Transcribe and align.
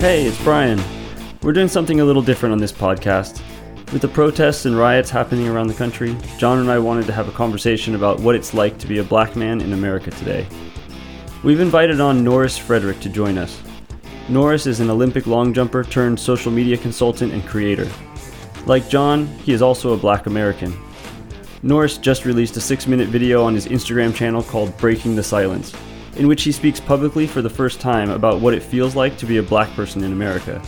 Hey, 0.00 0.26
it's 0.26 0.40
Brian. 0.44 0.80
We're 1.42 1.52
doing 1.52 1.66
something 1.66 1.98
a 1.98 2.04
little 2.04 2.22
different 2.22 2.52
on 2.52 2.60
this 2.60 2.70
podcast. 2.70 3.42
With 3.92 4.00
the 4.00 4.06
protests 4.06 4.64
and 4.64 4.78
riots 4.78 5.10
happening 5.10 5.48
around 5.48 5.66
the 5.66 5.74
country, 5.74 6.16
John 6.38 6.60
and 6.60 6.70
I 6.70 6.78
wanted 6.78 7.06
to 7.06 7.12
have 7.12 7.26
a 7.26 7.32
conversation 7.32 7.96
about 7.96 8.20
what 8.20 8.36
it's 8.36 8.54
like 8.54 8.78
to 8.78 8.86
be 8.86 8.98
a 8.98 9.02
black 9.02 9.34
man 9.34 9.60
in 9.60 9.72
America 9.72 10.12
today. 10.12 10.46
We've 11.42 11.58
invited 11.58 12.00
on 12.00 12.22
Norris 12.22 12.56
Frederick 12.56 13.00
to 13.00 13.08
join 13.08 13.38
us. 13.38 13.60
Norris 14.28 14.68
is 14.68 14.78
an 14.78 14.88
Olympic 14.88 15.26
long 15.26 15.52
jumper 15.52 15.82
turned 15.82 16.20
social 16.20 16.52
media 16.52 16.76
consultant 16.76 17.32
and 17.32 17.44
creator. 17.44 17.90
Like 18.66 18.88
John, 18.88 19.26
he 19.38 19.52
is 19.52 19.62
also 19.62 19.94
a 19.94 19.96
black 19.96 20.26
American. 20.26 20.78
Norris 21.64 21.98
just 21.98 22.24
released 22.24 22.56
a 22.56 22.60
six 22.60 22.86
minute 22.86 23.08
video 23.08 23.42
on 23.42 23.52
his 23.52 23.66
Instagram 23.66 24.14
channel 24.14 24.44
called 24.44 24.76
Breaking 24.78 25.16
the 25.16 25.24
Silence, 25.24 25.74
in 26.18 26.26
which 26.26 26.42
he 26.42 26.52
speaks 26.52 26.80
publicly 26.80 27.26
for 27.26 27.42
the 27.42 27.50
first 27.50 27.80
time 27.80 28.10
about 28.10 28.40
what 28.40 28.52
it 28.52 28.62
feels 28.62 28.96
like 28.96 29.16
to 29.18 29.26
be 29.26 29.38
a 29.38 29.42
black 29.42 29.70
person 29.74 30.04
in 30.04 30.12
America. 30.12 30.60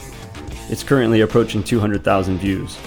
It's 0.68 0.84
currently 0.84 1.22
approaching 1.22 1.62
200,000 1.62 2.38
views. 2.38 2.78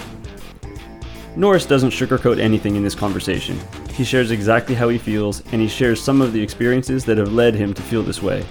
Norris 1.36 1.66
doesn't 1.66 1.90
sugarcoat 1.90 2.40
anything 2.40 2.76
in 2.76 2.82
this 2.82 2.94
conversation. 2.94 3.58
He 3.90 4.04
shares 4.04 4.30
exactly 4.30 4.74
how 4.74 4.88
he 4.88 4.98
feels, 4.98 5.42
and 5.52 5.60
he 5.60 5.68
shares 5.68 6.02
some 6.02 6.20
of 6.22 6.32
the 6.32 6.42
experiences 6.42 7.04
that 7.04 7.18
have 7.18 7.32
led 7.32 7.54
him 7.54 7.74
to 7.74 7.82
feel 7.82 8.02
this 8.02 8.22
way. 8.22 8.44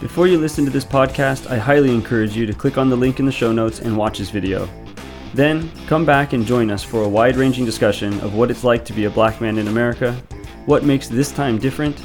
Before 0.00 0.26
you 0.26 0.38
listen 0.38 0.64
to 0.64 0.70
this 0.70 0.84
podcast, 0.84 1.50
I 1.50 1.58
highly 1.58 1.94
encourage 1.94 2.34
you 2.34 2.46
to 2.46 2.54
click 2.54 2.78
on 2.78 2.88
the 2.88 2.96
link 2.96 3.20
in 3.20 3.26
the 3.26 3.32
show 3.32 3.52
notes 3.52 3.80
and 3.80 3.96
watch 3.96 4.16
his 4.16 4.30
video. 4.30 4.68
Then, 5.34 5.70
come 5.86 6.06
back 6.06 6.32
and 6.32 6.46
join 6.46 6.70
us 6.70 6.82
for 6.82 7.02
a 7.02 7.08
wide 7.08 7.36
ranging 7.36 7.64
discussion 7.66 8.18
of 8.20 8.34
what 8.34 8.50
it's 8.50 8.64
like 8.64 8.84
to 8.86 8.92
be 8.92 9.04
a 9.04 9.10
black 9.10 9.40
man 9.40 9.58
in 9.58 9.68
America, 9.68 10.12
what 10.64 10.84
makes 10.84 11.08
this 11.08 11.30
time 11.30 11.58
different, 11.58 12.00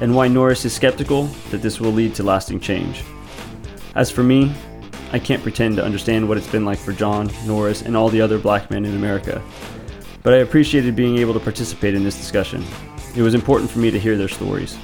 and 0.00 0.14
why 0.14 0.28
Norris 0.28 0.64
is 0.64 0.74
skeptical 0.74 1.24
that 1.50 1.62
this 1.62 1.80
will 1.80 1.92
lead 1.92 2.14
to 2.16 2.22
lasting 2.22 2.60
change. 2.60 3.02
As 3.94 4.10
for 4.10 4.22
me, 4.22 4.52
I 5.12 5.18
can't 5.18 5.42
pretend 5.42 5.76
to 5.76 5.84
understand 5.84 6.28
what 6.28 6.36
it's 6.36 6.50
been 6.50 6.64
like 6.64 6.78
for 6.78 6.92
John, 6.92 7.30
Norris, 7.46 7.82
and 7.82 7.96
all 7.96 8.08
the 8.08 8.20
other 8.20 8.38
black 8.38 8.70
men 8.70 8.84
in 8.84 8.94
America. 8.94 9.42
But 10.22 10.34
I 10.34 10.38
appreciated 10.38 10.94
being 10.94 11.18
able 11.18 11.32
to 11.34 11.40
participate 11.40 11.94
in 11.94 12.04
this 12.04 12.16
discussion. 12.16 12.64
It 13.16 13.22
was 13.22 13.34
important 13.34 13.70
for 13.70 13.78
me 13.78 13.90
to 13.90 13.98
hear 13.98 14.16
their 14.16 14.28
stories. 14.28 14.76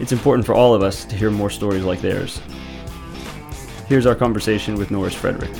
It's 0.00 0.12
important 0.12 0.44
for 0.44 0.54
all 0.54 0.74
of 0.74 0.82
us 0.82 1.04
to 1.06 1.16
hear 1.16 1.30
more 1.30 1.50
stories 1.50 1.84
like 1.84 2.00
theirs. 2.00 2.40
Here's 3.88 4.06
our 4.06 4.14
conversation 4.14 4.74
with 4.74 4.90
Norris 4.90 5.14
Frederick. 5.14 5.50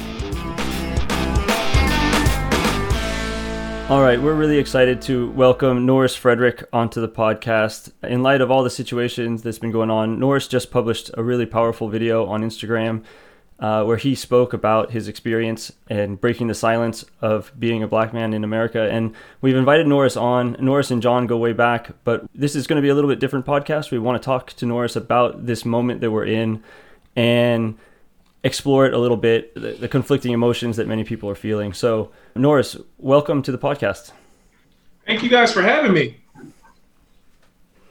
All 3.89 4.03
right, 4.03 4.21
we're 4.21 4.35
really 4.35 4.59
excited 4.59 5.01
to 5.03 5.31
welcome 5.31 5.87
Norris 5.87 6.15
Frederick 6.15 6.63
onto 6.75 7.01
the 7.01 7.09
podcast. 7.09 7.91
In 8.03 8.23
light 8.23 8.43
of 8.43 8.51
all 8.51 8.63
the 8.63 8.69
situations 8.69 9.43
that's 9.43 9.59
been 9.59 9.71
going 9.71 9.91
on, 9.91 10.21
Norris 10.21 10.47
just 10.47 10.71
published 10.71 11.11
a 11.15 11.23
really 11.23 11.47
powerful 11.47 11.89
video 11.89 12.27
on 12.27 12.43
Instagram 12.43 13.03
uh, 13.59 13.85
where 13.85 13.97
he 13.97 14.15
spoke 14.15 14.53
about 14.53 14.91
his 14.91 15.09
experience 15.09 15.73
and 15.89 16.21
breaking 16.21 16.49
the 16.49 16.55
silence 16.55 17.07
of 17.23 17.51
being 17.59 17.83
a 17.83 17.89
black 17.89 18.13
man 18.13 18.35
in 18.35 18.45
America. 18.45 18.91
And 18.91 19.15
we've 19.41 19.57
invited 19.57 19.87
Norris 19.87 20.19
on. 20.19 20.55
Norris 20.61 20.91
and 20.91 21.01
John 21.01 21.27
go 21.27 21.39
way 21.39 21.55
back, 21.55 21.93
but 22.05 22.27
this 22.35 22.55
is 22.55 22.67
going 22.67 22.77
to 22.77 22.83
be 22.83 22.91
a 22.91 22.95
little 22.95 23.09
bit 23.09 23.21
different 23.21 23.47
podcast. 23.47 23.91
We 23.91 23.99
want 23.99 24.21
to 24.21 24.25
talk 24.25 24.53
to 24.53 24.67
Norris 24.67 24.97
about 24.97 25.47
this 25.47 25.65
moment 25.65 26.03
that 26.03 26.11
we're 26.11 26.27
in 26.27 26.63
and 27.17 27.79
explore 28.45 28.87
it 28.87 28.95
a 28.95 28.99
little 28.99 29.17
bit, 29.17 29.55
the, 29.55 29.73
the 29.73 29.89
conflicting 29.89 30.33
emotions 30.33 30.77
that 30.77 30.87
many 30.87 31.05
people 31.05 31.29
are 31.29 31.35
feeling. 31.35 31.73
So, 31.73 32.11
Norris, 32.35 32.77
welcome 32.99 33.43
to 33.43 33.53
the 33.53 33.59
podcast. 33.59 34.13
Thank 35.07 35.23
you 35.23 35.29
guys 35.29 35.53
for 35.53 35.63
having 35.63 35.93
me. 35.93 36.17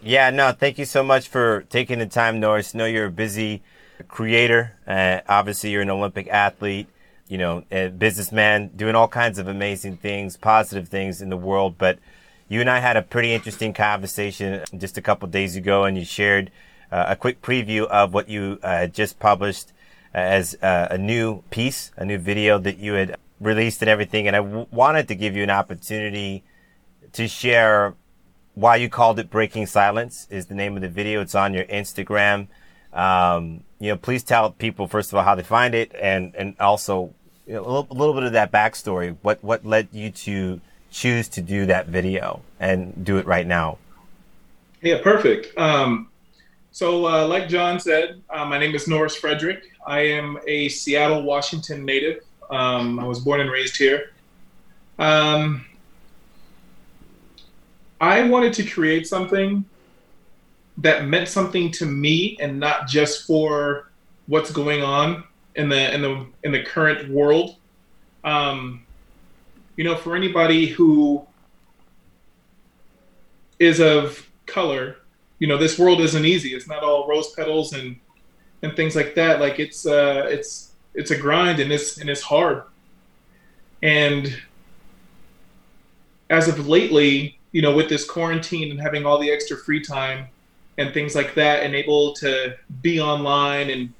Yeah, 0.01 0.29
no, 0.29 0.51
thank 0.51 0.77
you 0.77 0.85
so 0.85 1.03
much 1.03 1.27
for 1.27 1.63
taking 1.69 1.99
the 1.99 2.05
time, 2.05 2.39
Norris. 2.39 2.73
Know 2.73 2.85
you're 2.85 3.07
a 3.07 3.11
busy 3.11 3.61
creator. 4.07 4.73
Uh, 4.85 5.21
obviously, 5.27 5.71
you're 5.71 5.81
an 5.81 5.89
Olympic 5.89 6.27
athlete, 6.29 6.87
you 7.27 7.37
know, 7.37 7.63
a 7.71 7.89
businessman, 7.89 8.69
doing 8.75 8.95
all 8.95 9.07
kinds 9.07 9.39
of 9.39 9.47
amazing 9.47 9.97
things, 9.97 10.37
positive 10.37 10.87
things 10.87 11.21
in 11.21 11.29
the 11.29 11.37
world. 11.37 11.77
But 11.77 11.99
you 12.47 12.61
and 12.61 12.69
I 12.69 12.79
had 12.79 12.95
a 12.95 13.01
pretty 13.01 13.33
interesting 13.33 13.73
conversation 13.73 14.63
just 14.77 14.97
a 14.97 15.01
couple 15.01 15.27
days 15.27 15.55
ago, 15.55 15.83
and 15.83 15.97
you 15.97 16.05
shared 16.05 16.51
uh, 16.91 17.05
a 17.09 17.15
quick 17.15 17.41
preview 17.41 17.85
of 17.87 18.13
what 18.13 18.29
you 18.29 18.59
uh, 18.63 18.69
had 18.69 18.93
just 18.93 19.19
published 19.19 19.73
as 20.17 20.55
uh, 20.61 20.87
a 20.91 20.97
new 20.97 21.43
piece, 21.49 21.91
a 21.95 22.05
new 22.05 22.17
video 22.17 22.57
that 22.59 22.77
you 22.77 22.93
had 22.93 23.17
released 23.39 23.81
and 23.81 23.89
everything. 23.89 24.27
And 24.27 24.35
I 24.35 24.39
w- 24.39 24.67
wanted 24.71 25.07
to 25.09 25.15
give 25.15 25.35
you 25.35 25.43
an 25.43 25.49
opportunity 25.49 26.43
to 27.13 27.27
share 27.27 27.95
why 28.55 28.77
you 28.77 28.89
called 28.89 29.19
it 29.19 29.29
Breaking 29.29 29.67
Silence 29.67 30.27
is 30.31 30.47
the 30.47 30.55
name 30.55 30.75
of 30.75 30.81
the 30.81 30.89
video. 30.89 31.21
It's 31.21 31.35
on 31.35 31.53
your 31.53 31.65
Instagram. 31.65 32.47
Um, 32.93 33.63
you 33.79 33.89
know, 33.89 33.97
please 33.97 34.23
tell 34.23 34.51
people 34.51 34.87
first 34.87 35.11
of 35.11 35.17
all 35.17 35.23
how 35.23 35.35
they 35.35 35.43
find 35.43 35.75
it, 35.75 35.93
and 35.93 36.33
and 36.35 36.55
also 36.59 37.13
you 37.45 37.53
know, 37.53 37.61
a, 37.61 37.67
little, 37.67 37.87
a 37.91 37.93
little 37.93 38.13
bit 38.15 38.23
of 38.23 38.31
that 38.31 38.51
backstory. 38.51 39.15
What 39.21 39.43
what 39.43 39.63
led 39.65 39.89
you 39.91 40.09
to 40.09 40.59
choose 40.89 41.27
to 41.29 41.41
do 41.41 41.67
that 41.67 41.87
video 41.87 42.41
and 42.59 43.05
do 43.05 43.17
it 43.17 43.27
right 43.27 43.45
now? 43.45 43.77
Yeah, 44.81 45.01
perfect. 45.03 45.55
Um, 45.57 46.09
so, 46.77 47.07
uh, 47.07 47.27
like 47.27 47.49
John 47.49 47.79
said, 47.79 48.21
uh, 48.29 48.45
my 48.45 48.59
name 48.59 48.75
is 48.75 48.87
Norris 48.87 49.15
Frederick. 49.15 49.71
I 49.87 50.01
am 50.01 50.37
a 50.45 50.69
Seattle, 50.69 51.23
Washington 51.23 51.83
native. 51.83 52.21
Um, 52.51 52.99
I 52.99 53.03
was 53.03 53.17
born 53.17 53.39
and 53.39 53.49
raised 53.49 53.77
here. 53.77 54.11
Um, 54.99 55.65
I 57.99 58.29
wanted 58.29 58.53
to 58.53 58.63
create 58.63 59.07
something 59.07 59.65
that 60.77 61.07
meant 61.07 61.27
something 61.29 61.71
to 61.71 61.87
me 61.87 62.37
and 62.39 62.59
not 62.59 62.87
just 62.87 63.25
for 63.25 63.89
what's 64.27 64.51
going 64.51 64.83
on 64.83 65.23
in 65.55 65.69
the 65.69 65.91
in 65.95 66.03
the 66.03 66.27
in 66.43 66.51
the 66.51 66.61
current 66.61 67.09
world. 67.09 67.55
Um, 68.23 68.85
you 69.77 69.83
know, 69.83 69.95
for 69.95 70.15
anybody 70.15 70.67
who 70.67 71.25
is 73.57 73.79
of 73.79 74.29
color, 74.45 74.97
you 75.39 75.47
know, 75.47 75.57
this 75.57 75.77
world 75.77 76.01
isn't 76.01 76.25
easy. 76.25 76.53
It's 76.53 76.67
not 76.67 76.83
all 76.83 77.07
rose 77.07 77.31
petals 77.33 77.73
and 77.73 77.97
and 78.63 78.75
things 78.75 78.95
like 78.95 79.15
that. 79.15 79.39
Like 79.39 79.59
it's 79.59 79.85
uh, 79.85 80.25
it's 80.29 80.71
it's 80.93 81.11
a 81.11 81.17
grind 81.17 81.59
and 81.59 81.71
it's 81.71 81.97
and 81.97 82.09
it's 82.09 82.21
hard. 82.21 82.63
And 83.83 84.35
as 86.29 86.47
of 86.47 86.67
lately, 86.67 87.37
you 87.51 87.61
know, 87.61 87.75
with 87.75 87.89
this 87.89 88.03
quarantine 88.03 88.71
and 88.71 88.81
having 88.81 89.05
all 89.05 89.19
the 89.19 89.31
extra 89.31 89.55
free 89.55 89.81
time, 89.81 90.27
and 90.77 90.93
things 90.93 91.15
like 91.15 91.33
that 91.35 91.63
and 91.63 91.75
able 91.75 92.13
to 92.13 92.55
be 92.81 92.99
online 92.99 93.69
and 93.69 93.93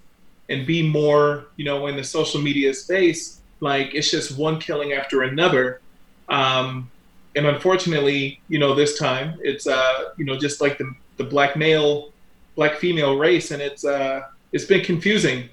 and 0.49 0.65
be 0.65 0.87
more 0.87 1.47
you 1.57 1.65
know 1.65 1.87
in 1.87 1.95
the 1.95 2.03
social 2.03 2.41
media 2.41 2.73
space 2.73 3.41
like 3.59 3.93
it's 3.93 4.09
just 4.09 4.37
one 4.37 4.59
killing 4.59 4.93
after 4.93 5.23
another 5.23 5.81
um, 6.29 6.89
and 7.35 7.45
unfortunately 7.45 8.39
you 8.47 8.59
know 8.59 8.73
this 8.73 8.97
time 8.97 9.37
it's 9.41 9.67
uh 9.67 10.03
you 10.17 10.25
know 10.25 10.37
just 10.37 10.61
like 10.61 10.77
the 10.77 10.93
the 11.17 11.23
black 11.23 11.55
male 11.55 12.11
black 12.55 12.75
female 12.75 13.17
race 13.17 13.51
and 13.51 13.61
it's 13.61 13.85
uh 13.85 14.21
it's 14.51 14.65
been 14.65 14.83
confusing. 14.83 15.49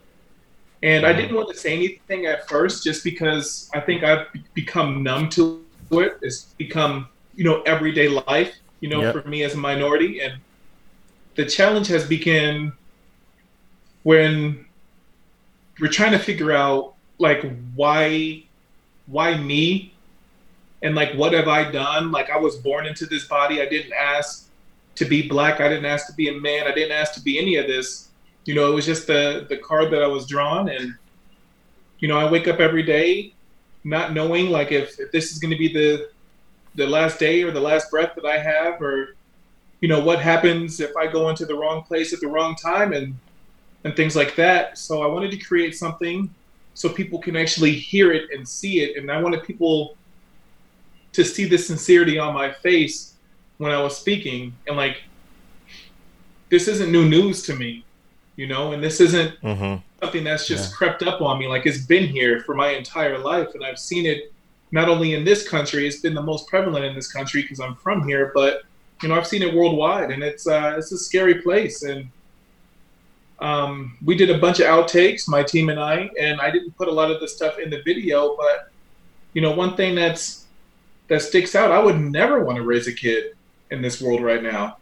And 0.83 1.07
i 1.07 1.13
didn't 1.13 1.35
want 1.35 1.49
to 1.49 1.57
say 1.57 1.73
anything 1.75 2.27
at 2.27 2.49
first 2.49 2.85
just 2.85 3.03
because 3.05 3.71
i 3.75 3.81
think 3.81 4.05
i've 4.05 4.27
become 4.55 5.03
numb 5.03 5.29
to 5.31 5.65
it. 5.93 6.19
It's 6.23 6.55
become 6.59 7.09
you 7.35 7.45
know 7.45 7.63
everyday 7.63 8.09
life 8.09 8.55
you 8.81 8.89
know 8.89 9.01
yep. 9.01 9.15
for 9.15 9.29
me 9.29 9.43
as 9.45 9.55
a 9.55 9.59
minority. 9.59 10.21
And 10.21 10.35
the 11.37 11.47
challenge 11.47 11.89
has 11.89 12.07
begun 12.07 12.73
when 14.03 14.67
we're 15.81 15.91
trying 15.91 16.13
to 16.13 16.19
figure 16.19 16.53
out 16.53 16.95
like 17.19 17.45
why 17.75 18.45
why 19.07 19.37
me? 19.37 19.95
And 20.83 20.95
like 20.95 21.15
what 21.15 21.33
have 21.33 21.49
i 21.49 21.71
done? 21.71 22.13
Like 22.13 22.31
i 22.31 22.37
was 22.37 22.57
born 22.57 22.87
into 22.87 23.07
this 23.07 23.27
body. 23.27 23.63
I 23.63 23.67
didn't 23.67 23.95
ask 23.95 24.44
to 24.97 25.05
be 25.05 25.29
black. 25.29 25.61
I 25.61 25.69
didn't 25.69 25.87
ask 25.87 26.07
to 26.07 26.13
be 26.13 26.29
a 26.29 26.41
man. 26.41 26.67
I 26.67 26.73
didn't 26.73 26.93
ask 26.93 27.15
to 27.15 27.21
be 27.21 27.39
any 27.39 27.57
of 27.57 27.67
this. 27.67 28.09
You 28.45 28.55
know 28.55 28.71
it 28.71 28.75
was 28.75 28.87
just 28.87 29.07
the 29.07 29.47
the 29.49 29.57
card 29.57 29.91
that 29.93 30.03
i 30.03 30.07
was 30.07 30.27
drawn 30.27 30.69
and 30.69 30.95
you 31.99 32.09
know 32.09 32.19
i 32.19 32.31
wake 32.31 32.47
up 32.47 32.61
every 32.61 32.83
day 32.83 33.33
not 33.85 34.13
knowing 34.13 34.51
like 34.51 34.71
if, 34.71 35.01
if 35.01 35.11
this 35.13 35.33
is 35.33 35.39
going 35.39 35.51
to 35.51 35.57
be 35.57 35.73
the 35.73 36.11
the 36.75 36.87
last 36.87 37.19
day 37.19 37.43
or 37.43 37.51
the 37.51 37.61
last 37.61 37.91
breath 37.91 38.15
that 38.15 38.27
i 38.27 38.37
have 38.37 38.83
or 38.83 39.17
you 39.85 39.89
know 39.89 40.01
what 40.01 40.19
happens 40.19 40.81
if 40.81 40.97
I 40.97 41.07
go 41.07 41.29
into 41.29 41.45
the 41.45 41.55
wrong 41.55 41.83
place 41.83 42.15
at 42.15 42.21
the 42.21 42.27
wrong 42.27 42.57
time 42.57 42.95
and 42.95 43.15
and 43.85 43.95
things 43.95 44.17
like 44.17 44.35
that. 44.37 44.79
So 44.79 45.03
I 45.03 45.07
wanted 45.07 45.31
to 45.33 45.37
create 45.37 45.77
something 45.77 46.35
so 46.73 46.89
people 46.89 47.19
can 47.19 47.37
actually 47.37 47.73
hear 47.73 48.11
it 48.11 48.31
and 48.33 48.49
see 48.49 48.81
it, 48.81 48.97
and 48.97 49.11
I 49.11 49.21
wanted 49.21 49.43
people 49.43 49.99
to 51.13 51.23
see 51.23 51.45
the 51.45 51.59
sincerity 51.59 52.19
on 52.19 52.33
my 52.33 52.51
face 52.51 53.14
when 53.59 53.73
I 53.73 53.83
was 53.83 53.97
speaking, 53.97 54.55
and 54.67 54.77
like 54.77 55.03
this 56.51 56.69
isn't 56.69 56.91
new 56.91 57.09
news 57.09 57.43
to 57.45 57.55
me, 57.55 57.85
you 58.37 58.47
know, 58.47 58.73
and 58.73 58.83
this 58.83 59.01
isn't 59.01 59.41
mm-hmm. 59.41 59.81
something 60.01 60.25
that's 60.25 60.47
just 60.47 60.71
yeah. 60.71 60.77
crept 60.77 61.03
up 61.03 61.21
on 61.21 61.39
me. 61.39 61.49
Like 61.49 61.67
it's 61.67 61.85
been 61.85 62.07
here 62.07 62.41
for 62.41 62.55
my 62.55 62.71
entire 62.71 63.19
life, 63.19 63.55
and 63.55 63.65
I've 63.65 63.79
seen 63.79 64.07
it 64.07 64.33
not 64.73 64.89
only 64.89 65.15
in 65.15 65.25
this 65.25 65.49
country, 65.49 65.87
it's 65.87 66.01
been 66.01 66.15
the 66.15 66.23
most 66.23 66.49
prevalent 66.49 66.85
in 66.85 66.95
this 66.95 67.11
country 67.11 67.43
because 67.43 67.61
I'm 67.61 67.77
from 67.77 68.07
here, 68.07 68.33
but 68.35 68.63
you 69.03 69.09
know, 69.09 69.17
I've 69.17 69.27
seen 69.27 69.43
it 69.43 69.55
worldwide, 69.55 70.11
and 70.11 70.23
it's 70.23 70.47
uh, 70.47 70.75
it's 70.77 70.93
a 70.93 70.99
scary 70.99 71.43
place. 71.43 71.83
And 71.83 72.09
um, 73.41 73.97
we 74.05 74.17
did 74.17 74.31
a 74.31 74.39
bunch 74.39 74.61
of 74.61 74.67
outtakes, 74.67 75.29
my 75.29 75.43
team 75.43 75.69
and 75.69 75.79
I, 75.79 76.11
and 76.21 76.41
I 76.41 76.51
didn't 76.51 76.77
put 76.77 76.89
a 76.89 76.93
lot 76.93 77.11
of 77.11 77.21
the 77.21 77.29
stuff 77.29 77.59
in 77.59 77.71
the 77.71 77.83
video. 77.83 78.37
But 78.37 78.71
you 79.33 79.43
know, 79.43 79.53
one 79.53 79.77
thing 79.77 79.95
that's 79.95 80.47
that 81.09 81.23
sticks 81.23 81.55
out, 81.55 81.71
I 81.71 81.79
would 81.79 82.01
never 82.01 82.45
want 82.45 82.57
to 82.57 82.63
raise 82.63 82.89
a 82.89 82.93
kid 82.93 83.37
in 83.71 83.83
this 83.83 84.01
world 84.01 84.23
right 84.23 84.43
now. 84.43 84.77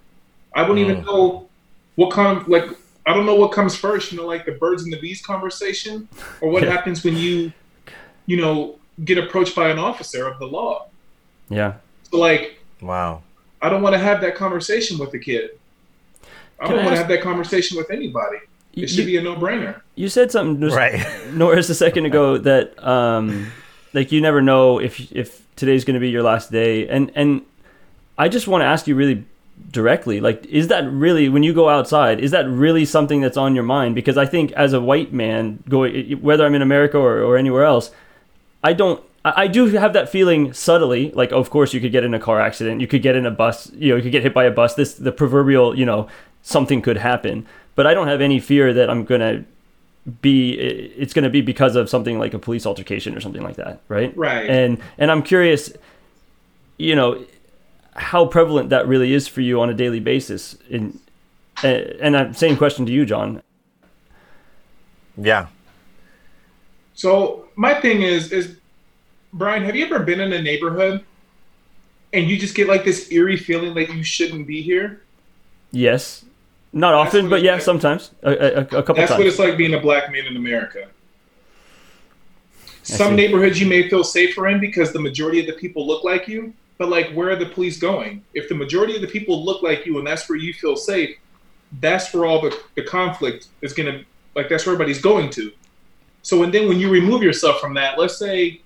I 0.54 0.62
wouldn't 0.68 0.78
even 0.78 1.04
know 1.04 1.48
what 1.96 2.10
kind 2.12 2.36
of 2.38 2.48
like 2.48 2.64
I 3.06 3.14
don't 3.14 3.26
know 3.26 3.34
what 3.34 3.52
comes 3.52 3.74
first, 3.74 4.12
you 4.12 4.18
know, 4.18 4.26
like 4.26 4.44
the 4.46 4.52
birds 4.52 4.84
and 4.84 4.92
the 4.92 5.00
bees 5.00 5.20
conversation, 5.24 6.08
or 6.40 6.50
what 6.50 6.62
Yeah. 6.62 6.70
happens 6.70 7.02
when 7.02 7.16
you, 7.16 7.52
you 8.26 8.36
know, 8.36 8.76
get 9.04 9.18
approached 9.18 9.56
by 9.56 9.70
an 9.70 9.78
officer 9.78 10.26
of 10.28 10.38
the 10.38 10.46
law. 10.46 10.86
Yeah. 11.48 11.74
So 12.10 12.18
like, 12.18 12.60
Wow. 12.80 13.22
I 13.60 13.68
don't 13.68 13.82
want 13.82 13.94
to 13.94 13.98
have 13.98 14.20
that 14.20 14.34
conversation 14.36 14.98
with 14.98 15.10
the 15.12 15.18
kid. 15.18 15.50
I 16.60 16.66
Can 16.66 16.76
don't 16.76 16.80
I 16.80 16.84
want 16.84 16.94
to 16.94 16.98
have 16.98 17.08
that 17.08 17.22
conversation 17.22 17.76
with 17.76 17.90
anybody. 17.90 18.38
You, 18.74 18.84
It 18.84 18.88
should 18.90 18.98
you- 19.00 19.04
be 19.06 19.16
a 19.16 19.22
no-brainer. 19.22 19.80
you 19.96 20.08
said 20.08 20.30
something 20.30 20.60
just 20.60 20.76
Right. 20.76 21.04
Norris 21.32 21.68
a 21.70 21.74
second 21.74 22.06
ago 22.06 22.38
that 22.38 22.82
um 22.86 23.50
like 23.94 24.12
you 24.12 24.20
never 24.20 24.40
know 24.40 24.78
if 24.78 25.10
if 25.12 25.42
today's 25.56 25.84
going 25.84 25.94
to 25.94 26.00
be 26.00 26.10
your 26.10 26.22
last 26.22 26.50
day 26.52 26.86
and 26.88 27.10
and 27.16 27.42
I 28.22 28.28
just 28.28 28.46
want 28.46 28.62
to 28.62 28.66
ask 28.66 28.86
you 28.86 28.94
really 28.94 29.24
directly 29.70 30.20
like 30.20 30.44
is 30.46 30.68
that 30.68 30.84
really 30.90 31.28
when 31.28 31.42
you 31.42 31.52
go 31.52 31.68
outside 31.68 32.18
is 32.20 32.30
that 32.30 32.48
really 32.48 32.84
something 32.84 33.20
that's 33.20 33.36
on 33.36 33.54
your 33.54 33.64
mind? 33.64 33.94
Because 33.94 34.16
I 34.16 34.26
think 34.26 34.52
as 34.52 34.72
a 34.72 34.80
white 34.80 35.12
man 35.12 35.62
going 35.68 36.20
whether 36.20 36.44
I'm 36.46 36.54
in 36.54 36.62
America 36.62 36.98
or, 36.98 37.22
or 37.22 37.36
anywhere 37.36 37.64
else 37.64 37.90
I 38.62 38.72
don't 38.72 39.02
I 39.24 39.32
I 39.44 39.46
do 39.46 39.66
have 39.84 39.92
that 39.92 40.08
feeling 40.08 40.52
subtly 40.52 41.10
like 41.12 41.32
of 41.32 41.50
course 41.50 41.74
you 41.74 41.80
could 41.80 41.92
get 41.92 42.04
in 42.04 42.14
a 42.14 42.20
car 42.28 42.40
accident 42.40 42.80
you 42.80 42.88
could 42.92 43.02
get 43.02 43.14
in 43.16 43.26
a 43.26 43.30
bus 43.30 43.70
you 43.74 43.90
know 43.90 43.96
you 43.96 44.02
could 44.02 44.12
get 44.12 44.22
hit 44.22 44.34
by 44.34 44.44
a 44.44 44.54
bus 44.60 44.74
this 44.74 44.94
the 44.94 45.12
proverbial 45.12 45.78
you 45.80 45.86
know 45.90 46.08
something 46.42 46.80
could 46.82 46.98
happen. 46.98 47.46
But 47.74 47.86
I 47.86 47.94
don't 47.94 48.08
have 48.08 48.20
any 48.20 48.38
fear 48.40 48.72
that 48.78 48.90
I'm 48.90 49.04
going 49.04 49.20
to 49.20 49.44
be 50.20 50.54
it's 51.02 51.12
going 51.12 51.28
to 51.30 51.30
be 51.30 51.40
because 51.40 51.76
of 51.76 51.88
something 51.88 52.18
like 52.18 52.34
a 52.34 52.38
police 52.38 52.66
altercation 52.66 53.16
or 53.16 53.20
something 53.20 53.42
like 53.42 53.56
that 53.56 53.80
right? 53.88 54.16
Right. 54.16 54.50
and 54.50 54.80
and 54.98 55.12
i'm 55.12 55.22
curious 55.22 55.72
you 56.76 56.96
know 56.96 57.24
how 57.94 58.26
prevalent 58.26 58.70
that 58.70 58.86
really 58.86 59.12
is 59.12 59.28
for 59.28 59.40
you 59.40 59.60
on 59.60 59.68
a 59.70 59.74
daily 59.74 60.00
basis 60.00 60.56
in 60.68 60.98
eh, 61.62 61.68
and, 62.00 62.16
and 62.16 62.16
I'm 62.16 62.34
same 62.34 62.56
question 62.56 62.86
to 62.86 62.92
you 62.92 63.04
john 63.04 63.42
Yeah. 65.16 65.46
So 66.94 67.48
my 67.56 67.74
thing 67.80 68.02
is, 68.02 68.32
is 68.32 68.56
Brian, 69.32 69.62
have 69.64 69.74
you 69.76 69.84
ever 69.86 70.00
been 70.00 70.20
in 70.20 70.32
a 70.32 70.40
neighborhood 70.42 71.04
and 72.12 72.28
you 72.28 72.38
just 72.38 72.54
get 72.54 72.68
like 72.68 72.84
this 72.84 73.10
eerie 73.10 73.36
feeling 73.36 73.74
that 73.74 73.92
you 73.92 74.02
shouldn't 74.04 74.46
be 74.46 74.62
here? 74.62 75.02
yes 75.70 76.24
not 76.72 76.92
That's 76.92 77.14
often 77.14 77.28
but 77.30 77.42
yeah 77.42 77.54
like. 77.54 77.62
sometimes 77.62 78.10
a, 78.22 78.30
a, 78.30 78.60
a 78.60 78.64
couple 78.66 78.94
That's 78.94 79.10
what 79.12 79.26
it's 79.26 79.38
like 79.38 79.56
being 79.56 79.74
a 79.74 79.80
black 79.80 80.10
man 80.12 80.26
in 80.26 80.36
America. 80.36 80.88
Some 82.82 83.14
neighborhoods 83.14 83.60
you 83.60 83.66
may 83.66 83.88
feel 83.88 84.02
safer 84.02 84.48
in 84.48 84.58
because 84.58 84.92
the 84.92 85.00
majority 85.00 85.40
of 85.40 85.46
the 85.46 85.52
people 85.52 85.86
look 85.86 86.02
like 86.04 86.26
you, 86.26 86.52
but 86.78 86.88
like 86.88 87.12
where 87.12 87.30
are 87.30 87.36
the 87.36 87.46
police 87.46 87.78
going? 87.78 88.24
If 88.34 88.48
the 88.48 88.54
majority 88.54 88.94
of 88.94 89.02
the 89.02 89.08
people 89.08 89.44
look 89.44 89.62
like 89.62 89.86
you 89.86 89.98
and 89.98 90.06
that's 90.06 90.28
where 90.28 90.38
you 90.38 90.52
feel 90.52 90.76
safe, 90.76 91.16
that's 91.80 92.12
where 92.12 92.24
all 92.24 92.40
the, 92.40 92.56
the 92.74 92.82
conflict 92.82 93.48
is 93.60 93.72
gonna 93.72 94.04
like 94.34 94.48
that's 94.48 94.66
where 94.66 94.74
everybody's 94.74 95.00
going 95.00 95.30
to. 95.30 95.52
So 96.22 96.42
and 96.42 96.52
then 96.52 96.68
when 96.68 96.78
you 96.78 96.90
remove 96.90 97.22
yourself 97.22 97.60
from 97.60 97.74
that, 97.74 97.98
let's 97.98 98.16
say 98.16 98.60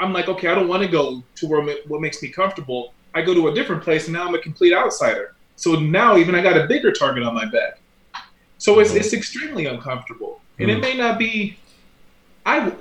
I'm 0.00 0.12
like, 0.12 0.28
okay, 0.28 0.48
I 0.48 0.54
don't 0.54 0.68
want 0.68 0.82
to 0.82 0.88
go 0.88 1.22
to 1.36 1.46
where 1.46 1.62
what 1.86 2.00
makes 2.00 2.22
me 2.22 2.28
comfortable. 2.28 2.92
I 3.14 3.22
go 3.22 3.34
to 3.34 3.48
a 3.48 3.54
different 3.54 3.82
place 3.82 4.04
and 4.04 4.12
now 4.12 4.26
I'm 4.26 4.34
a 4.34 4.38
complete 4.38 4.72
outsider. 4.72 5.34
So 5.56 5.74
now 5.74 6.16
even 6.16 6.34
I 6.34 6.42
got 6.42 6.56
a 6.56 6.66
bigger 6.66 6.92
target 6.92 7.24
on 7.24 7.34
my 7.34 7.46
back. 7.46 7.80
So 8.58 8.78
it's, 8.78 8.90
mm-hmm. 8.90 8.98
it's 8.98 9.12
extremely 9.12 9.66
uncomfortable. 9.66 10.40
And 10.58 10.70
it 10.70 10.74
mm-hmm. 10.74 10.82
may 10.82 10.96
not 10.96 11.18
be 11.18 11.58
I 12.46 12.72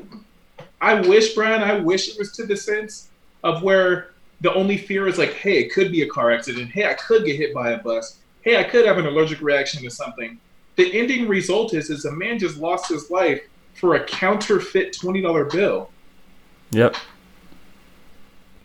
I 0.80 1.02
wish, 1.02 1.34
Brian, 1.34 1.64
I 1.64 1.80
wish 1.80 2.10
it 2.10 2.20
was 2.20 2.32
to 2.34 2.46
the 2.46 2.56
sense 2.56 3.10
of 3.44 3.64
where 3.64 4.12
the 4.42 4.54
only 4.54 4.78
fear 4.78 5.08
is 5.08 5.18
like, 5.18 5.34
hey, 5.34 5.60
it 5.60 5.74
could 5.74 5.92
be 5.92 6.04
a 6.04 6.08
car 6.08 6.32
accident. 6.32 6.70
Hey, 6.72 6.86
I 6.90 6.94
could 6.94 7.26
get 7.26 7.38
hit 7.38 7.54
by 7.54 7.72
a 7.72 7.80
bus. 7.80 8.20
Hey, 8.42 8.58
I 8.58 8.64
could 8.64 8.86
have 8.86 8.98
an 8.98 9.06
allergic 9.06 9.42
reaction 9.42 9.82
to 9.84 9.90
something. 9.90 10.40
The 10.76 10.98
ending 10.98 11.28
result 11.28 11.74
is 11.74 11.90
is 11.90 12.06
a 12.06 12.12
man 12.12 12.38
just 12.38 12.58
lost 12.58 12.90
his 12.90 13.10
life 13.10 13.42
for 13.74 13.96
a 13.96 14.06
counterfeit 14.06 14.96
twenty 14.98 15.22
dollar 15.22 15.46
bill. 15.46 15.90
yep 16.72 16.96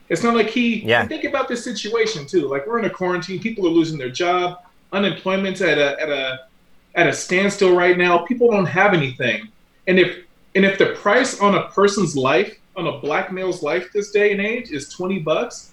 It's 0.08 0.22
not 0.22 0.34
like 0.34 0.48
he. 0.48 0.84
Yeah. 0.84 1.06
Think 1.06 1.24
about 1.24 1.48
this 1.48 1.64
situation 1.64 2.26
too. 2.26 2.48
Like 2.48 2.66
we're 2.66 2.78
in 2.78 2.84
a 2.84 2.90
quarantine. 2.90 3.40
People 3.40 3.66
are 3.66 3.70
losing 3.70 3.98
their 3.98 4.10
job. 4.10 4.58
Unemployment's 4.92 5.62
at 5.62 5.78
a 5.78 6.00
at 6.00 6.10
a 6.10 6.40
at 6.94 7.06
a 7.06 7.12
standstill 7.12 7.74
right 7.74 7.96
now. 7.96 8.18
People 8.18 8.50
don't 8.50 8.66
have 8.66 8.92
anything. 8.92 9.48
And 9.86 9.98
if 9.98 10.18
and 10.54 10.66
if 10.66 10.78
the 10.78 10.94
price 10.94 11.40
on 11.40 11.54
a 11.54 11.68
person's 11.68 12.14
life, 12.14 12.58
on 12.76 12.86
a 12.86 12.98
black 12.98 13.32
male's 13.32 13.62
life 13.62 13.92
this 13.92 14.10
day 14.10 14.32
and 14.32 14.40
age, 14.40 14.70
is 14.70 14.88
twenty 14.88 15.18
bucks, 15.18 15.72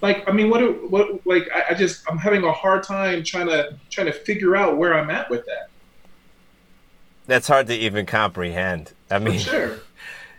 like 0.00 0.28
I 0.28 0.32
mean, 0.32 0.50
what 0.50 0.58
do- 0.58 0.86
what 0.88 1.26
like 1.26 1.48
I, 1.54 1.72
I 1.72 1.74
just 1.74 2.08
I'm 2.10 2.18
having 2.18 2.44
a 2.44 2.52
hard 2.52 2.82
time 2.82 3.24
trying 3.24 3.48
to 3.48 3.76
trying 3.90 4.06
to 4.06 4.12
figure 4.12 4.56
out 4.56 4.76
where 4.76 4.94
I'm 4.94 5.10
at 5.10 5.28
with 5.28 5.44
that. 5.46 5.70
That's 7.26 7.48
hard 7.48 7.66
to 7.66 7.74
even 7.74 8.06
comprehend. 8.06 8.92
I 9.10 9.18
mean, 9.18 9.38
sure. 9.38 9.80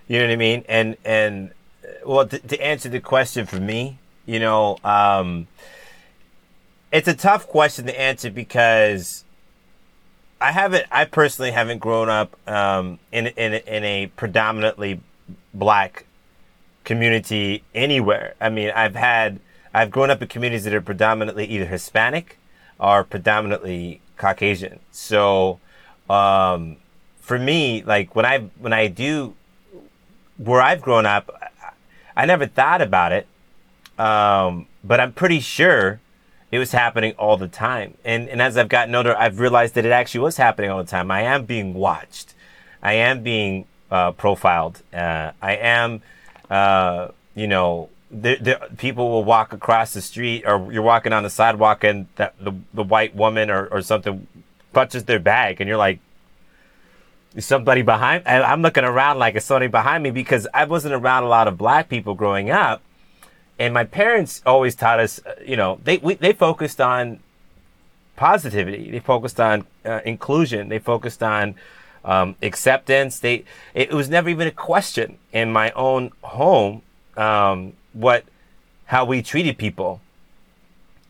You 0.07 0.17
know 0.17 0.25
what 0.25 0.33
I 0.33 0.37
mean? 0.37 0.65
And 0.67 0.97
and 1.05 1.51
well, 2.03 2.27
to, 2.27 2.39
to 2.39 2.59
answer 2.59 2.89
the 2.89 2.99
question 2.99 3.45
for 3.45 3.59
me, 3.59 3.99
you 4.25 4.39
know, 4.39 4.79
um, 4.83 5.47
it's 6.91 7.07
a 7.07 7.13
tough 7.13 7.47
question 7.47 7.85
to 7.85 8.01
answer 8.01 8.31
because 8.31 9.23
I 10.41 10.51
haven't, 10.51 10.85
I 10.89 11.05
personally 11.05 11.51
haven't 11.51 11.77
grown 11.77 12.09
up 12.09 12.35
um, 12.49 12.97
in 13.11 13.27
in 13.27 13.53
in 13.53 13.83
a 13.83 14.07
predominantly 14.15 14.99
black 15.53 16.05
community 16.83 17.63
anywhere. 17.75 18.35
I 18.41 18.49
mean, 18.49 18.71
I've 18.75 18.95
had, 18.95 19.39
I've 19.73 19.91
grown 19.91 20.09
up 20.09 20.21
in 20.21 20.27
communities 20.27 20.63
that 20.63 20.73
are 20.73 20.81
predominantly 20.81 21.45
either 21.45 21.65
Hispanic 21.65 22.37
or 22.79 23.03
predominantly 23.03 24.01
Caucasian. 24.17 24.79
So, 24.91 25.59
um, 26.09 26.77
for 27.19 27.37
me, 27.37 27.83
like 27.83 28.15
when 28.15 28.25
I 28.25 28.39
when 28.57 28.73
I 28.73 28.87
do 28.87 29.35
where 30.37 30.61
I've 30.61 30.81
grown 30.81 31.05
up, 31.05 31.29
I, 32.15 32.25
never 32.25 32.47
thought 32.47 32.81
about 32.81 33.11
it, 33.11 33.27
um, 33.99 34.65
but 34.83 34.99
I'm 34.99 35.13
pretty 35.13 35.39
sure 35.39 35.99
it 36.51 36.57
was 36.57 36.71
happening 36.71 37.13
all 37.19 37.37
the 37.37 37.47
time. 37.47 37.93
And 38.03 38.27
and 38.29 38.41
as 38.41 38.57
I've 38.57 38.69
gotten 38.69 38.95
older, 38.95 39.15
I've 39.15 39.39
realized 39.39 39.75
that 39.75 39.85
it 39.85 39.91
actually 39.91 40.21
was 40.21 40.37
happening 40.37 40.71
all 40.71 40.79
the 40.79 40.89
time. 40.89 41.11
I 41.11 41.21
am 41.21 41.45
being 41.45 41.75
watched. 41.75 42.33
I 42.81 42.93
am 42.93 43.21
being 43.21 43.65
uh, 43.91 44.11
profiled. 44.11 44.81
Uh, 44.93 45.31
I 45.41 45.55
am, 45.55 46.01
uh, 46.49 47.09
you 47.35 47.47
know, 47.47 47.89
there, 48.11 48.37
there, 48.37 48.59
people 48.77 49.09
will 49.09 49.23
walk 49.23 49.53
across 49.53 49.93
the 49.93 50.01
street, 50.01 50.43
or 50.45 50.71
you're 50.71 50.81
walking 50.83 51.13
on 51.13 51.23
the 51.23 51.29
sidewalk, 51.29 51.83
and 51.83 52.07
the 52.15 52.31
the, 52.39 52.53
the 52.73 52.83
white 52.83 53.15
woman 53.15 53.49
or, 53.49 53.67
or 53.67 53.81
something 53.81 54.27
clutches 54.73 55.03
their 55.05 55.19
bag, 55.19 55.61
and 55.61 55.67
you're 55.67 55.77
like, 55.77 55.99
is 57.35 57.45
somebody 57.45 57.81
behind? 57.81 58.23
I, 58.25 58.41
I'm 58.41 58.61
looking 58.61 58.83
around 58.83 59.19
like 59.19 59.35
it's 59.35 59.45
somebody 59.45 59.67
behind 59.67 60.03
me 60.03 60.11
because 60.11 60.47
I 60.53 60.65
wasn't 60.65 60.95
around 60.95 61.23
a 61.23 61.27
lot 61.27 61.47
of 61.47 61.57
black 61.57 61.89
people 61.89 62.15
growing 62.15 62.49
up, 62.49 62.81
and 63.59 63.73
my 63.73 63.83
parents 63.83 64.41
always 64.45 64.75
taught 64.75 64.99
us, 64.99 65.19
uh, 65.25 65.35
you 65.45 65.55
know, 65.55 65.79
they 65.83 65.97
we, 65.97 66.15
they 66.15 66.33
focused 66.33 66.81
on 66.81 67.19
positivity. 68.15 68.91
They 68.91 68.99
focused 68.99 69.39
on 69.39 69.65
uh, 69.85 70.01
inclusion. 70.03 70.69
They 70.69 70.79
focused 70.79 71.23
on 71.23 71.55
um, 72.05 72.35
acceptance. 72.41 73.19
They 73.19 73.43
it 73.73 73.91
was 73.91 74.09
never 74.09 74.29
even 74.29 74.47
a 74.47 74.51
question 74.51 75.17
in 75.31 75.51
my 75.51 75.71
own 75.71 76.11
home 76.21 76.81
um, 77.17 77.73
what 77.93 78.23
how 78.85 79.05
we 79.05 79.21
treated 79.21 79.57
people. 79.57 80.01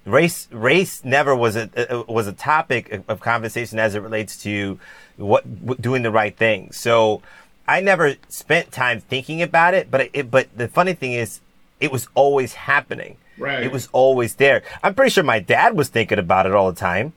Race 0.05 0.47
race 0.51 1.03
never 1.03 1.35
was 1.35 1.55
a, 1.55 1.69
a 1.75 2.11
was 2.11 2.27
a 2.27 2.33
topic 2.33 3.03
of 3.07 3.19
conversation 3.19 3.79
as 3.79 3.95
it 3.95 3.99
relates 3.99 4.41
to 4.43 4.79
what 5.17 5.43
w- 5.65 5.79
doing 5.79 6.01
the 6.01 6.11
right 6.11 6.35
thing. 6.35 6.71
So 6.71 7.21
I 7.67 7.81
never 7.81 8.15
spent 8.29 8.71
time 8.71 8.99
thinking 8.99 9.43
about 9.43 9.75
it, 9.75 9.91
but 9.91 10.09
it, 10.11 10.31
but 10.31 10.47
the 10.57 10.67
funny 10.67 10.93
thing 10.93 11.11
is, 11.11 11.39
it 11.79 11.91
was 11.91 12.07
always 12.15 12.53
happening. 12.53 13.17
Right. 13.37 13.63
It 13.63 13.71
was 13.71 13.87
always 13.91 14.35
there. 14.35 14.63
I'm 14.81 14.95
pretty 14.95 15.11
sure 15.11 15.23
my 15.23 15.39
dad 15.39 15.75
was 15.75 15.89
thinking 15.89 16.17
about 16.17 16.47
it 16.47 16.53
all 16.53 16.71
the 16.71 16.79
time. 16.79 17.13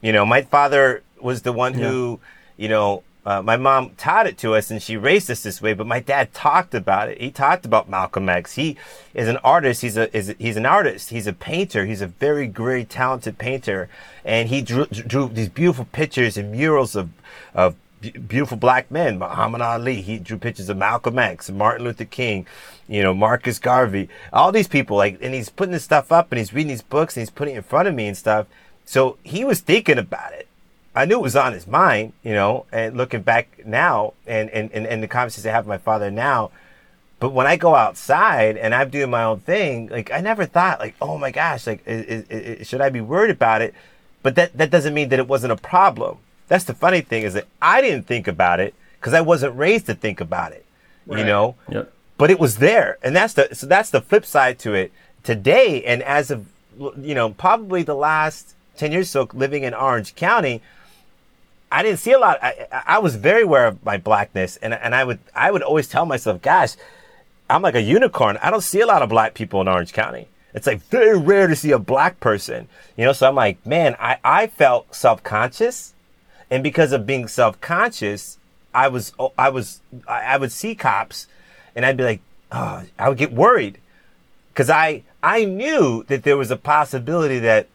You 0.00 0.12
know, 0.12 0.24
my 0.24 0.42
father 0.42 1.02
was 1.20 1.42
the 1.42 1.52
one 1.52 1.74
who, 1.74 2.20
you 2.58 2.68
know, 2.68 3.02
uh, 3.24 3.42
my 3.42 3.56
mom 3.56 3.90
taught 3.98 4.26
it 4.26 4.38
to 4.38 4.54
us 4.54 4.70
and 4.70 4.82
she 4.82 4.96
raised 4.96 5.30
us 5.30 5.42
this 5.42 5.60
way, 5.60 5.74
but 5.74 5.86
my 5.86 6.00
dad 6.00 6.32
talked 6.32 6.74
about 6.74 7.10
it. 7.10 7.20
He 7.20 7.30
talked 7.30 7.66
about 7.66 7.88
Malcolm 7.88 8.28
X. 8.28 8.54
He 8.54 8.76
is 9.12 9.28
an 9.28 9.36
artist. 9.38 9.82
He's 9.82 9.96
a, 9.96 10.14
is, 10.16 10.34
he's 10.38 10.56
an 10.56 10.64
artist. 10.64 11.10
He's 11.10 11.26
a 11.26 11.34
painter. 11.34 11.84
He's 11.84 12.00
a 12.00 12.06
very, 12.06 12.48
very 12.48 12.86
talented 12.86 13.36
painter. 13.36 13.90
And 14.24 14.48
he 14.48 14.62
drew, 14.62 14.86
drew 14.86 15.28
these 15.28 15.50
beautiful 15.50 15.86
pictures 15.92 16.38
and 16.38 16.52
murals 16.52 16.96
of, 16.96 17.10
of 17.54 17.76
beautiful 18.26 18.56
black 18.56 18.90
men. 18.90 19.18
Muhammad 19.18 19.60
Ali. 19.60 20.00
He 20.00 20.18
drew 20.18 20.38
pictures 20.38 20.70
of 20.70 20.78
Malcolm 20.78 21.18
X, 21.18 21.50
Martin 21.50 21.84
Luther 21.84 22.06
King, 22.06 22.46
you 22.88 23.02
know, 23.02 23.12
Marcus 23.12 23.58
Garvey, 23.58 24.08
all 24.32 24.52
these 24.52 24.68
people. 24.68 24.96
Like, 24.96 25.18
and 25.20 25.34
he's 25.34 25.50
putting 25.50 25.72
this 25.72 25.84
stuff 25.84 26.10
up 26.10 26.32
and 26.32 26.38
he's 26.38 26.54
reading 26.54 26.68
these 26.68 26.80
books 26.80 27.14
and 27.14 27.20
he's 27.20 27.30
putting 27.30 27.54
it 27.54 27.58
in 27.58 27.62
front 27.64 27.88
of 27.88 27.94
me 27.94 28.06
and 28.06 28.16
stuff. 28.16 28.46
So 28.86 29.18
he 29.22 29.44
was 29.44 29.60
thinking 29.60 29.98
about 29.98 30.32
it. 30.32 30.47
I 30.98 31.04
knew 31.04 31.18
it 31.18 31.22
was 31.22 31.36
on 31.36 31.52
his 31.52 31.68
mind, 31.68 32.12
you 32.24 32.32
know, 32.32 32.66
and 32.72 32.96
looking 32.96 33.22
back 33.22 33.64
now 33.64 34.14
and, 34.26 34.50
and, 34.50 34.72
and, 34.72 34.84
and 34.84 35.00
the 35.00 35.06
conversations 35.06 35.46
I 35.46 35.52
have 35.52 35.64
with 35.64 35.68
my 35.68 35.78
father 35.78 36.10
now. 36.10 36.50
But 37.20 37.32
when 37.32 37.46
I 37.46 37.56
go 37.56 37.76
outside 37.76 38.56
and 38.56 38.74
I'm 38.74 38.90
doing 38.90 39.08
my 39.08 39.22
own 39.22 39.38
thing, 39.38 39.88
like 39.88 40.10
I 40.10 40.20
never 40.20 40.44
thought 40.44 40.80
like, 40.80 40.96
oh 41.00 41.16
my 41.16 41.30
gosh, 41.30 41.68
like 41.68 41.86
is, 41.86 42.04
is, 42.04 42.24
is, 42.28 42.66
should 42.66 42.80
I 42.80 42.88
be 42.88 43.00
worried 43.00 43.30
about 43.30 43.62
it? 43.62 43.74
But 44.24 44.34
that, 44.34 44.58
that 44.58 44.70
doesn't 44.70 44.92
mean 44.92 45.08
that 45.10 45.20
it 45.20 45.28
wasn't 45.28 45.52
a 45.52 45.56
problem. 45.56 46.18
That's 46.48 46.64
the 46.64 46.74
funny 46.74 47.00
thing 47.00 47.22
is 47.22 47.34
that 47.34 47.46
I 47.62 47.80
didn't 47.80 48.08
think 48.08 48.26
about 48.26 48.58
it 48.58 48.74
because 48.98 49.14
I 49.14 49.20
wasn't 49.20 49.56
raised 49.56 49.86
to 49.86 49.94
think 49.94 50.20
about 50.20 50.50
it, 50.50 50.66
right. 51.06 51.20
you 51.20 51.24
know? 51.24 51.54
Yep. 51.68 51.92
But 52.16 52.32
it 52.32 52.40
was 52.40 52.58
there. 52.58 52.98
And 53.04 53.14
that's 53.14 53.34
the, 53.34 53.54
so 53.54 53.68
that's 53.68 53.90
the 53.90 54.00
flip 54.00 54.26
side 54.26 54.58
to 54.60 54.74
it 54.74 54.90
today. 55.22 55.84
And 55.84 56.02
as 56.02 56.32
of, 56.32 56.46
you 56.76 57.14
know, 57.14 57.30
probably 57.30 57.84
the 57.84 57.94
last 57.94 58.56
10 58.78 58.90
years 58.90 59.10
so 59.10 59.28
living 59.32 59.62
in 59.62 59.74
Orange 59.74 60.16
County, 60.16 60.60
I 61.70 61.82
didn't 61.82 61.98
see 61.98 62.12
a 62.12 62.18
lot. 62.18 62.38
I, 62.42 62.66
I 62.86 62.98
was 62.98 63.16
very 63.16 63.42
aware 63.42 63.66
of 63.66 63.84
my 63.84 63.96
blackness, 63.98 64.56
and 64.56 64.72
and 64.72 64.94
I 64.94 65.04
would 65.04 65.18
I 65.34 65.50
would 65.50 65.62
always 65.62 65.88
tell 65.88 66.06
myself, 66.06 66.40
"Gosh, 66.40 66.74
I'm 67.50 67.62
like 67.62 67.74
a 67.74 67.82
unicorn. 67.82 68.38
I 68.42 68.50
don't 68.50 68.62
see 68.62 68.80
a 68.80 68.86
lot 68.86 69.02
of 69.02 69.08
black 69.08 69.34
people 69.34 69.60
in 69.60 69.68
Orange 69.68 69.92
County. 69.92 70.28
It's 70.54 70.66
like 70.66 70.80
very 70.84 71.18
rare 71.18 71.46
to 71.46 71.54
see 71.54 71.72
a 71.72 71.78
black 71.78 72.20
person, 72.20 72.68
you 72.96 73.04
know." 73.04 73.12
So 73.12 73.28
I'm 73.28 73.34
like, 73.34 73.64
man, 73.66 73.96
I 74.00 74.18
I 74.24 74.46
felt 74.46 74.94
self 74.94 75.22
conscious, 75.22 75.94
and 76.50 76.62
because 76.62 76.92
of 76.92 77.06
being 77.06 77.28
self 77.28 77.60
conscious, 77.60 78.38
I 78.74 78.88
was 78.88 79.12
I 79.36 79.50
was 79.50 79.80
I 80.06 80.38
would 80.38 80.52
see 80.52 80.74
cops, 80.74 81.26
and 81.76 81.84
I'd 81.84 81.96
be 81.96 82.04
like, 82.04 82.20
oh, 82.50 82.84
I 82.98 83.08
would 83.08 83.18
get 83.18 83.32
worried, 83.32 83.78
because 84.52 84.70
I 84.70 85.02
I 85.22 85.44
knew 85.44 86.04
that 86.04 86.22
there 86.22 86.36
was 86.36 86.50
a 86.50 86.56
possibility 86.56 87.38
that 87.40 87.66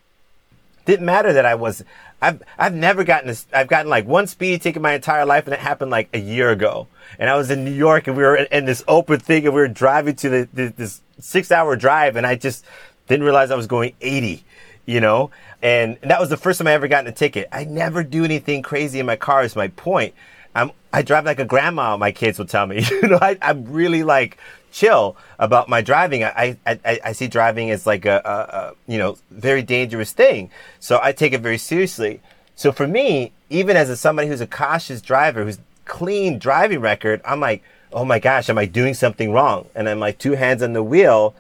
didn't 0.86 1.06
matter 1.06 1.32
that 1.34 1.46
I 1.46 1.56
was 1.56 1.84
I've 2.24 2.42
I've 2.58 2.74
never 2.74 3.03
gotten 3.03 3.27
this. 3.27 3.46
I've 3.53 3.68
gotten 3.68 3.89
like 3.89 4.08
one 4.08 4.27
speeding 4.27 4.60
ticket 4.60 4.82
my 4.82 4.94
entire 4.94 5.25
life, 5.25 5.44
and 5.46 5.53
it 5.53 5.60
happened 5.60 5.92
like 5.92 6.08
a 6.13 6.20
year 6.20 6.51
ago. 6.51 6.88
And 7.20 7.30
I 7.30 7.36
was 7.36 7.51
in 7.51 7.65
New 7.65 7.72
York, 7.72 8.08
and 8.08 8.15
we 8.15 8.24
were 8.24 8.38
in, 8.38 8.48
in 8.50 8.63
this 8.63 8.82
open 8.88 9.20
thing, 9.20 9.46
and 9.46 9.53
we 9.53 9.60
were 9.60 9.68
driving 9.68 10.15
to 10.15 10.30
the, 10.30 10.50
the 10.53 10.68
this 10.70 11.01
six 11.20 11.51
hour 11.51 11.75
drive, 11.75 12.15
and 12.15 12.25
I 12.25 12.36
just 12.36 12.63
didn't 13.10 13.25
realize 13.25 13.51
I 13.51 13.56
was 13.56 13.68
going 13.68 13.94
80, 14.00 14.42
you 14.86 15.01
know. 15.01 15.32
And 15.62 15.98
that 16.01 16.22
was 16.22 16.30
the 16.30 16.38
first 16.38 16.60
time 16.60 16.68
I 16.68 16.72
ever 16.72 16.88
gotten 16.88 17.08
a 17.08 17.12
ticket. 17.12 17.50
I 17.51 17.65
never 17.65 18.03
do 18.03 18.24
anything 18.24 18.62
crazy 18.62 19.01
in 19.01 19.06
my 19.06 19.18
car. 19.18 19.44
Is 19.44 19.58
my 19.58 19.68
point. 19.68 20.13
I'm 20.56 20.72
I 20.94 21.01
drive 21.01 21.25
like 21.25 21.39
a 21.39 21.46
grandma. 21.46 21.98
My 21.98 22.13
kids 22.13 22.39
will 22.39 22.46
tell 22.46 22.65
me. 22.65 22.86
you 22.89 23.10
know, 23.10 23.20
I, 23.22 23.38
I'm 23.42 23.65
really 23.65 24.03
like 24.03 24.38
chill 24.74 25.15
about 25.39 25.70
my 25.70 25.82
driving. 25.82 26.24
I, 26.24 26.58
I, 26.65 27.00
I 27.06 27.12
see 27.13 27.27
driving 27.27 27.70
as 27.70 27.86
like 27.86 28.06
a, 28.06 28.22
a, 28.25 28.58
a, 28.58 28.74
you 28.92 28.98
know, 28.98 29.18
very 29.32 29.62
dangerous 29.62 30.12
thing. 30.12 30.50
So 30.80 31.00
I 31.01 31.13
take 31.13 31.32
it 31.32 31.42
very 31.42 31.60
seriously. 31.60 32.20
So 32.56 32.72
for 32.72 32.88
me, 32.88 33.32
even 33.50 33.77
as 33.77 33.89
a, 33.89 33.96
somebody 33.96 34.27
who's 34.27 34.42
a 34.42 34.48
cautious 34.48 35.01
driver, 35.01 35.46
who's 35.46 35.60
clean 35.86 36.39
driving 36.39 36.80
record, 36.80 37.22
I'm 37.24 37.39
like, 37.39 37.63
oh 37.94 38.03
my 38.03 38.20
gosh, 38.20 38.50
am 38.50 38.58
I 38.58 38.65
doing 38.65 38.96
something 38.96 39.32
wrong? 39.32 39.70
And 39.75 39.88
I'm 39.88 40.00
like 40.00 40.18
two 40.18 40.34
hands 40.34 40.63
on 40.63 40.74
the 40.74 40.84
wheel, 40.84 41.36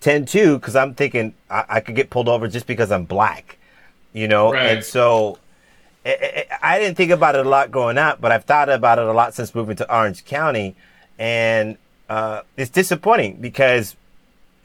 10 0.00 0.26
2, 0.26 0.58
because 0.58 0.76
I'm 0.76 0.94
thinking 0.94 1.34
I, 1.50 1.64
I, 1.68 1.80
could 1.80 1.96
get 1.96 2.10
pulled 2.10 2.28
over 2.28 2.46
just 2.46 2.66
because 2.66 2.92
I'm 2.92 3.04
black, 3.04 3.56
you 4.12 4.28
know? 4.28 4.52
Right. 4.52 4.66
And 4.66 4.84
so 4.84 5.38
I, 6.04 6.46
I 6.62 6.78
didn't 6.78 6.96
think 6.98 7.10
about 7.10 7.34
it 7.34 7.46
a 7.46 7.48
lot 7.48 7.70
growing 7.70 7.96
up, 7.96 8.20
but 8.20 8.30
I've 8.30 8.44
thought 8.44 8.68
about 8.68 8.98
it 8.98 9.06
a 9.06 9.12
lot 9.12 9.32
since 9.32 9.54
moving 9.54 9.76
to 9.76 9.94
Orange 9.94 10.26
County. 10.26 10.76
And 11.18 11.78
uh, 12.08 12.42
it's 12.56 12.70
disappointing 12.70 13.36
because, 13.40 13.96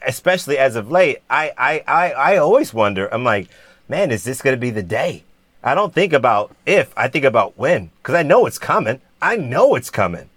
especially 0.06 0.58
as 0.58 0.76
of 0.76 0.90
late, 0.90 1.18
I, 1.28 1.52
I, 1.56 1.84
I, 1.86 2.12
I 2.12 2.36
always 2.36 2.74
wonder. 2.74 3.12
I'm 3.12 3.24
like, 3.24 3.48
man, 3.88 4.10
is 4.10 4.24
this 4.24 4.42
going 4.42 4.56
to 4.56 4.60
be 4.60 4.70
the 4.70 4.82
day? 4.82 5.24
I 5.62 5.74
don't 5.74 5.92
think 5.92 6.12
about 6.12 6.54
if. 6.64 6.92
I 6.96 7.08
think 7.08 7.24
about 7.24 7.58
when 7.58 7.90
because 7.98 8.14
I 8.14 8.22
know 8.22 8.46
it's 8.46 8.58
coming. 8.58 9.00
I 9.20 9.36
know 9.36 9.74
it's 9.74 9.90
coming. 9.90 10.30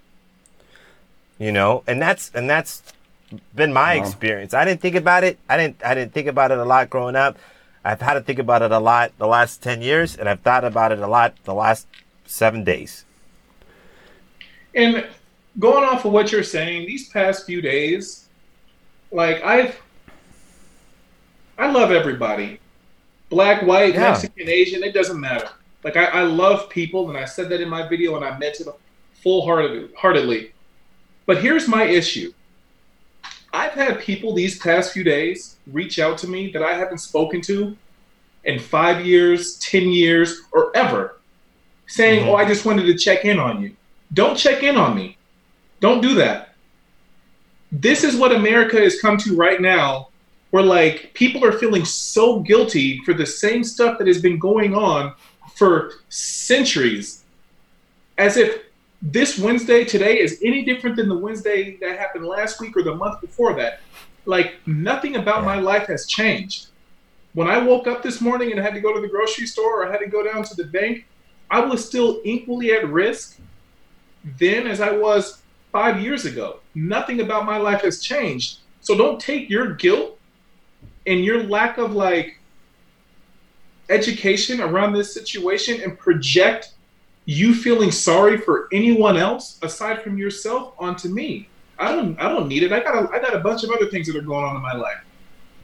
You 1.39 1.51
know, 1.51 1.83
and 1.87 2.01
that's 2.01 2.31
and 2.33 2.49
that's 2.49 2.83
been 3.55 3.73
my 3.73 3.97
wow. 3.97 4.03
experience. 4.03 4.53
I 4.53 4.65
didn't 4.65 4.81
think 4.81 4.95
about 4.95 5.23
it. 5.23 5.39
I 5.49 5.57
didn't. 5.57 5.83
I 5.83 5.95
didn't 5.95 6.13
think 6.13 6.27
about 6.27 6.51
it 6.51 6.57
a 6.57 6.65
lot 6.65 6.89
growing 6.89 7.15
up. 7.15 7.37
I've 7.85 8.01
had 8.01 8.13
to 8.13 8.21
think 8.21 8.39
about 8.39 8.61
it 8.61 8.71
a 8.71 8.79
lot 8.79 9.11
the 9.17 9.27
last 9.27 9.61
ten 9.61 9.81
years, 9.81 10.15
and 10.15 10.27
I've 10.29 10.41
thought 10.41 10.63
about 10.63 10.91
it 10.91 10.99
a 10.99 11.07
lot 11.07 11.35
the 11.43 11.53
last 11.53 11.87
seven 12.25 12.63
days. 12.63 13.05
And 14.75 15.05
going 15.59 15.83
off 15.83 16.05
of 16.05 16.11
what 16.11 16.31
you're 16.31 16.43
saying, 16.43 16.87
these 16.87 17.09
past 17.09 17.45
few 17.45 17.61
days, 17.61 18.27
like 19.11 19.43
I've, 19.43 19.79
I 21.57 21.71
love 21.71 21.91
everybody, 21.91 22.59
black, 23.29 23.63
white, 23.63 23.93
yeah. 23.93 24.11
Mexican, 24.11 24.49
Asian, 24.49 24.83
it 24.83 24.93
doesn't 24.93 25.19
matter. 25.19 25.49
Like 25.83 25.97
I, 25.97 26.05
I 26.05 26.21
love 26.23 26.69
people, 26.69 27.09
and 27.09 27.17
I 27.17 27.25
said 27.25 27.49
that 27.49 27.61
in 27.61 27.69
my 27.69 27.87
video, 27.87 28.15
and 28.15 28.25
I 28.25 28.37
meant 28.37 28.59
it 28.59 28.67
full 29.21 29.45
heartedly. 29.45 30.51
But 31.25 31.41
here's 31.41 31.67
my 31.67 31.83
issue. 31.83 32.33
I've 33.53 33.73
had 33.73 33.99
people 33.99 34.33
these 34.33 34.57
past 34.57 34.93
few 34.93 35.03
days 35.03 35.57
reach 35.71 35.99
out 35.99 36.17
to 36.19 36.27
me 36.27 36.51
that 36.51 36.63
I 36.63 36.73
haven't 36.73 36.97
spoken 36.97 37.39
to 37.41 37.77
in 38.43 38.59
five 38.59 39.05
years, 39.05 39.57
10 39.59 39.89
years, 39.89 40.41
or 40.51 40.75
ever, 40.75 41.19
saying, 41.87 42.21
mm-hmm. 42.21 42.29
Oh, 42.29 42.35
I 42.35 42.45
just 42.45 42.65
wanted 42.65 42.85
to 42.87 42.97
check 42.97 43.25
in 43.25 43.39
on 43.39 43.61
you. 43.61 43.75
Don't 44.13 44.35
check 44.35 44.63
in 44.63 44.75
on 44.75 44.95
me. 44.95 45.17
Don't 45.83 45.99
do 45.99 46.13
that. 46.13 46.55
This 47.69 48.05
is 48.05 48.15
what 48.15 48.31
America 48.31 48.79
has 48.79 49.01
come 49.01 49.17
to 49.17 49.35
right 49.35 49.59
now, 49.59 50.07
where 50.51 50.63
like 50.63 51.13
people 51.13 51.43
are 51.43 51.59
feeling 51.59 51.83
so 51.83 52.39
guilty 52.39 52.99
for 52.99 53.13
the 53.13 53.25
same 53.25 53.65
stuff 53.65 53.97
that 53.97 54.07
has 54.07 54.21
been 54.21 54.39
going 54.39 54.73
on 54.73 55.13
for 55.55 55.95
centuries, 56.07 57.25
as 58.17 58.37
if 58.37 58.61
this 59.01 59.37
Wednesday 59.37 59.83
today 59.83 60.21
is 60.21 60.39
any 60.41 60.63
different 60.63 60.95
than 60.95 61.09
the 61.09 61.17
Wednesday 61.17 61.75
that 61.81 61.99
happened 61.99 62.27
last 62.27 62.61
week 62.61 62.77
or 62.77 62.83
the 62.83 62.95
month 62.95 63.19
before 63.19 63.53
that. 63.55 63.81
Like 64.23 64.65
nothing 64.65 65.17
about 65.17 65.43
my 65.43 65.59
life 65.59 65.87
has 65.87 66.05
changed. 66.07 66.67
When 67.33 67.49
I 67.49 67.57
woke 67.57 67.87
up 67.87 68.03
this 68.03 68.21
morning 68.21 68.51
and 68.51 68.59
I 68.61 68.63
had 68.63 68.73
to 68.73 68.79
go 68.79 68.93
to 68.93 69.01
the 69.01 69.09
grocery 69.09 69.47
store 69.47 69.81
or 69.81 69.89
I 69.89 69.91
had 69.91 69.99
to 69.99 70.07
go 70.07 70.23
down 70.23 70.45
to 70.45 70.55
the 70.55 70.63
bank, 70.63 71.05
I 71.51 71.59
was 71.59 71.85
still 71.85 72.21
equally 72.23 72.71
at 72.71 72.87
risk 72.87 73.37
then 74.39 74.67
as 74.67 74.79
I 74.79 74.91
was 74.91 75.42
five 75.73 75.99
years 75.99 76.23
ago. 76.23 76.59
Nothing 76.75 77.19
about 77.19 77.45
my 77.45 77.57
life 77.57 77.81
has 77.81 78.01
changed. 78.01 78.59
So 78.79 78.95
don't 78.95 79.19
take 79.19 79.49
your 79.49 79.73
guilt 79.73 80.17
and 81.05 81.25
your 81.25 81.43
lack 81.43 81.77
of 81.77 81.93
like 81.93 82.39
education 83.89 84.61
around 84.61 84.93
this 84.93 85.13
situation 85.13 85.81
and 85.81 85.99
project 85.99 86.73
you 87.25 87.53
feeling 87.53 87.91
sorry 87.91 88.37
for 88.37 88.67
anyone 88.71 89.17
else 89.17 89.59
aside 89.61 90.01
from 90.01 90.17
yourself 90.17 90.73
onto 90.77 91.09
me. 91.09 91.49
I 91.79 91.95
don't 91.95 92.19
I 92.19 92.29
don't 92.29 92.47
need 92.47 92.63
it. 92.63 92.71
I 92.71 92.81
got 92.81 92.95
a, 92.95 93.09
I 93.11 93.19
got 93.19 93.33
a 93.33 93.39
bunch 93.39 93.63
of 93.63 93.71
other 93.71 93.87
things 93.87 94.07
that 94.07 94.15
are 94.15 94.21
going 94.21 94.45
on 94.45 94.55
in 94.55 94.61
my 94.61 94.73
life. 94.73 95.03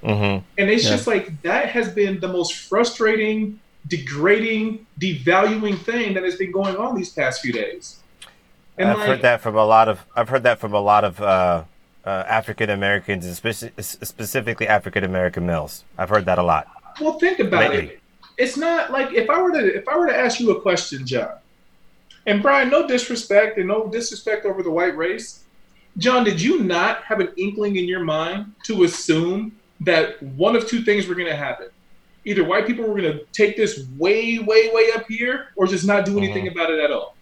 Mm-hmm. 0.04 0.46
And 0.58 0.70
it's 0.70 0.86
yeah. 0.86 0.92
just 0.92 1.08
like 1.08 1.42
that 1.44 1.70
has 1.70 1.90
been 1.90 2.20
the 2.20 2.28
most 2.28 2.54
frustrating, 2.54 3.60
degrading, 3.88 4.86
devaluing 5.00 5.78
thing 5.78 6.14
that 6.14 6.24
has 6.24 6.36
been 6.36 6.52
going 6.52 6.78
on 6.78 6.96
these 6.96 7.12
past 7.12 7.42
few 7.42 7.54
days. 7.54 8.00
I've 8.88 8.98
like, 8.98 9.08
heard 9.08 9.22
that 9.24 9.42
from 9.42 9.56
a 9.56 9.66
lot 9.66 9.90
of 9.90 10.06
I've 10.16 10.30
heard 10.30 10.44
that 10.44 10.60
from 10.60 10.74
a 10.74 10.80
lot 10.80 11.04
of 11.04 11.22
uh, 11.22 11.64
uh, 12.06 12.10
African 12.28 12.70
Americans, 12.70 13.26
specifically 13.38 14.68
African 14.68 15.04
American 15.04 15.46
males. 15.46 15.84
I've 15.98 16.10
heard 16.10 16.26
that 16.26 16.38
a 16.38 16.44
lot. 16.44 16.68
Well, 17.00 17.20
think 17.20 17.40
about 17.40 17.72
lately. 17.72 17.96
it. 17.96 18.02
It's 18.38 18.56
not 18.56 18.92
like 18.92 19.14
if 19.14 19.30
I 19.30 19.42
were 19.42 19.52
to 19.52 19.76
if 19.76 19.88
I 19.88 19.98
were 19.98 20.08
to 20.08 20.18
ask 20.18 20.40
you 20.40 20.52
a 20.52 20.62
question, 20.62 21.06
John, 21.06 21.34
and 22.26 22.42
Brian, 22.42 22.70
no 22.70 22.88
disrespect 22.88 23.58
and 23.58 23.68
no 23.68 23.88
disrespect 23.88 24.46
over 24.46 24.64
the 24.64 24.72
white 24.72 24.96
race. 24.96 25.44
John, 25.98 26.24
did 26.24 26.42
you 26.42 26.60
not 26.64 27.04
have 27.04 27.20
an 27.20 27.30
inkling 27.36 27.76
in 27.76 27.86
your 27.86 28.04
mind 28.04 28.54
to 28.64 28.84
assume 28.84 29.58
that 29.82 30.22
one 30.24 30.56
of 30.56 30.68
two 30.68 30.84
things 30.84 31.08
were 31.08 31.16
going 31.16 31.28
to 31.28 31.36
happen? 31.36 31.68
Either 32.24 32.44
white 32.44 32.68
people 32.68 32.86
were 32.86 33.02
going 33.02 33.12
to 33.12 33.26
take 33.34 33.58
this 33.58 33.86
way, 33.98 34.40
way, 34.40 34.70
way 34.72 34.92
up 34.96 35.06
here, 35.10 35.48
or 35.56 35.66
just 35.68 35.86
not 35.86 36.06
do 36.06 36.18
anything 36.18 36.46
mm-hmm. 36.46 36.58
about 36.58 36.72
it 36.72 36.80
at 36.80 36.92
all. 36.92 37.16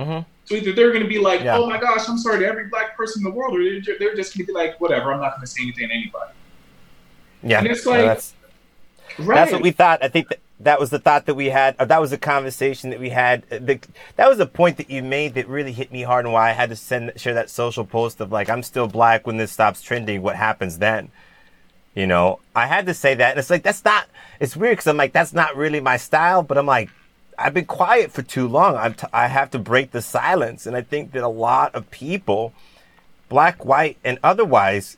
Mm-hmm. 0.00 0.20
So 0.46 0.54
either 0.54 0.72
they're 0.72 0.90
going 0.90 1.02
to 1.02 1.08
be 1.08 1.18
like, 1.18 1.42
yeah. 1.42 1.58
"Oh 1.58 1.68
my 1.68 1.78
gosh, 1.78 2.08
I'm 2.08 2.18
sorry 2.18 2.40
to 2.40 2.46
every 2.46 2.68
black 2.68 2.96
person 2.96 3.20
in 3.20 3.30
the 3.30 3.36
world," 3.36 3.54
or 3.56 3.62
they're, 3.62 3.98
they're 3.98 4.16
just 4.16 4.36
going 4.36 4.46
to 4.46 4.52
be 4.52 4.52
like, 4.52 4.80
"Whatever, 4.80 5.12
I'm 5.12 5.20
not 5.20 5.32
going 5.32 5.42
to 5.42 5.46
say 5.46 5.62
anything 5.62 5.88
to 5.88 5.94
anybody." 5.94 6.32
Yeah, 7.42 7.58
and 7.58 7.66
it's 7.66 7.86
like, 7.86 8.04
that's, 8.04 8.34
right. 9.18 9.34
that's 9.34 9.52
what 9.52 9.62
we 9.62 9.70
thought. 9.70 10.02
I 10.02 10.08
think 10.08 10.28
that 10.28 10.40
that 10.60 10.80
was 10.80 10.90
the 10.90 10.98
thought 10.98 11.26
that 11.26 11.34
we 11.34 11.46
had. 11.46 11.76
that 11.78 12.00
was 12.00 12.10
the 12.10 12.18
conversation 12.18 12.90
that 12.90 12.98
we 12.98 13.10
had. 13.10 13.48
The, 13.48 13.78
that 14.16 14.28
was 14.28 14.40
a 14.40 14.46
point 14.46 14.76
that 14.78 14.90
you 14.90 15.02
made 15.02 15.34
that 15.34 15.48
really 15.48 15.72
hit 15.72 15.92
me 15.92 16.02
hard, 16.02 16.24
and 16.24 16.32
why 16.32 16.50
I 16.50 16.52
had 16.52 16.70
to 16.70 16.76
send 16.76 17.12
share 17.16 17.34
that 17.34 17.50
social 17.50 17.84
post 17.84 18.20
of 18.20 18.32
like, 18.32 18.48
"I'm 18.48 18.62
still 18.62 18.88
black 18.88 19.26
when 19.26 19.36
this 19.36 19.52
stops 19.52 19.82
trending. 19.82 20.22
What 20.22 20.36
happens 20.36 20.78
then?" 20.78 21.10
You 21.94 22.06
know, 22.06 22.40
I 22.54 22.66
had 22.66 22.86
to 22.86 22.94
say 22.94 23.14
that, 23.14 23.30
and 23.30 23.38
it's 23.38 23.50
like 23.50 23.62
that's 23.62 23.84
not. 23.84 24.08
It's 24.38 24.56
weird 24.56 24.72
because 24.72 24.86
I'm 24.86 24.96
like, 24.96 25.12
that's 25.12 25.32
not 25.32 25.56
really 25.56 25.80
my 25.80 25.96
style, 25.96 26.42
but 26.42 26.56
I'm 26.56 26.66
like, 26.66 26.88
I've 27.40 27.54
been 27.54 27.64
quiet 27.64 28.12
for 28.12 28.22
too 28.22 28.46
long. 28.46 28.76
I'm 28.76 28.94
t- 28.94 29.06
I 29.12 29.26
have 29.28 29.50
to 29.52 29.58
break 29.58 29.90
the 29.92 30.02
silence. 30.02 30.66
And 30.66 30.76
I 30.76 30.82
think 30.82 31.12
that 31.12 31.22
a 31.22 31.28
lot 31.28 31.74
of 31.74 31.90
people, 31.90 32.52
black, 33.28 33.64
white, 33.64 33.96
and 34.04 34.18
otherwise, 34.22 34.96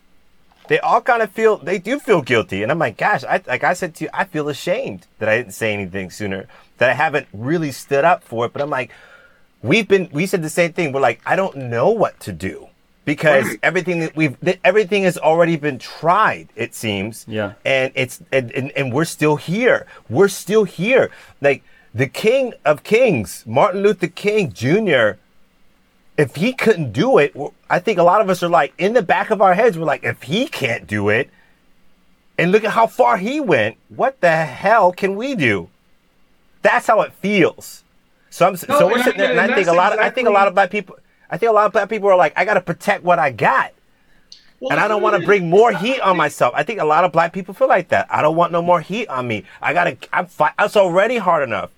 they 0.68 0.78
all 0.78 1.00
kind 1.00 1.22
of 1.22 1.30
feel 1.30 1.56
they 1.56 1.78
do 1.78 1.98
feel 1.98 2.22
guilty, 2.22 2.62
and 2.62 2.70
I'm 2.70 2.78
like, 2.78 2.96
gosh, 2.96 3.24
I, 3.24 3.42
like 3.46 3.64
I 3.64 3.72
said 3.74 3.94
to 3.96 4.04
you, 4.04 4.10
I 4.14 4.24
feel 4.24 4.48
ashamed 4.48 5.06
that 5.18 5.28
I 5.28 5.36
didn't 5.36 5.52
say 5.54 5.72
anything 5.74 6.10
sooner, 6.10 6.46
that 6.78 6.88
I 6.88 6.94
haven't 6.94 7.26
really 7.32 7.72
stood 7.72 8.04
up 8.04 8.22
for 8.22 8.46
it. 8.46 8.52
But 8.52 8.62
I'm 8.62 8.70
like, 8.70 8.90
we've 9.62 9.88
been 9.88 10.08
we 10.12 10.24
said 10.26 10.42
the 10.42 10.48
same 10.50 10.72
thing. 10.72 10.92
We're 10.92 11.00
like, 11.00 11.20
I 11.26 11.36
don't 11.36 11.56
know 11.56 11.90
what 11.90 12.18
to 12.20 12.32
do 12.32 12.68
because 13.04 13.44
Right. 13.46 13.58
everything 13.62 13.98
that 14.00 14.14
we've 14.16 14.38
that 14.40 14.58
everything 14.64 15.02
has 15.02 15.18
already 15.18 15.56
been 15.56 15.78
tried. 15.80 16.48
It 16.54 16.74
seems, 16.76 17.24
Yeah. 17.28 17.54
and 17.64 17.92
it's 17.96 18.22
and, 18.32 18.52
and 18.52 18.70
and 18.72 18.92
we're 18.92 19.04
still 19.04 19.36
here. 19.36 19.86
We're 20.08 20.28
still 20.28 20.62
here. 20.64 21.10
Like 21.40 21.62
the 21.94 22.06
King 22.06 22.54
of 22.64 22.82
Kings, 22.82 23.44
Martin 23.46 23.82
Luther 23.82 24.08
King 24.08 24.52
Jr 24.52 25.18
if 26.16 26.36
he 26.36 26.52
couldn't 26.52 26.92
do 26.92 27.18
it, 27.18 27.34
I 27.70 27.78
think 27.78 27.98
a 27.98 28.02
lot 28.02 28.20
of 28.20 28.28
us 28.28 28.42
are 28.42 28.48
like 28.48 28.74
in 28.78 28.92
the 28.92 29.02
back 29.02 29.30
of 29.30 29.40
our 29.40 29.54
heads, 29.54 29.78
we're 29.78 29.84
like, 29.84 30.04
if 30.04 30.22
he 30.22 30.46
can't 30.46 30.86
do 30.86 31.08
it, 31.08 31.30
and 32.38 32.52
look 32.52 32.64
at 32.64 32.72
how 32.72 32.86
far 32.86 33.16
he 33.16 33.40
went, 33.40 33.76
what 33.88 34.20
the 34.20 34.30
hell 34.30 34.92
can 34.92 35.16
we 35.16 35.34
do? 35.34 35.68
That's 36.62 36.86
how 36.86 37.00
it 37.02 37.12
feels. 37.14 37.84
So 38.30 38.46
I'm 38.46 38.52
No, 38.52 38.78
so 38.78 38.86
we're 38.86 39.02
sitting 39.02 39.18
there, 39.18 39.34
get 39.34 39.38
and 39.38 39.52
I 39.52 39.54
think 39.54 39.68
a 39.68 39.72
lot 39.72 39.92
of 39.92 39.98
I 39.98 40.10
think 40.10 40.28
a 40.28 40.30
lot 40.30 40.48
of 40.48 40.54
black 40.54 40.70
people, 40.70 40.96
I 41.30 41.38
think 41.38 41.50
a 41.50 41.54
lot 41.54 41.66
of 41.66 41.72
black 41.72 41.88
people 41.88 42.08
are 42.08 42.16
like, 42.16 42.32
I 42.36 42.44
got 42.44 42.54
to 42.54 42.60
protect 42.60 43.04
what 43.04 43.18
I 43.18 43.30
got, 43.30 43.72
Well, 44.60 44.72
and 44.72 44.80
I 44.80 44.88
don't 44.88 45.02
want 45.02 45.20
to 45.20 45.26
bring 45.26 45.48
more 45.48 45.72
heat 45.72 46.00
on 46.00 46.16
myself. 46.16 46.52
I 46.54 46.62
think 46.62 46.80
a 46.80 46.84
lot 46.84 47.04
of 47.04 47.12
black 47.12 47.32
people 47.32 47.54
feel 47.54 47.68
like 47.68 47.88
that. 47.88 48.06
I 48.10 48.22
don't 48.22 48.36
want 48.36 48.52
no 48.52 48.62
more 48.62 48.80
heat 48.80 49.08
on 49.08 49.26
me. 49.26 49.44
I 49.60 49.72
gotta, 49.72 49.96
I'm 50.12 50.26
fight. 50.26 50.52
It's 50.58 50.76
already 50.76 51.18
hard 51.18 51.42
enough. 51.42 51.70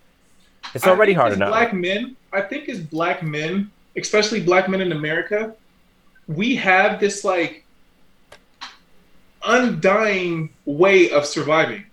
It's 0.72 0.86
already 0.86 1.12
hard 1.12 1.32
enough. 1.32 1.50
Black 1.50 1.72
men, 1.74 2.16
I 2.32 2.40
think 2.40 2.68
as 2.68 2.80
black 2.80 3.22
men, 3.22 3.70
especially 3.96 4.40
black 4.40 4.68
men 4.68 4.80
in 4.80 4.92
America, 4.92 5.54
we 6.26 6.56
have 6.56 6.98
this 7.00 7.24
like 7.24 7.64
undying 9.44 10.50
way 10.64 11.10
of 11.10 11.26
surviving. 11.26 11.84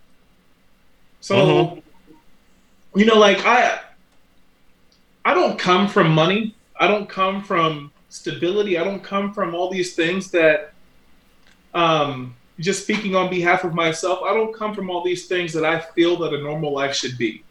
So, 1.20 1.34
Mhm. 1.36 1.82
you 2.94 3.04
know, 3.04 3.18
like 3.18 3.44
I, 3.44 3.80
I 5.24 5.34
don't 5.34 5.58
come 5.58 5.86
from 5.88 6.10
money. 6.10 6.54
I 6.80 6.88
don't 6.88 7.08
come 7.08 7.44
from 7.44 7.92
stability. 8.08 8.78
I 8.78 8.84
don't 8.84 9.02
come 9.04 9.32
from 9.32 9.54
all 9.54 9.70
these 9.70 9.94
things 9.94 10.30
that, 10.32 10.72
um, 11.74 12.34
just 12.58 12.82
speaking 12.82 13.14
on 13.14 13.30
behalf 13.30 13.64
of 13.64 13.74
myself, 13.74 14.20
I 14.22 14.34
don't 14.34 14.52
come 14.52 14.74
from 14.74 14.90
all 14.90 15.02
these 15.04 15.26
things 15.26 15.52
that 15.52 15.64
I 15.64 15.78
feel 15.78 16.16
that 16.18 16.34
a 16.34 16.38
normal 16.42 16.72
life 16.72 16.94
should 16.94 17.16
be. 17.16 17.44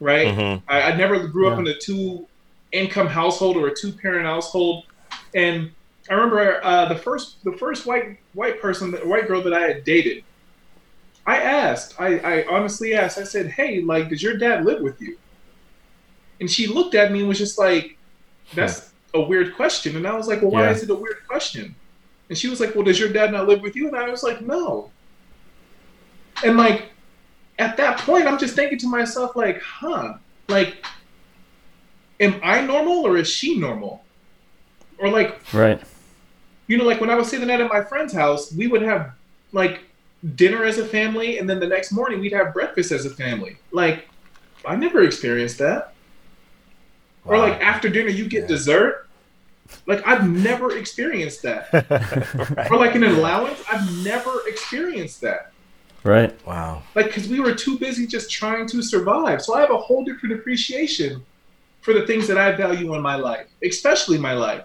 Right? 0.00 0.28
Mhm. 0.28 0.62
I, 0.68 0.82
I 0.92 0.96
never 0.96 1.26
grew 1.26 1.48
up 1.48 1.58
in 1.58 1.66
a 1.68 1.74
two 1.78 2.26
income 2.72 3.06
household 3.06 3.56
or 3.56 3.68
a 3.68 3.74
two 3.74 3.92
parent 3.92 4.26
household. 4.26 4.84
And 5.34 5.70
I 6.10 6.14
remember 6.14 6.60
uh, 6.64 6.86
the 6.86 6.96
first 6.96 7.42
the 7.44 7.52
first 7.52 7.86
white 7.86 8.18
white 8.34 8.60
person 8.60 8.90
that 8.92 9.06
white 9.06 9.26
girl 9.26 9.42
that 9.42 9.54
I 9.54 9.60
had 9.62 9.84
dated. 9.84 10.22
I 11.28 11.38
asked, 11.38 12.00
I, 12.00 12.18
I 12.20 12.46
honestly 12.48 12.94
asked, 12.94 13.18
I 13.18 13.24
said, 13.24 13.48
Hey, 13.48 13.80
like, 13.82 14.10
does 14.10 14.22
your 14.22 14.36
dad 14.36 14.64
live 14.64 14.80
with 14.80 15.00
you? 15.00 15.16
And 16.40 16.48
she 16.48 16.66
looked 16.68 16.94
at 16.94 17.10
me 17.10 17.20
and 17.20 17.28
was 17.28 17.38
just 17.38 17.58
like, 17.58 17.96
That's 18.54 18.92
a 19.14 19.20
weird 19.20 19.56
question. 19.56 19.96
And 19.96 20.06
I 20.06 20.14
was 20.14 20.28
like, 20.28 20.42
Well, 20.42 20.52
why 20.52 20.64
Yeah. 20.64 20.70
is 20.70 20.82
it 20.84 20.90
a 20.90 20.94
weird 20.94 21.26
question? 21.26 21.74
And 22.28 22.36
she 22.38 22.48
was 22.48 22.60
like, 22.60 22.74
Well, 22.76 22.84
does 22.84 23.00
your 23.00 23.08
dad 23.08 23.32
not 23.32 23.48
live 23.48 23.60
with 23.62 23.74
you? 23.74 23.88
And 23.88 23.96
I 23.96 24.08
was 24.08 24.22
like, 24.22 24.40
No. 24.40 24.90
And 26.44 26.56
like 26.56 26.90
at 27.58 27.76
that 27.78 27.98
point, 27.98 28.26
I'm 28.26 28.38
just 28.38 28.54
thinking 28.54 28.78
to 28.78 28.88
myself, 28.88 29.34
like, 29.36 29.60
huh, 29.62 30.14
like, 30.48 30.84
am 32.20 32.40
I 32.42 32.60
normal 32.60 33.06
or 33.06 33.16
is 33.16 33.28
she 33.28 33.58
normal? 33.58 34.02
Or 34.98 35.08
like, 35.10 35.40
Right. 35.52 35.80
you 36.66 36.78
know, 36.78 36.84
like 36.84 37.00
when 37.00 37.10
I 37.10 37.14
was 37.14 37.28
sitting 37.28 37.50
out 37.50 37.60
at 37.60 37.68
my 37.70 37.82
friend's 37.82 38.12
house, 38.12 38.52
we 38.52 38.66
would 38.66 38.82
have 38.82 39.12
like 39.52 39.80
dinner 40.34 40.64
as 40.64 40.78
a 40.78 40.84
family, 40.84 41.38
and 41.38 41.48
then 41.48 41.60
the 41.60 41.66
next 41.66 41.92
morning 41.92 42.20
we'd 42.20 42.32
have 42.32 42.52
breakfast 42.54 42.92
as 42.92 43.04
a 43.06 43.10
family. 43.10 43.58
Like, 43.72 44.08
I 44.64 44.74
never 44.76 45.02
experienced 45.02 45.58
that. 45.58 45.92
Or 47.24 47.38
like 47.38 47.60
after 47.60 47.88
dinner, 47.88 48.08
you 48.10 48.28
get 48.28 48.42
Yeah. 48.42 48.48
dessert. 48.48 49.06
Like 49.86 50.06
I've 50.06 50.28
never 50.28 50.76
experienced 50.76 51.42
that. 51.42 51.68
Right. 52.56 52.70
Or 52.70 52.76
like 52.78 52.94
an 52.94 53.04
allowance, 53.04 53.62
I've 53.70 54.04
never 54.04 54.46
experienced 54.46 55.20
that. 55.22 55.52
Right. 56.06 56.46
Wow. 56.46 56.82
like 56.94 57.06
because 57.06 57.28
we 57.28 57.40
were 57.40 57.54
too 57.54 57.78
busy 57.78 58.06
just 58.06 58.30
trying 58.30 58.66
to 58.68 58.82
survive. 58.82 59.42
So 59.42 59.54
i 59.54 59.60
have 59.60 59.70
a 59.70 59.76
whole 59.76 60.04
different 60.04 60.36
appreciation 60.36 61.24
for 61.80 61.92
the 61.92 62.06
things 62.06 62.26
that 62.28 62.38
i 62.38 62.52
value 62.52 62.94
in 62.94 63.02
my 63.02 63.16
life 63.16 63.46
especially 63.64 64.18
my 64.18 64.32
life. 64.32 64.64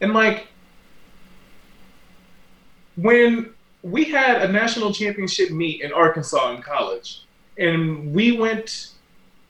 And 0.00 0.12
like 0.12 0.48
when 2.96 3.52
we 3.82 4.04
had 4.04 4.42
a 4.42 4.52
national 4.52 4.92
championship 4.92 5.50
meet 5.50 5.82
in 5.82 5.92
arkansas 5.92 6.54
in 6.54 6.62
college 6.62 7.22
and 7.58 8.12
we 8.14 8.32
went 8.32 8.92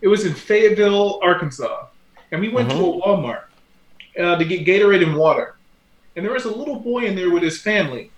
it 0.02 0.08
was 0.08 0.24
in 0.24 0.34
fayetteville 0.34 1.18
arkansas 1.22 1.86
and 2.30 2.40
we 2.40 2.48
went 2.48 2.70
to 2.70 2.76
a 2.76 3.00
walmart 3.00 3.44
uh, 4.18 4.36
to 4.36 4.44
get 4.44 4.66
gatorade 4.66 5.02
and 5.02 5.16
water. 5.16 5.56
And 6.14 6.24
there 6.24 6.32
was 6.32 6.44
a 6.44 6.50
little 6.50 6.78
boy 6.78 7.04
in 7.04 7.14
there 7.14 7.30
with 7.30 7.42
his 7.42 7.60
family. 7.60 8.10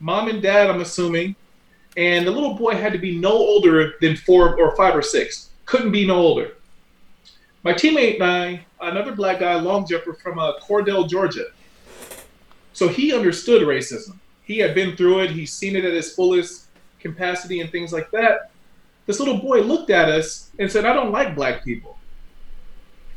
Mom 0.00 0.28
and 0.28 0.40
dad 0.42 0.70
i'm 0.70 0.80
assuming 0.80 1.36
and 1.96 2.26
the 2.26 2.30
little 2.30 2.54
boy 2.54 2.74
had 2.74 2.92
to 2.92 2.98
be 2.98 3.18
no 3.18 3.32
older 3.32 3.94
than 4.00 4.16
four 4.16 4.58
or 4.58 4.74
five 4.76 4.96
or 4.96 5.02
six. 5.02 5.50
Couldn't 5.66 5.92
be 5.92 6.06
no 6.06 6.16
older. 6.16 6.52
My 7.62 7.72
teammate 7.72 8.14
and 8.14 8.24
I, 8.24 8.66
another 8.80 9.12
black 9.12 9.40
guy, 9.40 9.54
long 9.60 9.86
jumper 9.86 10.14
from 10.14 10.38
uh, 10.38 10.58
Cordele, 10.58 11.08
Georgia. 11.08 11.46
So 12.72 12.88
he 12.88 13.14
understood 13.14 13.62
racism. 13.62 14.18
He 14.44 14.58
had 14.58 14.74
been 14.74 14.96
through 14.96 15.20
it. 15.20 15.30
He's 15.30 15.52
seen 15.52 15.76
it 15.76 15.84
at 15.84 15.94
its 15.94 16.14
fullest 16.14 16.66
capacity 16.98 17.60
and 17.60 17.70
things 17.70 17.92
like 17.92 18.10
that. 18.10 18.50
This 19.06 19.18
little 19.18 19.38
boy 19.38 19.60
looked 19.60 19.90
at 19.90 20.08
us 20.08 20.50
and 20.58 20.70
said, 20.70 20.84
"I 20.84 20.92
don't 20.92 21.12
like 21.12 21.34
black 21.34 21.64
people." 21.64 21.98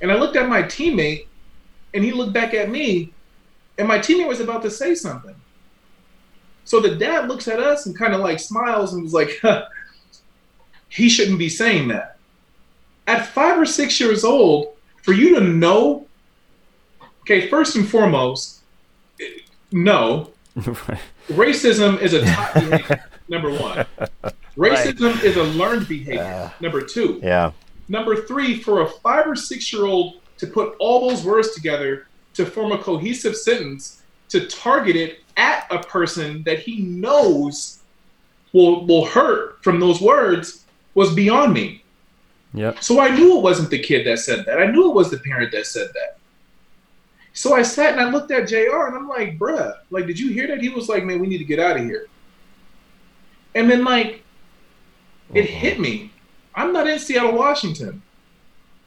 And 0.02 0.12
I 0.12 0.16
looked 0.16 0.36
at 0.36 0.50
my 0.50 0.64
teammate, 0.64 1.28
and 1.94 2.04
he 2.04 2.12
looked 2.12 2.34
back 2.34 2.54
at 2.54 2.70
me, 2.70 3.14
and 3.78 3.88
my 3.88 3.98
teammate 3.98 4.28
was 4.28 4.42
about 4.42 4.62
to 4.64 4.72
say 4.72 4.94
something. 4.94 5.36
So 6.66 6.80
the 6.80 6.96
dad 6.96 7.28
looks 7.28 7.48
at 7.48 7.60
us 7.60 7.86
and 7.86 7.98
kind 7.98 8.14
of 8.14 8.22
like 8.22 8.40
smiles 8.40 8.94
and 8.94 9.04
was 9.04 9.14
like, 9.14 9.42
he 10.90 11.10
shouldn't 11.10 11.40
be 11.40 11.50
saying 11.50 11.88
that. 11.90 12.18
At 13.08 13.28
five 13.28 13.60
or 13.60 13.66
six 13.66 14.00
years 14.00 14.24
old, 14.24 14.76
for 15.04 15.14
you 15.14 15.36
to 15.36 15.42
know, 15.42 16.08
okay, 17.22 17.48
first 17.48 17.76
and 17.76 17.88
foremost, 17.88 18.62
no, 19.72 20.32
racism 21.30 22.02
is 22.02 22.14
a 22.14 22.26
top 22.26 22.54
behavior, 22.56 23.04
number 23.30 23.52
one. 23.52 23.86
Racism 24.58 25.22
is 25.24 25.38
a 25.38 25.44
learned 25.44 25.88
behavior, 25.88 26.52
number 26.60 26.82
two. 26.82 27.20
Yeah. 27.22 27.52
Number 27.88 28.16
three, 28.26 28.60
for 28.60 28.82
a 28.82 28.88
five 28.88 29.28
or 29.28 29.36
six 29.36 29.72
year 29.72 29.86
old 29.86 30.22
to 30.40 30.48
put 30.48 30.76
all 30.80 31.08
those 31.10 31.24
words 31.24 31.54
together 31.54 32.08
to 32.34 32.46
form 32.46 32.72
a 32.72 32.78
cohesive 32.80 33.36
sentence 33.36 34.02
to 34.30 34.48
target 34.48 34.96
it 34.96 35.20
at 35.38 35.68
a 35.72 35.80
person 35.80 36.44
that 36.44 36.60
he 36.60 36.82
knows 36.82 37.80
will 38.54 38.86
will 38.86 39.06
hurt 39.06 39.64
from 39.64 39.80
those 39.80 40.02
words 40.02 40.66
was 40.94 41.14
beyond 41.14 41.54
me. 41.54 41.84
Yep. 42.54 42.82
So 42.82 43.02
I 43.02 43.10
knew 43.10 43.38
it 43.38 43.44
wasn't 43.44 43.70
the 43.70 43.80
kid 43.80 44.08
that 44.08 44.20
said 44.20 44.46
that. 44.46 44.60
I 44.60 44.68
knew 44.68 44.90
it 44.90 44.96
was 44.96 45.12
the 45.12 45.18
parent 45.18 45.52
that 45.52 45.66
said 45.66 45.90
that. 45.94 46.18
So 47.34 47.54
I 47.54 47.64
sat 47.64 47.92
and 47.92 48.00
I 48.00 48.10
looked 48.10 48.32
at 48.32 48.48
JR 48.48 48.88
and 48.88 48.96
I'm 48.96 49.10
like, 49.10 49.38
bruh, 49.38 49.76
like, 49.90 50.08
did 50.08 50.18
you 50.18 50.32
hear 50.32 50.48
that? 50.48 50.62
He 50.62 50.70
was 50.70 50.88
like, 50.88 51.04
man, 51.04 51.20
we 51.20 51.28
need 51.28 51.40
to 51.40 51.44
get 51.44 51.60
out 51.60 51.76
of 51.76 51.84
here. 51.84 52.08
And 53.56 53.70
then 53.70 53.84
like 53.84 54.24
it 55.34 55.50
uh-huh. 55.50 55.60
hit 55.60 55.80
me. 55.80 56.12
I'm 56.56 56.72
not 56.72 56.88
in 56.88 56.98
Seattle, 56.98 57.34
Washington. 57.34 58.02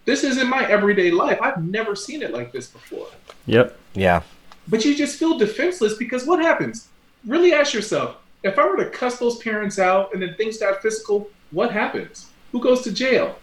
This 0.07 0.25
isn't 0.25 0.49
my 0.49 0.67
everyday 0.67 1.11
life. 1.11 1.39
I've 1.43 1.63
never 1.63 1.95
seen 1.95 2.23
it 2.23 2.33
like 2.33 2.51
this 2.51 2.69
before. 2.69 3.09
Yep. 3.45 3.77
Yeah. 3.95 4.23
But 4.69 4.85
you 4.85 4.95
just 4.95 5.19
feel 5.19 5.39
defenseless 5.39 5.95
because 5.95 6.27
what 6.27 6.41
happens? 6.41 6.89
Really 7.27 7.53
ask 7.53 7.73
yourself 7.73 8.17
if 8.43 8.59
I 8.59 8.67
were 8.67 8.77
to 8.77 8.91
cuss 8.91 9.19
those 9.19 9.39
parents 9.39 9.79
out 9.79 10.13
and 10.13 10.23
then 10.23 10.35
things 10.35 10.59
got 10.59 10.81
physical, 10.83 11.29
what 11.51 11.73
happens? 11.73 12.29
Who 12.53 12.61
goes 12.61 12.83
to 12.83 12.93
jail? 12.93 13.39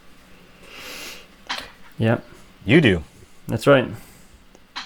Yep. 1.98 2.24
You 2.66 2.82
do. 2.82 3.04
That's 3.48 3.68
right. 3.68 3.88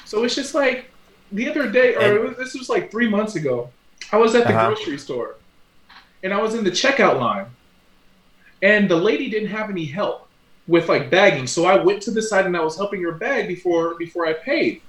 So 0.05 0.23
it's 0.23 0.35
just 0.35 0.53
like 0.55 0.89
the 1.31 1.47
other 1.49 1.69
day, 1.69 1.95
or 1.95 1.99
And- 1.99 2.31
it 2.31 2.37
this 2.37 2.55
was 2.55 2.69
like 2.69 2.91
three 2.91 3.07
months 3.07 3.35
ago. 3.35 3.69
I 4.11 4.17
was 4.17 4.33
at 4.35 4.47
the 4.47 4.53
Uh-huh. 4.53 4.73
grocery 4.73 4.97
store, 4.97 5.35
and 6.23 6.33
I 6.33 6.41
was 6.41 6.55
in 6.55 6.63
the 6.63 6.71
checkout 6.71 7.19
line, 7.19 7.45
and 8.61 8.89
the 8.89 8.95
lady 8.95 9.29
didn't 9.29 9.49
have 9.49 9.69
any 9.69 9.85
help 9.85 10.27
with 10.67 10.89
like 10.89 11.09
bagging. 11.09 11.47
So 11.47 11.65
I 11.65 11.77
went 11.77 12.01
to 12.03 12.11
the 12.11 12.21
side 12.21 12.45
and 12.45 12.55
I 12.57 12.61
was 12.61 12.75
helping 12.75 13.01
her 13.03 13.11
bag 13.11 13.47
before 13.47 13.95
before 13.95 14.25
I 14.25 14.33
paid. 14.33 14.81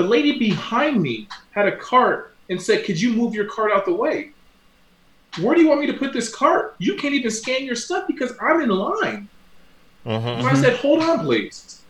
The 0.00 0.08
lady 0.08 0.38
behind 0.38 1.02
me 1.02 1.28
had 1.50 1.68
a 1.68 1.76
cart 1.76 2.34
and 2.48 2.60
said, 2.60 2.86
"Could 2.86 2.98
you 2.98 3.12
move 3.12 3.34
your 3.34 3.44
cart 3.44 3.70
out 3.70 3.84
the 3.84 3.92
way?" 3.92 4.30
Where 5.42 5.54
do 5.54 5.60
you 5.60 5.68
want 5.68 5.80
me 5.80 5.86
to 5.88 5.92
put 5.92 6.14
this 6.14 6.34
cart? 6.34 6.74
You 6.78 6.94
can't 6.96 7.12
even 7.12 7.30
scan 7.30 7.64
your 7.66 7.74
stuff 7.74 8.06
because 8.06 8.32
I'm 8.40 8.62
in 8.62 8.70
line. 8.70 9.28
Mm-hmm. 10.06 10.40
So 10.40 10.48
I 10.48 10.54
said, 10.54 10.76
hold 10.78 11.02
on, 11.02 11.20
please. 11.20 11.82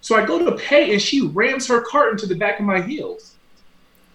So 0.00 0.16
I 0.16 0.24
go 0.24 0.38
to 0.48 0.56
pay 0.56 0.92
and 0.92 1.02
she 1.02 1.26
rams 1.26 1.66
her 1.66 1.82
cart 1.82 2.12
into 2.12 2.26
the 2.26 2.36
back 2.36 2.60
of 2.60 2.64
my 2.64 2.80
heels. 2.80 3.34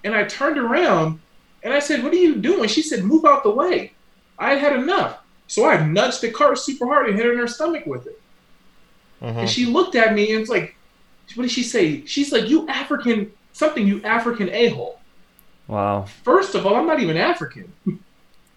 And 0.05 0.15
I 0.15 0.23
turned 0.23 0.57
around 0.57 1.19
and 1.63 1.73
I 1.73 1.79
said, 1.79 2.03
What 2.03 2.13
are 2.13 2.17
you 2.17 2.37
doing? 2.37 2.69
She 2.69 2.81
said, 2.81 3.03
Move 3.03 3.25
out 3.25 3.43
the 3.43 3.51
way. 3.51 3.91
I 4.39 4.51
had 4.51 4.59
had 4.59 4.73
enough. 4.79 5.19
So 5.47 5.67
I 5.67 5.85
nudged 5.85 6.21
the 6.21 6.31
cart 6.31 6.57
super 6.57 6.85
hard 6.85 7.07
and 7.07 7.15
hit 7.17 7.25
her 7.25 7.33
in 7.33 7.37
her 7.37 7.47
stomach 7.47 7.85
with 7.85 8.07
it. 8.07 8.19
Mhm. 9.21 9.35
And 9.35 9.49
she 9.49 9.65
looked 9.65 9.95
at 9.95 10.15
me 10.15 10.31
and 10.31 10.39
was 10.39 10.49
like, 10.49 10.75
What 11.35 11.43
did 11.43 11.51
she 11.51 11.63
say? 11.63 12.05
She's 12.05 12.31
like, 12.31 12.49
You 12.49 12.67
African, 12.67 13.31
something, 13.53 13.87
you 13.87 14.01
African 14.03 14.49
a 14.49 14.69
hole. 14.69 14.99
Wow. 15.67 16.05
First 16.23 16.55
of 16.55 16.65
all, 16.65 16.75
I'm 16.75 16.87
not 16.87 16.99
even 16.99 17.17
African. 17.17 17.71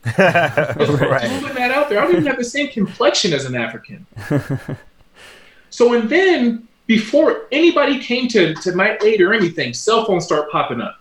right. 0.19 1.31
Moving 1.31 1.55
that 1.55 1.71
out 1.71 1.89
there, 1.89 1.99
I 1.99 2.03
don't 2.03 2.13
even 2.13 2.27
have 2.27 2.37
the 2.37 2.45
same 2.45 2.69
complexion 2.69 3.33
as 3.33 3.47
an 3.47 3.55
African. 3.55 4.07
so, 5.71 5.95
and 5.95 6.11
then 6.11 6.69
before 6.87 7.47
anybody 7.53 7.99
came 7.99 8.29
to, 8.29 8.55
to 8.55 8.73
my 8.73 8.99
aid 9.03 9.23
or 9.23 9.33
anything, 9.33 9.73
cell 9.73 10.05
phones 10.05 10.25
start 10.25 10.51
popping 10.51 10.81
up. 10.81 11.01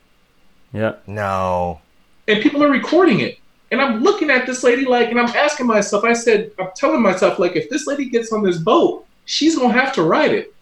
Yeah. 0.72 0.96
No. 1.06 1.82
and 2.28 2.42
people 2.42 2.64
are 2.64 2.70
recording 2.70 3.20
it. 3.20 3.40
And 3.72 3.82
I'm 3.82 4.04
looking 4.04 4.30
at 4.30 4.46
this 4.46 4.64
lady 4.64 4.86
like, 4.86 5.10
and 5.10 5.20
I'm 5.20 5.36
asking 5.36 5.66
myself, 5.66 6.04
I 6.04 6.14
said, 6.14 6.52
I'm 6.60 6.70
telling 6.76 7.02
myself, 7.02 7.40
like, 7.40 7.56
if 7.56 7.70
this 7.70 7.88
lady 7.88 8.06
gets 8.06 8.32
on 8.32 8.44
this 8.44 8.58
boat, 8.58 9.06
she's 9.26 9.58
gonna 9.58 9.74
have 9.74 9.94
to 9.94 10.04
ride 10.04 10.32
it. 10.32 10.54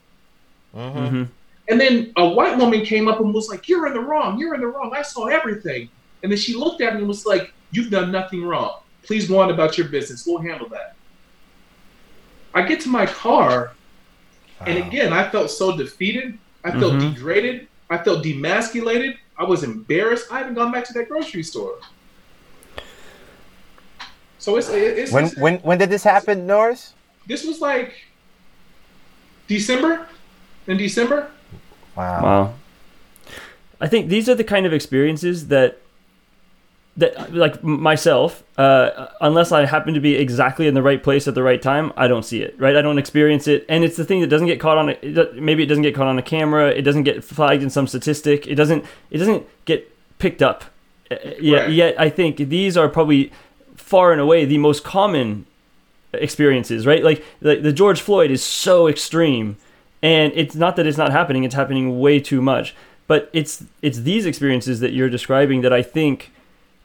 Hmm 0.74 0.90
hmm 1.08 1.24
And 1.70 1.80
then 1.80 2.12
a 2.18 2.28
white 2.28 2.58
woman 2.58 2.84
came 2.86 3.08
up 3.08 3.20
and 3.20 3.34
was 3.34 3.50
like, 3.50 3.68
You're 3.70 3.88
in 3.88 3.94
the 3.94 4.00
wrong, 4.00 4.38
you're 4.40 4.54
in 4.56 4.62
the 4.62 4.68
wrong. 4.68 4.92
I 4.96 5.02
saw 5.02 5.28
everything. 5.28 5.90
And 6.24 6.32
then 6.32 6.38
she 6.38 6.54
looked 6.56 6.82
at 6.82 6.94
me 6.94 7.00
and 7.00 7.08
was 7.08 7.26
like, 7.26 7.54
You've 7.72 7.90
done 7.92 8.12
nothing 8.12 8.44
wrong. 8.44 8.80
Please 9.04 9.28
go 9.28 9.40
on 9.40 9.50
about 9.52 9.78
your 9.78 9.88
business. 9.88 10.26
We'll 10.26 10.38
handle 10.42 10.70
that. 10.70 10.96
I 12.54 12.62
get 12.64 12.82
to 12.82 12.90
my 12.90 13.06
car, 13.06 13.72
and 14.66 14.78
again, 14.78 15.14
I 15.14 15.28
felt 15.30 15.50
so 15.50 15.76
defeated. 15.76 16.38
I 16.66 16.72
felt 16.72 16.94
Mhm. 16.94 17.14
degraded. 17.16 17.68
I 17.90 17.98
felt 17.98 18.24
demasculated. 18.24 19.18
I 19.38 19.44
was 19.46 19.64
embarrassed. 19.64 20.28
I 20.32 20.38
haven't 20.40 20.54
gone 20.56 20.72
back 20.72 20.84
to 20.86 20.94
that 20.94 21.08
grocery 21.10 21.44
store. 21.44 21.76
So 24.38 24.58
it's, 24.58 24.70
it's 24.70 25.12
When 25.12 25.26
it's- 25.26 25.40
when 25.42 25.56
when 25.60 25.78
did 25.78 25.90
this 25.90 26.04
happen, 26.04 26.46
Norris? 26.46 26.94
this 27.28 27.46
was 27.46 27.62
like 27.62 27.94
December. 29.48 30.08
In 30.72 30.78
December, 30.78 31.30
Wow. 31.98 32.24
Wow. 32.24 32.54
I 33.82 33.88
think 33.88 34.08
these 34.08 34.30
are 34.30 34.36
the 34.36 34.44
kind 34.46 34.66
of 34.66 34.72
experiences 34.74 35.50
that 35.50 35.80
that 36.98 37.34
like 37.34 37.62
myself, 37.64 38.44
uh, 38.58 39.08
unless 39.22 39.52
I 39.52 39.66
happen 39.66 39.94
to 39.94 40.00
be 40.00 40.16
exactly 40.16 40.68
in 40.68 40.74
the 40.74 40.82
right 40.82 41.02
place 41.02 41.28
at 41.28 41.36
the 41.36 41.44
right 41.44 41.62
time, 41.62 41.92
I 41.98 42.08
don't 42.08 42.24
see 42.24 42.42
it. 42.42 42.56
Right? 42.58 42.76
I 42.78 42.82
don't 42.82 42.98
experience 42.98 43.48
it, 43.48 43.66
and 43.68 43.84
it's 43.84 43.98
the 43.98 44.06
thing 44.06 44.22
that 44.22 44.28
doesn't 44.28 44.48
get 44.48 44.60
caught 44.62 44.78
on. 44.78 44.90
A, 44.90 45.28
maybe 45.36 45.64
it 45.64 45.66
doesn't 45.68 45.84
get 45.84 45.94
caught 45.96 46.08
on 46.08 46.18
a 46.18 46.22
camera. 46.22 46.70
It 46.70 46.84
doesn't 46.84 47.04
get 47.04 47.24
flagged 47.24 47.64
in 47.64 47.70
some 47.70 47.88
statistic. 47.88 48.48
It 48.48 48.56
doesn't. 48.56 48.86
It 49.10 49.18
doesn't 49.18 49.46
get 49.66 49.92
picked 50.20 50.42
up. 50.42 50.64
Uh, 51.10 51.16
Yet, 51.40 51.62
Right. 51.64 51.72
yet 51.72 52.00
I 52.00 52.10
think 52.10 52.38
these 52.38 52.78
are 52.78 52.88
probably 52.88 53.32
far 53.76 54.12
and 54.14 54.22
away 54.22 54.46
the 54.46 54.58
most 54.58 54.84
common 54.86 55.46
experiences, 56.14 56.86
right? 56.86 57.04
Like 57.04 57.24
the, 57.42 57.56
the 57.56 57.74
George 57.74 58.00
Floyd 58.02 58.32
is 58.32 58.44
so 58.44 58.88
extreme, 58.88 59.56
and 60.02 60.34
it's 60.36 60.56
not 60.56 60.76
that 60.76 60.88
it's 60.88 60.98
not 60.98 61.12
happening; 61.12 61.44
it's 61.44 61.56
happening 61.56 62.00
way 62.00 62.20
too 62.20 62.42
much. 62.42 62.76
But 63.08 63.30
it's 63.34 63.64
it's 63.82 64.00
these 64.00 64.26
experiences 64.26 64.80
that 64.80 64.94
you're 64.94 65.10
describing 65.10 65.62
that 65.62 65.74
I 65.74 65.82
think 65.82 66.32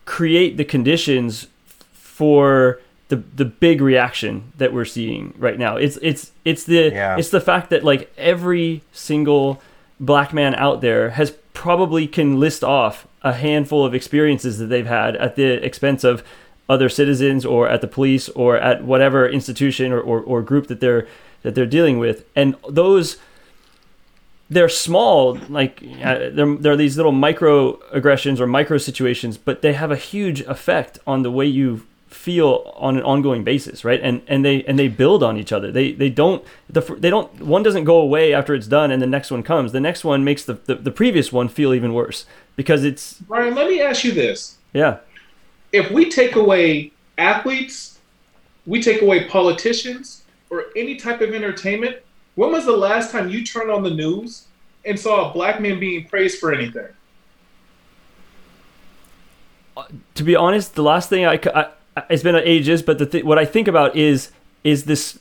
create 0.05 0.57
the 0.57 0.65
conditions 0.65 1.47
for 1.93 2.81
the 3.09 3.17
the 3.17 3.45
big 3.45 3.81
reaction 3.81 4.53
that 4.59 4.73
we're 4.73 4.85
seeing 4.85 5.35
right 5.39 5.59
now. 5.59 5.77
It's 5.77 5.99
it's 6.03 6.33
it's 6.45 6.65
the 6.65 6.91
Yeah. 6.93 7.17
it's 7.17 7.31
the 7.31 7.41
fact 7.41 7.71
that 7.71 7.85
like 7.85 8.13
every 8.19 8.83
single 8.93 9.61
black 10.01 10.33
man 10.33 10.55
out 10.57 10.81
there 10.81 11.11
has 11.11 11.33
probably 11.53 12.07
can 12.07 12.39
list 12.39 12.63
off 12.63 13.07
a 13.23 13.33
handful 13.33 13.85
of 13.85 13.95
experiences 13.95 14.59
that 14.59 14.67
they've 14.67 14.87
had 14.87 15.17
at 15.17 15.37
the 15.37 15.65
expense 15.65 16.05
of 16.05 16.23
other 16.69 16.89
citizens 16.89 17.47
or 17.47 17.69
at 17.69 17.81
the 17.81 17.87
police 17.87 18.29
or 18.31 18.57
at 18.57 18.85
whatever 18.85 19.29
institution 19.29 19.93
or, 19.93 20.01
or, 20.01 20.21
or 20.21 20.43
group 20.43 20.67
that 20.67 20.81
they're 20.81 21.07
that 21.43 21.55
they're 21.55 21.67
dealing 21.67 21.99
with. 21.99 22.25
And 22.35 22.57
those 22.69 23.19
they're 24.49 24.69
small 24.69 25.39
like 25.49 25.83
uh, 26.05 26.31
they're, 26.33 26.55
they're 26.57 26.77
these 26.77 26.97
little 26.97 27.11
micro 27.11 27.81
aggressions 27.91 28.41
or 28.41 28.47
micro 28.47 28.79
situations 28.79 29.37
but 29.37 29.61
they 29.61 29.73
have 29.73 29.91
a 29.91 29.97
huge 29.97 30.41
effect 30.43 31.01
on 31.05 31.25
the 31.25 31.33
way 31.33 31.45
you 31.45 31.85
feel 32.09 32.73
on 32.77 32.97
an 32.97 33.03
ongoing 33.03 33.45
basis 33.45 33.85
right? 33.85 34.01
And 34.03 34.23
and 34.27 34.45
they 34.45 34.65
and 34.65 34.79
they 34.79 34.89
build 34.89 35.23
on 35.23 35.37
each 35.37 35.53
other. 35.53 35.71
They 35.71 35.93
they 35.93 36.09
don't 36.09 36.45
the 36.69 36.81
they 36.81 37.11
don't 37.11 37.41
one 37.41 37.63
doesn't 37.63 37.85
go 37.85 37.99
away 37.99 38.33
after 38.33 38.55
it's 38.55 38.67
done 38.67 38.91
and 38.91 39.03
the 39.03 39.07
next 39.07 39.31
one 39.31 39.43
comes. 39.43 39.73
The 39.73 39.81
next 39.81 40.05
one 40.05 40.25
makes 40.25 40.45
the 40.45 40.55
the, 40.55 40.77
the 40.77 40.91
previous 40.91 41.33
one 41.33 41.49
feel 41.49 41.75
even 41.75 41.93
worse 41.93 42.27
because 42.57 42.85
it's 42.85 43.21
Brian. 43.21 43.55
Let 43.55 43.69
me 43.69 43.81
ask 43.81 44.05
you 44.05 44.13
this: 44.13 44.57
yeah. 44.73 44.99
If 45.73 45.91
we 45.91 46.09
take 46.09 46.37
away 46.37 46.93
athletes, 47.19 47.99
we 48.67 48.81
take 48.83 49.03
away 49.03 49.29
politicians, 49.29 50.23
or 50.51 50.67
any 50.77 50.97
type 50.97 51.21
of 51.21 51.35
entertainment, 51.35 51.97
when 52.35 52.53
was 52.53 52.65
the 52.65 52.77
last 52.77 53.11
time 53.11 53.29
you 53.29 53.45
turned 53.45 53.71
on 53.71 53.83
the 53.83 53.91
news 53.91 54.47
and 54.85 54.99
saw 54.99 55.31
a 55.31 55.33
black 55.33 55.61
man 55.61 55.81
being 55.81 56.07
praised 56.07 56.39
for 56.39 56.53
anything? 56.53 56.89
to 60.15 60.23
be 60.23 60.37
honest, 60.37 60.75
the 60.75 60.83
last 60.83 61.09
thing 61.09 61.27
I, 61.27 61.39
I 61.55 61.69
it's 62.11 62.23
been 62.23 62.37
ages, 62.37 62.83
but 62.83 62.99
the 62.99 63.07
th- 63.07 63.25
what 63.25 63.39
I 63.39 63.45
think 63.45 63.69
about 63.69 63.97
is 63.97 64.31
is 64.65 64.85
this 64.85 65.19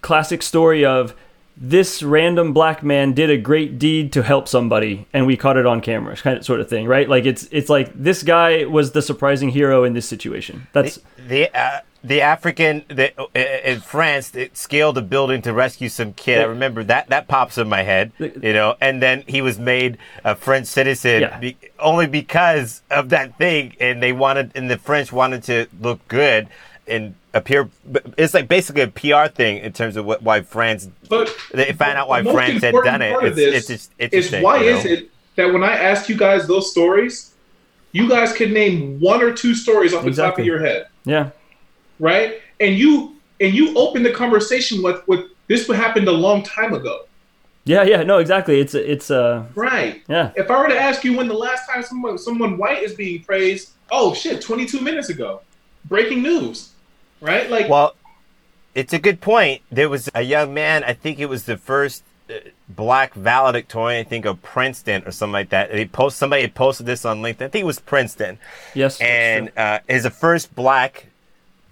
classic 0.00 0.42
story 0.42 0.84
of 0.84 1.14
this 1.56 2.02
random 2.02 2.52
black 2.52 2.82
man 2.82 3.12
did 3.12 3.30
a 3.30 3.36
great 3.36 3.78
deed 3.78 4.12
to 4.12 4.22
help 4.22 4.48
somebody, 4.48 5.06
and 5.12 5.26
we 5.26 5.36
caught 5.36 5.56
it 5.56 5.66
on 5.66 5.80
camera, 5.80 6.16
kind 6.16 6.36
of 6.38 6.44
sort 6.44 6.60
of 6.60 6.68
thing, 6.68 6.86
right? 6.86 7.08
Like 7.08 7.24
it's 7.24 7.48
it's 7.50 7.68
like 7.68 7.92
this 7.94 8.22
guy 8.22 8.64
was 8.64 8.92
the 8.92 9.02
surprising 9.02 9.50
hero 9.50 9.84
in 9.84 9.94
this 9.94 10.08
situation. 10.08 10.66
That's 10.72 10.98
the 11.16 11.54
uh, 11.56 11.80
the 12.06 12.20
African 12.20 12.84
the, 12.88 13.12
uh, 13.20 13.26
in 13.34 13.80
France 13.80 14.28
that 14.30 14.56
scaled 14.56 14.96
a 14.96 15.02
building 15.02 15.42
to 15.42 15.52
rescue 15.52 15.88
some 15.88 16.12
kid. 16.12 16.40
I 16.40 16.44
remember 16.44 16.84
that 16.84 17.08
that 17.08 17.26
pops 17.26 17.58
in 17.58 17.68
my 17.68 17.82
head, 17.82 18.12
you 18.18 18.52
know. 18.52 18.76
And 18.80 19.02
then 19.02 19.24
he 19.26 19.42
was 19.42 19.58
made 19.58 19.98
a 20.24 20.36
French 20.36 20.66
citizen 20.68 21.22
Yeah. 21.22 21.38
be, 21.38 21.56
only 21.80 22.06
because 22.06 22.82
of 22.90 23.08
that 23.08 23.36
thing, 23.38 23.74
and 23.80 24.02
they 24.02 24.12
wanted 24.12 24.52
and 24.54 24.70
the 24.70 24.78
French 24.78 25.12
wanted 25.12 25.42
to 25.44 25.66
look 25.80 26.06
good 26.06 26.48
and 26.86 27.16
appear. 27.34 27.68
It's 28.16 28.34
like 28.34 28.46
basically 28.46 28.82
a 28.82 28.88
PR 28.88 29.28
thing 29.28 29.58
in 29.58 29.72
terms 29.72 29.96
of 29.96 30.06
what 30.06 30.22
why 30.22 30.42
France. 30.42 30.88
But 31.08 31.36
They 31.52 31.72
found 31.72 31.98
out 31.98 32.08
why 32.08 32.22
France 32.22 32.62
had 32.62 32.74
done 32.84 33.02
it. 33.02 33.16
It's, 33.22 33.36
this 33.36 33.54
it's 33.54 33.66
just 33.66 33.90
interesting. 33.98 34.38
is 34.38 34.44
why 34.44 34.62
you 34.62 34.70
know? 34.70 34.78
is 34.78 34.84
it 34.84 35.10
that 35.34 35.52
when 35.52 35.64
I 35.64 35.72
asked 35.76 36.08
you 36.08 36.16
guys 36.16 36.46
those 36.46 36.70
stories, 36.70 37.34
you 37.92 38.08
guys 38.08 38.32
could 38.32 38.52
name 38.52 39.00
one 39.00 39.22
or 39.22 39.32
two 39.32 39.54
stories 39.54 39.92
off 39.92 40.04
the 40.04 40.12
top 40.12 40.38
of 40.38 40.44
your 40.44 40.58
head, 40.58 40.86
yeah, 41.04 41.30
right? 41.98 42.40
And 42.60 42.76
you 42.76 43.16
and 43.40 43.54
you 43.54 43.76
open 43.76 44.02
the 44.02 44.12
conversation 44.12 44.82
with 44.82 45.06
with 45.06 45.26
this 45.48 45.68
happened 45.68 46.08
a 46.08 46.12
long 46.12 46.42
time 46.42 46.74
ago, 46.74 47.06
yeah, 47.66 47.82
yeah. 47.82 48.04
No, 48.04 48.18
exactly. 48.18 48.60
It's 48.60 48.74
it's 48.74 49.10
uh 49.10 49.44
right? 49.56 50.02
yeah, 50.08 50.30
If 50.36 50.50
I 50.50 50.58
were 50.58 50.68
to 50.68 50.80
ask 50.80 51.02
you 51.04 51.16
when 51.16 51.26
the 51.26 51.34
last 51.34 51.68
time 51.68 51.82
someone 51.82 52.16
someone 52.16 52.56
white 52.56 52.82
is 52.82 52.94
being 52.94 53.24
praised, 53.24 53.72
oh 53.90 54.14
shit, 54.14 54.40
22 54.40 54.80
minutes 54.80 55.08
ago, 55.08 55.42
breaking 55.84 56.22
news, 56.22 56.70
right? 57.20 57.50
Like 57.50 57.68
Well, 57.68 57.96
it's 58.76 58.92
a 58.92 59.00
good 59.00 59.20
point. 59.20 59.62
There 59.70 59.88
was 59.88 60.08
a 60.14 60.22
young 60.22 60.54
man, 60.54 60.84
I 60.84 60.92
think 60.92 61.18
it 61.18 61.26
was 61.26 61.44
the 61.44 61.56
first 61.56 62.04
uh, 62.30 62.34
black 62.68 63.14
valedictorian, 63.14 64.06
I 64.06 64.08
think 64.08 64.26
of 64.26 64.40
Princeton 64.42 65.02
or 65.04 65.10
something 65.10 65.32
like 65.32 65.48
that. 65.48 65.72
They 65.72 65.86
post 65.86 66.18
somebody 66.18 66.42
had 66.42 66.54
posted 66.54 66.86
this 66.86 67.04
on 67.04 67.20
LinkedIn. 67.20 67.42
I 67.42 67.48
think 67.48 67.62
it 67.62 67.66
was 67.66 67.80
Princeton, 67.80 68.38
yes, 68.74 69.00
and 69.00 69.50
uh, 69.56 69.80
is 69.88 70.04
the 70.04 70.10
first 70.10 70.54
black 70.54 71.08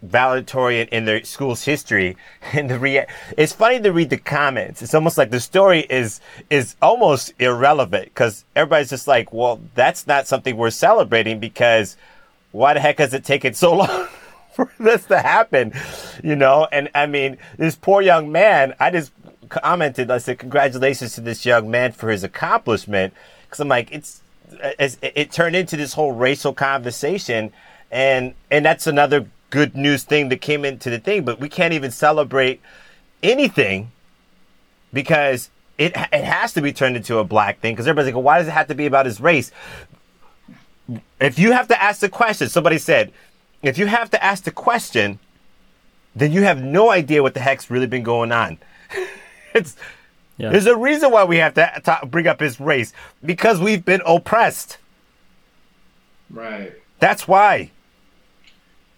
valedictorian 0.04 0.88
in 0.88 1.04
their 1.04 1.24
school's 1.24 1.64
history. 1.64 2.16
And 2.52 2.70
the 2.70 2.78
rea- 2.78 3.06
it's 3.36 3.52
funny 3.52 3.80
to 3.80 3.92
read 3.92 4.10
the 4.10 4.18
comments. 4.18 4.82
It's 4.82 4.94
almost 4.94 5.18
like 5.18 5.30
the 5.30 5.40
story 5.40 5.80
is 5.90 6.20
is 6.50 6.76
almost 6.80 7.32
irrelevant 7.38 8.06
because 8.06 8.44
everybody's 8.54 8.90
just 8.90 9.08
like, 9.08 9.32
well, 9.32 9.60
that's 9.74 10.06
not 10.06 10.26
something 10.26 10.56
we're 10.56 10.70
celebrating 10.70 11.40
because 11.40 11.96
why 12.52 12.74
the 12.74 12.80
heck 12.80 12.98
has 12.98 13.12
it 13.12 13.24
taken 13.24 13.54
so 13.54 13.74
long? 13.78 14.08
For 14.54 14.70
this 14.78 15.06
to 15.06 15.18
happen, 15.18 15.72
you 16.22 16.36
know, 16.36 16.68
and 16.70 16.88
I 16.94 17.06
mean, 17.06 17.38
this 17.56 17.74
poor 17.74 18.00
young 18.00 18.30
man. 18.30 18.74
I 18.78 18.90
just 18.92 19.10
commented. 19.48 20.12
I 20.12 20.18
said, 20.18 20.38
"Congratulations 20.38 21.14
to 21.16 21.20
this 21.20 21.44
young 21.44 21.70
man 21.70 21.90
for 21.90 22.08
his 22.08 22.22
accomplishment." 22.22 23.14
Because 23.42 23.58
I'm 23.58 23.66
like, 23.66 23.90
it's, 23.90 24.20
uh, 24.62 24.70
it's 24.78 24.96
it 25.02 25.32
turned 25.32 25.56
into 25.56 25.76
this 25.76 25.94
whole 25.94 26.12
racial 26.12 26.52
conversation, 26.52 27.52
and 27.90 28.34
and 28.48 28.64
that's 28.64 28.86
another 28.86 29.26
good 29.54 29.76
news 29.76 30.02
thing 30.02 30.28
that 30.30 30.40
came 30.40 30.64
into 30.64 30.90
the 30.90 30.98
thing. 30.98 31.24
But 31.24 31.38
we 31.38 31.48
can't 31.48 31.72
even 31.72 31.92
celebrate 31.92 32.60
anything 33.22 33.92
because 34.92 35.48
it 35.78 35.92
it 36.12 36.24
has 36.24 36.52
to 36.54 36.60
be 36.60 36.72
turned 36.72 36.96
into 36.96 37.18
a 37.18 37.24
black 37.24 37.60
thing. 37.60 37.74
Because 37.74 37.86
everybody's 37.86 38.08
like, 38.08 38.16
well, 38.16 38.24
why 38.24 38.38
does 38.38 38.48
it 38.48 38.50
have 38.50 38.66
to 38.66 38.74
be 38.74 38.86
about 38.86 39.06
his 39.06 39.20
race? 39.20 39.52
If 41.20 41.38
you 41.38 41.52
have 41.52 41.68
to 41.68 41.82
ask 41.82 42.00
the 42.00 42.08
question, 42.08 42.48
somebody 42.48 42.78
said, 42.78 43.12
if 43.62 43.78
you 43.78 43.86
have 43.86 44.10
to 44.10 44.22
ask 44.22 44.44
the 44.44 44.50
question, 44.50 45.18
then 46.16 46.32
you 46.32 46.42
have 46.42 46.62
no 46.62 46.90
idea 46.90 47.22
what 47.22 47.34
the 47.34 47.40
heck's 47.40 47.70
really 47.70 47.86
been 47.86 48.02
going 48.02 48.32
on. 48.32 48.58
it's 49.54 49.76
Yeah. 50.36 50.50
there's 50.50 50.66
a 50.66 50.76
reason 50.76 51.12
why 51.12 51.22
we 51.24 51.36
have 51.38 51.54
to 51.54 51.80
ta 51.84 52.04
bring 52.04 52.26
up 52.26 52.40
his 52.40 52.58
race 52.60 52.92
because 53.24 53.60
we've 53.60 53.84
been 53.84 54.02
oppressed. 54.04 54.78
Right. 56.28 56.72
That's 56.98 57.28
why. 57.28 57.70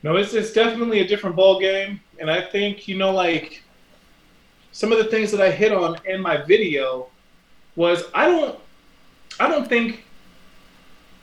No, 0.06 0.14
it's 0.14 0.34
it's 0.34 0.52
definitely 0.52 1.00
a 1.00 1.08
different 1.08 1.34
ball 1.34 1.58
game, 1.58 1.98
and 2.20 2.30
I 2.30 2.40
think 2.40 2.86
you 2.86 2.96
know 2.96 3.10
like 3.10 3.64
some 4.70 4.92
of 4.92 4.98
the 4.98 5.06
things 5.06 5.32
that 5.32 5.40
I 5.40 5.50
hit 5.50 5.72
on 5.72 5.96
in 6.04 6.20
my 6.20 6.36
video 6.36 7.08
was 7.74 8.04
I 8.14 8.28
don't 8.28 8.56
I 9.40 9.48
don't 9.48 9.68
think 9.68 10.04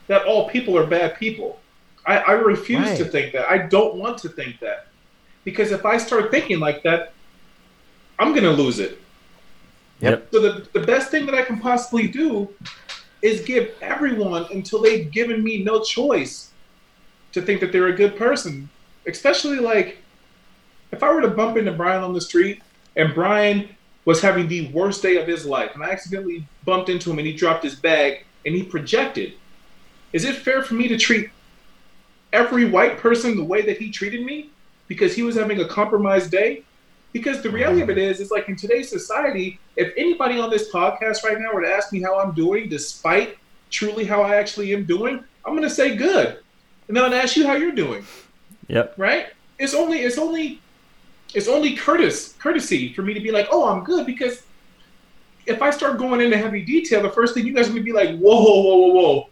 that 0.07 0.25
all 0.25 0.49
people 0.49 0.77
are 0.77 0.85
bad 0.85 1.15
people. 1.15 1.61
I, 2.05 2.17
I 2.17 2.31
refuse 2.33 2.89
right. 2.89 2.97
to 2.97 3.05
think 3.05 3.31
that. 3.31 3.49
I 3.49 3.59
don't 3.59 3.95
want 3.95 4.17
to 4.17 4.27
think 4.27 4.59
that. 4.59 4.87
Because 5.45 5.71
if 5.71 5.85
I 5.85 5.95
start 5.95 6.29
thinking 6.29 6.59
like 6.59 6.83
that, 6.83 7.13
I'm 8.19 8.35
gonna 8.35 8.51
lose 8.51 8.79
it. 8.79 8.99
Yep. 10.01 10.27
So 10.33 10.41
the, 10.41 10.67
the 10.73 10.85
best 10.85 11.09
thing 11.09 11.25
that 11.27 11.35
I 11.35 11.43
can 11.43 11.57
possibly 11.57 12.09
do 12.09 12.49
is 13.21 13.45
give 13.45 13.75
everyone 13.81 14.45
until 14.51 14.81
they've 14.81 15.09
given 15.09 15.41
me 15.41 15.63
no 15.63 15.81
choice 15.81 16.51
to 17.31 17.41
think 17.41 17.61
that 17.61 17.71
they're 17.71 17.87
a 17.87 17.95
good 17.95 18.17
person. 18.17 18.69
Especially 19.07 19.57
like 19.57 19.97
if 20.91 21.03
I 21.03 21.13
were 21.13 21.21
to 21.21 21.27
bump 21.27 21.57
into 21.57 21.71
Brian 21.71 22.03
on 22.03 22.13
the 22.13 22.21
street 22.21 22.61
and 22.95 23.13
Brian 23.13 23.69
was 24.05 24.21
having 24.21 24.47
the 24.47 24.67
worst 24.69 25.01
day 25.01 25.17
of 25.17 25.27
his 25.27 25.45
life 25.45 25.71
and 25.73 25.83
I 25.83 25.89
accidentally 25.89 26.45
bumped 26.65 26.89
into 26.89 27.11
him 27.11 27.19
and 27.19 27.27
he 27.27 27.33
dropped 27.33 27.63
his 27.63 27.75
bag 27.75 28.25
and 28.45 28.55
he 28.55 28.63
projected. 28.63 29.33
Is 30.11 30.25
it 30.25 30.35
fair 30.35 30.61
for 30.61 30.75
me 30.75 30.87
to 30.89 30.97
treat 30.97 31.29
every 32.31 32.65
white 32.65 32.97
person 32.97 33.35
the 33.35 33.43
way 33.43 33.61
that 33.61 33.77
he 33.77 33.91
treated 33.91 34.25
me 34.25 34.49
because 34.87 35.15
he 35.15 35.23
was 35.23 35.35
having 35.35 35.59
a 35.59 35.67
compromised 35.67 36.31
day? 36.31 36.63
Because 37.13 37.41
the 37.41 37.49
reality 37.49 37.81
of 37.81 37.89
it 37.89 37.97
is, 37.97 38.19
is 38.19 38.31
like 38.31 38.49
in 38.49 38.55
today's 38.55 38.89
society, 38.89 39.59
if 39.75 39.93
anybody 39.97 40.39
on 40.39 40.49
this 40.49 40.71
podcast 40.71 41.23
right 41.23 41.39
now 41.39 41.53
were 41.53 41.61
to 41.61 41.71
ask 41.71 41.91
me 41.93 42.01
how 42.01 42.19
I'm 42.19 42.33
doing, 42.33 42.69
despite 42.69 43.37
truly 43.69 44.03
how 44.03 44.21
I 44.21 44.35
actually 44.35 44.73
am 44.73 44.85
doing, 44.85 45.23
I'm 45.45 45.55
gonna 45.55 45.69
say 45.69 45.95
good. 45.95 46.39
And 46.87 46.97
then 46.97 47.03
I'll 47.03 47.13
ask 47.13 47.35
you 47.35 47.45
how 47.47 47.53
you're 47.53 47.71
doing. 47.71 48.03
Yep. 48.67 48.95
Right? 48.97 49.27
It's 49.59 49.73
only 49.73 49.99
it's 49.99 50.17
only 50.17 50.61
it's 51.33 51.47
only 51.47 51.75
courteous 51.75 52.33
courtesy 52.33 52.93
for 52.93 53.01
me 53.01 53.13
to 53.13 53.19
be 53.19 53.31
like, 53.31 53.47
oh, 53.51 53.67
I'm 53.67 53.83
good, 53.83 54.05
because 54.05 54.43
if 55.45 55.61
I 55.61 55.71
start 55.71 55.97
going 55.97 56.21
into 56.21 56.37
heavy 56.37 56.63
detail, 56.63 57.01
the 57.01 57.09
first 57.09 57.33
thing 57.33 57.45
you 57.45 57.53
guys 57.53 57.67
are 57.67 57.71
gonna 57.71 57.83
be 57.83 57.91
like, 57.91 58.17
whoa, 58.17 58.41
whoa, 58.41 58.61
whoa, 58.61 58.75
whoa, 58.77 58.93
whoa. 58.93 59.29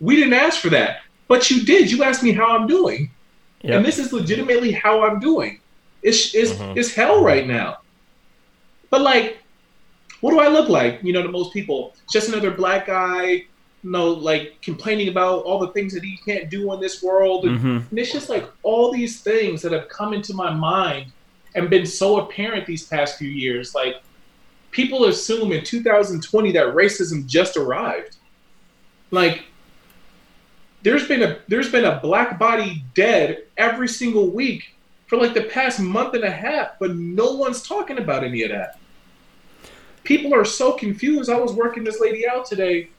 We 0.00 0.16
didn't 0.16 0.34
ask 0.34 0.60
for 0.60 0.70
that. 0.70 1.00
But 1.28 1.50
you 1.50 1.64
did. 1.64 1.90
You 1.90 2.04
asked 2.04 2.22
me 2.22 2.32
how 2.32 2.56
I'm 2.56 2.66
doing. 2.66 3.10
Yep. 3.62 3.74
And 3.74 3.84
this 3.84 3.98
is 3.98 4.12
legitimately 4.12 4.72
how 4.72 5.04
I'm 5.04 5.18
doing. 5.18 5.60
It's 6.02 6.34
it's 6.34 6.52
mm-hmm. 6.52 6.78
it's 6.78 6.94
hell 6.94 7.22
right 7.22 7.46
now. 7.46 7.78
But 8.90 9.00
like, 9.00 9.38
what 10.20 10.30
do 10.30 10.38
I 10.38 10.48
look 10.48 10.68
like? 10.68 11.02
You 11.02 11.12
know, 11.12 11.22
to 11.22 11.28
most 11.28 11.52
people, 11.52 11.94
just 12.10 12.28
another 12.28 12.50
black 12.50 12.86
guy. 12.86 13.46
You 13.82 13.90
know, 13.90 14.10
like 14.10 14.60
complaining 14.62 15.08
about 15.08 15.44
all 15.44 15.58
the 15.58 15.68
things 15.68 15.94
that 15.94 16.02
he 16.02 16.16
can't 16.24 16.50
do 16.50 16.72
in 16.72 16.80
this 16.80 17.02
world, 17.02 17.44
and, 17.44 17.58
mm-hmm. 17.58 17.76
and 17.88 17.98
it's 17.98 18.12
just 18.12 18.28
like 18.28 18.48
all 18.62 18.92
these 18.92 19.20
things 19.20 19.62
that 19.62 19.72
have 19.72 19.88
come 19.88 20.12
into 20.12 20.34
my 20.34 20.52
mind 20.52 21.12
and 21.54 21.70
been 21.70 21.86
so 21.86 22.20
apparent 22.20 22.66
these 22.66 22.86
past 22.86 23.16
few 23.16 23.28
years. 23.28 23.74
Like, 23.74 24.02
people 24.70 25.06
assume 25.06 25.52
in 25.52 25.64
2020 25.64 26.52
that 26.52 26.74
racism 26.74 27.26
just 27.26 27.56
arrived. 27.56 28.16
Like, 29.10 29.44
there's 30.82 31.08
been 31.08 31.22
a 31.22 31.38
there's 31.48 31.70
been 31.70 31.84
a 31.84 31.98
black 32.00 32.38
body 32.38 32.84
dead 32.94 33.44
every 33.56 33.88
single 33.88 34.30
week 34.30 34.74
for 35.06 35.18
like 35.18 35.34
the 35.34 35.44
past 35.44 35.80
month 35.80 36.14
and 36.14 36.24
a 36.24 36.30
half, 36.30 36.78
but 36.78 36.94
no 36.94 37.32
one's 37.32 37.62
talking 37.62 37.98
about 37.98 38.22
any 38.22 38.42
of 38.42 38.50
that. 38.50 38.78
People 40.04 40.34
are 40.34 40.44
so 40.44 40.72
confused. 40.72 41.30
I 41.30 41.40
was 41.40 41.52
working 41.52 41.82
this 41.82 42.00
lady 42.00 42.28
out 42.28 42.46
today, 42.46 42.90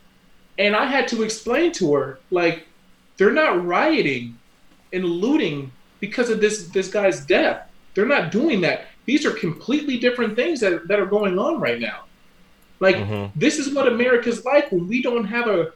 and 0.58 0.76
I 0.76 0.86
had 0.86 1.08
to 1.10 1.24
explain 1.24 1.72
to 1.74 1.94
her 1.94 2.20
like 2.32 2.68
they're 3.18 3.32
not 3.32 3.66
rioting 3.66 4.38
and 4.94 5.06
looting 5.06 5.72
because 6.00 6.30
of 6.30 6.42
this 6.42 6.68
this 6.70 6.90
guy's 6.90 7.26
death. 7.26 7.70
They're 7.94 8.06
not 8.06 8.32
doing 8.32 8.62
that. 8.62 8.86
These 9.06 9.26
are 9.26 9.32
completely 9.32 9.98
different 9.98 10.36
things 10.36 10.60
that, 10.60 10.88
that 10.88 11.00
are 11.00 11.06
going 11.06 11.40
on 11.40 11.60
right 11.60 11.80
now. 11.80 12.04
Like 12.80 12.98
mm-hmm. 12.98 13.38
this 13.40 13.58
is 13.58 13.74
what 13.74 13.88
America's 13.88 14.46
like 14.46 14.72
when 14.72 14.88
we 14.88 15.02
don't 15.02 15.26
have 15.26 15.48
a 15.48 15.72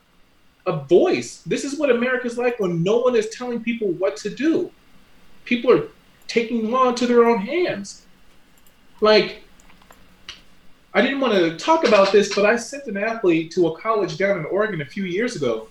a 0.65 0.83
voice. 0.83 1.41
This 1.45 1.63
is 1.63 1.77
what 1.79 1.89
America's 1.89 2.37
like 2.37 2.59
when 2.59 2.83
no 2.83 2.99
one 2.99 3.15
is 3.15 3.29
telling 3.29 3.63
people 3.63 3.89
what 3.93 4.17
to 4.17 4.29
do. 4.29 4.71
People 5.45 5.71
are 5.71 5.87
taking 6.27 6.69
law 6.69 6.89
into 6.89 7.07
their 7.07 7.25
own 7.25 7.39
hands. 7.39 8.05
Like, 8.99 9.40
I 10.93 11.01
didn't 11.01 11.21
want 11.21 11.33
to 11.33 11.57
talk 11.57 11.87
about 11.87 12.11
this, 12.11 12.35
but 12.35 12.45
I 12.45 12.57
sent 12.57 12.85
an 12.87 12.97
athlete 12.97 13.51
to 13.51 13.67
a 13.67 13.79
college 13.79 14.17
down 14.17 14.37
in 14.39 14.45
Oregon 14.45 14.81
a 14.81 14.85
few 14.85 15.05
years 15.05 15.35
ago. 15.37 15.69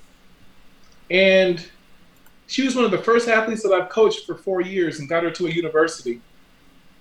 And 1.11 1.67
she 2.47 2.65
was 2.65 2.75
one 2.75 2.85
of 2.85 2.91
the 2.91 2.99
first 2.99 3.29
athletes 3.29 3.63
that 3.63 3.73
I've 3.73 3.91
coached 3.91 4.27
for 4.27 4.35
four 4.35 4.61
years 4.61 4.99
and 4.99 5.09
got 5.09 5.23
her 5.23 5.31
to 5.31 5.47
a 5.47 5.51
university. 5.51 6.21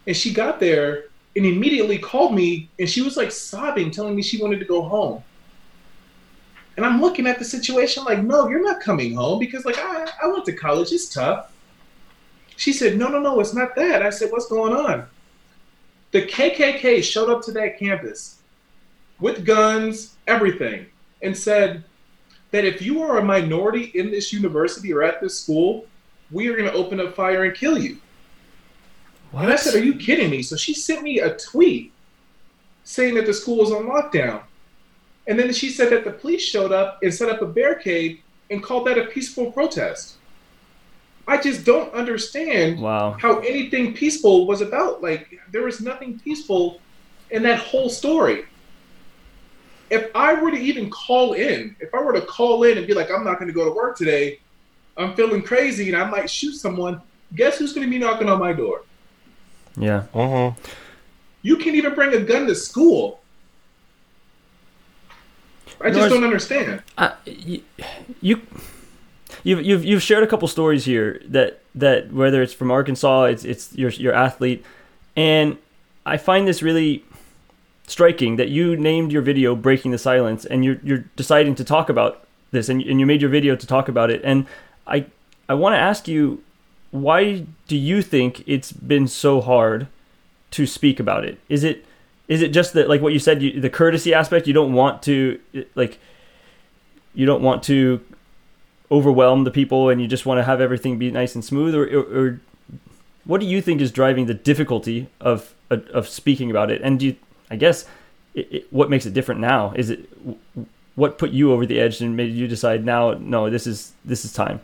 And 0.05 0.15
she 0.15 0.33
got 0.33 0.59
there 0.59 1.05
and 1.35 1.45
immediately 1.45 1.97
called 1.97 2.35
me 2.35 2.69
and 2.77 2.89
she 2.89 3.01
was 3.01 3.15
like 3.15 3.31
sobbing, 3.31 3.89
telling 3.91 4.15
me 4.15 4.21
she 4.21 4.41
wanted 4.41 4.59
to 4.59 4.65
go 4.65 4.81
home. 4.81 5.23
And 6.75 6.85
I'm 6.85 6.99
looking 7.01 7.27
at 7.27 7.39
the 7.39 7.45
situation 7.45 8.03
like, 8.03 8.23
no, 8.23 8.47
you're 8.49 8.63
not 8.63 8.81
coming 8.81 9.15
home 9.15 9.39
because 9.39 9.65
like 9.65 9.77
I, 9.77 10.07
I 10.23 10.27
went 10.27 10.45
to 10.45 10.53
college, 10.53 10.91
it's 10.91 11.09
tough. 11.09 11.51
She 12.57 12.73
said, 12.73 12.97
no, 12.97 13.07
no, 13.07 13.19
no, 13.19 13.39
it's 13.39 13.53
not 13.53 13.75
that. 13.75 14.01
I 14.01 14.09
said, 14.09 14.31
what's 14.31 14.47
going 14.47 14.73
on? 14.73 15.07
The 16.11 16.23
KKK 16.23 17.03
showed 17.03 17.29
up 17.29 17.43
to 17.43 17.51
that 17.53 17.77
campus 17.77 18.39
with 19.19 19.45
guns, 19.45 20.15
everything, 20.27 20.85
and 21.21 21.37
said 21.37 21.83
that 22.51 22.65
if 22.65 22.81
you 22.81 23.01
are 23.01 23.19
a 23.19 23.23
minority 23.23 23.91
in 23.93 24.09
this 24.09 24.33
university 24.33 24.91
or 24.91 25.03
at 25.03 25.21
this 25.21 25.39
school, 25.39 25.85
we 26.31 26.47
are 26.47 26.55
going 26.55 26.69
to 26.69 26.75
open 26.75 26.99
up 26.99 27.15
fire 27.15 27.43
and 27.43 27.55
kill 27.55 27.77
you. 27.77 27.97
What? 29.31 29.43
And 29.43 29.53
I 29.53 29.55
said, 29.55 29.75
Are 29.75 29.83
you 29.83 29.95
kidding 29.95 30.29
me? 30.29 30.41
So 30.41 30.55
she 30.55 30.73
sent 30.73 31.03
me 31.03 31.19
a 31.19 31.37
tweet 31.37 31.93
saying 32.83 33.15
that 33.15 33.25
the 33.25 33.33
school 33.33 33.57
was 33.57 33.71
on 33.71 33.85
lockdown. 33.85 34.41
And 35.27 35.37
then 35.37 35.53
she 35.53 35.69
said 35.69 35.91
that 35.91 36.05
the 36.05 36.11
police 36.11 36.41
showed 36.41 36.71
up 36.71 36.99
and 37.03 37.13
set 37.13 37.29
up 37.29 37.41
a 37.43 37.45
barricade 37.45 38.21
and 38.49 38.63
called 38.63 38.87
that 38.87 38.97
a 38.97 39.05
peaceful 39.05 39.51
protest. 39.51 40.15
I 41.29 41.39
just 41.39 41.63
don't 41.63 41.93
understand 41.93 42.81
wow. 42.81 43.11
how 43.11 43.37
anything 43.41 43.93
peaceful 43.93 44.47
was 44.47 44.61
about. 44.61 45.03
Like 45.03 45.39
there 45.51 45.61
was 45.61 45.79
nothing 45.79 46.19
peaceful 46.19 46.81
in 47.29 47.43
that 47.43 47.59
whole 47.59 47.87
story. 47.87 48.45
If 49.91 50.09
I 50.15 50.33
were 50.33 50.49
to 50.49 50.57
even 50.57 50.89
call 50.89 51.33
in, 51.33 51.75
if 51.79 51.93
I 51.93 52.01
were 52.01 52.13
to 52.13 52.21
call 52.21 52.63
in 52.63 52.79
and 52.79 52.87
be 52.87 52.95
like, 52.95 53.11
I'm 53.11 53.23
not 53.23 53.37
going 53.37 53.47
to 53.47 53.53
go 53.53 53.63
to 53.63 53.71
work 53.71 53.95
today, 53.95 54.39
I'm 54.97 55.15
feeling 55.15 55.43
crazy 55.43 55.93
and 55.93 56.01
I 56.01 56.09
might 56.09 56.31
shoot 56.31 56.53
someone, 56.53 56.99
guess 57.35 57.59
who's 57.59 57.73
going 57.73 57.85
to 57.85 57.91
be 57.91 57.99
knocking 57.99 58.27
on 58.27 58.39
my 58.39 58.51
door? 58.51 58.81
Yeah. 59.77 60.05
Uh-huh. 60.15 60.53
You 61.43 61.57
can't 61.57 61.75
even 61.75 61.93
bring 61.93 62.11
a 62.15 62.21
gun 62.21 62.47
to 62.47 62.55
school. 62.55 63.21
I 65.79 65.91
just 65.91 66.09
don't 66.09 66.23
understand. 66.23 66.81
Uh, 66.97 67.11
you, 67.25 67.61
you, 68.19 68.41
you've 69.43 69.65
you've 69.65 69.85
you've 69.85 70.03
shared 70.03 70.23
a 70.23 70.27
couple 70.27 70.47
stories 70.47 70.85
here 70.85 71.21
that 71.25 71.61
that 71.75 72.11
whether 72.11 72.41
it's 72.41 72.53
from 72.53 72.71
Arkansas, 72.71 73.23
it's 73.25 73.45
it's 73.45 73.75
your 73.75 73.89
your 73.91 74.13
athlete, 74.13 74.65
and 75.15 75.57
I 76.05 76.17
find 76.17 76.47
this 76.47 76.61
really 76.61 77.03
striking 77.87 78.35
that 78.35 78.49
you 78.49 78.75
named 78.75 79.11
your 79.11 79.21
video 79.21 79.55
"Breaking 79.55 79.91
the 79.91 79.97
Silence" 79.97 80.45
and 80.45 80.63
you're 80.63 80.79
you're 80.83 81.05
deciding 81.15 81.55
to 81.55 81.63
talk 81.63 81.89
about 81.89 82.25
this, 82.51 82.69
and 82.69 82.81
and 82.81 82.99
you 82.99 83.05
made 83.05 83.21
your 83.21 83.31
video 83.31 83.55
to 83.55 83.67
talk 83.67 83.87
about 83.87 84.09
it, 84.09 84.21
and 84.23 84.45
I 84.87 85.05
I 85.47 85.53
want 85.53 85.73
to 85.73 85.79
ask 85.79 86.07
you 86.07 86.43
why 86.91 87.45
do 87.67 87.77
you 87.77 88.01
think 88.01 88.43
it's 88.47 88.71
been 88.71 89.07
so 89.07 89.41
hard 89.41 89.87
to 90.51 90.65
speak 90.65 90.99
about 90.99 91.23
it? 91.23 91.39
Is 91.47 91.63
it 91.63 91.85
is 92.27 92.41
it 92.41 92.49
just 92.49 92.73
that 92.73 92.89
like 92.89 93.01
what 93.01 93.13
you 93.13 93.19
said 93.19 93.41
you, 93.41 93.59
the 93.59 93.69
courtesy 93.69 94.13
aspect 94.13 94.47
you 94.47 94.53
don't 94.53 94.73
want 94.73 95.03
to 95.03 95.39
like 95.75 95.99
you 97.13 97.25
don't 97.25 97.41
want 97.41 97.63
to 97.63 98.03
overwhelm 98.91 99.43
the 99.43 99.51
people 99.51 99.89
and 99.89 100.01
you 100.01 100.07
just 100.07 100.25
want 100.25 100.39
to 100.39 100.43
have 100.43 100.59
everything 100.59 100.97
be 100.97 101.11
nice 101.11 101.35
and 101.35 101.45
smooth 101.45 101.75
or, 101.75 101.85
or, 101.85 102.17
or 102.17 102.41
what 103.25 103.39
do 103.39 103.47
you 103.47 103.61
think 103.61 103.81
is 103.81 103.91
driving 103.91 104.25
the 104.25 104.33
difficulty 104.33 105.07
of 105.21 105.53
of 105.69 106.07
speaking 106.07 106.49
about 106.49 106.71
it? 106.71 106.81
And 106.81 106.99
do 106.99 107.07
you, 107.07 107.15
i 107.51 107.55
guess 107.55 107.85
it, 108.33 108.47
it, 108.51 108.73
what 108.73 108.89
makes 108.89 109.05
it 109.05 109.13
different 109.13 109.39
now? 109.39 109.71
Is 109.75 109.91
it 109.91 110.09
what 110.95 111.17
put 111.17 111.31
you 111.31 111.51
over 111.51 111.65
the 111.65 111.79
edge 111.79 112.01
and 112.01 112.17
made 112.17 112.33
you 112.33 112.47
decide 112.47 112.83
now 112.83 113.13
no 113.13 113.49
this 113.49 113.65
is 113.65 113.93
this 114.03 114.25
is 114.25 114.33
time 114.33 114.59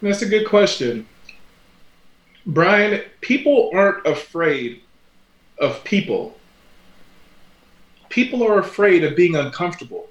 that's 0.00 0.22
a 0.22 0.28
good 0.28 0.46
question. 0.46 1.06
Brian 2.46 3.02
people 3.20 3.70
aren't 3.74 4.06
afraid 4.06 4.82
of 5.58 5.82
people. 5.84 6.38
People 8.08 8.42
are 8.46 8.58
afraid 8.58 9.04
of 9.04 9.16
being 9.16 9.36
uncomfortable. 9.36 10.08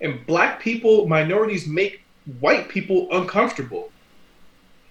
And 0.00 0.26
black 0.26 0.60
people, 0.60 1.06
minorities 1.06 1.66
make 1.66 2.03
white 2.40 2.68
people 2.68 3.08
uncomfortable. 3.12 3.90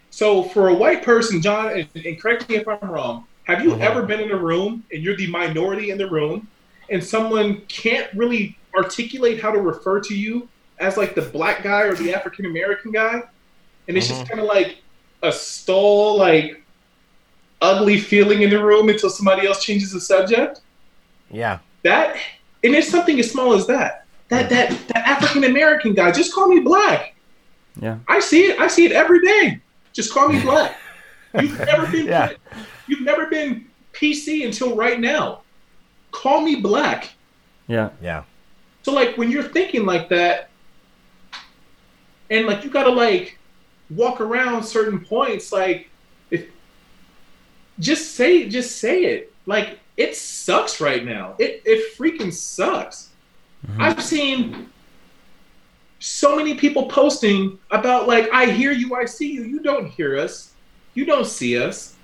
So 0.10 0.44
for 0.44 0.70
a 0.70 0.74
white 0.74 1.04
person, 1.04 1.42
John, 1.42 1.72
and, 1.72 1.88
and 2.06 2.22
correct 2.22 2.48
me 2.48 2.56
if 2.56 2.68
I'm 2.68 2.90
wrong, 2.90 3.26
have 3.46 3.64
you 3.64 3.74
uh-huh. 3.74 3.84
ever 3.84 4.04
been 4.04 4.20
in 4.20 4.32
a 4.32 4.38
room 4.38 4.84
and 4.92 5.02
you're 5.02 5.18
the 5.18 5.28
minority 5.28 5.90
in 5.90 5.98
the 5.98 6.10
room 6.10 6.48
and 6.90 7.04
someone 7.04 7.62
can't 7.68 8.08
really 8.14 8.58
articulate 8.76 9.42
how 9.42 9.52
to 9.52 9.60
refer 9.60 10.00
to 10.02 10.16
you 10.16 10.48
as 10.80 10.98
like 10.98 11.16
the 11.16 11.22
black 11.22 11.64
guy 11.64 11.82
or 11.82 11.96
the 11.96 12.14
African 12.14 12.46
American 12.46 12.92
guy, 12.92 13.22
and 13.88 13.98
it's 13.98 14.08
mm-hmm. 14.08 14.20
just 14.20 14.30
kind 14.30 14.40
of 14.40 14.48
like 14.48 14.82
a 15.22 15.32
stole, 15.32 16.18
like 16.18 16.62
ugly 17.62 18.00
feeling 18.00 18.42
in 18.42 18.50
the 18.50 18.64
room 18.64 18.90
until 18.90 19.10
somebody 19.10 19.48
else 19.48 19.64
changes 19.64 19.92
the 19.92 20.02
subject. 20.02 20.62
Yeah. 21.32 21.60
That 21.84 22.18
and 22.64 22.76
it's 22.76 22.90
something 22.90 23.20
as 23.20 23.32
small 23.32 23.54
as 23.54 23.68
that. 23.68 24.06
That 24.30 24.50
that 24.50 24.88
that 24.90 25.08
African 25.08 25.44
American 25.46 25.94
guy, 25.94 26.12
just 26.12 26.34
call 26.34 26.48
me 26.48 26.60
black. 26.60 27.13
Yeah. 27.80 28.00
I 28.08 28.20
see 28.20 28.44
it. 28.46 28.60
I 28.60 28.68
see 28.68 28.86
it 28.86 28.92
every 28.92 29.22
day. 29.22 29.60
Just 29.94 30.14
call 30.14 30.30
me 30.30 30.42
black. 30.42 30.78
You've 31.40 31.58
never 31.60 31.88
been 31.88 32.06
yeah. 32.06 32.32
you've 32.86 33.02
never 33.02 33.26
been 33.26 33.66
PC 33.92 34.46
until 34.46 34.76
right 34.76 35.00
now. 35.00 35.42
Call 36.12 36.42
me 36.42 36.58
black. 36.58 37.10
Yeah. 37.68 37.90
Yeah. 38.04 38.24
So 38.84 38.94
like 38.94 39.18
when 39.18 39.32
you're 39.32 39.42
thinking 39.42 39.86
like 39.86 40.10
that, 40.10 40.50
and 42.30 42.46
like 42.46 42.64
you 42.64 42.70
gotta 42.70 42.92
like 42.92 43.40
walk 43.90 44.22
around 44.22 44.64
certain 44.64 45.04
points, 45.04 45.52
like 45.52 45.90
if 46.30 46.48
just 47.80 48.16
say 48.16 48.48
just 48.48 48.78
say 48.78 49.06
it. 49.06 49.34
Like 49.48 49.80
it 49.98 50.16
sucks 50.16 50.80
right 50.80 51.04
now. 51.04 51.36
It 51.40 51.64
it 51.66 51.98
freaking 51.98 52.32
sucks. 52.32 53.10
Mm-hmm. 53.66 53.82
I've 53.82 54.04
seen 54.04 54.70
so 56.06 56.36
many 56.36 56.54
people 56.54 56.88
posting 56.88 57.58
about 57.72 58.10
like 58.10 58.30
I 58.34 58.52
hear 58.52 58.74
you, 58.74 58.94
I 58.94 59.06
see 59.06 59.32
you. 59.32 59.44
You 59.44 59.62
don't 59.62 59.88
hear 59.88 60.20
us. 60.20 60.52
You 60.96 61.06
don't 61.06 61.26
see 61.26 61.58
us. 61.58 61.96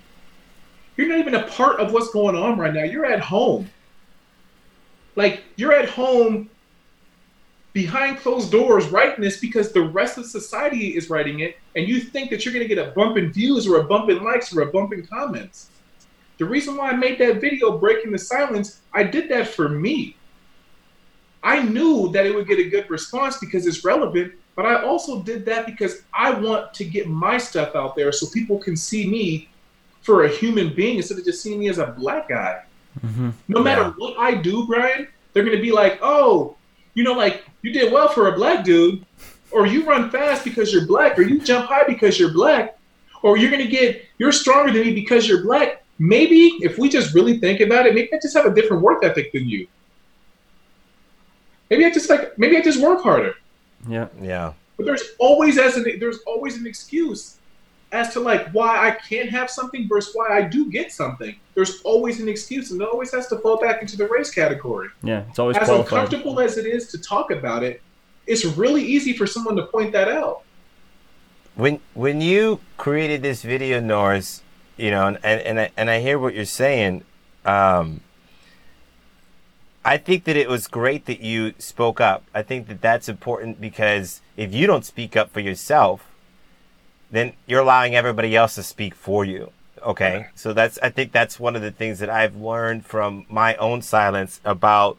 You're 0.96 1.06
not 1.06 1.18
even 1.18 1.34
a 1.34 1.46
part 1.48 1.78
of 1.80 1.92
what's 1.92 2.08
going 2.08 2.34
on 2.34 2.58
right 2.58 2.72
now. 2.72 2.82
You're 2.82 3.04
at 3.04 3.20
home. 3.20 3.68
Like 5.16 5.42
you're 5.56 5.74
at 5.74 5.86
home 5.86 6.48
behind 7.74 8.16
closed 8.16 8.50
doors 8.50 8.88
writing 8.88 9.20
this 9.20 9.38
because 9.38 9.70
the 9.70 9.82
rest 9.82 10.16
of 10.16 10.24
society 10.24 10.96
is 10.96 11.10
writing 11.10 11.40
it, 11.40 11.58
and 11.76 11.86
you 11.86 12.00
think 12.00 12.30
that 12.30 12.46
you're 12.46 12.54
going 12.54 12.66
to 12.66 12.74
get 12.74 12.78
a 12.82 12.92
bump 12.92 13.18
in 13.18 13.30
views 13.30 13.68
or 13.68 13.80
a 13.80 13.84
bump 13.84 14.08
in 14.08 14.24
likes 14.24 14.56
or 14.56 14.62
a 14.62 14.72
bump 14.72 14.94
in 14.94 15.06
comments. 15.06 15.68
The 16.38 16.46
reason 16.46 16.74
why 16.74 16.88
I 16.88 16.96
made 16.96 17.18
that 17.18 17.38
video 17.38 17.76
breaking 17.76 18.12
the 18.12 18.18
silence, 18.18 18.80
I 18.94 19.02
did 19.02 19.28
that 19.28 19.48
for 19.48 19.68
me. 19.68 20.16
I 21.42 21.62
knew 21.62 22.10
that 22.12 22.26
it 22.26 22.34
would 22.34 22.46
get 22.46 22.58
a 22.58 22.68
good 22.68 22.88
response 22.90 23.38
because 23.38 23.66
it's 23.66 23.84
relevant, 23.84 24.34
but 24.56 24.66
I 24.66 24.82
also 24.82 25.22
did 25.22 25.44
that 25.46 25.66
because 25.66 26.02
I 26.12 26.30
want 26.32 26.74
to 26.74 26.84
get 26.84 27.08
my 27.08 27.38
stuff 27.38 27.74
out 27.74 27.96
there 27.96 28.12
so 28.12 28.26
people 28.26 28.58
can 28.58 28.76
see 28.76 29.08
me 29.08 29.48
for 30.02 30.24
a 30.24 30.28
human 30.28 30.74
being 30.74 30.98
instead 30.98 31.18
of 31.18 31.24
just 31.24 31.42
seeing 31.42 31.60
me 31.60 31.68
as 31.68 31.78
a 31.78 31.86
black 31.86 32.28
guy. 32.28 32.62
Mm-hmm. 33.04 33.30
No 33.48 33.62
matter 33.62 33.82
yeah. 33.82 33.92
what 33.96 34.18
I 34.18 34.34
do, 34.34 34.66
Brian, 34.66 35.08
they're 35.32 35.44
going 35.44 35.56
to 35.56 35.62
be 35.62 35.72
like, 35.72 35.98
oh, 36.02 36.56
you 36.94 37.04
know, 37.04 37.12
like 37.12 37.44
you 37.62 37.72
did 37.72 37.92
well 37.92 38.08
for 38.08 38.28
a 38.28 38.32
black 38.32 38.64
dude, 38.64 39.04
or 39.50 39.66
you 39.66 39.84
run 39.84 40.10
fast 40.10 40.44
because 40.44 40.72
you're 40.72 40.86
black, 40.86 41.18
or 41.18 41.22
you 41.22 41.40
jump 41.40 41.66
high 41.66 41.84
because 41.84 42.18
you're 42.18 42.32
black, 42.32 42.78
or 43.22 43.36
you're 43.36 43.50
gonna 43.50 43.66
get 43.66 44.04
you're 44.18 44.32
stronger 44.32 44.72
than 44.72 44.82
me 44.82 44.94
because 44.94 45.28
you're 45.28 45.42
black. 45.42 45.84
Maybe 45.98 46.46
if 46.60 46.78
we 46.78 46.88
just 46.88 47.14
really 47.14 47.38
think 47.38 47.60
about 47.60 47.86
it, 47.86 47.94
maybe 47.94 48.12
I 48.12 48.18
just 48.22 48.36
have 48.36 48.46
a 48.46 48.54
different 48.54 48.82
work 48.82 49.04
ethic 49.04 49.32
than 49.32 49.48
you. 49.48 49.66
Maybe 51.70 51.84
I 51.84 51.90
just 51.90 52.10
like 52.10 52.36
maybe 52.38 52.56
I 52.56 52.62
just 52.62 52.80
work 52.80 53.02
harder. 53.02 53.34
Yeah. 53.88 54.08
Yeah. 54.20 54.52
But 54.76 54.86
there's 54.86 55.02
always 55.18 55.58
as 55.58 55.76
an 55.76 55.84
there's 56.00 56.18
always 56.26 56.56
an 56.56 56.66
excuse 56.66 57.38
as 57.92 58.12
to 58.12 58.20
like 58.20 58.50
why 58.50 58.88
I 58.88 58.92
can't 58.92 59.28
have 59.30 59.50
something 59.50 59.88
versus 59.88 60.14
why 60.14 60.38
I 60.38 60.42
do 60.42 60.70
get 60.70 60.92
something. 60.92 61.34
There's 61.54 61.80
always 61.82 62.20
an 62.20 62.28
excuse, 62.28 62.70
and 62.70 62.80
it 62.80 62.88
always 62.88 63.12
has 63.12 63.26
to 63.28 63.38
fall 63.38 63.58
back 63.58 63.82
into 63.82 63.96
the 63.96 64.06
race 64.08 64.30
category. 64.30 64.88
Yeah, 65.02 65.24
it's 65.28 65.38
always 65.38 65.56
as 65.56 65.66
qualified. 65.66 66.04
uncomfortable 66.04 66.40
as 66.40 66.56
it 66.56 66.66
is 66.66 66.88
to 66.88 66.98
talk 66.98 67.30
about 67.30 67.62
it. 67.62 67.82
It's 68.26 68.44
really 68.44 68.82
easy 68.82 69.12
for 69.12 69.26
someone 69.26 69.56
to 69.56 69.64
point 69.64 69.92
that 69.92 70.08
out. 70.08 70.42
When 71.56 71.80
when 71.94 72.20
you 72.20 72.60
created 72.76 73.22
this 73.22 73.42
video, 73.42 73.80
Norris, 73.80 74.42
you 74.76 74.90
know, 74.90 75.08
and 75.08 75.18
and 75.24 75.60
I, 75.60 75.70
and 75.76 75.90
I 75.90 76.00
hear 76.00 76.18
what 76.18 76.34
you're 76.34 76.44
saying. 76.44 77.04
Um, 77.44 78.00
I 79.84 79.96
think 79.96 80.24
that 80.24 80.36
it 80.36 80.48
was 80.48 80.66
great 80.66 81.06
that 81.06 81.20
you 81.20 81.54
spoke 81.58 82.00
up. 82.00 82.24
I 82.34 82.42
think 82.42 82.68
that 82.68 82.82
that's 82.82 83.08
important 83.08 83.60
because 83.60 84.20
if 84.36 84.52
you 84.52 84.66
don't 84.66 84.84
speak 84.84 85.16
up 85.16 85.30
for 85.30 85.40
yourself, 85.40 86.06
then 87.10 87.32
you're 87.46 87.62
allowing 87.62 87.94
everybody 87.94 88.36
else 88.36 88.56
to 88.56 88.62
speak 88.62 88.94
for 88.94 89.24
you. 89.24 89.52
Okay. 89.82 90.26
So 90.34 90.52
that's, 90.52 90.78
I 90.82 90.90
think 90.90 91.12
that's 91.12 91.40
one 91.40 91.56
of 91.56 91.62
the 91.62 91.70
things 91.70 91.98
that 92.00 92.10
I've 92.10 92.36
learned 92.36 92.84
from 92.84 93.24
my 93.30 93.56
own 93.56 93.80
silence 93.80 94.40
about 94.44 94.98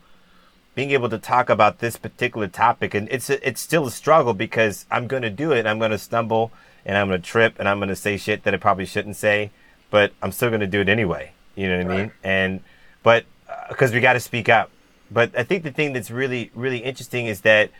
being 0.73 0.91
able 0.91 1.09
to 1.09 1.19
talk 1.19 1.49
about 1.49 1.79
this 1.79 1.97
particular 1.97 2.47
topic. 2.47 2.95
And 2.95 3.07
it's, 3.11 3.29
a, 3.29 3.47
it's 3.47 3.61
still 3.61 3.85
a 3.85 3.91
struggle 3.91 4.33
because 4.33 4.87
I'm 4.89 5.05
going 5.05 5.21
to 5.21 5.29
do 5.29 5.51
it. 5.51 5.67
I'm 5.67 5.77
going 5.77 5.91
to 5.91 5.99
stumble 5.99 6.51
and 6.83 6.97
I'm 6.97 7.07
going 7.09 7.21
to 7.21 7.27
trip 7.27 7.55
and 7.59 7.69
I'm 7.69 7.77
going 7.77 7.89
to 7.89 7.95
say 7.95 8.17
shit 8.17 8.43
that 8.43 8.53
I 8.55 8.57
probably 8.57 8.87
shouldn't 8.87 9.15
say, 9.15 9.51
but 9.91 10.11
I'm 10.23 10.31
still 10.31 10.49
going 10.49 10.61
to 10.61 10.67
do 10.67 10.81
it 10.81 10.89
anyway. 10.89 11.33
You 11.55 11.69
know 11.69 11.77
what 11.77 11.87
right. 11.87 11.93
I 11.93 12.01
mean? 12.01 12.11
And, 12.23 12.59
but, 13.03 13.25
because 13.71 13.93
we 13.93 14.01
got 14.01 14.13
to 14.13 14.19
speak 14.19 14.49
up. 14.49 14.69
But 15.09 15.37
I 15.37 15.43
think 15.43 15.63
the 15.63 15.71
thing 15.71 15.93
that's 15.93 16.11
really, 16.11 16.51
really 16.53 16.79
interesting 16.79 17.25
is 17.25 17.41
that, 17.41 17.71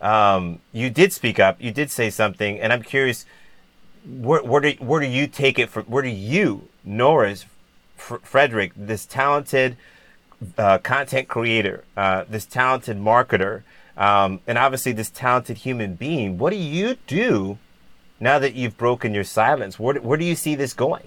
um, 0.00 0.60
you 0.72 0.88
did 0.90 1.12
speak 1.12 1.38
up, 1.38 1.60
you 1.60 1.72
did 1.72 1.90
say 1.90 2.08
something, 2.08 2.58
and 2.58 2.72
I'm 2.72 2.82
curious, 2.82 3.26
where, 4.06 4.42
where 4.42 4.60
do 4.62 4.70
where 4.78 5.00
do 5.00 5.06
you 5.06 5.26
take 5.26 5.58
it 5.58 5.68
from? 5.68 5.84
Where 5.84 6.02
do 6.02 6.08
you, 6.08 6.68
Norris, 6.84 7.44
Frederick, 7.96 8.72
this 8.74 9.04
talented 9.04 9.76
uh, 10.56 10.78
content 10.78 11.28
creator, 11.28 11.84
uh, 11.98 12.24
this 12.28 12.46
talented 12.46 12.96
marketer, 12.96 13.62
um, 13.98 14.40
and 14.46 14.56
obviously 14.56 14.92
this 14.92 15.10
talented 15.10 15.58
human 15.58 15.96
being? 15.96 16.38
What 16.38 16.50
do 16.50 16.56
you 16.56 16.96
do 17.06 17.58
now 18.18 18.38
that 18.38 18.54
you've 18.54 18.78
broken 18.78 19.12
your 19.12 19.24
silence? 19.24 19.78
Where 19.78 19.96
where 19.96 20.16
do 20.16 20.24
you 20.24 20.34
see 20.34 20.54
this 20.54 20.72
going? 20.72 21.06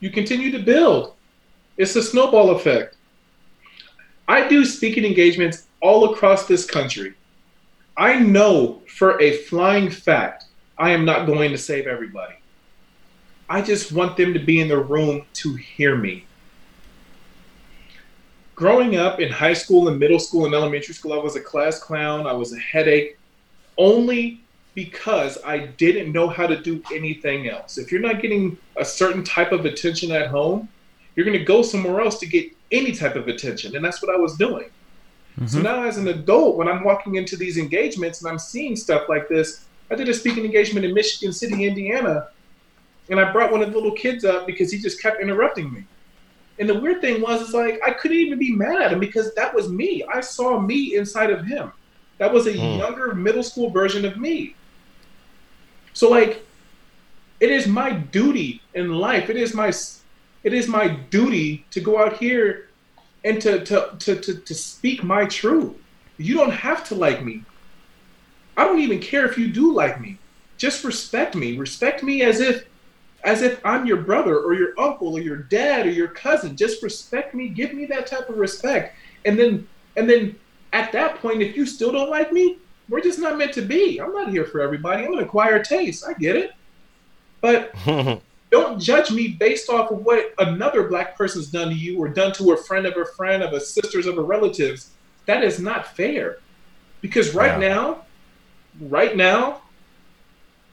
You 0.00 0.10
continue 0.10 0.50
to 0.50 0.58
build. 0.58 1.14
It's 1.76 1.94
a 1.94 2.02
snowball 2.02 2.50
effect. 2.50 2.95
I 4.28 4.48
do 4.48 4.64
speaking 4.64 5.04
engagements 5.04 5.66
all 5.80 6.12
across 6.12 6.46
this 6.46 6.64
country. 6.64 7.14
I 7.96 8.18
know 8.18 8.82
for 8.88 9.20
a 9.20 9.38
flying 9.38 9.90
fact 9.90 10.46
I 10.78 10.90
am 10.90 11.04
not 11.04 11.26
going 11.26 11.52
to 11.52 11.58
save 11.58 11.86
everybody. 11.86 12.34
I 13.48 13.62
just 13.62 13.92
want 13.92 14.16
them 14.16 14.34
to 14.34 14.40
be 14.40 14.60
in 14.60 14.68
the 14.68 14.78
room 14.78 15.24
to 15.34 15.54
hear 15.54 15.96
me. 15.96 16.26
Growing 18.56 18.96
up 18.96 19.20
in 19.20 19.30
high 19.30 19.54
school 19.54 19.88
and 19.88 19.98
middle 19.98 20.18
school 20.18 20.46
and 20.46 20.54
elementary 20.54 20.94
school, 20.94 21.12
I 21.12 21.22
was 21.22 21.36
a 21.36 21.40
class 21.40 21.78
clown. 21.78 22.26
I 22.26 22.32
was 22.32 22.52
a 22.52 22.58
headache 22.58 23.18
only 23.78 24.40
because 24.74 25.38
I 25.44 25.58
didn't 25.58 26.12
know 26.12 26.28
how 26.28 26.46
to 26.46 26.60
do 26.60 26.82
anything 26.92 27.48
else. 27.48 27.78
If 27.78 27.92
you're 27.92 28.00
not 28.00 28.20
getting 28.20 28.58
a 28.76 28.84
certain 28.84 29.22
type 29.22 29.52
of 29.52 29.64
attention 29.64 30.10
at 30.10 30.28
home, 30.28 30.68
you're 31.14 31.24
going 31.24 31.38
to 31.38 31.44
go 31.44 31.62
somewhere 31.62 32.00
else 32.00 32.18
to 32.18 32.26
get 32.26 32.50
any 32.70 32.92
type 32.92 33.16
of 33.16 33.28
attention. 33.28 33.76
And 33.76 33.84
that's 33.84 34.02
what 34.02 34.14
I 34.14 34.18
was 34.18 34.36
doing. 34.36 34.70
Mm-hmm. 35.36 35.46
So 35.46 35.60
now, 35.60 35.84
as 35.84 35.98
an 35.98 36.08
adult, 36.08 36.56
when 36.56 36.68
I'm 36.68 36.82
walking 36.82 37.16
into 37.16 37.36
these 37.36 37.58
engagements 37.58 38.22
and 38.22 38.30
I'm 38.30 38.38
seeing 38.38 38.74
stuff 38.74 39.08
like 39.08 39.28
this, 39.28 39.66
I 39.90 39.94
did 39.94 40.08
a 40.08 40.14
speaking 40.14 40.44
engagement 40.44 40.86
in 40.86 40.94
Michigan 40.94 41.32
City, 41.32 41.66
Indiana, 41.66 42.28
and 43.10 43.20
I 43.20 43.30
brought 43.30 43.52
one 43.52 43.62
of 43.62 43.70
the 43.70 43.74
little 43.74 43.92
kids 43.92 44.24
up 44.24 44.46
because 44.46 44.72
he 44.72 44.78
just 44.78 45.00
kept 45.00 45.20
interrupting 45.20 45.72
me. 45.72 45.84
And 46.58 46.68
the 46.68 46.78
weird 46.78 47.02
thing 47.02 47.20
was, 47.20 47.42
it's 47.42 47.52
like 47.52 47.80
I 47.86 47.92
couldn't 47.92 48.16
even 48.16 48.38
be 48.38 48.50
mad 48.50 48.80
at 48.80 48.92
him 48.92 48.98
because 48.98 49.34
that 49.34 49.54
was 49.54 49.68
me. 49.68 50.02
I 50.12 50.20
saw 50.20 50.58
me 50.58 50.96
inside 50.96 51.30
of 51.30 51.44
him. 51.44 51.70
That 52.18 52.32
was 52.32 52.46
a 52.46 52.52
mm. 52.54 52.78
younger 52.78 53.14
middle 53.14 53.42
school 53.42 53.68
version 53.68 54.06
of 54.06 54.16
me. 54.16 54.56
So 55.92 56.08
like, 56.08 56.44
it 57.40 57.50
is 57.50 57.66
my 57.66 57.92
duty 57.92 58.62
in 58.74 58.94
life. 58.94 59.28
It 59.28 59.36
is 59.36 59.52
my, 59.52 59.70
it 60.42 60.54
is 60.54 60.66
my 60.66 60.88
duty 60.88 61.66
to 61.72 61.80
go 61.80 62.02
out 62.02 62.16
here 62.16 62.65
and 63.26 63.42
to 63.42 63.64
to 63.64 63.96
to 63.98 64.16
to, 64.20 64.34
to 64.34 64.54
speak 64.54 65.02
my 65.02 65.26
truth. 65.26 65.74
You 66.16 66.36
don't 66.36 66.52
have 66.52 66.84
to 66.88 66.94
like 66.94 67.22
me. 67.22 67.42
I 68.56 68.64
don't 68.64 68.78
even 68.78 69.00
care 69.00 69.26
if 69.26 69.36
you 69.36 69.48
do 69.48 69.74
like 69.74 70.00
me. 70.00 70.18
Just 70.56 70.84
respect 70.84 71.34
me. 71.34 71.58
Respect 71.58 72.02
me 72.02 72.22
as 72.22 72.40
if 72.40 72.66
as 73.24 73.42
if 73.42 73.60
I'm 73.66 73.84
your 73.84 73.98
brother 73.98 74.38
or 74.38 74.54
your 74.54 74.78
uncle 74.78 75.16
or 75.16 75.20
your 75.20 75.38
dad 75.38 75.86
or 75.86 75.90
your 75.90 76.08
cousin. 76.08 76.56
Just 76.56 76.82
respect 76.82 77.34
me. 77.34 77.48
Give 77.48 77.74
me 77.74 77.84
that 77.86 78.06
type 78.06 78.30
of 78.30 78.38
respect. 78.38 78.96
And 79.26 79.38
then 79.38 79.68
and 79.96 80.08
then 80.08 80.38
at 80.72 80.92
that 80.92 81.16
point, 81.16 81.42
if 81.42 81.56
you 81.56 81.66
still 81.66 81.90
don't 81.90 82.10
like 82.10 82.32
me, 82.32 82.58
we're 82.88 83.00
just 83.00 83.18
not 83.18 83.36
meant 83.36 83.52
to 83.54 83.62
be. 83.62 83.98
I'm 84.00 84.12
not 84.12 84.30
here 84.30 84.44
for 84.44 84.60
everybody. 84.60 85.04
I'm 85.04 85.14
an 85.14 85.18
acquired 85.18 85.64
taste. 85.64 86.04
I 86.06 86.12
get 86.14 86.36
it. 86.36 86.52
But 87.40 87.74
don't 88.50 88.80
judge 88.80 89.10
me 89.10 89.28
based 89.28 89.68
off 89.68 89.90
of 89.90 90.04
what 90.04 90.32
another 90.38 90.88
black 90.88 91.16
person's 91.16 91.48
done 91.48 91.68
to 91.68 91.74
you 91.74 91.98
or 91.98 92.08
done 92.08 92.32
to 92.34 92.52
a 92.52 92.56
friend 92.56 92.86
of 92.86 92.96
a 92.96 93.04
friend 93.04 93.42
of 93.42 93.52
a 93.52 93.60
sisters 93.60 94.06
of 94.06 94.18
a 94.18 94.22
relatives. 94.22 94.90
That 95.26 95.42
is 95.42 95.58
not 95.58 95.96
fair. 95.96 96.38
Because 97.00 97.34
right 97.34 97.60
yeah. 97.60 97.68
now, 97.68 98.04
right 98.80 99.16
now, 99.16 99.62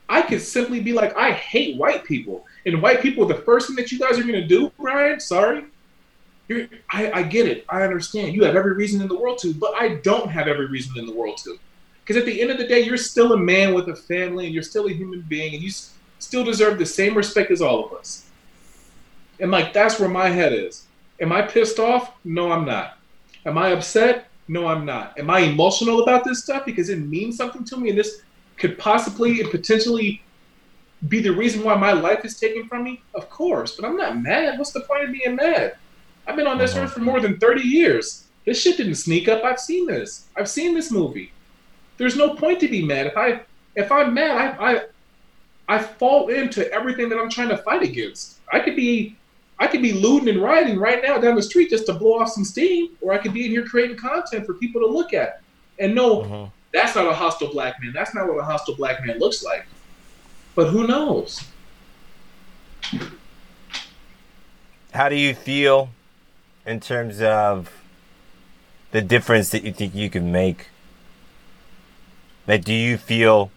I 0.07 0.21
could 0.21 0.41
simply 0.41 0.79
be 0.79 0.93
like, 0.93 1.15
I 1.17 1.31
hate 1.31 1.77
white 1.77 2.03
people. 2.03 2.45
And 2.65 2.81
white 2.81 3.01
people, 3.01 3.25
the 3.25 3.35
first 3.35 3.67
thing 3.67 3.75
that 3.77 3.91
you 3.91 3.99
guys 3.99 4.19
are 4.19 4.23
going 4.23 4.33
to 4.33 4.47
do, 4.47 4.71
Brian, 4.79 5.19
sorry, 5.19 5.65
I, 6.89 7.11
I 7.11 7.23
get 7.23 7.47
it. 7.47 7.65
I 7.69 7.81
understand. 7.83 8.35
You 8.35 8.43
have 8.43 8.55
every 8.55 8.73
reason 8.73 9.01
in 9.01 9.07
the 9.07 9.17
world 9.17 9.39
to, 9.39 9.53
but 9.53 9.73
I 9.73 9.95
don't 9.95 10.29
have 10.29 10.47
every 10.47 10.67
reason 10.67 10.97
in 10.97 11.05
the 11.05 11.13
world 11.13 11.37
to. 11.45 11.57
Because 12.01 12.17
at 12.17 12.25
the 12.25 12.41
end 12.41 12.51
of 12.51 12.57
the 12.57 12.67
day, 12.67 12.81
you're 12.81 12.97
still 12.97 13.33
a 13.33 13.37
man 13.37 13.73
with 13.73 13.87
a 13.89 13.95
family 13.95 14.45
and 14.45 14.53
you're 14.53 14.63
still 14.63 14.87
a 14.87 14.91
human 14.91 15.21
being 15.21 15.53
and 15.53 15.63
you 15.63 15.71
still 16.23 16.43
deserve 16.43 16.79
the 16.79 16.85
same 16.85 17.15
respect 17.15 17.51
as 17.51 17.61
all 17.61 17.85
of 17.85 17.93
us. 17.93 18.25
And 19.39 19.51
like, 19.51 19.73
that's 19.73 19.99
where 19.99 20.09
my 20.09 20.29
head 20.29 20.53
is. 20.53 20.87
Am 21.19 21.31
I 21.31 21.41
pissed 21.41 21.79
off? 21.79 22.13
No, 22.23 22.51
I'm 22.51 22.65
not. 22.65 22.97
Am 23.45 23.57
I 23.57 23.69
upset? 23.69 24.27
No, 24.47 24.67
I'm 24.67 24.85
not. 24.85 25.17
Am 25.17 25.29
I 25.29 25.39
emotional 25.39 26.03
about 26.03 26.23
this 26.23 26.43
stuff 26.43 26.65
because 26.65 26.89
it 26.89 26.99
means 26.99 27.37
something 27.37 27.63
to 27.65 27.77
me 27.77 27.89
and 27.89 27.97
this 27.97 28.21
could 28.57 28.77
possibly 28.77 29.41
and 29.41 29.49
potentially 29.51 30.21
be 31.07 31.21
the 31.21 31.31
reason 31.31 31.63
why 31.63 31.75
my 31.75 31.91
life 31.91 32.23
is 32.25 32.39
taken 32.39 32.67
from 32.67 32.83
me? 32.83 33.01
Of 33.13 33.29
course, 33.29 33.75
but 33.75 33.85
I'm 33.85 33.97
not 33.97 34.21
mad. 34.21 34.57
What's 34.57 34.71
the 34.71 34.81
point 34.81 35.05
of 35.05 35.11
being 35.11 35.35
mad? 35.35 35.75
I've 36.25 36.35
been 36.35 36.47
on 36.47 36.57
this 36.57 36.75
earth 36.75 36.93
for 36.93 37.01
more 37.01 37.19
than 37.19 37.37
30 37.37 37.61
years. 37.61 38.27
This 38.45 38.61
shit 38.61 38.77
didn't 38.77 38.95
sneak 38.95 39.27
up. 39.27 39.43
I've 39.43 39.59
seen 39.59 39.87
this. 39.87 40.27
I've 40.37 40.49
seen 40.49 40.73
this 40.73 40.91
movie. 40.91 41.31
There's 41.97 42.15
no 42.15 42.35
point 42.35 42.59
to 42.61 42.67
be 42.67 42.85
mad. 42.85 43.07
If 43.07 43.17
I 43.17 43.41
if 43.75 43.91
I'm 43.91 44.13
mad, 44.13 44.57
I 44.59 44.73
I 44.73 44.81
I 45.67 45.79
fall 45.79 46.27
into 46.27 46.69
everything 46.71 47.09
that 47.09 47.17
I'm 47.19 47.29
trying 47.29 47.49
to 47.49 47.57
fight 47.57 47.83
against. 47.83 48.39
I 48.51 48.59
could 48.59 48.75
be 48.75 49.15
I 49.59 49.67
could 49.67 49.81
be 49.81 49.93
looting 49.93 50.29
and 50.29 50.41
rioting 50.41 50.77
right 50.77 51.01
now 51.01 51.19
down 51.19 51.35
the 51.35 51.41
street 51.41 51.69
just 51.69 51.85
to 51.85 51.93
blow 51.93 52.19
off 52.19 52.29
some 52.29 52.43
steam, 52.43 52.89
or 53.01 53.13
I 53.13 53.17
could 53.19 53.33
be 53.33 53.45
in 53.45 53.51
here 53.51 53.63
creating 53.65 53.97
content 53.97 54.45
for 54.45 54.55
people 54.55 54.81
to 54.81 54.87
look 54.87 55.13
at. 55.13 55.41
And 55.79 55.95
no, 55.95 56.21
Mhm. 56.23 56.51
that's 56.73 56.95
not 56.95 57.05
a 57.05 57.13
hostile 57.13 57.49
black 57.49 57.75
man. 57.81 57.93
That's 57.93 58.13
not 58.13 58.27
what 58.27 58.39
a 58.39 58.43
hostile 58.43 58.75
black 58.75 59.05
man 59.05 59.19
looks 59.19 59.43
like. 59.43 59.65
But 60.55 60.69
who 60.69 60.85
knows? 60.87 61.41
How 64.93 65.07
do 65.07 65.15
you 65.15 65.33
feel 65.33 65.89
in 66.65 66.79
terms 66.79 67.21
of 67.21 67.71
the 68.91 69.01
difference 69.01 69.49
that 69.49 69.63
you 69.63 69.71
think 69.71 69.95
you 69.95 70.09
can 70.09 70.31
make? 70.31 70.67
Like, 72.47 72.63
do 72.63 72.73
you 72.73 72.97
feel 72.97 73.51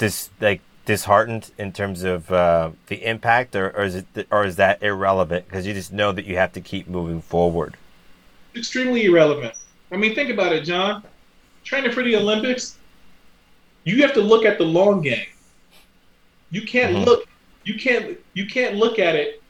this 0.00 0.30
like 0.40 0.60
disheartened 0.86 1.52
in 1.56 1.72
terms 1.72 2.02
of 2.02 2.32
uh, 2.32 2.70
the 2.88 3.04
impact, 3.04 3.54
or, 3.54 3.70
or 3.76 3.84
is 3.84 3.94
it, 3.94 4.26
or 4.32 4.44
is 4.44 4.56
that 4.56 4.82
irrelevant 4.82 5.46
because 5.46 5.66
you 5.66 5.72
just 5.72 5.92
know 5.92 6.10
that 6.10 6.24
you 6.24 6.36
have 6.36 6.52
to 6.54 6.60
keep 6.60 6.88
moving 6.88 7.22
forward? 7.22 7.76
Extremely 8.56 9.04
irrelevant. 9.04 9.54
I 9.92 9.96
mean, 9.96 10.14
think 10.14 10.30
about 10.30 10.52
it, 10.52 10.64
John. 10.64 11.04
Training 11.62 11.92
for 11.92 12.02
the 12.02 12.16
Olympics, 12.16 12.76
you 13.84 14.02
have 14.02 14.12
to 14.14 14.20
look 14.20 14.44
at 14.44 14.58
the 14.58 14.64
long 14.64 15.02
game. 15.02 15.26
You 16.50 16.62
can't 16.62 16.96
Mhm. 16.96 17.06
look. 17.06 17.28
You 17.64 17.74
can't. 17.74 18.18
You 18.34 18.46
can't 18.46 18.76
look 18.76 18.98
at 18.98 19.14
it, 19.14 19.42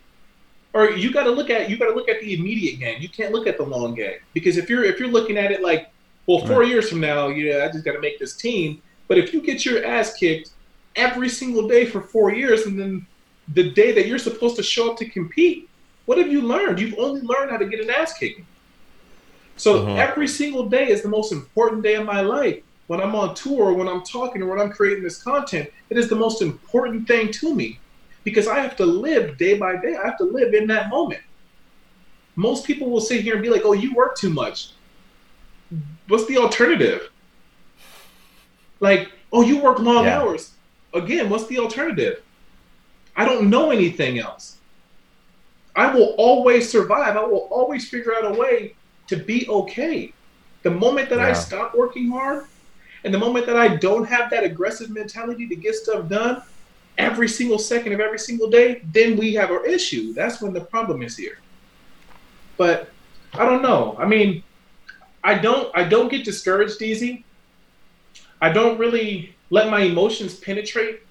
or 0.75 0.91
you 0.91 1.13
got 1.13 1.25
to 1.25 1.31
look 1.31 1.49
at. 1.49 1.71
You 1.71 1.79
got 1.79 1.87
to 1.87 1.95
look 1.95 2.09
at 2.09 2.21
the 2.21 2.35
immediate 2.35 2.79
game. 2.81 3.01
You 3.01 3.09
can't 3.09 3.33
look 3.33 3.47
at 3.47 3.57
the 3.57 3.63
long 3.65 3.95
game 3.95 4.19
because 4.35 4.59
if 4.59 4.69
you're 4.69 4.85
if 4.85 4.99
you're 4.99 5.09
looking 5.09 5.39
at 5.39 5.53
it 5.53 5.63
like, 5.63 5.91
well, 6.27 6.45
four 6.47 6.65
years 6.65 6.91
from 6.91 7.01
now, 7.01 7.29
yeah, 7.29 7.65
I 7.65 7.73
just 7.73 7.85
got 7.85 7.93
to 7.93 8.01
make 8.01 8.19
this 8.19 8.37
team. 8.37 8.83
But 9.11 9.19
if 9.19 9.35
you 9.35 9.43
get 9.43 9.65
your 9.65 9.85
ass 9.85 10.15
kicked 10.15 10.51
every 10.95 11.29
single 11.29 11.67
day 11.67 11.85
for 11.85 12.01
four 12.01 12.33
years, 12.33 12.67
and 12.67 12.79
then 12.79 13.05
the 13.55 13.73
day 13.73 13.91
that 13.91 14.07
you're 14.07 14.21
supposed 14.21 14.55
to 14.55 14.63
show 14.63 14.93
up 14.93 14.99
to 14.99 15.05
compete, 15.05 15.69
what 16.07 16.17
have 16.17 16.31
you 16.31 16.43
learned? 16.43 16.79
You've 16.79 16.97
only 16.97 17.21
learned 17.21 17.51
how 17.51 17.57
to 17.57 17.67
get 17.67 17.81
an 17.81 17.91
ass 17.91 18.17
kicking. 18.17 18.47
So 19.57 19.85
Mhm. 19.85 19.99
every 19.99 20.29
single 20.29 20.67
day 20.69 20.91
is 20.91 21.03
the 21.03 21.09
most 21.09 21.33
important 21.33 21.83
day 21.83 21.97
of 21.97 22.07
my 22.07 22.21
life. 22.21 22.63
When 22.87 23.01
I'm 23.01 23.17
on 23.17 23.35
tour, 23.35 23.73
when 23.73 23.89
I'm 23.89 24.05
talking, 24.05 24.43
or 24.43 24.47
when 24.47 24.61
I'm 24.61 24.71
creating 24.71 25.03
this 25.03 25.21
content, 25.21 25.69
it 25.91 25.99
is 25.99 26.09
the 26.09 26.15
most 26.15 26.41
important 26.41 27.09
thing 27.09 27.33
to 27.33 27.53
me 27.53 27.81
because 28.23 28.47
I 28.47 28.61
have 28.61 28.77
to 28.77 28.87
live 28.87 29.37
day 29.39 29.59
by 29.59 29.75
day. 29.75 29.97
I 29.97 30.07
have 30.07 30.19
to 30.19 30.25
live 30.25 30.55
in 30.55 30.69
that 30.69 30.89
moment. 30.89 31.23
Most 32.37 32.65
people 32.65 32.89
will 32.89 33.01
sit 33.01 33.23
here 33.23 33.35
and 33.35 33.43
be 33.43 33.51
like, 33.51 33.65
"Oh, 33.65 33.73
you 33.73 33.93
work 33.93 34.17
too 34.17 34.31
much." 34.31 34.69
What's 36.07 36.27
the 36.27 36.39
alternative? 36.39 37.10
Like, 38.81 39.11
"Oh, 39.33 39.43
you 39.43 39.59
work 39.59 39.78
long 39.78 40.05
Yeah. 40.05 40.20
hours." 40.20 40.53
Again, 40.95 41.31
what's 41.31 41.47
the 41.47 41.59
alternative? 41.59 42.22
I 43.16 43.24
don't 43.24 43.51
know 43.51 43.70
anything 43.70 44.18
else. 44.18 44.57
I 45.76 45.95
will 45.95 46.14
always 46.18 46.68
survive. 46.68 47.16
I 47.16 47.24
will 47.24 47.49
always 47.51 47.89
figure 47.89 48.14
out 48.14 48.24
a 48.24 48.39
way 48.39 48.74
to 49.09 49.16
be 49.16 49.47
okay. 49.49 50.12
The 50.62 50.70
moment 50.70 51.09
that 51.11 51.20
I 51.20 51.33
stop 51.33 51.74
working 51.74 52.11
hard 52.11 52.45
and 53.05 53.14
the 53.14 53.18
moment 53.18 53.47
that 53.47 53.57
I 53.57 53.76
don't 53.76 54.05
have 54.05 54.31
that 54.31 54.45
aggressive 54.45 54.91
mentality 54.91 55.49
to 55.49 55.57
get 55.57 55.74
stuff 55.74 56.09
done 56.09 56.43
every 56.99 57.28
single 57.28 57.59
second 57.59 57.93
of 57.93 58.01
every 58.01 58.18
single 58.18 58.51
day, 58.51 58.83
then 58.93 59.16
we 59.16 59.33
have 59.35 59.51
our 59.51 59.64
issue. 59.64 60.12
That's 60.12 60.43
when 60.43 60.53
the 60.53 60.61
problem 60.62 61.03
is 61.03 61.16
here. 61.16 61.39
But 62.59 62.93
I 63.33 63.47
don't 63.47 63.62
know. 63.62 63.97
I 63.99 64.07
mean, 64.07 64.43
I 65.24 65.35
don't 65.37 65.70
I 65.74 65.85
don't 65.85 66.11
get 66.11 66.24
discouraged 66.24 66.83
easy. 66.83 67.24
I 68.41 68.51
don't 68.51 68.78
really 68.78 69.34
let 69.51 69.70
my 69.70 69.80
emotions 69.80 70.34
penetrate 70.34 71.03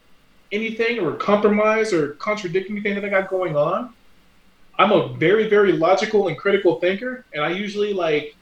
anything 0.52 1.00
or 1.00 1.14
compromise 1.14 1.94
or 1.94 2.14
contradict 2.14 2.70
anything 2.72 2.96
that 2.96 3.06
I 3.06 3.10
got 3.10 3.30
going 3.30 3.56
on. 3.56 3.94
I'm 4.78 4.92
a 4.92 5.10
very, 5.10 5.48
very 5.50 5.74
logical 5.74 6.30
and 6.30 6.38
critical 6.38 6.80
thinker, 6.80 7.26
and 7.34 7.44
I 7.44 7.50
usually 7.50 7.94
like 7.94 8.36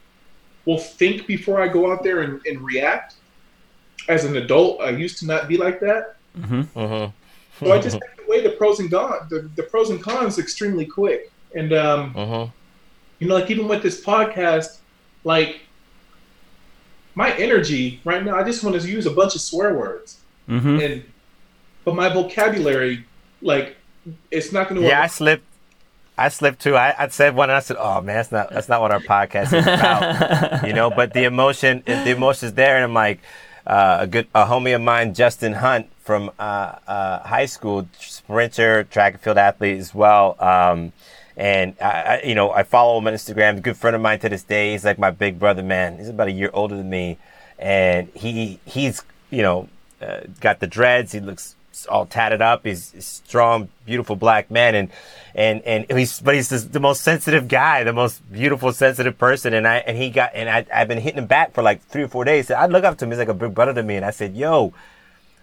will 0.65 0.77
think 0.77 1.25
before 1.25 1.61
I 1.61 1.67
go 1.67 1.91
out 1.91 2.03
there 2.03 2.21
and, 2.21 2.45
and 2.45 2.61
react. 2.61 3.15
As 4.07 4.23
an 4.23 4.37
adult, 4.37 4.79
I 4.81 4.91
used 4.91 5.17
to 5.19 5.25
not 5.25 5.47
be 5.47 5.57
like 5.57 5.79
that. 5.81 6.15
Mm-hmm. 6.37 6.79
Mm-hmm. 6.79 7.65
So 7.65 7.73
I 7.73 7.79
just 7.79 7.95
have 8.07 8.17
to 8.17 8.23
weigh 8.27 8.41
the 8.41 8.51
pros 8.51 8.79
and 8.79 8.89
cons, 8.89 9.29
the, 9.29 9.49
the 9.55 9.63
pros 9.63 9.89
and 9.89 10.01
cons 10.01 10.37
extremely 10.37 10.85
quick. 10.85 11.31
And 11.55 11.73
um, 11.73 12.13
Mm-hmm. 12.13 12.51
you 13.19 13.27
know, 13.27 13.35
like 13.35 13.49
even 13.49 13.67
with 13.67 13.81
this 13.81 14.03
podcast, 14.03 14.77
like 15.23 15.61
my 17.17 17.33
energy 17.33 17.99
right 18.05 18.23
now, 18.23 18.37
I 18.37 18.43
just 18.43 18.63
want 18.63 18.79
to 18.79 18.87
use 18.87 19.07
a 19.07 19.11
bunch 19.11 19.33
of 19.33 19.41
swear 19.41 19.73
words, 19.73 20.19
Mm-hmm. 20.47 20.79
and 20.79 21.03
but 21.83 21.95
my 21.95 22.09
vocabulary, 22.13 23.03
like, 23.41 23.75
it's 24.29 24.53
not 24.53 24.69
going 24.69 24.79
to. 24.81 24.87
Yeah, 24.87 25.01
I 25.01 25.07
slipped. 25.07 25.43
I 26.17 26.29
slipped 26.29 26.59
too. 26.61 26.75
I, 26.75 26.93
I 26.97 27.07
said 27.09 27.35
one, 27.35 27.49
and 27.49 27.57
I 27.57 27.59
said, 27.59 27.77
"Oh 27.79 28.01
man, 28.01 28.15
that's 28.17 28.31
not 28.31 28.49
that's 28.51 28.69
not 28.69 28.79
what 28.81 28.91
our 28.91 28.99
podcast 28.99 29.51
is 29.57 29.65
about." 29.65 30.65
you 30.67 30.73
know, 30.73 30.89
but 30.91 31.13
the 31.13 31.23
emotion, 31.25 31.83
the 31.85 32.11
emotion's 32.11 32.53
there, 32.53 32.75
and 32.75 32.83
I'm 32.83 32.93
like, 32.93 33.19
uh, 33.65 33.97
a 34.01 34.07
good 34.07 34.27
a 34.35 34.45
homie 34.45 34.75
of 34.75 34.81
mine, 34.81 35.13
Justin 35.13 35.53
Hunt 35.53 35.87
from 35.99 36.29
uh, 36.39 36.75
uh, 36.87 37.19
high 37.27 37.45
school, 37.47 37.87
sprinter, 37.99 38.83
track 38.85 39.13
and 39.15 39.21
field 39.21 39.37
athlete 39.37 39.79
as 39.79 39.93
well. 39.93 40.35
Um, 40.39 40.93
and 41.37 41.75
I, 41.79 41.85
I, 41.85 42.21
you 42.25 42.33
know, 42.33 42.51
I 42.51 42.63
follow 42.63 42.97
him 42.97 43.07
on 43.07 43.13
Instagram. 43.13 43.57
A 43.57 43.61
good 43.61 43.77
friend 43.77 43.95
of 43.95 44.01
mine 44.01 44.19
to 44.19 44.29
this 44.29 44.43
day. 44.43 44.71
He's 44.71 44.83
like 44.83 44.97
my 44.97 45.11
big 45.11 45.39
brother, 45.39 45.61
man. 45.61 45.99
He's 45.99 46.09
about 46.09 46.27
a 46.27 46.31
year 46.31 46.49
older 46.51 46.75
than 46.75 46.89
me, 46.89 47.17
and 47.59 48.09
he 48.15 48.59
he's 48.65 49.03
you 49.29 49.43
know 49.43 49.69
uh, 50.01 50.21
got 50.41 50.59
the 50.59 50.67
dreads. 50.67 51.11
He 51.11 51.19
looks 51.19 51.55
all 51.87 52.07
tatted 52.07 52.41
up. 52.41 52.65
He's 52.65 52.91
a 52.95 53.01
strong, 53.03 53.69
beautiful 53.85 54.15
black 54.15 54.49
man, 54.49 54.73
and 54.73 54.89
and 55.35 55.61
and 55.61 55.85
he's 55.91 56.19
but 56.19 56.33
he's 56.33 56.49
the 56.49 56.79
most 56.79 57.01
sensitive 57.01 57.47
guy, 57.47 57.83
the 57.83 57.93
most 57.93 58.29
beautiful, 58.33 58.71
sensitive 58.73 59.19
person. 59.19 59.53
And 59.53 59.67
I 59.67 59.77
and 59.77 59.95
he 59.95 60.09
got 60.09 60.31
and 60.33 60.49
I 60.49 60.65
I've 60.73 60.87
been 60.87 60.97
hitting 60.97 61.19
him 61.19 61.27
back 61.27 61.53
for 61.53 61.61
like 61.61 61.83
three 61.83 62.01
or 62.01 62.07
four 62.07 62.25
days. 62.25 62.49
I 62.49 62.65
look 62.65 62.83
up 62.83 62.97
to 62.97 63.05
him. 63.05 63.11
He's 63.11 63.19
like 63.19 63.27
a 63.27 63.35
big 63.35 63.53
brother 63.53 63.75
to 63.75 63.83
me, 63.83 63.95
and 63.95 64.05
I 64.05 64.11
said, 64.11 64.35
"Yo," 64.35 64.73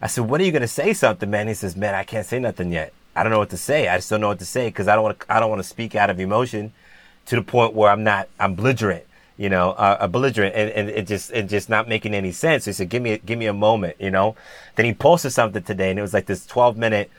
I 0.02 0.08
said, 0.08 0.28
"When 0.28 0.40
are 0.40 0.44
you 0.44 0.50
gonna 0.50 0.66
say 0.66 0.92
something, 0.92 1.30
man?" 1.30 1.46
He 1.46 1.54
says, 1.54 1.76
"Man, 1.76 1.94
I 1.94 2.02
can't 2.02 2.26
say 2.26 2.40
nothing 2.40 2.72
yet. 2.72 2.92
I 3.16 3.22
don't 3.22 3.32
know 3.32 3.38
what 3.38 3.50
to 3.50 3.56
say. 3.56 3.88
I 3.88 3.96
just 3.96 4.10
don't 4.10 4.20
know 4.20 4.28
what 4.28 4.38
to 4.40 4.44
say 4.44 4.68
because 4.68 4.88
I 4.88 4.94
don't 4.94 5.04
want 5.04 5.20
to 5.20 5.32
I 5.32 5.40
don't 5.40 5.50
want 5.50 5.60
to 5.62 5.68
speak 5.68 5.94
out 5.94 6.10
of 6.10 6.20
emotion 6.20 6.72
to 7.26 7.36
the 7.36 7.42
point 7.42 7.74
where 7.74 7.90
I'm 7.90 8.04
not 8.04 8.28
I'm 8.38 8.54
belligerent." 8.54 9.04
You 9.36 9.48
know, 9.48 9.70
uh, 9.72 9.96
a 10.00 10.06
belligerent, 10.06 10.54
and, 10.54 10.70
and 10.70 10.88
it 10.88 11.08
just 11.08 11.32
it 11.32 11.44
just 11.48 11.68
not 11.68 11.88
making 11.88 12.14
any 12.14 12.30
sense. 12.30 12.66
He 12.66 12.72
said, 12.72 12.88
"Give 12.88 13.02
me 13.02 13.18
give 13.18 13.38
me 13.38 13.46
a 13.46 13.52
moment," 13.52 13.96
you 14.00 14.10
know. 14.10 14.36
Then 14.76 14.86
he 14.86 14.94
posted 14.94 15.32
something 15.32 15.62
today, 15.62 15.90
and 15.90 15.98
it 15.98 16.02
was 16.02 16.14
like 16.14 16.26
this 16.26 16.46
12 16.46 16.76
minute 16.76 17.10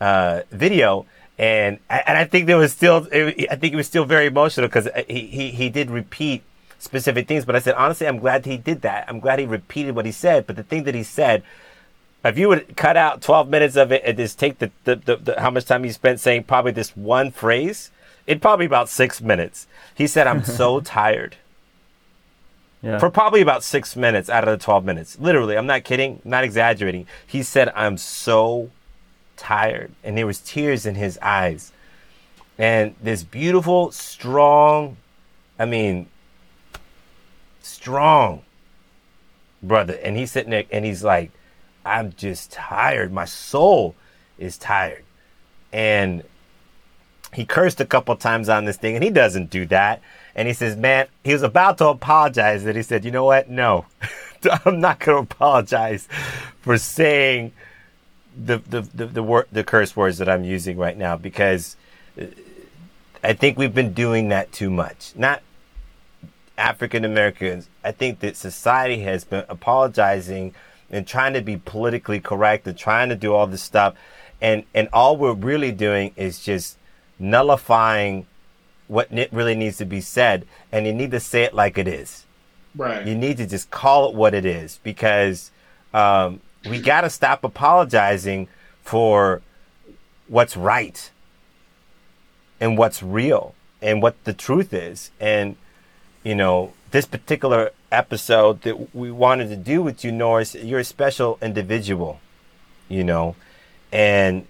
uh, 0.00 0.42
video, 0.50 1.06
and 1.38 1.78
I- 1.90 2.04
and 2.06 2.18
I 2.18 2.24
think 2.24 2.46
there 2.46 2.56
was 2.58 2.72
still 2.72 3.08
I 3.12 3.56
think 3.56 3.72
it 3.72 3.76
was 3.76 3.86
still 3.86 4.04
very 4.04 4.26
emotional 4.26 4.68
because 4.68 4.88
he, 5.08 5.26
he 5.26 5.50
he 5.50 5.68
did 5.68 5.90
repeat 5.90 6.42
specific 6.78 7.26
things. 7.26 7.44
But 7.44 7.56
I 7.56 7.58
said 7.60 7.74
honestly, 7.74 8.06
I'm 8.06 8.18
glad 8.18 8.44
he 8.46 8.56
did 8.56 8.82
that. 8.82 9.06
I'm 9.08 9.20
glad 9.20 9.38
he 9.38 9.46
repeated 9.46 9.94
what 9.96 10.06
he 10.06 10.12
said. 10.12 10.46
But 10.46 10.56
the 10.56 10.62
thing 10.62 10.84
that 10.84 10.94
he 10.94 11.02
said, 11.02 11.42
if 12.24 12.38
you 12.38 12.48
would 12.48 12.76
cut 12.76 12.96
out 12.96 13.22
12 13.22 13.48
minutes 13.48 13.76
of 13.76 13.92
it 13.92 14.02
and 14.04 14.16
just 14.16 14.38
take 14.38 14.58
the, 14.58 14.70
the, 14.84 14.96
the, 14.96 15.16
the 15.16 15.40
how 15.40 15.50
much 15.50 15.64
time 15.64 15.84
he 15.84 15.92
spent 15.92 16.20
saying 16.20 16.44
probably 16.44 16.72
this 16.72 16.96
one 16.96 17.30
phrase, 17.30 17.90
it'd 18.26 18.42
probably 18.42 18.66
be 18.66 18.70
about 18.70 18.88
six 18.88 19.20
minutes. 19.20 19.66
He 19.94 20.06
said, 20.06 20.26
"I'm 20.26 20.44
so 20.44 20.80
tired." 20.98 21.36
Yeah. 22.80 22.98
for 23.00 23.10
probably 23.10 23.40
about 23.40 23.64
six 23.64 23.96
minutes 23.96 24.30
out 24.30 24.46
of 24.46 24.56
the 24.56 24.64
12 24.64 24.84
minutes. 24.84 25.18
Literally, 25.18 25.58
I'm 25.58 25.66
not 25.66 25.82
kidding, 25.82 26.22
not 26.24 26.44
exaggerating. 26.44 27.08
He 27.26 27.42
said, 27.42 27.72
I'm 27.74 27.96
so 27.96 28.70
tired. 29.36 29.90
And 30.04 30.16
there 30.16 30.28
was 30.28 30.38
tears 30.38 30.86
in 30.86 30.94
his 30.94 31.18
eyes. 31.20 31.72
And 32.56 32.94
this 33.02 33.24
beautiful, 33.24 33.90
strong, 33.90 34.96
I 35.58 35.64
mean, 35.64 36.06
strong 37.62 38.42
brother. 39.60 39.94
And 39.94 40.16
he's 40.16 40.30
sitting 40.30 40.50
there 40.50 40.64
and 40.70 40.84
he's 40.84 41.02
like, 41.02 41.32
I'm 41.88 42.12
just 42.12 42.52
tired. 42.52 43.12
My 43.12 43.24
soul 43.24 43.94
is 44.38 44.58
tired. 44.58 45.04
And 45.72 46.22
he 47.32 47.44
cursed 47.44 47.80
a 47.80 47.86
couple 47.86 48.14
times 48.16 48.48
on 48.48 48.64
this 48.64 48.76
thing, 48.76 48.94
and 48.94 49.04
he 49.04 49.10
doesn't 49.10 49.50
do 49.50 49.66
that. 49.66 50.00
And 50.34 50.48
he 50.48 50.54
says, 50.54 50.76
"Man, 50.76 51.08
he 51.24 51.32
was 51.32 51.42
about 51.42 51.78
to 51.78 51.88
apologize." 51.88 52.64
And 52.64 52.76
he 52.76 52.82
said, 52.82 53.04
"You 53.04 53.10
know 53.10 53.24
what? 53.24 53.50
No, 53.50 53.86
I'm 54.64 54.80
not 54.80 55.00
going 55.00 55.26
to 55.26 55.34
apologize 55.34 56.08
for 56.60 56.78
saying 56.78 57.52
the 58.36 58.58
the 58.58 58.82
the 58.82 59.06
the, 59.06 59.22
word, 59.22 59.46
the 59.52 59.64
curse 59.64 59.96
words 59.96 60.18
that 60.18 60.28
I'm 60.28 60.44
using 60.44 60.76
right 60.78 60.96
now 60.96 61.16
because 61.16 61.76
uh, 62.20 62.26
I 63.22 63.32
think 63.32 63.58
we've 63.58 63.74
been 63.74 63.92
doing 63.92 64.28
that 64.28 64.52
too 64.52 64.70
much. 64.70 65.12
Not 65.16 65.42
African 66.56 67.04
Americans. 67.04 67.68
I 67.84 67.92
think 67.92 68.20
that 68.20 68.36
society 68.36 69.00
has 69.00 69.24
been 69.24 69.44
apologizing 69.48 70.54
and 70.90 71.06
trying 71.06 71.34
to 71.34 71.40
be 71.40 71.56
politically 71.56 72.20
correct 72.20 72.66
and 72.66 72.76
trying 72.76 73.08
to 73.08 73.16
do 73.16 73.34
all 73.34 73.46
this 73.46 73.62
stuff, 73.62 73.94
and 74.40 74.64
and 74.74 74.88
all 74.92 75.16
we're 75.16 75.32
really 75.32 75.72
doing 75.72 76.12
is 76.16 76.40
just 76.40 76.78
nullifying 77.18 78.26
what 78.86 79.10
really 79.32 79.54
needs 79.54 79.76
to 79.78 79.84
be 79.84 80.00
said, 80.00 80.46
and 80.72 80.86
you 80.86 80.92
need 80.92 81.10
to 81.10 81.20
say 81.20 81.42
it 81.42 81.54
like 81.54 81.76
it 81.78 81.86
is. 81.86 82.24
Right. 82.74 83.06
You 83.06 83.14
need 83.14 83.36
to 83.38 83.46
just 83.46 83.70
call 83.70 84.08
it 84.08 84.14
what 84.14 84.34
it 84.34 84.44
is 84.44 84.80
because 84.82 85.50
um, 85.92 86.40
we 86.68 86.80
got 86.80 87.02
to 87.02 87.10
stop 87.10 87.44
apologizing 87.44 88.48
for 88.82 89.42
what's 90.26 90.56
right 90.56 91.10
and 92.60 92.78
what's 92.78 93.02
real 93.02 93.54
and 93.82 94.02
what 94.02 94.22
the 94.24 94.32
truth 94.32 94.72
is. 94.72 95.10
And, 95.20 95.56
you 96.22 96.34
know, 96.34 96.72
this 96.90 97.06
particular 97.06 97.72
episode 97.90 98.62
that 98.62 98.94
we 98.94 99.10
wanted 99.10 99.48
to 99.48 99.56
do 99.56 99.82
with 99.82 100.04
you, 100.04 100.12
Norris, 100.12 100.54
you're 100.54 100.80
a 100.80 100.84
special 100.84 101.38
individual, 101.40 102.20
you 102.88 103.04
know, 103.04 103.36
and 103.92 104.46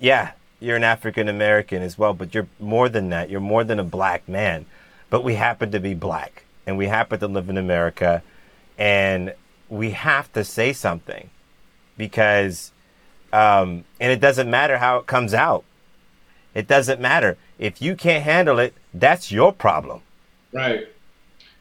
yeah, 0.00 0.32
you're 0.60 0.76
an 0.76 0.84
African 0.84 1.28
American 1.28 1.82
as 1.82 1.98
well, 1.98 2.14
but 2.14 2.34
you're 2.34 2.48
more 2.58 2.88
than 2.88 3.10
that. 3.10 3.30
You're 3.30 3.40
more 3.40 3.64
than 3.64 3.78
a 3.78 3.84
black 3.84 4.28
man. 4.28 4.66
But 5.10 5.24
we 5.24 5.34
happen 5.34 5.70
to 5.72 5.80
be 5.80 5.94
black 5.94 6.44
and 6.66 6.78
we 6.78 6.86
happen 6.86 7.20
to 7.20 7.26
live 7.26 7.48
in 7.50 7.58
America 7.58 8.22
and 8.78 9.34
we 9.68 9.90
have 9.90 10.32
to 10.32 10.44
say 10.44 10.72
something 10.72 11.30
because, 11.96 12.72
um, 13.32 13.84
and 14.00 14.12
it 14.12 14.20
doesn't 14.20 14.50
matter 14.50 14.78
how 14.78 14.98
it 14.98 15.06
comes 15.06 15.34
out. 15.34 15.64
It 16.54 16.66
doesn't 16.68 17.00
matter. 17.00 17.36
If 17.58 17.80
you 17.80 17.96
can't 17.96 18.24
handle 18.24 18.58
it, 18.58 18.74
that's 18.92 19.32
your 19.32 19.52
problem. 19.52 20.02
Right. 20.52 20.88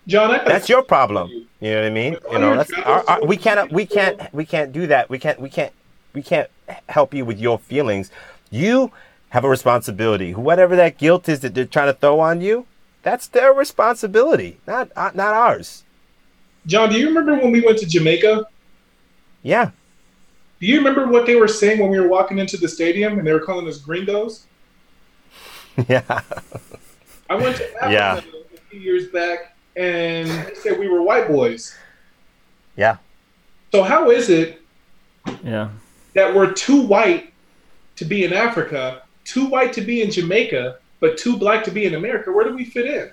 John, 0.08 0.40
that's 0.46 0.68
your 0.68 0.82
problem. 0.82 1.30
You 1.30 1.72
know 1.72 1.76
what 1.76 1.86
I 1.86 1.90
mean? 1.92 2.18
You 2.32 2.40
know, 2.40 2.56
that's 2.58 2.74
our, 2.74 3.08
our, 3.08 3.26
we 3.26 3.38
can't, 3.38 3.72
we 3.72 3.86
can't, 3.86 4.34
we 4.34 4.46
can't 4.46 4.72
do 4.72 4.88
that. 4.88 5.10
We 5.10 5.20
can't, 5.20 5.40
we 5.40 5.50
can't, 5.50 5.72
we 6.14 6.24
can't 6.24 6.50
help 6.90 7.14
you 7.14 7.24
with 7.24 7.40
your 7.40 7.60
feelings. 7.60 8.10
You 8.50 8.92
have 9.30 9.44
a 9.44 9.50
responsibility. 9.50 10.34
Whatever 10.34 10.76
that 10.76 10.98
guilt 10.98 11.30
is 11.30 11.42
that 11.42 11.54
they're 11.54 11.66
trying 11.66 11.94
to 11.94 11.94
throw 11.94 12.20
on 12.20 12.42
you, 12.42 12.66
that's 13.04 13.28
their 13.28 13.54
responsibility, 13.54 14.60
not 14.66 14.92
uh, 14.96 15.12
not 15.14 15.34
ours. 15.34 15.84
John, 16.66 16.90
do 16.90 17.00
you 17.00 17.08
remember 17.08 17.36
when 17.36 17.52
we 17.52 17.62
went 17.62 17.78
to 17.80 17.86
Jamaica? 17.86 18.46
Yeah. 19.44 19.72
Do 20.60 20.68
you 20.68 20.78
remember 20.78 21.08
what 21.08 21.26
they 21.26 21.36
were 21.36 21.48
saying 21.48 21.80
when 21.80 21.90
we 21.90 22.00
were 22.00 22.08
walking 22.08 22.38
into 22.38 22.58
the 22.58 22.68
stadium 22.68 23.18
and 23.18 23.26
they 23.26 23.34
were 23.34 23.40
calling 23.40 23.68
us 23.68 23.78
gringos? 23.78 24.46
Yeah. 25.88 26.22
I 27.30 27.36
went 27.36 27.56
to 27.56 27.64
Africa 27.76 27.92
yeah. 27.92 28.18
a 28.18 28.58
few 28.70 28.80
years 28.82 29.08
back 29.08 29.51
and 29.76 30.30
they 30.30 30.54
said 30.56 30.80
we 30.80 30.88
were 30.88 31.02
white 31.02 31.28
boys. 31.28 31.76
Yeah. 32.76 32.98
So 33.72 33.84
how 33.84 34.10
is 34.10 34.30
it 34.30 34.62
yeah. 35.44 35.70
that 36.14 36.34
we're 36.34 36.52
too 36.52 36.82
white 36.82 37.34
to 37.96 38.06
be 38.06 38.24
in 38.24 38.34
Africa, 38.34 39.04
too 39.24 39.46
white 39.46 39.74
to 39.74 39.82
be 39.82 40.02
in 40.02 40.12
Jamaica, 40.12 40.78
but 41.00 41.18
too 41.18 41.38
black 41.38 41.64
to 41.66 41.72
be 41.72 41.86
in 41.86 41.96
America. 41.96 42.32
Where 42.32 42.46
do 42.46 42.56
we 42.56 42.66
fit 42.66 42.86
in? 42.86 43.12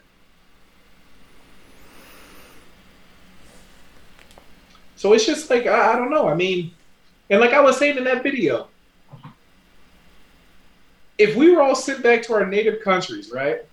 So 4.96 5.12
it's 5.12 5.26
just 5.26 5.48
like 5.48 5.66
I, 5.66 5.92
I 5.92 5.96
don't 5.96 6.10
know. 6.10 6.28
I 6.28 6.34
mean, 6.34 6.72
and 7.30 7.40
like 7.40 7.52
I 7.52 7.60
was 7.60 7.76
saying 7.76 7.96
in 7.96 8.04
that 8.04 8.22
video, 8.22 8.68
if 11.18 11.36
we 11.36 11.50
were 11.50 11.62
all 11.62 11.74
sent 11.74 12.02
back 12.02 12.22
to 12.24 12.34
our 12.34 12.46
native 12.46 12.82
countries, 12.82 13.30
right? 13.32 13.64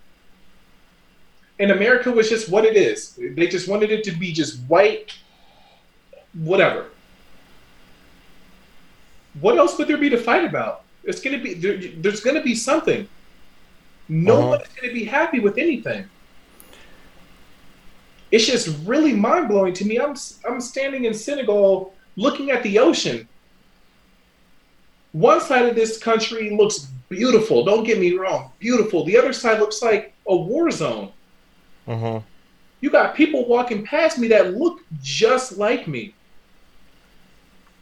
And 1.58 1.70
America 1.70 2.10
was 2.10 2.28
just 2.28 2.50
what 2.50 2.64
it 2.64 2.76
is. 2.76 3.18
They 3.18 3.46
just 3.46 3.68
wanted 3.68 3.90
it 3.90 4.04
to 4.04 4.12
be 4.12 4.32
just 4.32 4.60
white, 4.68 5.14
whatever. 6.34 6.86
What 9.40 9.56
else 9.58 9.78
would 9.78 9.88
there 9.88 9.96
be 9.98 10.10
to 10.10 10.18
fight 10.18 10.44
about? 10.44 10.82
It's 11.04 11.20
gonna 11.20 11.38
be 11.38 11.54
there, 11.54 11.78
there's 11.98 12.20
gonna 12.20 12.42
be 12.42 12.54
something. 12.54 13.08
No 14.08 14.38
uh-huh. 14.38 14.48
one's 14.48 14.68
gonna 14.80 14.92
be 14.92 15.04
happy 15.04 15.40
with 15.40 15.56
anything. 15.56 16.08
It's 18.30 18.46
just 18.46 18.76
really 18.84 19.12
mind 19.12 19.48
blowing 19.48 19.72
to 19.74 19.84
me. 19.84 19.98
I'm 19.98 20.14
I'm 20.48 20.60
standing 20.60 21.04
in 21.04 21.14
Senegal 21.14 21.94
looking 22.16 22.50
at 22.50 22.62
the 22.62 22.78
ocean. 22.78 23.28
One 25.12 25.40
side 25.40 25.66
of 25.66 25.74
this 25.74 25.96
country 25.98 26.50
looks 26.50 26.88
beautiful. 27.08 27.64
Don't 27.64 27.84
get 27.84 27.98
me 27.98 28.12
wrong, 28.14 28.50
beautiful. 28.58 29.04
The 29.04 29.16
other 29.16 29.32
side 29.32 29.60
looks 29.60 29.80
like 29.80 30.12
a 30.26 30.36
war 30.36 30.70
zone. 30.70 31.12
Uh-huh. 31.86 32.20
You 32.80 32.90
got 32.90 33.14
people 33.14 33.46
walking 33.46 33.84
past 33.84 34.18
me 34.18 34.28
that 34.28 34.54
look 34.54 34.80
just 35.02 35.56
like 35.56 35.88
me, 35.88 36.14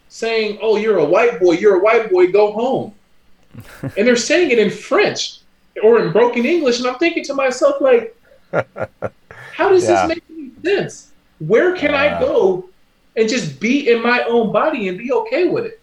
saying, 0.08 0.58
"Oh, 0.62 0.76
you're 0.76 0.98
a 0.98 1.04
white 1.04 1.40
boy. 1.40 1.52
You're 1.52 1.76
a 1.76 1.82
white 1.82 2.10
boy. 2.10 2.30
Go 2.30 2.52
home." 2.52 2.94
and 3.82 4.06
they're 4.06 4.16
saying 4.16 4.50
it 4.50 4.58
in 4.58 4.70
French 4.70 5.38
or 5.82 6.04
in 6.04 6.12
broken 6.12 6.44
English, 6.44 6.78
and 6.78 6.88
I'm 6.88 6.96
thinking 6.96 7.24
to 7.24 7.34
myself, 7.34 7.80
like, 7.80 8.16
how 8.52 9.68
does 9.68 9.84
yeah. 9.84 10.06
this 10.06 10.16
make 10.16 10.24
any 10.30 10.50
sense? 10.62 11.12
Where 11.38 11.76
can 11.76 11.94
uh, 11.94 11.98
I 11.98 12.20
go 12.20 12.68
and 13.16 13.28
just 13.28 13.60
be 13.60 13.90
in 13.90 14.02
my 14.02 14.22
own 14.24 14.52
body 14.52 14.88
and 14.88 14.98
be 14.98 15.12
okay 15.12 15.48
with 15.48 15.66
it? 15.66 15.80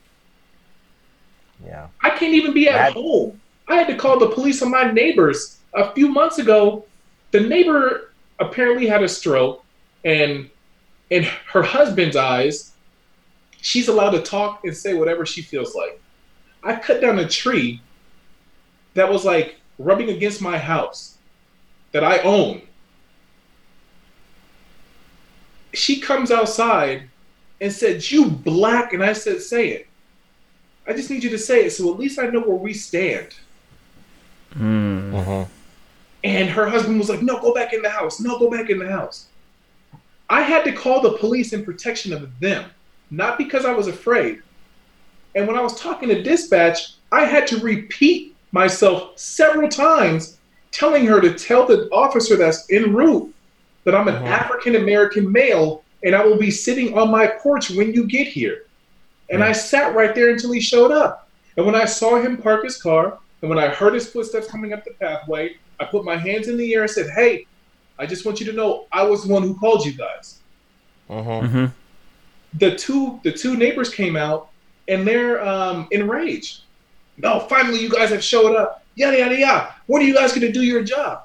Yeah. 1.65 1.87
I 2.01 2.09
can't 2.11 2.33
even 2.33 2.53
be 2.53 2.67
at 2.67 2.73
that... 2.73 2.93
home. 2.93 3.39
I 3.67 3.75
had 3.75 3.87
to 3.87 3.95
call 3.95 4.19
the 4.19 4.29
police 4.29 4.61
on 4.61 4.71
my 4.71 4.91
neighbors 4.91 5.59
a 5.73 5.93
few 5.93 6.07
months 6.09 6.39
ago. 6.39 6.85
The 7.31 7.39
neighbor 7.39 8.10
apparently 8.41 8.87
had 8.87 9.03
a 9.03 9.07
stroke, 9.07 9.63
and 10.03 10.49
in 11.09 11.23
her 11.47 11.61
husband's 11.61 12.15
eyes, 12.15 12.71
she's 13.61 13.87
allowed 13.87 14.11
to 14.11 14.21
talk 14.21 14.65
and 14.65 14.75
say 14.75 14.93
whatever 14.93 15.25
she 15.25 15.41
feels 15.41 15.75
like. 15.75 16.01
I 16.63 16.75
cut 16.75 17.01
down 17.01 17.19
a 17.19 17.27
tree 17.27 17.81
that 18.93 19.09
was 19.09 19.23
like 19.23 19.57
rubbing 19.79 20.09
against 20.09 20.41
my 20.41 20.57
house 20.57 21.17
that 21.91 22.03
I 22.03 22.19
own. 22.19 22.61
She 25.73 25.99
comes 25.99 26.31
outside 26.31 27.09
and 27.61 27.71
said, 27.71 28.09
You 28.09 28.29
black. 28.29 28.93
And 28.93 29.03
I 29.03 29.13
said, 29.13 29.41
Say 29.41 29.69
it. 29.69 29.87
I 30.85 30.93
just 30.93 31.09
need 31.09 31.23
you 31.23 31.29
to 31.29 31.37
say 31.37 31.65
it 31.65 31.71
so 31.71 31.93
at 31.93 31.99
least 31.99 32.19
I 32.19 32.27
know 32.27 32.41
where 32.41 32.55
we 32.55 32.73
stand. 32.73 33.29
Mm. 34.55 35.13
Uh-huh. 35.13 35.45
And 36.23 36.49
her 36.49 36.67
husband 36.67 36.99
was 36.99 37.09
like, 37.09 37.21
No, 37.21 37.39
go 37.39 37.53
back 37.53 37.73
in 37.73 37.81
the 37.81 37.89
house. 37.89 38.19
No, 38.19 38.37
go 38.37 38.49
back 38.49 38.69
in 38.69 38.79
the 38.79 38.89
house. 38.89 39.27
I 40.29 40.41
had 40.41 40.63
to 40.63 40.71
call 40.71 41.01
the 41.01 41.17
police 41.17 41.51
in 41.53 41.65
protection 41.65 42.13
of 42.13 42.39
them, 42.39 42.69
not 43.09 43.37
because 43.37 43.65
I 43.65 43.73
was 43.73 43.87
afraid. 43.87 44.41
And 45.35 45.47
when 45.47 45.57
I 45.57 45.61
was 45.61 45.79
talking 45.79 46.09
to 46.09 46.21
dispatch, 46.21 46.95
I 47.11 47.25
had 47.25 47.47
to 47.47 47.59
repeat 47.59 48.35
myself 48.51 49.17
several 49.17 49.67
times, 49.67 50.37
telling 50.71 51.05
her 51.05 51.19
to 51.19 51.33
tell 51.33 51.65
the 51.65 51.89
officer 51.91 52.35
that's 52.37 52.65
en 52.71 52.93
route 52.93 53.33
that 53.83 53.95
I'm 53.95 54.07
an 54.07 54.15
uh-huh. 54.15 54.25
African 54.25 54.75
American 54.75 55.31
male 55.31 55.83
and 56.03 56.15
I 56.15 56.25
will 56.25 56.37
be 56.37 56.51
sitting 56.51 56.97
on 56.97 57.11
my 57.11 57.27
porch 57.27 57.69
when 57.69 57.93
you 57.93 58.07
get 58.07 58.27
here. 58.27 58.63
And 59.29 59.43
I 59.43 59.51
sat 59.51 59.95
right 59.95 60.13
there 60.13 60.29
until 60.29 60.51
he 60.51 60.59
showed 60.59 60.91
up. 60.91 61.29
And 61.57 61.65
when 61.65 61.75
I 61.75 61.85
saw 61.85 62.19
him 62.21 62.37
park 62.37 62.63
his 62.63 62.81
car, 62.81 63.19
and 63.41 63.49
when 63.49 63.59
I 63.59 63.67
heard 63.67 63.93
his 63.93 64.09
footsteps 64.09 64.47
coming 64.47 64.73
up 64.73 64.83
the 64.83 64.91
pathway, 64.91 65.57
I 65.81 65.85
put 65.85 66.05
my 66.05 66.15
hands 66.15 66.47
in 66.47 66.57
the 66.57 66.73
air 66.75 66.83
and 66.83 66.91
said, 66.91 67.09
Hey, 67.09 67.47
I 67.97 68.05
just 68.05 68.23
want 68.23 68.39
you 68.39 68.45
to 68.45 68.53
know 68.53 68.85
I 68.91 69.03
was 69.03 69.23
the 69.23 69.33
one 69.33 69.41
who 69.41 69.55
called 69.55 69.83
you 69.83 69.93
guys. 69.93 70.39
Uh-huh. 71.09 71.29
Mm-hmm. 71.41 71.65
The 72.53 72.75
two 72.75 73.19
the 73.23 73.31
two 73.31 73.57
neighbors 73.57 73.93
came 73.93 74.15
out 74.15 74.49
and 74.87 75.07
they're 75.07 75.43
um, 75.43 75.87
enraged. 75.91 76.61
No, 77.17 77.39
finally 77.39 77.79
you 77.79 77.89
guys 77.89 78.09
have 78.11 78.23
showed 78.23 78.55
up. 78.55 78.83
Yada 78.95 79.17
yada 79.17 79.37
yada. 79.37 79.75
What 79.87 80.01
are 80.01 80.05
you 80.05 80.13
guys 80.13 80.31
going 80.31 80.41
to 80.41 80.51
do 80.51 80.61
your 80.61 80.83
job? 80.83 81.23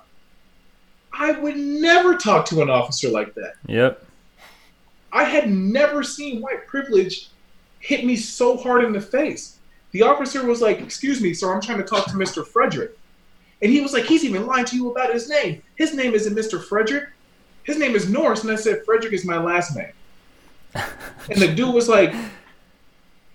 I 1.13 1.33
would 1.33 1.57
never 1.57 2.17
talk 2.17 2.47
to 2.47 2.63
an 2.63 2.71
officer 2.71 3.11
like 3.11 3.35
that. 3.35 3.55
Yep. 3.67 4.05
I 5.13 5.25
had 5.25 5.51
never 5.51 6.03
seen 6.03 6.41
white 6.41 6.67
privilege 6.67 7.31
hit 7.81 8.05
me 8.05 8.17
so 8.17 8.57
hard 8.57 8.85
in 8.85 8.93
the 8.93 9.01
face. 9.01 9.59
The 9.93 10.03
officer 10.03 10.45
was 10.47 10.61
like, 10.61 10.81
"Excuse 10.81 11.21
me, 11.21 11.35
sir, 11.35 11.53
I'm 11.53 11.61
trying 11.61 11.79
to 11.79 11.85
talk 11.85 12.07
to 12.07 12.13
Mr. 12.13 12.47
Frederick," 12.47 12.97
and 13.63 13.71
he 13.73 13.81
was 13.81 13.93
like, 13.93 14.05
"He's 14.05 14.25
even 14.25 14.47
lying 14.47 14.65
to 14.67 14.77
you 14.77 14.91
about 14.91 15.13
his 15.13 15.29
name. 15.29 15.63
His 15.77 15.95
name 15.95 16.15
isn't 16.15 16.35
Mr. 16.35 16.63
Frederick. 16.63 17.09
His 17.65 17.79
name 17.79 17.95
is 17.95 18.09
Norris." 18.09 18.43
And 18.43 18.51
I 18.53 18.57
said, 18.57 18.85
"Frederick 18.85 19.13
is 19.13 19.25
my 19.25 19.39
last 19.39 19.77
name." 19.77 19.93
and 20.75 21.41
the 21.41 21.49
dude 21.55 21.75
was 21.75 21.89
like, 21.89 22.15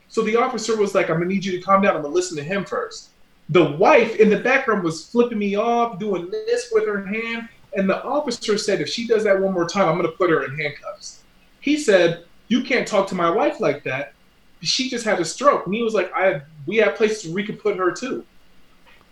so 0.10 0.22
the 0.24 0.36
officer 0.36 0.76
was 0.76 0.94
like, 0.94 1.10
I'm 1.10 1.18
gonna 1.18 1.26
need 1.26 1.46
you 1.46 1.54
to 1.54 1.62
calm 1.62 1.82
down. 1.82 1.96
I'm 1.96 2.02
gonna 2.02 2.14
listen 2.14 2.38
to 2.38 2.44
him 2.44 2.66
first. 2.66 3.10
the 3.50 3.72
wife 3.72 4.16
in 4.16 4.30
the 4.30 4.40
background 4.40 4.84
was 4.84 5.08
flipping 5.08 5.38
me 5.38 5.56
off, 5.56 6.00
doing 6.00 6.30
this 6.32 6.70
with 6.72 6.86
her 6.86 7.06
hand. 7.06 7.50
And 7.76 7.90
the 7.90 8.04
officer 8.04 8.58
said, 8.58 8.82
if 8.82 8.90
she 8.90 9.08
does 9.08 9.24
that 9.24 9.40
one 9.40 9.54
more 9.54 9.68
time, 9.68 9.88
I'm 9.88 9.98
going 9.98 10.10
to 10.10 10.18
put 10.18 10.30
her 10.30 10.44
in 10.44 10.58
handcuffs. 10.58 11.24
He 11.60 11.78
said, 11.78 12.26
you 12.48 12.64
can't 12.64 12.88
talk 12.88 13.08
to 13.08 13.16
my 13.16 13.30
wife 13.30 13.60
like 13.60 13.84
that. 13.84 14.14
She 14.62 14.90
just 14.90 15.06
had 15.06 15.20
a 15.20 15.26
stroke. 15.26 15.66
And 15.66 15.76
he 15.76 15.84
was 15.84 15.94
like, 15.94 16.12
I 16.14 16.42
we 16.66 16.78
have 16.78 16.96
places 16.96 17.26
where 17.26 17.36
we 17.36 17.44
could 17.46 17.60
put 17.60 17.78
her 17.78 17.92
too. 17.92 18.26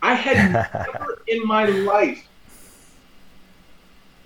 I 0.02 0.14
had 0.14 0.52
never 0.92 1.22
in 1.26 1.46
my 1.46 1.66
life 1.66 2.26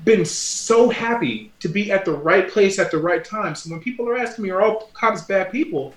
been 0.04 0.24
so 0.24 0.90
happy 0.90 1.50
to 1.60 1.68
be 1.68 1.90
at 1.90 2.04
the 2.04 2.12
right 2.12 2.48
place 2.48 2.78
at 2.78 2.90
the 2.90 2.98
right 2.98 3.24
time. 3.24 3.54
So 3.54 3.70
when 3.70 3.80
people 3.80 4.08
are 4.08 4.16
asking 4.16 4.44
me, 4.44 4.50
are 4.50 4.60
all 4.60 4.90
cops 4.92 5.22
bad 5.22 5.50
people? 5.50 5.94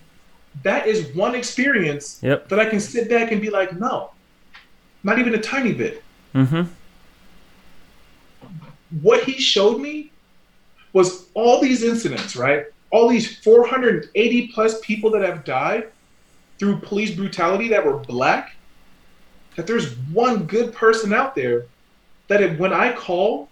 That 0.63 0.87
is 0.87 1.13
one 1.15 1.35
experience 1.35 2.19
Yep. 2.23 2.47
that 2.49 2.59
I 2.59 2.65
can 2.69 2.79
sit 2.79 3.09
back 3.09 3.31
and 3.31 3.41
be 3.41 3.49
like, 3.49 3.77
no, 3.77 4.11
not 5.03 5.19
even 5.19 5.35
a 5.35 5.41
tiny 5.41 5.73
bit. 5.73 6.03
Mm-hmm. 6.33 6.63
What 9.01 9.23
he 9.25 9.33
showed 9.33 9.79
me 9.81 10.11
was 10.93 11.27
all 11.33 11.61
these 11.61 11.83
incidents, 11.83 12.35
right? 12.35 12.65
All 12.89 13.09
these 13.09 13.37
480 13.39 14.47
plus 14.47 14.79
people 14.81 15.09
that 15.11 15.21
have 15.21 15.43
died 15.43 15.89
through 16.57 16.79
police 16.79 17.13
brutality 17.13 17.67
that 17.67 17.85
were 17.85 17.97
black. 17.97 18.55
That 19.57 19.67
there's 19.67 19.97
one 20.13 20.45
good 20.45 20.73
person 20.73 21.11
out 21.11 21.35
there 21.35 21.65
that 22.29 22.41
if, 22.41 22.57
when 22.57 22.71
I 22.71 22.93
call, 22.93 23.49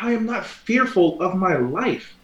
I 0.00 0.12
am 0.12 0.24
not 0.24 0.46
fearful 0.46 1.20
of 1.20 1.34
my 1.34 1.56
life. 1.56 2.14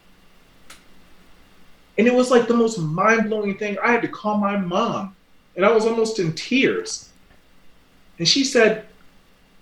And 1.97 2.07
it 2.07 2.13
was 2.13 2.31
like 2.31 2.47
the 2.47 2.53
most 2.53 2.79
mind 2.79 3.29
blowing 3.29 3.57
thing. 3.57 3.77
I 3.83 3.91
had 3.91 4.01
to 4.01 4.07
call 4.07 4.37
my 4.37 4.57
mom, 4.57 5.15
and 5.55 5.65
I 5.65 5.71
was 5.71 5.85
almost 5.85 6.17
in 6.19 6.33
tears. 6.33 7.09
And 8.19 8.27
she 8.27 8.43
said, 8.43 8.85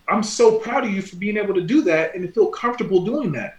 I'm 0.07 0.23
so 0.23 0.59
proud 0.59 0.85
of 0.85 0.91
you 0.91 1.01
for 1.01 1.15
being 1.15 1.37
able 1.37 1.55
to 1.55 1.61
do 1.61 1.81
that 1.83 2.13
and 2.13 2.25
to 2.25 2.31
feel 2.31 2.47
comfortable 2.47 3.03
doing 3.03 3.31
that. 3.33 3.57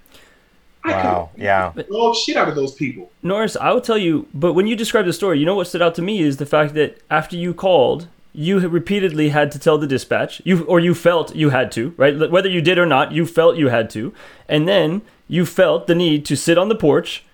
I 0.84 0.92
Wow. 0.92 1.30
Yeah. 1.36 1.72
could 1.74 1.88
dog 1.88 2.14
shit 2.14 2.36
out 2.36 2.48
of 2.48 2.54
those 2.54 2.74
people. 2.74 3.10
Norris, 3.22 3.56
I 3.56 3.72
will 3.72 3.80
tell 3.80 3.96
you, 3.96 4.28
but 4.34 4.52
when 4.52 4.66
you 4.66 4.76
described 4.76 5.08
the 5.08 5.12
story, 5.12 5.38
you 5.38 5.46
know 5.46 5.54
what 5.56 5.66
stood 5.66 5.82
out 5.82 5.94
to 5.96 6.02
me 6.02 6.20
is 6.20 6.36
the 6.36 6.46
fact 6.46 6.74
that 6.74 7.00
after 7.10 7.36
you 7.36 7.54
called, 7.54 8.06
you 8.35 8.59
repeatedly 8.68 9.28
had 9.28 9.53
to 9.53 9.59
tell 9.59 9.78
the 9.78 9.87
dispatch, 9.87 10.43
you 10.45 10.64
or 10.64 10.80
you 10.80 10.95
felt 10.95 11.35
you 11.37 11.51
had 11.51 11.70
to, 11.72 11.95
right? 11.97 12.30
Whether 12.30 12.49
you 12.49 12.61
did 12.61 12.78
or 12.78 12.87
not, 12.87 13.12
you 13.12 13.26
felt 13.26 13.57
you 13.57 13.68
had 13.68 13.89
to, 13.91 14.12
and 14.49 14.66
then 14.66 15.03
you 15.28 15.47
felt 15.47 15.87
the 15.87 15.95
need 15.95 16.26
to 16.26 16.37
sit 16.37 16.59
on 16.59 16.68
the 16.68 16.74
porch, 16.74 17.24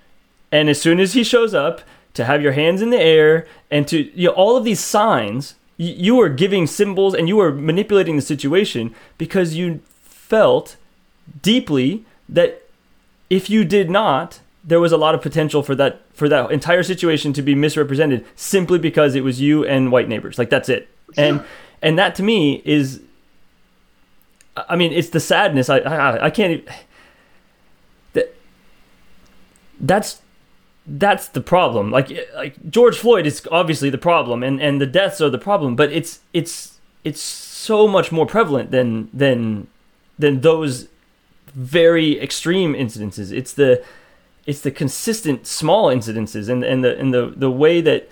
and 0.52 0.68
as 0.68 0.80
soon 0.80 1.00
as 1.00 1.14
he 1.14 1.24
shows 1.24 1.54
up, 1.54 1.80
to 2.14 2.24
have 2.24 2.42
your 2.42 2.52
hands 2.52 2.82
in 2.82 2.90
the 2.90 3.00
air 3.00 3.46
and 3.70 3.86
to 3.88 4.10
you 4.18 4.28
know, 4.28 4.34
all 4.34 4.56
of 4.56 4.64
these 4.64 4.80
signs, 4.80 5.54
y- 5.78 5.86
you 5.86 6.16
were 6.16 6.28
giving 6.28 6.66
symbols 6.66 7.14
and 7.14 7.28
you 7.28 7.36
were 7.36 7.52
manipulating 7.52 8.16
the 8.16 8.22
situation 8.22 8.94
because 9.16 9.54
you 9.54 9.80
felt 10.02 10.76
deeply 11.42 12.04
that 12.28 12.62
if 13.28 13.48
you 13.48 13.64
did 13.64 13.90
not, 13.90 14.40
there 14.62 14.80
was 14.80 14.92
a 14.92 14.96
lot 14.96 15.14
of 15.14 15.22
potential 15.22 15.62
for 15.62 15.74
that 15.74 16.02
for 16.12 16.28
that 16.28 16.50
entire 16.50 16.82
situation 16.82 17.32
to 17.32 17.42
be 17.42 17.54
misrepresented 17.54 18.24
simply 18.36 18.78
because 18.78 19.14
it 19.14 19.24
was 19.24 19.40
you 19.40 19.64
and 19.64 19.90
white 19.90 20.08
neighbors. 20.08 20.38
Like 20.38 20.50
that's 20.50 20.68
it. 20.68 20.88
And 21.16 21.42
and 21.82 21.98
that 21.98 22.14
to 22.16 22.22
me 22.22 22.62
is 22.64 23.00
I 24.56 24.76
mean, 24.76 24.92
it's 24.92 25.10
the 25.10 25.20
sadness. 25.20 25.68
I 25.68 25.78
I, 25.78 26.26
I 26.26 26.30
can't 26.30 26.52
even 26.52 26.74
that 28.12 28.34
that's 29.80 30.20
that's 30.86 31.28
the 31.28 31.40
problem. 31.40 31.90
Like 31.90 32.10
like 32.34 32.56
George 32.70 32.98
Floyd 32.98 33.26
is 33.26 33.46
obviously 33.50 33.90
the 33.90 33.98
problem 33.98 34.42
and 34.42 34.60
and 34.60 34.80
the 34.80 34.86
deaths 34.86 35.20
are 35.20 35.30
the 35.30 35.38
problem, 35.38 35.76
but 35.76 35.90
it's 35.92 36.20
it's 36.32 36.78
it's 37.04 37.20
so 37.20 37.88
much 37.88 38.12
more 38.12 38.26
prevalent 38.26 38.70
than 38.70 39.08
than 39.12 39.68
than 40.18 40.40
those 40.40 40.88
very 41.54 42.20
extreme 42.20 42.74
incidences. 42.74 43.32
It's 43.32 43.52
the 43.52 43.82
it's 44.46 44.60
the 44.60 44.70
consistent 44.70 45.46
small 45.46 45.86
incidences 45.88 46.48
and 46.48 46.64
and 46.64 46.82
the 46.84 46.98
and 46.98 47.12
the 47.12 47.32
the 47.36 47.50
way 47.50 47.80
that 47.80 48.08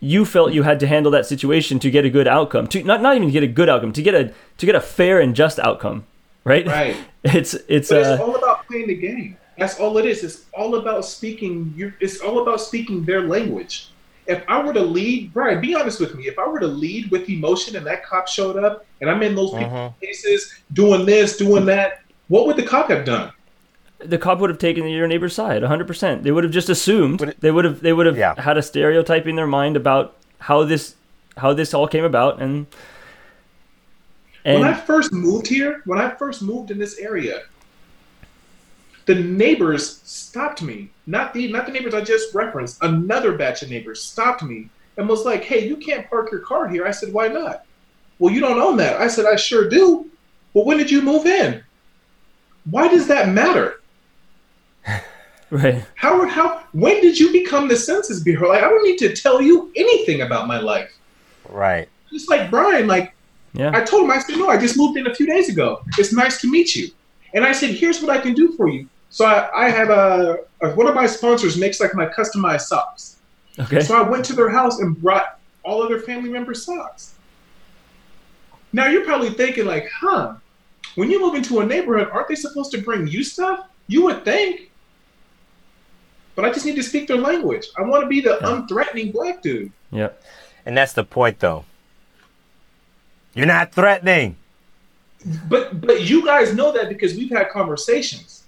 you 0.00 0.24
felt 0.24 0.52
you 0.52 0.62
had 0.62 0.78
to 0.80 0.86
handle 0.86 1.10
that 1.10 1.26
situation 1.26 1.78
to 1.80 1.90
get 1.90 2.04
a 2.04 2.10
good 2.10 2.28
outcome. 2.28 2.66
To 2.68 2.82
not 2.84 3.02
not 3.02 3.16
even 3.16 3.30
get 3.30 3.42
a 3.42 3.48
good 3.48 3.68
outcome, 3.68 3.92
to 3.92 4.02
get 4.02 4.14
a 4.14 4.32
to 4.58 4.66
get 4.66 4.74
a 4.74 4.80
fair 4.80 5.20
and 5.20 5.34
just 5.34 5.58
outcome, 5.58 6.04
right? 6.44 6.66
Right. 6.66 6.96
It's 7.24 7.54
it's 7.68 7.88
But 7.90 7.98
it's 7.98 8.20
uh 8.20 8.24
all 8.24 8.36
about 8.36 8.66
playing 8.68 8.86
the 8.88 8.94
game. 8.96 9.36
That's 9.58 9.78
all 9.80 9.98
it 9.98 10.06
is. 10.06 10.22
It's 10.22 10.44
all 10.54 10.76
about 10.76 11.04
speaking. 11.04 11.74
Your, 11.76 11.92
it's 12.00 12.20
all 12.20 12.42
about 12.42 12.60
speaking 12.60 13.04
their 13.04 13.22
language. 13.22 13.90
If 14.28 14.44
I 14.46 14.62
were 14.62 14.72
to 14.74 14.80
lead, 14.80 15.32
Brian, 15.32 15.60
be 15.60 15.74
honest 15.74 15.98
with 16.00 16.14
me. 16.14 16.28
If 16.28 16.38
I 16.38 16.46
were 16.46 16.60
to 16.60 16.66
lead 16.66 17.10
with 17.10 17.28
emotion 17.28 17.74
and 17.76 17.84
that 17.86 18.04
cop 18.04 18.28
showed 18.28 18.56
up 18.62 18.86
and 19.00 19.10
I'm 19.10 19.22
in 19.22 19.34
those 19.34 19.50
people's 19.52 19.72
Mhm. 19.90 19.94
faces 20.00 20.54
doing 20.74 21.06
this, 21.06 21.36
doing 21.38 21.64
that, 21.66 22.02
what 22.28 22.46
would 22.46 22.56
the 22.56 22.62
cop 22.62 22.88
have 22.90 23.04
done? 23.04 23.32
The 23.98 24.18
cop 24.18 24.38
would 24.38 24.50
have 24.50 24.58
taken 24.58 24.86
your 24.88 25.06
neighbor's 25.08 25.34
side 25.34 25.62
100%. 25.62 26.22
They 26.22 26.30
would 26.30 26.44
have 26.44 26.52
just 26.52 26.68
assumed 26.68 27.20
Would 27.20 27.28
it- 27.30 27.40
they 27.40 27.50
would 27.50 27.64
have 27.64 27.80
they 27.80 27.92
would 27.92 28.06
have 28.06 28.16
Yeah. 28.16 28.40
had 28.40 28.56
a 28.56 28.62
stereotype 28.62 29.26
in 29.26 29.36
their 29.36 29.46
mind 29.46 29.76
about 29.76 30.14
how 30.40 30.62
this 30.64 30.94
how 31.36 31.52
this 31.52 31.74
all 31.74 31.86
came 31.88 32.04
about 32.04 32.40
and 32.40 32.66
and 34.44 34.60
when 34.60 34.68
I 34.68 34.74
first 34.74 35.12
moved 35.12 35.46
here, 35.48 35.82
when 35.84 35.98
I 36.00 36.10
first 36.10 36.42
moved 36.42 36.70
in 36.70 36.78
this 36.78 36.96
area, 36.98 37.42
the 39.06 39.14
neighbors 39.16 40.00
stopped 40.04 40.62
me. 40.62 40.90
Not 41.06 41.34
the 41.34 41.50
not 41.50 41.66
the 41.66 41.72
neighbors 41.72 41.92
I 41.94 42.00
just 42.00 42.34
referenced. 42.34 42.78
Another 42.82 43.32
batch 43.32 43.62
of 43.62 43.70
neighbors 43.70 44.00
stopped 44.00 44.42
me 44.42 44.68
and 44.96 45.08
was 45.08 45.24
like, 45.24 45.42
"Hey, 45.44 45.66
you 45.66 45.76
can't 45.76 46.08
park 46.08 46.30
your 46.30 46.40
car 46.40 46.68
here." 46.68 46.86
I 46.86 46.92
said, 46.92 47.12
"Why 47.12 47.28
not?" 47.28 47.64
Well, 48.18 48.32
you 48.32 48.40
don't 48.40 48.58
own 48.60 48.76
that. 48.78 49.00
I 49.00 49.08
said, 49.08 49.26
"I 49.26 49.36
sure 49.36 49.68
do." 49.68 50.06
Well, 50.54 50.64
when 50.64 50.78
did 50.78 50.90
you 50.90 51.02
move 51.02 51.26
in? 51.26 51.62
Why 52.70 52.88
does 52.88 53.06
that 53.08 53.28
matter? 53.28 53.77
Right 55.50 55.84
How 55.94 56.26
how 56.28 56.62
when 56.72 57.00
did 57.00 57.18
you 57.18 57.32
become 57.32 57.68
the 57.68 57.76
census 57.76 58.20
bureau? 58.20 58.48
Like, 58.50 58.62
I 58.62 58.68
don't 58.68 58.84
need 58.84 58.98
to 58.98 59.14
tell 59.14 59.40
you 59.40 59.72
anything 59.76 60.22
about 60.22 60.46
my 60.46 60.58
life. 60.58 60.92
Right. 61.48 61.88
Just 62.12 62.28
like 62.30 62.50
Brian, 62.50 62.86
like 62.86 63.14
yeah 63.54 63.70
I 63.74 63.82
told 63.82 64.04
him, 64.04 64.10
I 64.10 64.18
said, 64.18 64.36
no, 64.36 64.48
I 64.48 64.58
just 64.58 64.76
moved 64.76 64.98
in 64.98 65.06
a 65.06 65.14
few 65.14 65.26
days 65.26 65.48
ago. 65.48 65.82
It's 65.96 66.12
nice 66.12 66.40
to 66.42 66.50
meet 66.50 66.76
you. 66.76 66.88
And 67.34 67.44
I 67.44 67.52
said, 67.52 67.70
here's 67.70 68.00
what 68.02 68.10
I 68.10 68.20
can 68.20 68.34
do 68.34 68.52
for 68.52 68.68
you. 68.68 68.88
So 69.10 69.24
I, 69.24 69.66
I 69.66 69.70
have 69.70 69.90
a, 69.90 70.40
a 70.60 70.70
one 70.72 70.86
of 70.86 70.94
my 70.94 71.06
sponsors 71.06 71.56
makes 71.56 71.80
like 71.80 71.94
my 71.94 72.06
customized 72.06 72.62
socks. 72.62 73.16
okay 73.58 73.80
So 73.80 73.96
I 73.96 74.02
went 74.08 74.24
to 74.26 74.34
their 74.34 74.50
house 74.50 74.80
and 74.80 75.00
brought 75.00 75.38
all 75.62 75.82
of 75.82 75.88
their 75.88 76.00
family 76.00 76.30
members 76.30 76.64
socks. 76.64 77.14
Now 78.72 78.86
you're 78.86 79.04
probably 79.04 79.30
thinking 79.30 79.66
like, 79.66 79.88
huh? 79.90 80.34
When 80.94 81.10
you 81.10 81.20
move 81.20 81.34
into 81.34 81.60
a 81.60 81.66
neighborhood, 81.66 82.08
aren't 82.12 82.28
they 82.28 82.34
supposed 82.34 82.70
to 82.72 82.78
bring 82.78 83.06
you 83.06 83.22
stuff? 83.24 83.66
You 83.86 84.04
would 84.04 84.24
think. 84.24 84.70
But 86.38 86.44
I 86.44 86.52
just 86.52 86.64
need 86.64 86.76
to 86.76 86.84
speak 86.84 87.08
their 87.08 87.16
language. 87.18 87.66
I 87.76 87.82
want 87.82 88.04
to 88.04 88.06
be 88.06 88.20
the 88.20 88.38
Yeah. 88.40 88.46
unthreatening 88.46 89.12
black 89.12 89.42
dude. 89.42 89.72
yeah 89.90 90.10
And 90.64 90.76
that's 90.76 90.92
the 90.92 91.02
point, 91.02 91.40
though. 91.40 91.64
You're 93.34 93.46
not 93.46 93.72
threatening. 93.72 94.36
But 95.48 95.80
but 95.80 96.02
you 96.02 96.24
guys 96.24 96.54
know 96.54 96.70
that 96.70 96.88
because 96.88 97.16
we've 97.16 97.30
had 97.36 97.48
conversations. 97.50 98.44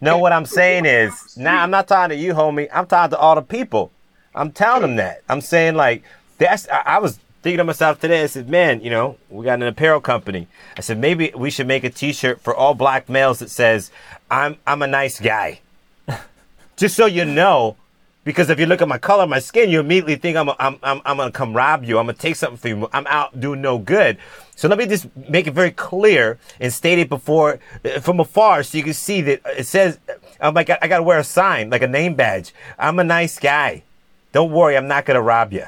No, 0.00 0.16
what 0.18 0.32
I'm 0.32 0.46
saying 0.46 0.86
is, 0.86 1.36
now 1.36 1.60
I'm 1.60 1.72
not 1.72 1.88
talking 1.88 2.16
to 2.16 2.22
you, 2.24 2.34
homie. 2.34 2.68
I'm 2.72 2.86
talking 2.86 3.10
to 3.10 3.18
all 3.18 3.34
the 3.34 3.42
people. 3.42 3.90
I'm 4.32 4.52
telling 4.52 4.82
them 4.82 4.94
that. 4.96 5.22
I'm 5.28 5.40
saying 5.40 5.74
like 5.74 6.04
that's. 6.38 6.68
I, 6.68 6.82
I 6.86 6.98
was 6.98 7.18
thinking 7.42 7.58
to 7.58 7.64
myself 7.64 8.00
today. 8.00 8.22
I 8.22 8.26
said, 8.26 8.48
man, 8.48 8.80
you 8.80 8.90
know, 8.90 9.16
we 9.28 9.44
got 9.44 9.54
an 9.60 9.64
apparel 9.66 10.00
company. 10.00 10.46
I 10.78 10.82
said 10.82 10.98
maybe 10.98 11.32
we 11.34 11.50
should 11.50 11.66
make 11.66 11.82
a 11.82 11.90
T-shirt 11.90 12.40
for 12.42 12.54
all 12.54 12.74
black 12.74 13.08
males 13.08 13.40
that 13.40 13.50
says, 13.50 13.90
"I'm 14.30 14.56
I'm 14.68 14.82
a 14.82 14.86
nice 14.86 15.18
guy," 15.18 15.58
just 16.76 16.96
so 16.96 17.06
you 17.06 17.24
know. 17.24 17.76
Because 18.24 18.48
if 18.48 18.58
you 18.58 18.64
look 18.64 18.80
at 18.80 18.88
my 18.88 18.96
color, 18.96 19.26
my 19.26 19.38
skin, 19.38 19.68
you 19.68 19.80
immediately 19.80 20.16
think 20.16 20.38
I'm, 20.38 20.48
I'm, 20.58 20.78
I'm, 20.82 21.02
I'm 21.04 21.18
gonna 21.18 21.30
come 21.30 21.52
rob 21.54 21.84
you. 21.84 21.98
I'm 21.98 22.06
gonna 22.06 22.16
take 22.16 22.36
something 22.36 22.56
from 22.56 22.80
you. 22.80 22.88
I'm 22.90 23.06
out 23.06 23.38
doing 23.38 23.60
no 23.60 23.76
good. 23.76 24.16
So 24.56 24.66
let 24.66 24.78
me 24.78 24.86
just 24.86 25.14
make 25.28 25.46
it 25.46 25.50
very 25.52 25.72
clear 25.72 26.38
and 26.58 26.72
state 26.72 26.98
it 26.98 27.10
before, 27.10 27.58
uh, 27.84 28.00
from 28.00 28.20
afar, 28.20 28.62
so 28.62 28.78
you 28.78 28.84
can 28.84 28.94
see 28.94 29.20
that 29.20 29.42
it 29.58 29.66
says, 29.66 29.98
I'm 30.40 30.54
like, 30.54 30.70
I 30.70 30.88
gotta 30.88 31.02
wear 31.02 31.18
a 31.18 31.24
sign, 31.24 31.68
like 31.68 31.82
a 31.82 31.86
name 31.86 32.14
badge. 32.14 32.54
I'm 32.78 32.98
a 32.98 33.04
nice 33.04 33.38
guy. 33.38 33.82
Don't 34.32 34.52
worry, 34.52 34.74
I'm 34.78 34.88
not 34.88 35.04
gonna 35.04 35.20
rob 35.20 35.52
you. 35.52 35.66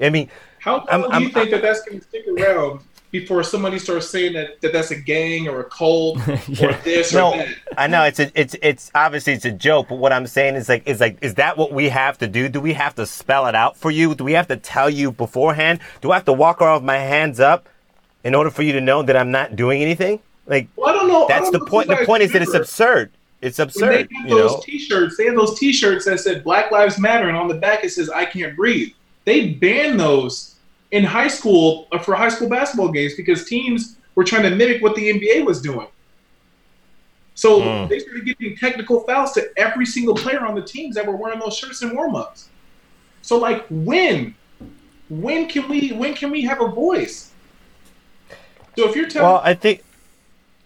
I 0.00 0.08
mean, 0.08 0.30
How 0.60 0.78
long 0.78 0.86
I'm- 0.88 1.02
do 1.02 1.08
I'm- 1.08 1.22
you 1.24 1.28
think 1.28 1.50
that 1.50 1.60
that's 1.60 1.82
to 1.84 2.00
stick 2.00 2.24
around 2.28 2.80
before 3.14 3.44
somebody 3.44 3.78
starts 3.78 4.08
saying 4.08 4.32
that, 4.32 4.60
that 4.60 4.72
that's 4.72 4.90
a 4.90 4.96
gang 4.96 5.46
or 5.46 5.60
a 5.60 5.64
cult 5.66 6.18
Yeah. 6.48 6.66
or 6.66 6.72
this 6.82 7.14
or 7.14 7.18
no, 7.18 7.36
that? 7.36 7.48
I 7.78 7.86
know 7.86 8.02
it's 8.02 8.18
a, 8.18 8.28
it's 8.34 8.56
it's 8.60 8.90
obviously 8.92 9.34
it's 9.34 9.44
a 9.44 9.52
joke, 9.52 9.86
but 9.88 9.98
what 9.98 10.12
I'm 10.12 10.26
saying 10.26 10.56
is 10.56 10.68
like 10.68 10.82
is 10.88 10.98
like 10.98 11.18
is 11.22 11.34
that 11.34 11.56
what 11.56 11.70
we 11.72 11.90
have 11.90 12.18
to 12.18 12.26
do? 12.26 12.48
Do 12.48 12.60
we 12.60 12.72
have 12.72 12.96
to 12.96 13.06
spell 13.06 13.46
it 13.46 13.54
out 13.54 13.76
for 13.76 13.92
you? 13.92 14.16
Do 14.16 14.24
we 14.24 14.32
have 14.32 14.48
to 14.48 14.56
tell 14.56 14.90
you 14.90 15.12
beforehand? 15.12 15.78
Do 16.00 16.10
I 16.10 16.16
have 16.16 16.24
to 16.24 16.32
walk 16.32 16.60
around 16.60 16.78
with 16.78 16.86
my 16.86 16.96
hands 16.98 17.38
up 17.38 17.68
in 18.24 18.34
order 18.34 18.50
for 18.50 18.62
you 18.62 18.72
to 18.72 18.80
know 18.80 19.04
that 19.04 19.16
I'm 19.16 19.30
not 19.30 19.54
doing 19.54 19.80
anything? 19.80 20.18
Like 20.48 20.66
Well, 20.74 20.88
I 20.88 20.92
don't 20.94 21.06
know. 21.06 21.26
That's 21.28 21.42
don't 21.44 21.52
the 21.52 21.58
know 21.60 21.66
point. 21.66 21.86
The 21.86 21.94
guys 21.94 22.06
point 22.06 22.24
is 22.24 22.32
that 22.32 22.42
it's 22.42 22.54
absurd. 22.54 23.12
It's 23.42 23.60
absurd. 23.60 23.80
When 23.82 23.90
they 23.92 24.00
absurd. 24.02 24.28
You 24.28 24.36
those 24.42 24.52
know. 24.54 24.60
T-shirts, 24.64 25.16
they 25.16 25.26
had 25.26 25.36
those 25.36 25.56
T-shirts 25.56 26.04
that 26.06 26.18
said 26.18 26.42
"Black 26.42 26.72
Lives 26.72 26.98
Matter" 26.98 27.28
and 27.28 27.36
on 27.36 27.46
the 27.46 27.54
back 27.54 27.84
it 27.84 27.90
says 27.90 28.10
"I 28.10 28.24
can't 28.24 28.56
breathe." 28.56 28.88
They 29.24 29.50
banned 29.50 30.00
those 30.00 30.53
in 30.94 31.02
high 31.02 31.26
school 31.26 31.88
uh, 31.90 31.98
for 31.98 32.14
high 32.14 32.28
school 32.28 32.48
basketball 32.48 32.88
games 32.88 33.14
because 33.14 33.44
teams 33.46 33.96
were 34.14 34.22
trying 34.22 34.44
to 34.44 34.50
mimic 34.50 34.80
what 34.80 34.94
the 34.94 35.12
NBA 35.12 35.44
was 35.44 35.60
doing. 35.60 35.88
So 37.34 37.60
mm. 37.60 37.88
they 37.88 37.98
started 37.98 38.24
giving 38.24 38.56
technical 38.56 39.00
fouls 39.00 39.32
to 39.32 39.50
every 39.56 39.86
single 39.86 40.14
player 40.14 40.46
on 40.46 40.54
the 40.54 40.62
teams 40.62 40.94
that 40.94 41.04
were 41.04 41.16
wearing 41.16 41.40
those 41.40 41.56
shirts 41.56 41.82
in 41.82 41.90
warmups. 41.90 42.46
So 43.22 43.36
like 43.38 43.66
when, 43.68 44.36
when 45.10 45.48
can 45.48 45.68
we 45.68 45.90
when 45.90 46.14
can 46.14 46.30
we 46.30 46.42
have 46.42 46.60
a 46.60 46.68
voice? 46.68 47.32
So 48.76 48.88
if 48.88 48.94
you're 48.94 49.08
telling, 49.08 49.28
well, 49.28 49.40
I 49.44 49.54
think. 49.54 49.82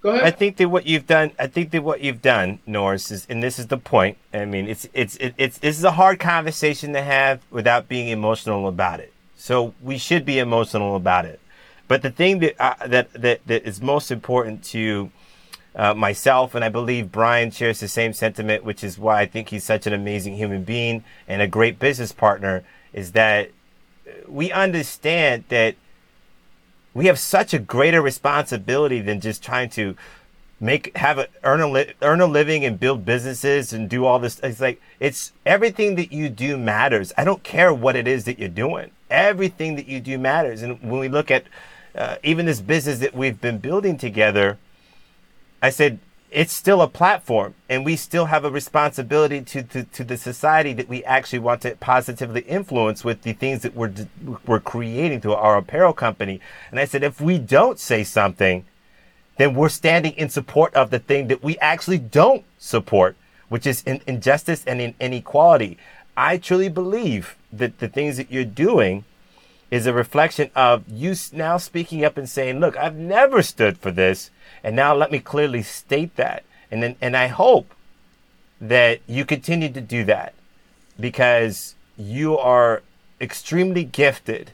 Go 0.01 0.11
ahead. 0.11 0.25
I 0.25 0.31
think 0.31 0.59
that 0.59 0.69
what 0.69 0.87
you've 0.87 1.09
done, 1.09 1.33
I 1.41 1.49
think 1.49 1.73
that 1.73 1.83
what 1.83 2.01
you've 2.01 2.23
done, 2.23 2.61
Norris, 2.67 3.11
is, 3.11 3.27
and 3.29 3.43
this 3.43 3.59
is 3.59 3.67
the 3.67 3.79
point. 3.79 4.17
I 4.33 4.45
mean, 4.45 4.69
it's 4.69 4.89
it's 4.93 5.17
it, 5.17 5.35
it's 5.37 5.59
this 5.59 5.77
is 5.77 5.83
a 5.83 5.91
hard 5.91 6.21
conversation 6.21 6.93
to 6.93 7.03
have 7.03 7.41
without 7.51 7.89
being 7.89 8.07
emotional 8.07 8.69
about 8.69 9.01
it. 9.01 9.13
So 9.39 9.73
we 9.81 9.99
should 9.99 10.25
be 10.27 10.41
emotional 10.41 10.97
about 10.97 11.25
it. 11.25 11.41
But 11.87 12.03
the 12.03 12.11
thing 12.11 12.41
that 12.41 12.61
uh, 12.61 12.87
that, 12.89 13.13
that 13.15 13.47
that 13.47 13.67
is 13.67 13.81
most 13.81 14.11
important 14.11 14.65
to 14.65 15.11
uh, 15.77 15.95
myself, 15.95 16.57
and 16.57 16.65
I 16.65 16.69
believe 16.69 17.13
Brian 17.13 17.53
shares 17.53 17.79
the 17.79 17.89
same 17.89 18.13
sentiment, 18.13 18.65
which 18.65 18.83
is 18.83 18.99
why 18.99 19.21
I 19.21 19.27
think 19.27 19.49
he's 19.49 19.63
such 19.63 19.87
an 19.87 19.93
amazing 19.93 20.37
human 20.37 20.65
being 20.65 21.05
and 21.29 21.41
a 21.41 21.47
great 21.47 21.79
business 21.79 22.11
partner, 22.11 22.65
is 22.93 23.13
that 23.13 23.51
we 24.27 24.51
understand 24.51 25.45
that 25.49 25.77
we 26.93 27.07
have 27.07 27.19
such 27.19 27.55
a 27.55 27.61
greater 27.61 28.03
responsibility 28.03 29.01
than 29.01 29.21
just 29.21 29.41
trying 29.43 29.71
to 29.71 29.97
make 30.59 30.95
have 30.97 31.17
a 31.17 31.29
earn 31.45 31.61
a 31.61 31.69
li- 31.69 31.93
earn 32.03 32.21
a 32.21 32.27
living 32.27 32.65
and 32.65 32.81
build 32.81 33.05
businesses 33.05 33.73
and 33.73 33.89
do 33.89 34.05
all 34.05 34.19
this. 34.19 34.41
It's 34.41 34.61
like 34.61 34.83
it's 34.99 35.33
everything 35.47 35.95
that 35.95 36.11
you 36.13 36.29
do 36.29 36.59
matters. 36.59 37.13
I 37.17 37.23
don't 37.23 37.45
care 37.45 37.73
what 37.73 37.95
it 37.95 38.09
is 38.09 38.25
that 38.25 38.41
you're 38.41 38.49
doing 38.49 38.91
everything 39.11 39.77
that 39.77 39.87
you 39.87 40.01
do 40.01 40.19
matters 40.19 40.63
and 40.63 40.81
when 40.83 41.01
we 41.01 41.09
look 41.09 41.31
at 41.31 41.45
uh, 41.95 42.17
even 42.23 42.47
this 42.47 42.61
business 42.61 42.99
that 42.99 43.15
we've 43.15 43.41
been 43.41 43.59
building 43.59 43.97
together 43.97 44.59
i 45.63 45.71
said 45.71 45.99
it's 46.31 46.53
still 46.53 46.83
a 46.83 46.89
platform 46.89 47.55
and 47.71 47.85
we 47.85 47.97
still 47.97 48.27
have 48.27 48.45
a 48.45 48.51
responsibility 48.51 49.41
to, 49.41 49.63
to, 49.63 49.85
to 49.85 50.05
the 50.05 50.17
society 50.17 50.75
that 50.75 50.87
we 50.87 51.03
actually 51.05 51.39
want 51.39 51.63
to 51.63 51.75
positively 51.77 52.43
influence 52.43 53.03
with 53.03 53.23
the 53.23 53.33
things 53.33 53.63
that 53.63 53.75
we're, 53.75 53.93
we're 54.47 54.61
creating 54.61 55.21
through 55.23 55.33
our 55.33 55.57
apparel 55.57 55.93
company 55.93 56.41
and 56.71 56.79
i 56.79 56.85
said 56.85 57.03
if 57.03 57.21
we 57.21 57.39
don't 57.39 57.79
say 57.79 58.05
something 58.05 58.65
then 59.39 59.55
we're 59.55 59.71
standing 59.71 60.13
in 60.13 60.29
support 60.29 60.75
of 60.75 60.91
the 60.91 60.99
thing 60.99 61.29
that 61.29 61.43
we 61.43 61.57
actually 61.59 61.99
don't 61.99 62.45
support, 62.59 63.17
which 63.49 63.67
is 63.67 63.83
in 63.85 64.03
injustice 64.07 64.65
and 64.67 64.81
in 64.81 64.95
inequality. 65.01 65.79
I 66.19 66.37
truly 66.37 66.69
believe 66.69 67.37
that 67.53 67.79
the 67.79 67.89
things 67.89 68.17
that 68.17 68.31
you're 68.33 68.45
doing 68.45 69.05
is 69.71 69.87
a 69.87 69.93
reflection 69.93 70.51
of 70.57 70.83
you 70.89 71.15
now 71.33 71.59
speaking 71.59 72.05
up 72.05 72.17
and 72.17 72.29
saying, 72.29 72.59
look, 72.59 72.77
I've 72.77 72.97
never 72.97 73.43
stood 73.43 73.79
for 73.79 73.93
this. 73.93 74.31
And 74.65 74.75
now 74.75 74.95
let 74.95 75.13
me 75.13 75.21
clearly 75.21 75.63
state 75.63 76.17
that. 76.17 76.43
And 76.71 76.83
then, 76.83 76.97
and 77.01 77.17
I 77.17 77.29
hope 77.29 77.73
that 78.61 79.01
you 79.07 79.25
continue 79.25 79.71
to 79.71 79.81
do 79.81 80.05
that 80.05 80.35
because 80.99 81.77
you 81.97 82.37
are 82.37 82.83
extremely 83.21 83.85
gifted 83.85 84.51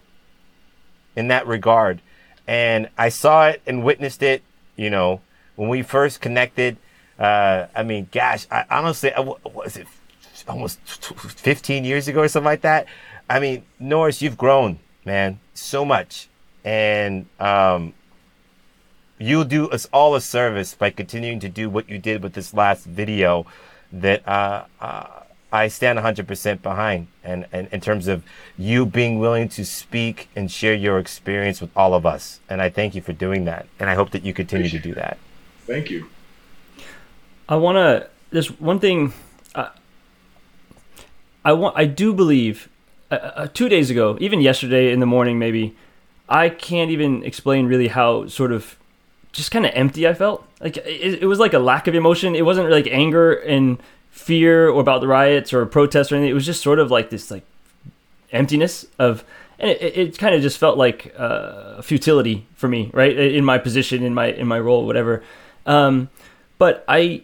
in 1.16 1.28
that 1.28 1.46
regard. 1.46 2.02
And 2.46 2.90
I 2.98 3.08
saw 3.08 3.48
it 3.48 3.62
and 3.66 3.82
witnessed 3.82 4.22
it 4.22 4.42
you 4.76 4.90
know, 4.90 5.20
when 5.56 5.68
we 5.68 5.82
first 5.82 6.20
connected, 6.20 6.76
uh, 7.18 7.66
I 7.74 7.82
mean, 7.82 8.08
gosh, 8.10 8.46
I 8.50 8.64
honestly, 8.70 9.12
I, 9.12 9.20
was 9.20 9.76
it 9.76 9.86
almost 10.48 10.78
15 10.80 11.84
years 11.84 12.08
ago 12.08 12.22
or 12.22 12.28
something 12.28 12.44
like 12.44 12.62
that? 12.62 12.86
I 13.28 13.40
mean, 13.40 13.64
Norris, 13.78 14.20
you've 14.22 14.36
grown, 14.36 14.78
man, 15.04 15.40
so 15.54 15.84
much. 15.84 16.28
And 16.64 17.26
um, 17.40 17.94
you'll 19.18 19.44
do 19.44 19.68
us 19.70 19.88
all 19.92 20.14
a 20.14 20.20
service 20.20 20.74
by 20.74 20.90
continuing 20.90 21.40
to 21.40 21.48
do 21.48 21.68
what 21.68 21.88
you 21.88 21.98
did 21.98 22.22
with 22.22 22.34
this 22.34 22.54
last 22.54 22.84
video 22.84 23.46
that 23.92 24.26
uh, 24.26 24.64
uh, 24.80 25.06
I 25.52 25.68
stand 25.68 25.98
100% 25.98 26.62
behind. 26.62 27.06
And, 27.22 27.46
and 27.52 27.68
in 27.70 27.80
terms 27.80 28.08
of 28.08 28.24
you 28.58 28.86
being 28.86 29.18
willing 29.18 29.48
to 29.50 29.64
speak 29.64 30.28
and 30.34 30.50
share 30.50 30.74
your 30.74 30.98
experience 30.98 31.60
with 31.60 31.70
all 31.76 31.94
of 31.94 32.04
us. 32.04 32.40
And 32.48 32.60
I 32.60 32.70
thank 32.70 32.94
you 32.94 33.00
for 33.00 33.12
doing 33.12 33.44
that. 33.44 33.66
And 33.78 33.88
I 33.88 33.94
hope 33.94 34.10
that 34.10 34.24
you 34.24 34.34
continue 34.34 34.68
to 34.68 34.78
do 34.78 34.94
that. 34.94 35.18
Thank 35.66 35.90
you. 35.90 36.08
I 37.48 37.56
want 37.56 37.76
to, 37.76 38.08
there's 38.30 38.48
one 38.58 38.80
thing 38.80 39.12
I 41.44 41.52
want, 41.52 41.76
I 41.76 41.84
do 41.84 42.14
believe 42.14 42.68
uh, 43.10 43.14
uh, 43.14 43.46
two 43.52 43.68
days 43.68 43.90
ago, 43.90 44.16
even 44.20 44.40
yesterday 44.40 44.92
in 44.92 45.00
the 45.00 45.06
morning, 45.06 45.38
maybe, 45.38 45.76
I 46.28 46.48
can't 46.48 46.90
even 46.90 47.22
explain 47.22 47.66
really 47.66 47.88
how 47.88 48.26
sort 48.28 48.50
of 48.52 48.76
just 49.32 49.50
kind 49.50 49.66
of 49.66 49.72
empty 49.74 50.08
I 50.08 50.14
felt. 50.14 50.46
Like 50.60 50.78
it, 50.78 51.22
it 51.22 51.26
was 51.26 51.38
like 51.38 51.52
a 51.52 51.58
lack 51.58 51.86
of 51.86 51.94
emotion. 51.94 52.34
It 52.34 52.44
wasn't 52.44 52.70
like 52.70 52.86
anger 52.86 53.34
and 53.34 53.78
fear 54.10 54.68
or 54.68 54.80
about 54.80 55.00
the 55.00 55.08
riots 55.08 55.52
or 55.52 55.66
protests 55.66 56.10
or 56.10 56.14
anything. 56.14 56.30
It 56.30 56.34
was 56.34 56.46
just 56.46 56.62
sort 56.62 56.78
of 56.78 56.90
like 56.90 57.10
this 57.10 57.30
like 57.30 57.44
emptiness 58.32 58.86
of, 58.98 59.24
and 59.58 59.70
it, 59.70 59.96
it 59.96 60.18
kind 60.18 60.34
of 60.34 60.40
just 60.40 60.56
felt 60.56 60.78
like 60.78 61.14
uh, 61.18 61.82
futility 61.82 62.46
for 62.54 62.68
me, 62.68 62.90
right? 62.94 63.16
In 63.16 63.44
my 63.44 63.58
position, 63.58 64.02
in 64.02 64.14
my 64.14 64.26
in 64.26 64.46
my 64.46 64.58
role, 64.58 64.86
whatever. 64.86 65.22
Um, 65.66 66.08
but 66.58 66.84
I, 66.88 67.22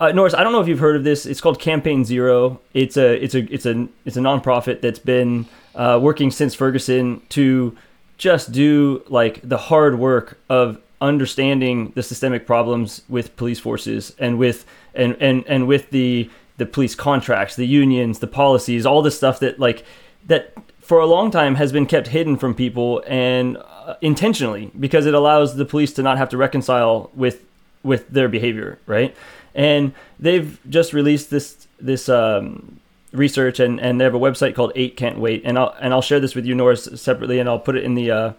uh, 0.00 0.12
Norris, 0.12 0.32
I 0.32 0.42
don't 0.42 0.52
know 0.52 0.62
if 0.62 0.68
you've 0.68 0.78
heard 0.78 0.96
of 0.96 1.04
this. 1.04 1.26
It's 1.26 1.40
called 1.40 1.60
Campaign 1.60 2.04
Zero. 2.04 2.60
It's 2.72 2.96
a 2.96 3.22
it's 3.22 3.34
a 3.34 3.52
it's 3.52 3.66
a 3.66 3.86
it's 4.06 4.16
a 4.16 4.20
nonprofit 4.20 4.80
that's 4.80 4.98
been 4.98 5.46
uh, 5.74 5.98
working 6.00 6.30
since 6.30 6.54
Ferguson 6.54 7.20
to 7.30 7.76
just 8.16 8.50
do 8.50 9.04
like 9.08 9.40
the 9.46 9.58
hard 9.58 9.98
work 9.98 10.38
of 10.48 10.80
understanding 11.02 11.92
the 11.94 12.02
systemic 12.02 12.46
problems 12.46 13.02
with 13.08 13.36
police 13.36 13.58
forces 13.58 14.14
and 14.18 14.38
with 14.38 14.64
and 14.94 15.16
and 15.20 15.44
and 15.46 15.68
with 15.68 15.90
the 15.90 16.30
the 16.56 16.64
police 16.66 16.94
contracts, 16.94 17.56
the 17.56 17.66
unions, 17.66 18.18
the 18.20 18.26
policies, 18.26 18.86
all 18.86 19.02
the 19.02 19.10
stuff 19.10 19.38
that 19.40 19.58
like 19.58 19.84
that 20.26 20.54
for 20.80 20.98
a 20.98 21.06
long 21.06 21.30
time 21.30 21.56
has 21.56 21.72
been 21.72 21.86
kept 21.86 22.08
hidden 22.08 22.36
from 22.36 22.54
people 22.54 23.02
and 23.06 23.58
uh, 23.58 23.94
intentionally 24.00 24.70
because 24.80 25.04
it 25.04 25.14
allows 25.14 25.56
the 25.56 25.64
police 25.66 25.92
to 25.92 26.02
not 26.02 26.16
have 26.16 26.30
to 26.30 26.38
reconcile 26.38 27.10
with 27.14 27.44
with 27.82 28.08
their 28.08 28.28
behavior, 28.28 28.78
right? 28.86 29.14
And 29.54 29.92
they've 30.18 30.58
just 30.68 30.92
released 30.92 31.30
this 31.30 31.66
this 31.80 32.08
um, 32.08 32.80
research 33.12 33.58
and, 33.58 33.80
and 33.80 34.00
they 34.00 34.04
have 34.04 34.14
a 34.14 34.18
website 34.18 34.54
called 34.54 34.72
Eight 34.76 34.96
Can't 34.96 35.18
Wait, 35.18 35.42
and 35.44 35.58
I'll 35.58 35.74
and 35.80 35.92
I'll 35.92 36.02
share 36.02 36.20
this 36.20 36.34
with 36.34 36.46
you 36.46 36.54
Norris 36.54 36.88
separately, 36.94 37.38
and 37.38 37.48
I'll 37.48 37.58
put 37.58 37.76
it 37.76 37.84
in 37.84 37.94
the 37.94 38.10
uh, 38.10 38.32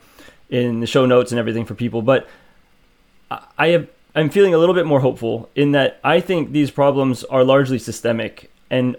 in 0.49 0.79
the 0.79 0.87
show 0.87 1.05
notes 1.05 1.31
and 1.31 1.39
everything 1.39 1.65
for 1.65 1.75
people. 1.75 2.01
But 2.01 2.27
I 3.57 3.67
have 3.67 3.87
I'm 4.13 4.29
feeling 4.29 4.53
a 4.53 4.57
little 4.57 4.75
bit 4.75 4.85
more 4.85 4.99
hopeful 4.99 5.49
in 5.55 5.71
that 5.71 5.99
I 6.03 6.19
think 6.19 6.51
these 6.51 6.69
problems 6.69 7.23
are 7.25 7.43
largely 7.43 7.79
systemic 7.79 8.51
and 8.69 8.97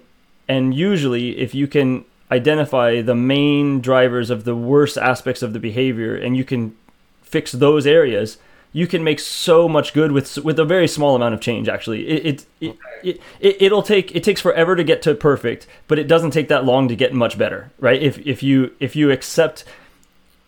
and 0.49 0.75
usually 0.75 1.39
if 1.39 1.55
you 1.55 1.67
can 1.67 2.05
identify 2.31 3.03
the 3.03 3.15
main 3.15 3.81
drivers 3.81 4.31
of 4.31 4.45
the 4.45 4.57
worst 4.57 4.97
aspects 4.97 5.43
of 5.43 5.53
the 5.53 5.59
behavior 5.59 6.17
and 6.17 6.37
you 6.37 6.45
can 6.45 6.75
fix 7.23 7.53
those 7.53 7.87
areas 7.87 8.39
you 8.73 8.87
can 8.87 9.05
make 9.05 9.21
so 9.21 9.69
much 9.69 9.93
good 9.93 10.13
with 10.13 10.39
with 10.39 10.59
a 10.59 10.65
very 10.65 10.89
small 10.89 11.15
amount 11.15 11.35
of 11.35 11.41
change 11.41 11.69
actually 11.69 12.07
it 12.07 12.47
it, 12.61 12.77
it, 13.03 13.21
it 13.41 13.63
it'll 13.63 13.83
take 13.83 14.15
it 14.15 14.25
takes 14.25 14.41
forever 14.41 14.75
to 14.77 14.85
get 14.85 15.03
to 15.03 15.15
perfect 15.15 15.67
but 15.89 15.99
it 15.99 16.09
doesn't 16.09 16.31
take 16.31 16.49
that 16.49 16.65
long 16.65 16.89
to 16.89 16.97
get 16.97 17.13
much 17.13 17.37
better 17.37 17.71
right 17.79 18.03
if 18.03 18.19
if 18.27 18.43
you 18.43 18.73
if 18.81 18.97
you 18.97 19.11
accept 19.11 19.65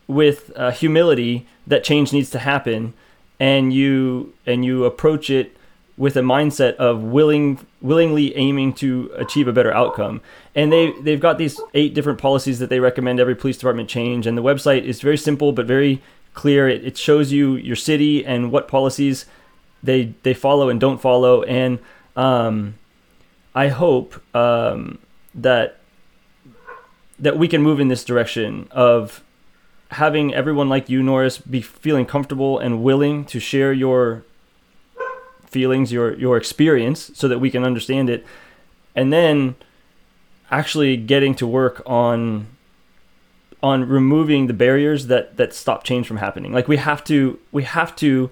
with 0.07 0.53
uh, 0.57 0.70
humility 0.70 1.47
that 1.66 1.83
change 1.83 2.12
needs 2.12 2.31
to 2.31 2.39
happen 2.39 2.93
and 3.41 3.72
you 3.72 4.33
and 4.47 4.64
you 4.64 4.85
approach 4.85 5.31
it 5.31 5.57
with 5.97 6.16
a 6.16 6.20
mindset 6.20 6.75
of 6.77 7.03
willing 7.03 7.64
willingly 7.81 8.37
aiming 8.37 8.72
to 8.72 9.11
achieve 9.16 9.47
a 9.47 9.53
better 9.53 9.72
outcome. 9.72 10.20
And 10.55 10.72
they 10.72 10.93
they've 11.01 11.20
got 11.20 11.39
these 11.39 11.61
eight 11.75 11.95
different 11.95 12.18
policies 12.18 12.59
that 12.59 12.68
they 12.68 12.81
recommend 12.81 13.20
every 13.20 13.35
police 13.35 13.57
department 13.57 13.89
change. 13.89 14.27
And 14.27 14.37
the 14.37 14.43
website 14.43 14.85
is 14.85 15.01
very 15.01 15.16
simple 15.16 15.53
but 15.53 15.66
very 15.66 16.03
clear. 16.35 16.68
It, 16.68 16.85
it 16.85 16.99
shows 16.99 17.32
you 17.32 17.55
your 17.57 17.76
city 17.76 18.24
and 18.24 18.53
what 18.53 18.68
policies 18.68 19.26
they 19.82 20.14
they 20.22 20.35
follow 20.35 20.68
and 20.68 20.80
don't 20.80 21.01
follow. 21.01 21.43
And 21.43 21.78
um, 22.16 22.74
I 23.55 23.68
hope 23.68 24.20
um, 24.35 24.99
that 25.35 25.78
that 27.18 27.39
we 27.39 27.49
can 27.49 27.62
move 27.62 27.80
in 27.80 27.89
this 27.89 28.05
direction 28.05 28.68
of 28.70 29.22
having 29.93 30.35
everyone 30.35 30.68
like 30.68 30.89
you, 30.89 31.03
Norris, 31.03 31.39
be 31.39 31.62
feeling 31.62 32.05
comfortable 32.05 32.59
and 32.59 32.82
willing 32.82 33.24
to 33.26 33.39
share 33.39 33.72
your 33.72 34.24
feelings, 35.47 35.93
your 35.93 36.14
your 36.16 36.37
experience, 36.37 37.11
so 37.14 37.28
that 37.28 37.39
we 37.39 37.51
can 37.51 37.64
understand 37.64 38.11
it, 38.11 38.26
and 38.95 39.12
then 39.12 39.55
actually 40.51 40.97
getting 40.97 41.35
to 41.35 41.47
work 41.47 41.82
on 41.87 42.47
on 43.65 43.89
removing 43.89 44.47
the 44.47 44.53
barriers 44.53 45.07
that 45.07 45.39
that 45.39 45.55
stop 45.55 45.85
change 45.85 46.07
from 46.07 46.19
happening. 46.19 46.53
Like 46.53 46.69
we 46.69 46.77
have 46.77 47.03
to 47.05 47.39
we 47.51 47.62
have 47.62 47.97
to 47.97 48.31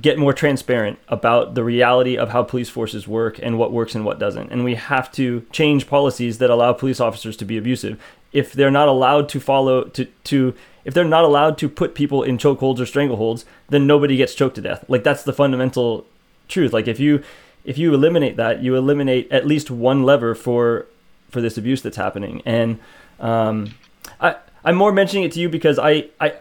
get 0.00 0.16
more 0.16 0.32
transparent 0.32 1.00
about 1.08 1.56
the 1.56 1.64
reality 1.64 2.16
of 2.16 2.28
how 2.28 2.44
police 2.44 2.68
forces 2.68 3.08
work 3.08 3.40
and 3.42 3.58
what 3.58 3.72
works 3.72 3.96
and 3.96 4.04
what 4.04 4.20
doesn't. 4.20 4.52
And 4.52 4.62
we 4.62 4.76
have 4.76 5.10
to 5.12 5.44
change 5.50 5.88
policies 5.88 6.38
that 6.38 6.48
allow 6.48 6.72
police 6.72 7.00
officers 7.00 7.36
to 7.38 7.44
be 7.44 7.58
abusive. 7.58 8.00
If 8.32 8.52
they're 8.52 8.70
not 8.70 8.86
allowed 8.86 9.28
to 9.30 9.40
follow 9.40 9.82
to 9.82 10.04
to 10.04 10.54
if 10.84 10.94
they're 10.94 11.04
not 11.04 11.24
allowed 11.24 11.58
to 11.58 11.68
put 11.68 11.96
people 11.96 12.22
in 12.22 12.38
chokeholds 12.38 12.78
or 12.78 12.84
strangleholds, 12.84 13.44
then 13.68 13.84
nobody 13.84 14.16
gets 14.16 14.36
choked 14.36 14.54
to 14.54 14.60
death. 14.60 14.84
Like 14.86 15.02
that's 15.02 15.24
the 15.24 15.32
fundamental 15.32 16.06
truth. 16.46 16.72
Like 16.72 16.86
if 16.86 17.00
you 17.00 17.24
if 17.64 17.78
you 17.78 17.92
eliminate 17.92 18.36
that, 18.36 18.62
you 18.62 18.76
eliminate 18.76 19.30
at 19.32 19.44
least 19.44 19.72
one 19.72 20.04
lever 20.04 20.36
for 20.36 20.86
for 21.30 21.40
this 21.40 21.58
abuse 21.58 21.82
that's 21.82 21.96
happening. 21.96 22.42
And 22.46 22.78
um, 23.18 23.74
I 24.20 24.36
I'm 24.64 24.76
more 24.76 24.92
mentioning 24.92 25.24
it 25.24 25.32
to 25.32 25.40
you 25.40 25.48
because 25.48 25.78
I 25.78 26.08
I 26.20 26.34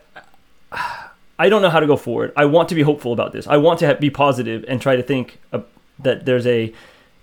I 1.39 1.49
don't 1.49 1.61
know 1.61 1.69
how 1.69 1.79
to 1.79 1.87
go 1.87 1.95
forward. 1.95 2.33
I 2.35 2.45
want 2.45 2.69
to 2.69 2.75
be 2.75 2.81
hopeful 2.81 3.13
about 3.13 3.31
this. 3.31 3.47
I 3.47 3.57
want 3.57 3.79
to 3.79 3.95
be 3.95 4.09
positive 4.09 4.65
and 4.67 4.81
try 4.81 4.95
to 4.95 5.03
think 5.03 5.39
uh, 5.53 5.61
that 5.99 6.25
there's 6.25 6.45
a 6.45 6.73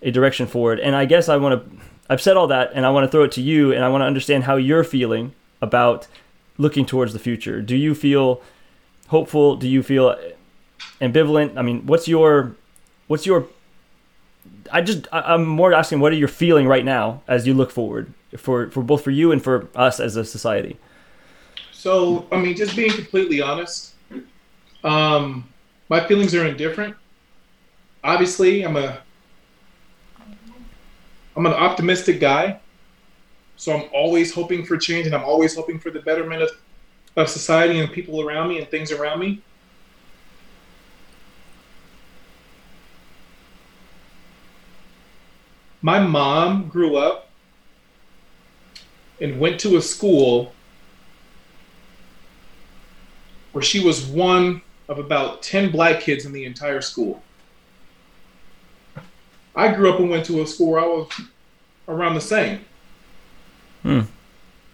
a 0.02 0.10
direction 0.10 0.46
forward. 0.46 0.80
And 0.80 0.96
I 0.96 1.04
guess 1.04 1.28
I 1.28 1.36
want 1.36 1.70
to. 1.70 1.76
I've 2.08 2.22
said 2.22 2.36
all 2.36 2.46
that, 2.46 2.70
and 2.74 2.86
I 2.86 2.90
want 2.90 3.04
to 3.04 3.10
throw 3.10 3.24
it 3.24 3.32
to 3.32 3.42
you, 3.42 3.72
and 3.72 3.84
I 3.84 3.88
want 3.88 4.02
to 4.02 4.06
understand 4.06 4.44
how 4.44 4.56
you're 4.56 4.84
feeling 4.84 5.34
about 5.60 6.06
looking 6.56 6.86
towards 6.86 7.12
the 7.12 7.18
future. 7.18 7.60
Do 7.60 7.76
you 7.76 7.94
feel 7.94 8.40
hopeful? 9.08 9.56
Do 9.56 9.68
you 9.68 9.82
feel 9.82 10.16
ambivalent? 11.00 11.56
I 11.56 11.62
mean, 11.62 11.84
what's 11.86 12.08
your 12.08 12.54
what's 13.06 13.26
your 13.26 13.46
I 14.72 14.80
just 14.80 15.06
I'm 15.12 15.44
more 15.44 15.72
asking 15.72 16.00
what 16.00 16.12
are 16.12 16.16
you 16.16 16.26
feeling 16.26 16.66
right 16.66 16.84
now 16.84 17.22
as 17.28 17.46
you 17.46 17.54
look 17.54 17.70
forward 17.70 18.12
for 18.36 18.70
for 18.70 18.82
both 18.82 19.02
for 19.02 19.10
you 19.10 19.32
and 19.32 19.42
for 19.42 19.68
us 19.74 20.00
as 20.00 20.16
a 20.16 20.24
society. 20.24 20.76
So 21.72 22.26
I 22.32 22.38
mean, 22.38 22.56
just 22.56 22.74
being 22.76 22.90
completely 22.90 23.40
honest, 23.40 23.94
um, 24.84 25.48
my 25.88 26.06
feelings 26.06 26.34
are 26.34 26.46
indifferent. 26.46 26.96
Obviously, 28.02 28.62
I'm 28.62 28.76
a 28.76 29.00
I'm 31.36 31.44
an 31.44 31.52
optimistic 31.52 32.18
guy, 32.18 32.60
so 33.56 33.76
I'm 33.76 33.88
always 33.92 34.32
hoping 34.32 34.64
for 34.64 34.76
change, 34.76 35.06
and 35.06 35.14
I'm 35.14 35.24
always 35.24 35.54
hoping 35.54 35.78
for 35.78 35.90
the 35.90 36.00
betterment 36.00 36.42
of, 36.42 36.50
of 37.16 37.28
society 37.28 37.78
and 37.78 37.92
people 37.92 38.22
around 38.22 38.48
me 38.48 38.58
and 38.58 38.68
things 38.70 38.90
around 38.90 39.20
me. 39.20 39.42
My 45.82 46.00
mom 46.00 46.68
grew 46.68 46.96
up 46.96 47.25
and 49.20 49.40
went 49.40 49.58
to 49.60 49.76
a 49.76 49.82
school 49.82 50.52
where 53.52 53.62
she 53.62 53.80
was 53.82 54.04
one 54.04 54.60
of 54.88 54.98
about 54.98 55.42
10 55.42 55.70
black 55.70 56.00
kids 56.00 56.26
in 56.26 56.32
the 56.32 56.44
entire 56.44 56.80
school. 56.80 57.22
I 59.54 59.72
grew 59.72 59.90
up 59.90 59.98
and 59.98 60.10
went 60.10 60.26
to 60.26 60.42
a 60.42 60.46
school 60.46 60.72
where 60.72 60.80
I 60.80 60.86
was 60.86 61.08
around 61.88 62.14
the 62.14 62.20
same. 62.20 62.60
Hmm. 63.82 64.00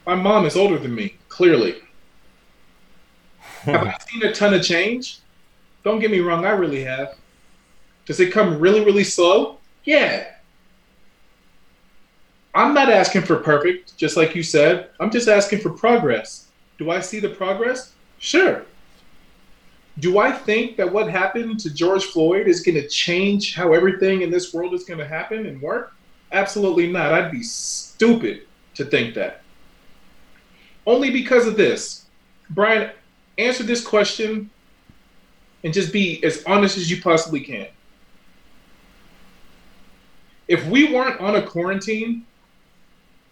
My 0.06 0.16
mom 0.16 0.46
is 0.46 0.56
older 0.56 0.78
than 0.78 0.94
me, 0.94 1.14
clearly. 1.28 1.76
have 3.38 3.86
I 3.86 3.96
seen 4.10 4.24
a 4.24 4.32
ton 4.32 4.52
of 4.54 4.64
change? 4.64 5.20
Don't 5.84 6.00
get 6.00 6.10
me 6.10 6.18
wrong, 6.18 6.44
I 6.44 6.50
really 6.50 6.82
have. 6.82 7.14
Does 8.04 8.18
it 8.18 8.32
come 8.32 8.58
really, 8.58 8.84
really 8.84 9.04
slow? 9.04 9.58
Yeah. 9.84 10.26
I'm 12.54 12.74
not 12.74 12.90
asking 12.90 13.22
for 13.22 13.36
perfect, 13.36 13.96
just 13.96 14.16
like 14.16 14.34
you 14.34 14.42
said. 14.42 14.90
I'm 15.00 15.10
just 15.10 15.28
asking 15.28 15.60
for 15.60 15.70
progress. 15.70 16.48
Do 16.78 16.90
I 16.90 17.00
see 17.00 17.18
the 17.18 17.30
progress? 17.30 17.92
Sure. 18.18 18.64
Do 19.98 20.18
I 20.18 20.32
think 20.32 20.76
that 20.76 20.90
what 20.90 21.10
happened 21.10 21.60
to 21.60 21.72
George 21.72 22.04
Floyd 22.04 22.48
is 22.48 22.60
going 22.60 22.74
to 22.76 22.88
change 22.88 23.54
how 23.54 23.72
everything 23.72 24.22
in 24.22 24.30
this 24.30 24.52
world 24.52 24.74
is 24.74 24.84
going 24.84 24.98
to 24.98 25.06
happen 25.06 25.46
and 25.46 25.60
work? 25.60 25.94
Absolutely 26.32 26.90
not. 26.90 27.12
I'd 27.12 27.30
be 27.30 27.42
stupid 27.42 28.46
to 28.74 28.84
think 28.84 29.14
that. 29.14 29.42
Only 30.86 31.10
because 31.10 31.46
of 31.46 31.56
this. 31.56 32.06
Brian, 32.50 32.90
answer 33.38 33.62
this 33.62 33.86
question 33.86 34.50
and 35.64 35.72
just 35.72 35.92
be 35.92 36.22
as 36.24 36.42
honest 36.46 36.76
as 36.76 36.90
you 36.90 37.00
possibly 37.00 37.40
can. 37.40 37.68
If 40.48 40.66
we 40.66 40.92
weren't 40.92 41.20
on 41.20 41.36
a 41.36 41.42
quarantine, 41.42 42.26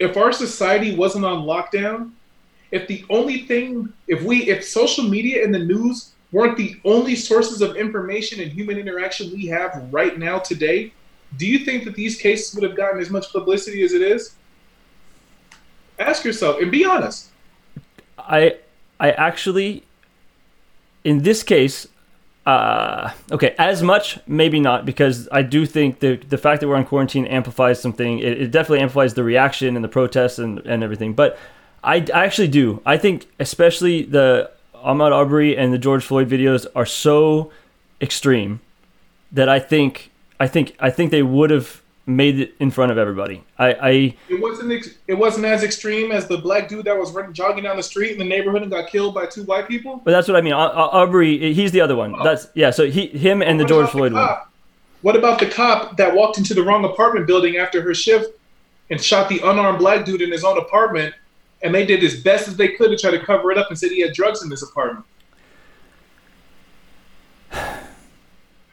if 0.00 0.16
our 0.16 0.32
society 0.32 0.96
wasn't 0.96 1.24
on 1.24 1.44
lockdown, 1.44 2.10
if 2.72 2.88
the 2.88 3.04
only 3.10 3.42
thing, 3.42 3.92
if 4.08 4.22
we, 4.22 4.48
if 4.48 4.64
social 4.64 5.04
media 5.04 5.44
and 5.44 5.54
the 5.54 5.58
news 5.58 6.12
weren't 6.32 6.56
the 6.56 6.80
only 6.84 7.14
sources 7.14 7.60
of 7.60 7.76
information 7.76 8.40
and 8.40 8.50
human 8.50 8.78
interaction 8.78 9.30
we 9.32 9.46
have 9.46 9.88
right 9.92 10.18
now 10.18 10.38
today, 10.38 10.92
do 11.36 11.46
you 11.46 11.60
think 11.60 11.84
that 11.84 11.94
these 11.94 12.16
cases 12.16 12.54
would 12.54 12.64
have 12.64 12.76
gotten 12.76 13.00
as 13.00 13.10
much 13.10 13.30
publicity 13.30 13.82
as 13.82 13.92
it 13.92 14.02
is? 14.02 14.34
Ask 15.98 16.24
yourself 16.24 16.60
and 16.60 16.70
be 16.70 16.84
honest. 16.84 17.28
I 18.18 18.56
I 18.98 19.12
actually 19.12 19.84
in 21.04 21.22
this 21.22 21.42
case 21.42 21.86
uh, 22.46 23.10
okay, 23.30 23.54
as 23.58 23.82
much 23.82 24.18
maybe 24.26 24.60
not 24.60 24.86
because 24.86 25.28
I 25.30 25.42
do 25.42 25.66
think 25.66 26.00
the 26.00 26.16
the 26.16 26.38
fact 26.38 26.60
that 26.60 26.68
we're 26.68 26.76
on 26.76 26.86
quarantine 26.86 27.26
amplifies 27.26 27.80
something. 27.80 28.18
It, 28.18 28.40
it 28.42 28.50
definitely 28.50 28.80
amplifies 28.80 29.14
the 29.14 29.24
reaction 29.24 29.76
and 29.76 29.84
the 29.84 29.88
protests 29.88 30.38
and, 30.38 30.58
and 30.60 30.82
everything. 30.82 31.12
But 31.12 31.38
I, 31.84 31.96
I 32.14 32.24
actually 32.24 32.48
do. 32.48 32.82
I 32.86 32.96
think 32.96 33.26
especially 33.38 34.02
the 34.02 34.50
Ahmaud 34.74 35.12
Arbery 35.12 35.56
and 35.56 35.72
the 35.72 35.78
George 35.78 36.04
Floyd 36.04 36.28
videos 36.28 36.66
are 36.74 36.86
so 36.86 37.52
extreme 38.00 38.60
that 39.32 39.48
I 39.48 39.58
think 39.58 40.10
I 40.38 40.46
think 40.46 40.74
I 40.80 40.90
think 40.90 41.10
they 41.10 41.22
would 41.22 41.50
have 41.50 41.82
made 42.16 42.40
it 42.40 42.54
in 42.60 42.70
front 42.70 42.92
of 42.92 42.98
everybody. 42.98 43.44
I, 43.58 43.72
I 43.72 43.90
it 44.28 44.40
wasn't 44.40 44.72
ex- 44.72 44.94
it 45.06 45.14
wasn't 45.14 45.46
as 45.46 45.62
extreme 45.62 46.12
as 46.12 46.26
the 46.26 46.38
black 46.38 46.68
dude 46.68 46.84
that 46.84 46.98
was 46.98 47.12
running, 47.12 47.32
jogging 47.32 47.64
down 47.64 47.76
the 47.76 47.82
street 47.82 48.12
in 48.12 48.18
the 48.18 48.24
neighborhood 48.24 48.62
and 48.62 48.70
got 48.70 48.88
killed 48.88 49.14
by 49.14 49.26
two 49.26 49.44
white 49.44 49.68
people. 49.68 50.00
But 50.04 50.10
that's 50.12 50.28
what 50.28 50.36
I 50.36 50.40
mean. 50.40 50.52
Aubrey, 50.52 51.52
he's 51.54 51.72
the 51.72 51.80
other 51.80 51.96
one. 51.96 52.14
Oh. 52.18 52.24
That's 52.24 52.48
yeah. 52.54 52.70
So 52.70 52.90
he, 52.90 53.06
him, 53.06 53.42
and 53.42 53.58
the 53.58 53.64
George 53.64 53.90
Floyd 53.90 54.12
the 54.12 54.16
one. 54.16 54.38
What 55.02 55.16
about 55.16 55.38
the 55.38 55.46
cop 55.46 55.96
that 55.96 56.14
walked 56.14 56.38
into 56.38 56.52
the 56.52 56.62
wrong 56.62 56.84
apartment 56.84 57.26
building 57.26 57.56
after 57.56 57.80
her 57.80 57.94
shift 57.94 58.36
and 58.90 59.00
shot 59.00 59.28
the 59.28 59.40
unarmed 59.40 59.78
black 59.78 60.04
dude 60.04 60.20
in 60.20 60.30
his 60.30 60.44
own 60.44 60.58
apartment? 60.58 61.14
And 61.62 61.74
they 61.74 61.84
did 61.84 62.02
as 62.02 62.22
best 62.22 62.48
as 62.48 62.56
they 62.56 62.68
could 62.68 62.90
to 62.90 62.96
try 62.96 63.10
to 63.10 63.24
cover 63.24 63.50
it 63.52 63.58
up 63.58 63.68
and 63.68 63.78
said 63.78 63.90
he 63.90 64.00
had 64.00 64.12
drugs 64.14 64.42
in 64.42 64.50
his 64.50 64.62
apartment. 64.62 65.06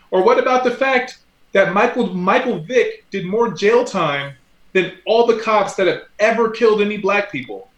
Or 0.10 0.24
what 0.24 0.40
about 0.40 0.64
the 0.64 0.72
fact 0.72 1.20
that 1.58 1.74
Michael 1.74 2.14
Michael 2.14 2.60
Vick 2.60 3.10
did 3.10 3.26
more 3.26 3.52
jail 3.52 3.84
time 3.84 4.36
than 4.74 4.94
all 5.08 5.26
the 5.26 5.40
cops 5.40 5.74
that 5.74 5.88
have 5.88 6.04
ever 6.20 6.52
killed 6.52 6.82
any 6.84 6.98
black 6.98 7.32
people 7.32 7.72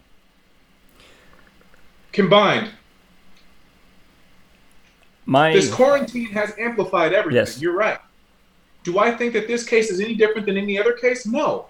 combined. 2.11 2.71
My 5.25 5.53
this 5.53 5.73
quarantine 5.73 6.25
has 6.25 6.53
amplified 6.59 7.13
everything. 7.13 7.37
Yes. 7.37 7.61
You're 7.61 7.77
right. 7.77 7.99
Do 8.83 8.99
I 8.99 9.11
think 9.11 9.31
that 9.31 9.47
this 9.47 9.63
case 9.63 9.89
is 9.89 10.01
any 10.01 10.15
different 10.15 10.45
than 10.45 10.57
any 10.57 10.77
other 10.77 10.91
case? 10.91 11.25
No. 11.25 11.67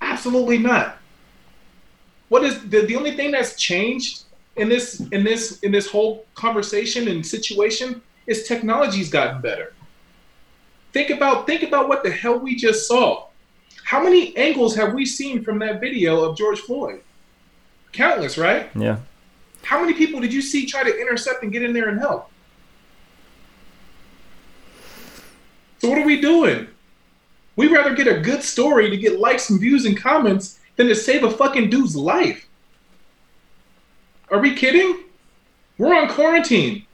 Absolutely 0.00 0.58
not. 0.58 0.98
What 2.28 2.42
is 2.42 2.68
the, 2.68 2.86
the 2.86 2.96
only 2.96 3.14
thing 3.14 3.30
that's 3.30 3.54
changed 3.54 4.24
in 4.56 4.68
this 4.68 4.98
in 5.12 5.22
this 5.22 5.60
in 5.60 5.70
this 5.70 5.88
whole 5.88 6.26
conversation 6.34 7.06
and 7.06 7.24
situation 7.24 8.02
is 8.26 8.48
technology's 8.48 9.10
gotten 9.10 9.40
better. 9.40 9.74
Think 10.94 11.10
about 11.10 11.44
think 11.44 11.64
about 11.64 11.88
what 11.88 12.04
the 12.04 12.10
hell 12.10 12.38
we 12.38 12.54
just 12.54 12.86
saw. 12.86 13.26
How 13.82 14.00
many 14.00 14.34
angles 14.36 14.76
have 14.76 14.94
we 14.94 15.04
seen 15.04 15.42
from 15.42 15.58
that 15.58 15.80
video 15.80 16.22
of 16.22 16.38
George 16.38 16.60
Floyd? 16.60 17.00
Countless, 17.90 18.38
right? 18.38 18.70
Yeah. 18.76 18.98
How 19.62 19.80
many 19.80 19.92
people 19.92 20.20
did 20.20 20.32
you 20.32 20.40
see 20.40 20.66
try 20.66 20.84
to 20.84 21.00
intercept 21.00 21.42
and 21.42 21.50
get 21.50 21.64
in 21.64 21.72
there 21.72 21.88
and 21.88 21.98
help? 21.98 22.30
So 25.80 25.88
what 25.88 25.98
are 25.98 26.06
we 26.06 26.20
doing? 26.20 26.68
We'd 27.56 27.72
rather 27.72 27.94
get 27.94 28.06
a 28.06 28.20
good 28.20 28.44
story 28.44 28.88
to 28.88 28.96
get 28.96 29.18
likes 29.18 29.50
and 29.50 29.60
views 29.60 29.86
and 29.86 30.00
comments 30.00 30.60
than 30.76 30.86
to 30.86 30.94
save 30.94 31.24
a 31.24 31.30
fucking 31.30 31.70
dude's 31.70 31.96
life. 31.96 32.46
Are 34.30 34.38
we 34.38 34.54
kidding? 34.54 35.04
We're 35.76 35.94
on 35.94 36.08
quarantine. 36.08 36.86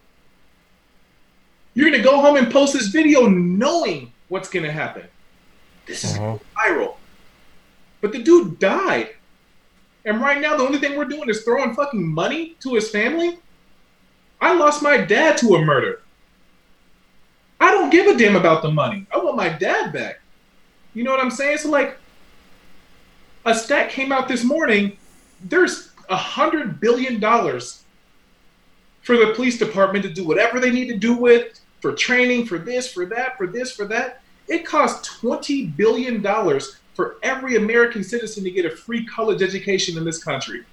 You're 1.80 1.90
gonna 1.90 2.02
go 2.02 2.20
home 2.20 2.36
and 2.36 2.52
post 2.52 2.74
this 2.74 2.88
video 2.88 3.26
knowing 3.26 4.12
what's 4.28 4.50
gonna 4.50 4.70
happen. 4.70 5.04
This 5.86 6.04
is 6.04 6.18
uh-huh. 6.18 6.36
viral. 6.54 6.96
But 8.02 8.12
the 8.12 8.22
dude 8.22 8.58
died. 8.58 9.14
And 10.04 10.20
right 10.20 10.42
now 10.42 10.58
the 10.58 10.62
only 10.62 10.78
thing 10.78 10.98
we're 10.98 11.06
doing 11.06 11.30
is 11.30 11.42
throwing 11.42 11.74
fucking 11.74 12.06
money 12.06 12.54
to 12.60 12.74
his 12.74 12.90
family. 12.90 13.38
I 14.42 14.54
lost 14.54 14.82
my 14.82 14.98
dad 14.98 15.38
to 15.38 15.54
a 15.54 15.64
murder. 15.64 16.02
I 17.58 17.70
don't 17.70 17.88
give 17.88 18.14
a 18.14 18.18
damn 18.18 18.36
about 18.36 18.60
the 18.60 18.70
money. 18.70 19.06
I 19.10 19.16
want 19.16 19.36
my 19.36 19.48
dad 19.48 19.90
back. 19.90 20.20
You 20.92 21.02
know 21.02 21.12
what 21.12 21.20
I'm 21.20 21.30
saying? 21.30 21.58
So 21.58 21.70
like 21.70 21.96
a 23.46 23.54
stat 23.54 23.88
came 23.88 24.12
out 24.12 24.28
this 24.28 24.44
morning. 24.44 24.98
There's 25.44 25.92
a 26.10 26.16
hundred 26.16 26.78
billion 26.78 27.20
dollars 27.20 27.84
for 29.00 29.16
the 29.16 29.32
police 29.32 29.58
department 29.58 30.04
to 30.04 30.12
do 30.12 30.28
whatever 30.28 30.60
they 30.60 30.70
need 30.70 30.88
to 30.88 30.98
do 30.98 31.14
with 31.14 31.56
for 31.80 31.92
training, 31.92 32.46
for 32.46 32.58
this, 32.58 32.92
for 32.92 33.06
that, 33.06 33.36
for 33.36 33.46
this, 33.46 33.72
for 33.72 33.84
that. 33.86 34.20
It 34.48 34.66
costs 34.66 35.08
$20 35.20 35.76
billion 35.76 36.22
for 36.94 37.16
every 37.22 37.56
American 37.56 38.02
citizen 38.02 38.44
to 38.44 38.50
get 38.50 38.66
a 38.66 38.70
free 38.70 39.06
college 39.06 39.42
education 39.42 39.96
in 39.96 40.04
this 40.04 40.22
country. 40.22 40.64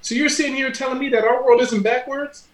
So 0.00 0.14
you're 0.14 0.28
sitting 0.28 0.54
here 0.54 0.70
telling 0.70 0.98
me 0.98 1.08
that 1.10 1.24
our 1.24 1.44
world 1.44 1.60
isn't 1.62 1.82
backwards? 1.82 2.46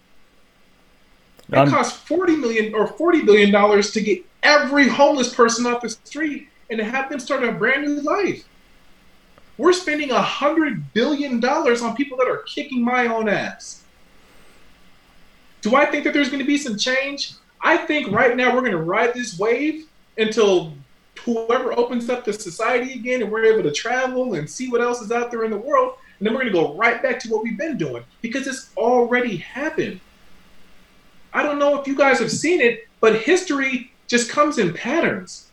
It 1.49 1.57
um, 1.57 1.69
costs 1.69 1.97
40 1.99 2.37
million 2.37 2.73
or 2.73 2.87
40 2.87 3.21
billion 3.21 3.51
dollars 3.51 3.91
to 3.91 4.01
get 4.01 4.25
every 4.41 4.87
homeless 4.87 5.33
person 5.33 5.65
off 5.65 5.81
the 5.81 5.89
street 5.89 6.49
and 6.69 6.79
to 6.79 6.85
have 6.85 7.09
them 7.09 7.19
start 7.19 7.43
a 7.43 7.51
brand 7.51 7.83
new 7.83 8.01
life. 8.01 8.45
We're 9.57 9.73
spending 9.73 10.09
a 10.09 10.21
hundred 10.21 10.93
billion 10.93 11.39
dollars 11.39 11.81
on 11.81 11.95
people 11.95 12.17
that 12.17 12.27
are 12.27 12.37
kicking 12.37 12.83
my 12.83 13.07
own 13.07 13.29
ass. 13.29 13.83
Do 15.61 15.75
I 15.75 15.85
think 15.85 16.03
that 16.05 16.13
there's 16.13 16.29
going 16.29 16.41
to 16.41 16.47
be 16.47 16.57
some 16.57 16.77
change? 16.77 17.33
I 17.63 17.77
think 17.77 18.11
right 18.11 18.35
now 18.35 18.53
we're 18.53 18.61
going 18.61 18.73
to 18.73 18.77
ride 18.77 19.13
this 19.13 19.39
wave 19.39 19.87
until 20.17 20.73
whoever 21.21 21.77
opens 21.77 22.09
up 22.09 22.25
the 22.25 22.33
society 22.33 22.93
again 22.93 23.21
and 23.21 23.31
we're 23.31 23.45
able 23.45 23.63
to 23.63 23.71
travel 23.71 24.33
and 24.33 24.49
see 24.49 24.69
what 24.69 24.81
else 24.81 25.01
is 25.01 25.11
out 25.11 25.31
there 25.31 25.45
in 25.45 25.51
the 25.51 25.57
world. 25.57 25.95
And 26.19 26.27
then 26.27 26.33
we're 26.33 26.41
going 26.41 26.53
to 26.53 26.59
go 26.59 26.75
right 26.75 27.01
back 27.01 27.19
to 27.21 27.29
what 27.29 27.43
we've 27.43 27.57
been 27.57 27.77
doing 27.77 28.03
because 28.21 28.47
it's 28.47 28.71
already 28.75 29.37
happened. 29.37 29.99
I 31.33 31.41
don't 31.41 31.57
know 31.57 31.79
if 31.79 31.87
you 31.87 31.95
guys 31.95 32.19
have 32.19 32.31
seen 32.31 32.61
it, 32.61 32.87
but 32.99 33.21
history 33.21 33.91
just 34.07 34.29
comes 34.29 34.59
in 34.59 34.73
patterns, 34.73 35.49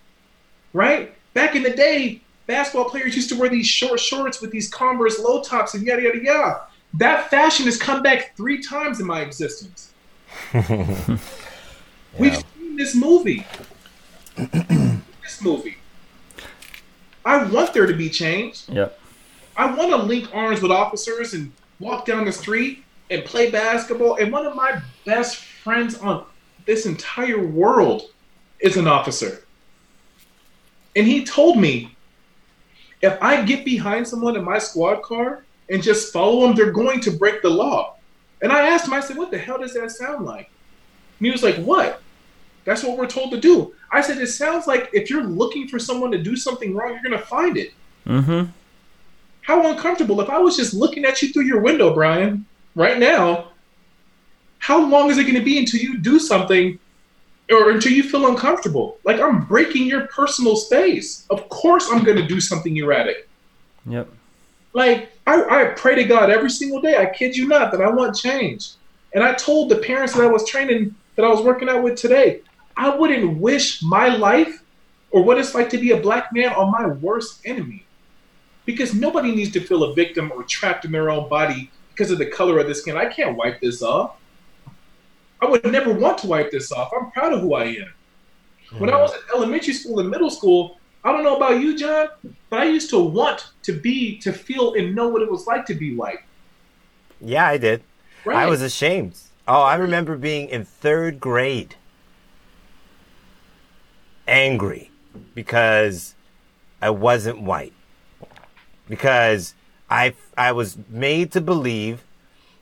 right? 0.72 1.14
Back 1.32 1.54
in 1.54 1.62
the 1.62 1.70
day, 1.70 2.20
basketball 2.46 2.90
players 2.90 3.14
used 3.14 3.28
to 3.30 3.38
wear 3.38 3.48
these 3.48 3.66
short 3.66 4.00
shorts 4.00 4.40
with 4.42 4.50
these 4.50 4.68
Converse 4.68 5.18
low 5.20 5.42
tops 5.42 5.74
and 5.74 5.86
yada, 5.86 6.02
yada, 6.02 6.22
yada. 6.22 6.60
That 6.94 7.30
fashion 7.30 7.66
has 7.66 7.78
come 7.78 8.02
back 8.02 8.36
three 8.36 8.60
times 8.60 9.00
in 9.00 9.06
my 9.06 9.20
existence. 9.20 9.92
yeah. 12.14 12.20
We've 12.20 12.36
seen 12.36 12.76
this 12.76 12.94
movie. 12.94 13.46
this 14.36 15.42
movie. 15.42 15.76
I 17.24 17.44
want 17.44 17.74
there 17.74 17.86
to 17.86 17.94
be 17.94 18.08
change. 18.08 18.64
Yep. 18.68 18.98
I 19.56 19.74
want 19.74 19.90
to 19.90 19.96
link 19.96 20.30
arms 20.32 20.62
with 20.62 20.70
officers 20.70 21.34
and 21.34 21.52
walk 21.78 22.06
down 22.06 22.24
the 22.24 22.32
street 22.32 22.84
and 23.10 23.24
play 23.24 23.50
basketball. 23.50 24.16
And 24.16 24.32
one 24.32 24.46
of 24.46 24.54
my 24.54 24.80
best 25.04 25.36
friends 25.36 25.98
on 25.98 26.24
this 26.64 26.86
entire 26.86 27.44
world 27.44 28.10
is 28.60 28.76
an 28.76 28.86
officer. 28.86 29.44
And 30.96 31.06
he 31.06 31.24
told 31.24 31.58
me 31.58 31.96
if 33.02 33.20
I 33.22 33.44
get 33.44 33.64
behind 33.64 34.06
someone 34.06 34.36
in 34.36 34.44
my 34.44 34.58
squad 34.58 35.02
car 35.02 35.44
and 35.68 35.82
just 35.82 36.12
follow 36.12 36.42
them, 36.42 36.54
they're 36.54 36.72
going 36.72 37.00
to 37.00 37.10
break 37.10 37.42
the 37.42 37.50
law. 37.50 37.96
And 38.42 38.52
I 38.52 38.68
asked 38.68 38.86
him, 38.86 38.94
I 38.94 39.00
said, 39.00 39.16
what 39.16 39.30
the 39.30 39.38
hell 39.38 39.58
does 39.58 39.74
that 39.74 39.90
sound 39.90 40.24
like? 40.24 40.50
He 41.20 41.30
was 41.30 41.42
like, 41.42 41.56
what? 41.56 42.02
That's 42.64 42.82
what 42.82 42.98
we're 42.98 43.06
told 43.06 43.30
to 43.32 43.40
do. 43.40 43.74
I 43.92 44.00
said, 44.00 44.18
it 44.18 44.28
sounds 44.28 44.66
like 44.66 44.90
if 44.92 45.10
you're 45.10 45.24
looking 45.24 45.68
for 45.68 45.78
someone 45.78 46.10
to 46.12 46.18
do 46.18 46.36
something 46.36 46.74
wrong, 46.74 46.92
you're 46.92 47.02
going 47.02 47.18
to 47.18 47.26
find 47.26 47.56
it. 47.56 47.72
Mm-hmm. 48.06 48.50
How 49.42 49.70
uncomfortable. 49.70 50.20
If 50.20 50.30
I 50.30 50.38
was 50.38 50.56
just 50.56 50.74
looking 50.74 51.04
at 51.04 51.22
you 51.22 51.32
through 51.32 51.44
your 51.44 51.60
window, 51.60 51.92
Brian, 51.92 52.46
right 52.74 52.98
now, 52.98 53.48
how 54.58 54.84
long 54.84 55.10
is 55.10 55.18
it 55.18 55.24
going 55.24 55.34
to 55.34 55.42
be 55.42 55.58
until 55.58 55.80
you 55.80 55.98
do 55.98 56.18
something 56.18 56.78
or 57.50 57.70
until 57.70 57.92
you 57.92 58.02
feel 58.02 58.28
uncomfortable. 58.28 58.98
Like 59.04 59.20
I'm 59.20 59.44
breaking 59.44 59.86
your 59.86 60.06
personal 60.06 60.56
space. 60.56 61.26
Of 61.30 61.48
course, 61.48 61.88
I'm 61.90 62.04
going 62.04 62.16
to 62.16 62.26
do 62.26 62.40
something 62.40 62.76
erratic. 62.76 63.28
Yep. 63.86 64.08
Like 64.72 65.10
I, 65.26 65.42
I 65.42 65.64
pray 65.76 65.96
to 65.96 66.04
God 66.04 66.30
every 66.30 66.50
single 66.50 66.80
day. 66.80 66.96
I 66.96 67.06
kid 67.06 67.36
you 67.36 67.48
not 67.48 67.72
that 67.72 67.80
I 67.80 67.90
want 67.90 68.16
change. 68.16 68.72
And 69.14 69.24
I 69.24 69.34
told 69.34 69.68
the 69.68 69.76
parents 69.76 70.14
that 70.14 70.22
I 70.22 70.28
was 70.28 70.48
training 70.48 70.94
that 71.20 71.26
I 71.26 71.30
was 71.30 71.42
working 71.42 71.68
out 71.68 71.82
with 71.82 71.96
today, 71.96 72.40
I 72.76 72.96
wouldn't 72.96 73.38
wish 73.38 73.82
my 73.82 74.08
life 74.08 74.62
or 75.10 75.22
what 75.22 75.38
it's 75.38 75.54
like 75.54 75.68
to 75.70 75.78
be 75.78 75.90
a 75.90 76.00
black 76.00 76.32
man 76.32 76.52
on 76.54 76.70
my 76.70 76.86
worst 76.86 77.40
enemy. 77.44 77.84
Because 78.64 78.94
nobody 78.94 79.34
needs 79.34 79.52
to 79.52 79.60
feel 79.60 79.82
a 79.82 79.94
victim 79.94 80.32
or 80.34 80.44
trapped 80.44 80.84
in 80.84 80.92
their 80.92 81.10
own 81.10 81.28
body 81.28 81.70
because 81.90 82.10
of 82.10 82.18
the 82.18 82.26
color 82.26 82.58
of 82.58 82.68
the 82.68 82.74
skin. 82.74 82.96
I 82.96 83.06
can't 83.06 83.36
wipe 83.36 83.60
this 83.60 83.82
off. 83.82 84.16
I 85.42 85.46
would 85.46 85.64
never 85.64 85.92
want 85.92 86.18
to 86.18 86.26
wipe 86.26 86.50
this 86.50 86.72
off. 86.72 86.90
I'm 86.98 87.10
proud 87.10 87.32
of 87.32 87.40
who 87.40 87.54
I 87.54 87.64
am. 87.64 87.92
When 88.78 88.88
I 88.88 88.96
was 88.96 89.12
in 89.12 89.20
elementary 89.34 89.74
school 89.74 89.98
and 89.98 90.08
middle 90.08 90.30
school, 90.30 90.78
I 91.02 91.12
don't 91.12 91.24
know 91.24 91.36
about 91.36 91.60
you, 91.60 91.76
John, 91.76 92.08
but 92.48 92.60
I 92.60 92.64
used 92.64 92.88
to 92.90 92.98
want 92.98 93.50
to 93.64 93.72
be, 93.72 94.18
to 94.18 94.32
feel 94.32 94.74
and 94.74 94.94
know 94.94 95.08
what 95.08 95.22
it 95.22 95.30
was 95.30 95.46
like 95.46 95.66
to 95.66 95.74
be 95.74 95.94
white. 95.96 96.20
Yeah, 97.20 97.46
I 97.46 97.58
did. 97.58 97.82
Right. 98.24 98.36
I 98.36 98.46
was 98.46 98.62
ashamed. 98.62 99.18
Oh, 99.46 99.62
I 99.62 99.74
remember 99.76 100.16
being 100.16 100.48
in 100.48 100.64
third 100.64 101.20
grade, 101.20 101.74
angry 104.28 104.90
because 105.34 106.14
I 106.80 106.90
wasn't 106.90 107.40
white. 107.40 107.72
Because 108.88 109.54
I, 109.88 110.14
I 110.36 110.52
was 110.52 110.76
made 110.88 111.32
to 111.32 111.40
believe 111.40 112.04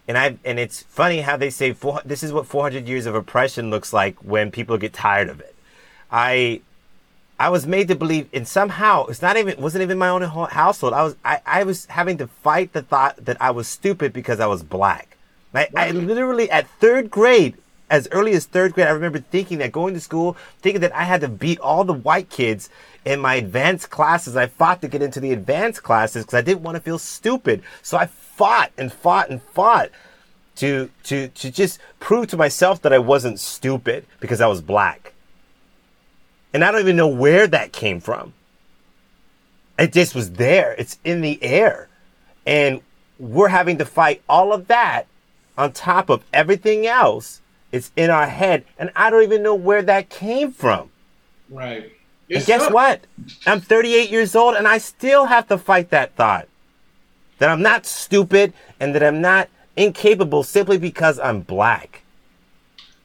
and 0.08 0.16
I 0.16 0.38
and 0.44 0.58
it's 0.58 0.82
funny 0.84 1.20
how 1.20 1.36
they 1.36 1.50
say 1.50 1.74
four, 1.74 2.00
this 2.04 2.22
is 2.22 2.32
what 2.32 2.46
400 2.46 2.88
years 2.88 3.04
of 3.04 3.14
oppression 3.14 3.68
looks 3.68 3.92
like 3.92 4.16
when 4.24 4.50
people 4.50 4.78
get 4.78 4.94
tired 4.94 5.28
of 5.28 5.38
it. 5.40 5.54
I 6.10 6.62
I 7.38 7.50
was 7.50 7.66
made 7.66 7.88
to 7.88 7.94
believe, 7.94 8.28
and 8.32 8.48
somehow 8.48 9.04
it's 9.06 9.20
not 9.20 9.36
even 9.36 9.60
wasn't 9.60 9.82
even 9.82 9.98
my 9.98 10.08
own 10.08 10.22
household. 10.22 10.94
I 10.94 11.04
was 11.04 11.16
I, 11.24 11.40
I 11.44 11.62
was 11.62 11.84
having 11.86 12.16
to 12.18 12.26
fight 12.26 12.72
the 12.72 12.80
thought 12.80 13.22
that 13.26 13.36
I 13.40 13.50
was 13.50 13.68
stupid 13.68 14.14
because 14.14 14.40
I 14.40 14.46
was 14.46 14.62
black. 14.62 15.17
I, 15.54 15.68
I 15.76 15.90
literally 15.90 16.50
at 16.50 16.68
third 16.68 17.10
grade, 17.10 17.56
as 17.90 18.08
early 18.12 18.32
as 18.32 18.44
third 18.44 18.74
grade, 18.74 18.86
I 18.86 18.90
remember 18.90 19.18
thinking 19.18 19.58
that 19.58 19.72
going 19.72 19.94
to 19.94 20.00
school, 20.00 20.36
thinking 20.60 20.82
that 20.82 20.94
I 20.94 21.04
had 21.04 21.22
to 21.22 21.28
beat 21.28 21.58
all 21.60 21.84
the 21.84 21.94
white 21.94 22.28
kids 22.28 22.68
in 23.04 23.20
my 23.20 23.36
advanced 23.36 23.90
classes. 23.90 24.36
I 24.36 24.46
fought 24.46 24.82
to 24.82 24.88
get 24.88 25.02
into 25.02 25.20
the 25.20 25.32
advanced 25.32 25.82
classes 25.82 26.24
because 26.24 26.38
I 26.38 26.42
didn't 26.42 26.62
want 26.62 26.76
to 26.76 26.82
feel 26.82 26.98
stupid. 26.98 27.62
So 27.82 27.96
I 27.96 28.06
fought 28.06 28.72
and 28.76 28.92
fought 28.92 29.30
and 29.30 29.42
fought 29.42 29.90
to 30.56 30.90
to 31.04 31.28
to 31.28 31.50
just 31.50 31.80
prove 32.00 32.26
to 32.28 32.36
myself 32.36 32.82
that 32.82 32.92
I 32.92 32.98
wasn't 32.98 33.40
stupid 33.40 34.04
because 34.20 34.40
I 34.40 34.48
was 34.48 34.60
black. 34.60 35.14
And 36.52 36.64
I 36.64 36.70
don't 36.70 36.80
even 36.80 36.96
know 36.96 37.08
where 37.08 37.46
that 37.46 37.72
came 37.72 38.00
from. 38.00 38.34
It 39.78 39.92
just 39.92 40.14
was 40.14 40.32
there. 40.32 40.74
It's 40.76 40.98
in 41.04 41.20
the 41.20 41.42
air. 41.42 41.88
And 42.46 42.80
we're 43.18 43.48
having 43.48 43.78
to 43.78 43.84
fight 43.84 44.22
all 44.28 44.52
of 44.52 44.66
that 44.68 45.06
on 45.58 45.72
top 45.72 46.08
of 46.08 46.24
everything 46.32 46.86
else. 46.86 47.42
It's 47.72 47.90
in 47.96 48.08
our 48.08 48.26
head. 48.26 48.64
And 48.78 48.90
I 48.96 49.10
don't 49.10 49.24
even 49.24 49.42
know 49.42 49.54
where 49.54 49.82
that 49.82 50.08
came 50.08 50.52
from. 50.52 50.90
Right. 51.50 51.92
It's 52.28 52.40
and 52.40 52.46
guess 52.46 52.62
not- 52.62 52.72
what? 52.72 53.00
I'm 53.46 53.60
38 53.60 54.08
years 54.08 54.34
old 54.34 54.54
and 54.54 54.66
I 54.66 54.78
still 54.78 55.26
have 55.26 55.48
to 55.48 55.58
fight 55.58 55.90
that 55.90 56.14
thought 56.14 56.48
that 57.38 57.50
I'm 57.50 57.62
not 57.62 57.84
stupid 57.84 58.52
and 58.80 58.94
that 58.94 59.02
I'm 59.02 59.20
not 59.20 59.48
incapable 59.76 60.42
simply 60.42 60.78
because 60.78 61.18
I'm 61.18 61.40
black. 61.40 62.02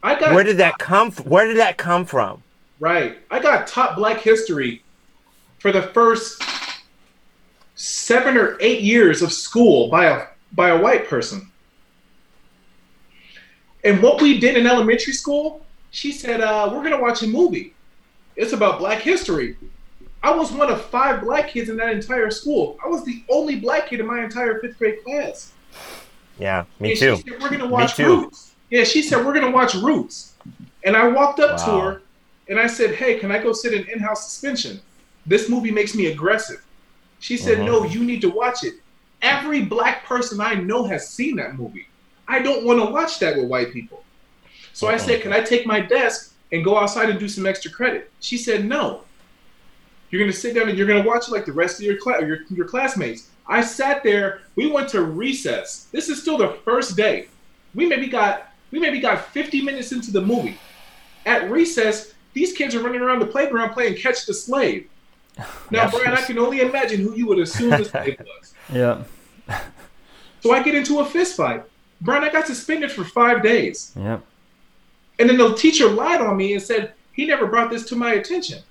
I 0.01 0.19
got 0.19 0.33
Where 0.33 0.43
did 0.43 0.57
that 0.57 0.77
come 0.77 1.11
from? 1.11 1.25
Where 1.25 1.47
did 1.47 1.57
that 1.57 1.77
come 1.77 2.05
from? 2.05 2.43
Right. 2.79 3.17
I 3.31 3.39
got 3.39 3.67
taught 3.67 3.95
black 3.95 4.19
history 4.19 4.83
for 5.59 5.71
the 5.71 5.81
first 5.81 6.43
7 7.75 8.37
or 8.37 8.57
8 8.59 8.81
years 8.81 9.21
of 9.21 9.31
school 9.31 9.89
by 9.89 10.05
a 10.05 10.25
by 10.51 10.69
a 10.69 10.79
white 10.79 11.07
person. 11.07 11.49
And 13.83 14.01
what 14.01 14.21
we 14.21 14.39
did 14.39 14.57
in 14.57 14.65
elementary 14.65 15.13
school, 15.13 15.65
she 15.91 16.11
said, 16.11 16.41
uh, 16.41 16.69
we're 16.71 16.79
going 16.79 16.91
to 16.91 17.01
watch 17.01 17.21
a 17.21 17.27
movie. 17.27 17.73
It's 18.35 18.53
about 18.53 18.79
black 18.79 18.99
history. 18.99 19.57
I 20.23 20.33
was 20.33 20.51
one 20.51 20.71
of 20.71 20.83
five 20.85 21.21
black 21.21 21.49
kids 21.49 21.69
in 21.69 21.75
that 21.77 21.89
entire 21.89 22.31
school. 22.31 22.79
I 22.83 22.87
was 22.87 23.03
the 23.03 23.23
only 23.29 23.57
black 23.57 23.89
kid 23.89 23.99
in 23.99 24.07
my 24.07 24.23
entire 24.23 24.59
fifth 24.59 24.77
grade 24.79 25.03
class. 25.03 25.51
Yeah, 26.39 26.63
me 26.79 26.91
and 26.91 26.99
too. 26.99 27.15
Said, 27.17 27.41
we're 27.41 27.49
gonna 27.49 27.67
watch 27.67 27.99
Roots. 27.99 28.55
Yeah, 28.69 28.85
she 28.85 29.01
said 29.01 29.23
we're 29.25 29.33
gonna 29.33 29.51
watch 29.51 29.75
Roots, 29.75 30.33
and 30.83 30.95
I 30.95 31.07
walked 31.07 31.39
up 31.39 31.59
wow. 31.59 31.65
to 31.65 31.81
her 31.81 32.01
and 32.47 32.59
I 32.59 32.67
said, 32.67 32.95
"Hey, 32.95 33.19
can 33.19 33.31
I 33.31 33.41
go 33.41 33.53
sit 33.53 33.73
in 33.73 33.87
in-house 33.89 34.29
suspension? 34.29 34.81
This 35.25 35.49
movie 35.49 35.71
makes 35.71 35.93
me 35.93 36.07
aggressive." 36.07 36.63
She 37.19 37.37
said, 37.37 37.59
uh-huh. 37.59 37.65
"No, 37.65 37.83
you 37.85 38.03
need 38.03 38.21
to 38.21 38.29
watch 38.29 38.63
it." 38.63 38.75
Every 39.21 39.61
black 39.61 40.05
person 40.05 40.41
I 40.41 40.55
know 40.55 40.85
has 40.85 41.09
seen 41.09 41.35
that 41.37 41.55
movie. 41.55 41.87
I 42.27 42.39
don't 42.39 42.65
want 42.65 42.79
to 42.79 42.85
watch 42.85 43.19
that 43.19 43.35
with 43.37 43.47
white 43.47 43.71
people. 43.71 44.03
So. 44.73 44.87
I 44.87 44.97
said, 44.97 45.21
"Can 45.21 45.31
I 45.31 45.41
take 45.41 45.65
my 45.67 45.79
desk 45.79 46.33
and 46.51 46.63
go 46.63 46.77
outside 46.77 47.09
and 47.09 47.19
do 47.19 47.27
some 47.27 47.45
extra 47.45 47.69
credit?" 47.71 48.11
She 48.19 48.37
said, 48.37 48.65
"No." 48.65 49.03
You're 50.09 50.21
gonna 50.21 50.31
sit 50.33 50.53
down 50.53 50.69
and 50.69 50.77
you're 50.77 50.87
gonna 50.87 51.03
watch 51.03 51.27
it 51.27 51.31
like 51.31 51.45
the 51.45 51.51
rest 51.53 51.79
of 51.79 51.85
your 51.85 51.97
class, 51.97 52.21
your, 52.21 52.39
your 52.49 52.67
classmates. 52.67 53.29
I 53.47 53.61
sat 53.61 54.03
there. 54.03 54.41
We 54.55 54.67
went 54.67 54.89
to 54.89 55.03
recess. 55.03 55.87
This 55.91 56.07
is 56.07 56.21
still 56.21 56.37
the 56.37 56.57
first 56.63 56.95
day. 56.95 57.27
We 57.73 57.87
maybe 57.87 58.07
got 58.07 58.53
we 58.71 58.79
maybe 58.79 58.99
got 58.99 59.25
50 59.31 59.61
minutes 59.61 59.91
into 59.91 60.11
the 60.11 60.21
movie. 60.21 60.57
At 61.25 61.49
recess, 61.49 62.13
these 62.33 62.53
kids 62.53 62.75
are 62.75 62.81
running 62.81 63.01
around 63.01 63.19
the 63.19 63.25
playground 63.25 63.73
playing 63.73 63.95
catch 63.95 64.25
the 64.25 64.33
slave. 64.33 64.87
Now, 65.71 65.89
Brian, 65.89 66.13
I 66.15 66.21
can 66.21 66.37
only 66.37 66.61
imagine 66.61 67.01
who 67.01 67.15
you 67.15 67.25
would 67.25 67.39
assume 67.39 67.71
the 67.71 67.85
slave 67.85 68.19
was. 68.19 68.53
Yeah. 68.71 69.03
So 70.41 70.53
I 70.53 70.61
get 70.61 70.75
into 70.75 70.99
a 70.99 71.05
fist 71.05 71.35
fight. 71.35 71.63
Brian, 72.03 72.23
I 72.23 72.29
got 72.29 72.45
suspended 72.45 72.91
for 72.91 73.03
five 73.03 73.41
days. 73.41 73.93
Yep. 73.95 74.23
And 75.19 75.29
then 75.29 75.37
the 75.37 75.53
teacher 75.55 75.89
lied 75.89 76.21
on 76.21 76.37
me 76.37 76.53
and 76.53 76.61
said 76.61 76.93
he 77.13 77.25
never 77.25 77.47
brought 77.47 77.69
this 77.69 77.85
to 77.85 77.95
my 77.95 78.13
attention. 78.13 78.61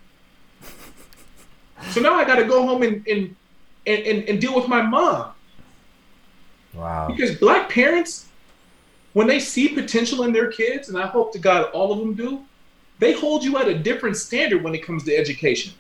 So 1.91 2.01
now 2.01 2.15
I 2.15 2.25
got 2.25 2.37
to 2.37 2.45
go 2.45 2.65
home 2.67 2.83
and, 2.83 3.07
and 3.09 3.35
and, 3.87 4.29
and 4.29 4.41
deal 4.41 4.55
with 4.55 4.69
my 4.69 4.83
mom. 4.83 5.33
Wow. 6.75 7.09
Because 7.09 7.37
black 7.37 7.69
parents, 7.69 8.29
when 9.13 9.27
they 9.27 9.41
see 9.41 9.69
potential 9.69 10.23
in 10.23 10.33
their 10.33 10.51
kids, 10.51 10.89
and 10.89 10.97
I 10.97 11.07
hope 11.07 11.33
to 11.33 11.39
God 11.39 11.71
all 11.73 11.93
of 11.93 11.99
them 11.99 12.15
do, 12.15 12.45
they 12.99 13.13
hold 13.13 13.43
you 13.43 13.59
at 13.59 13.69
a 13.69 13.77
different 13.77 14.17
standard 14.17 14.63
when 14.63 14.75
it 14.75 14.85
comes 14.85 15.05
to 15.05 15.17
education. 15.17 15.73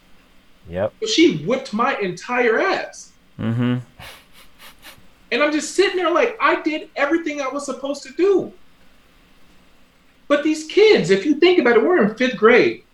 Yep. 0.68 0.92
But 1.00 1.08
she 1.08 1.38
whipped 1.44 1.72
my 1.72 1.96
entire 1.98 2.60
ass. 2.60 3.12
Mm-hmm. 3.38 3.78
And 5.32 5.42
I'm 5.42 5.50
just 5.50 5.74
sitting 5.74 5.96
there 5.96 6.10
like 6.10 6.36
I 6.40 6.60
did 6.60 6.90
everything 6.94 7.40
I 7.40 7.48
was 7.48 7.64
supposed 7.64 8.02
to 8.02 8.12
do. 8.12 8.52
But 10.28 10.44
these 10.44 10.66
kids, 10.66 11.10
if 11.10 11.24
you 11.24 11.36
think 11.36 11.58
about 11.58 11.76
it, 11.76 11.82
we're 11.82 12.02
in 12.04 12.14
fifth 12.14 12.36
grade. 12.36 12.84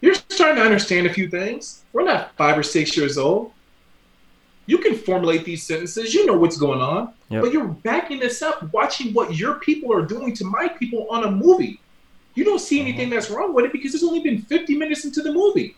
You're 0.00 0.14
starting 0.14 0.56
to 0.56 0.62
understand 0.62 1.06
a 1.06 1.12
few 1.12 1.28
things. 1.28 1.84
We're 1.92 2.04
not 2.04 2.34
five 2.36 2.58
or 2.58 2.62
six 2.62 2.96
years 2.96 3.18
old. 3.18 3.52
You 4.64 4.78
can 4.78 4.96
formulate 4.96 5.44
these 5.44 5.62
sentences. 5.62 6.14
You 6.14 6.24
know 6.24 6.36
what's 6.38 6.56
going 6.56 6.80
on. 6.80 7.12
Yep. 7.28 7.42
But 7.42 7.52
you're 7.52 7.68
backing 7.68 8.18
this 8.18 8.40
up, 8.40 8.72
watching 8.72 9.12
what 9.12 9.36
your 9.36 9.54
people 9.56 9.92
are 9.92 10.06
doing 10.06 10.34
to 10.36 10.44
my 10.44 10.68
people 10.68 11.06
on 11.10 11.24
a 11.24 11.30
movie. 11.30 11.80
You 12.34 12.44
don't 12.44 12.60
see 12.60 12.80
anything 12.80 13.08
uh-huh. 13.08 13.14
that's 13.14 13.30
wrong 13.30 13.52
with 13.52 13.66
it 13.66 13.72
because 13.72 13.94
it's 13.94 14.04
only 14.04 14.20
been 14.20 14.40
50 14.42 14.76
minutes 14.78 15.04
into 15.04 15.20
the 15.20 15.32
movie. 15.32 15.76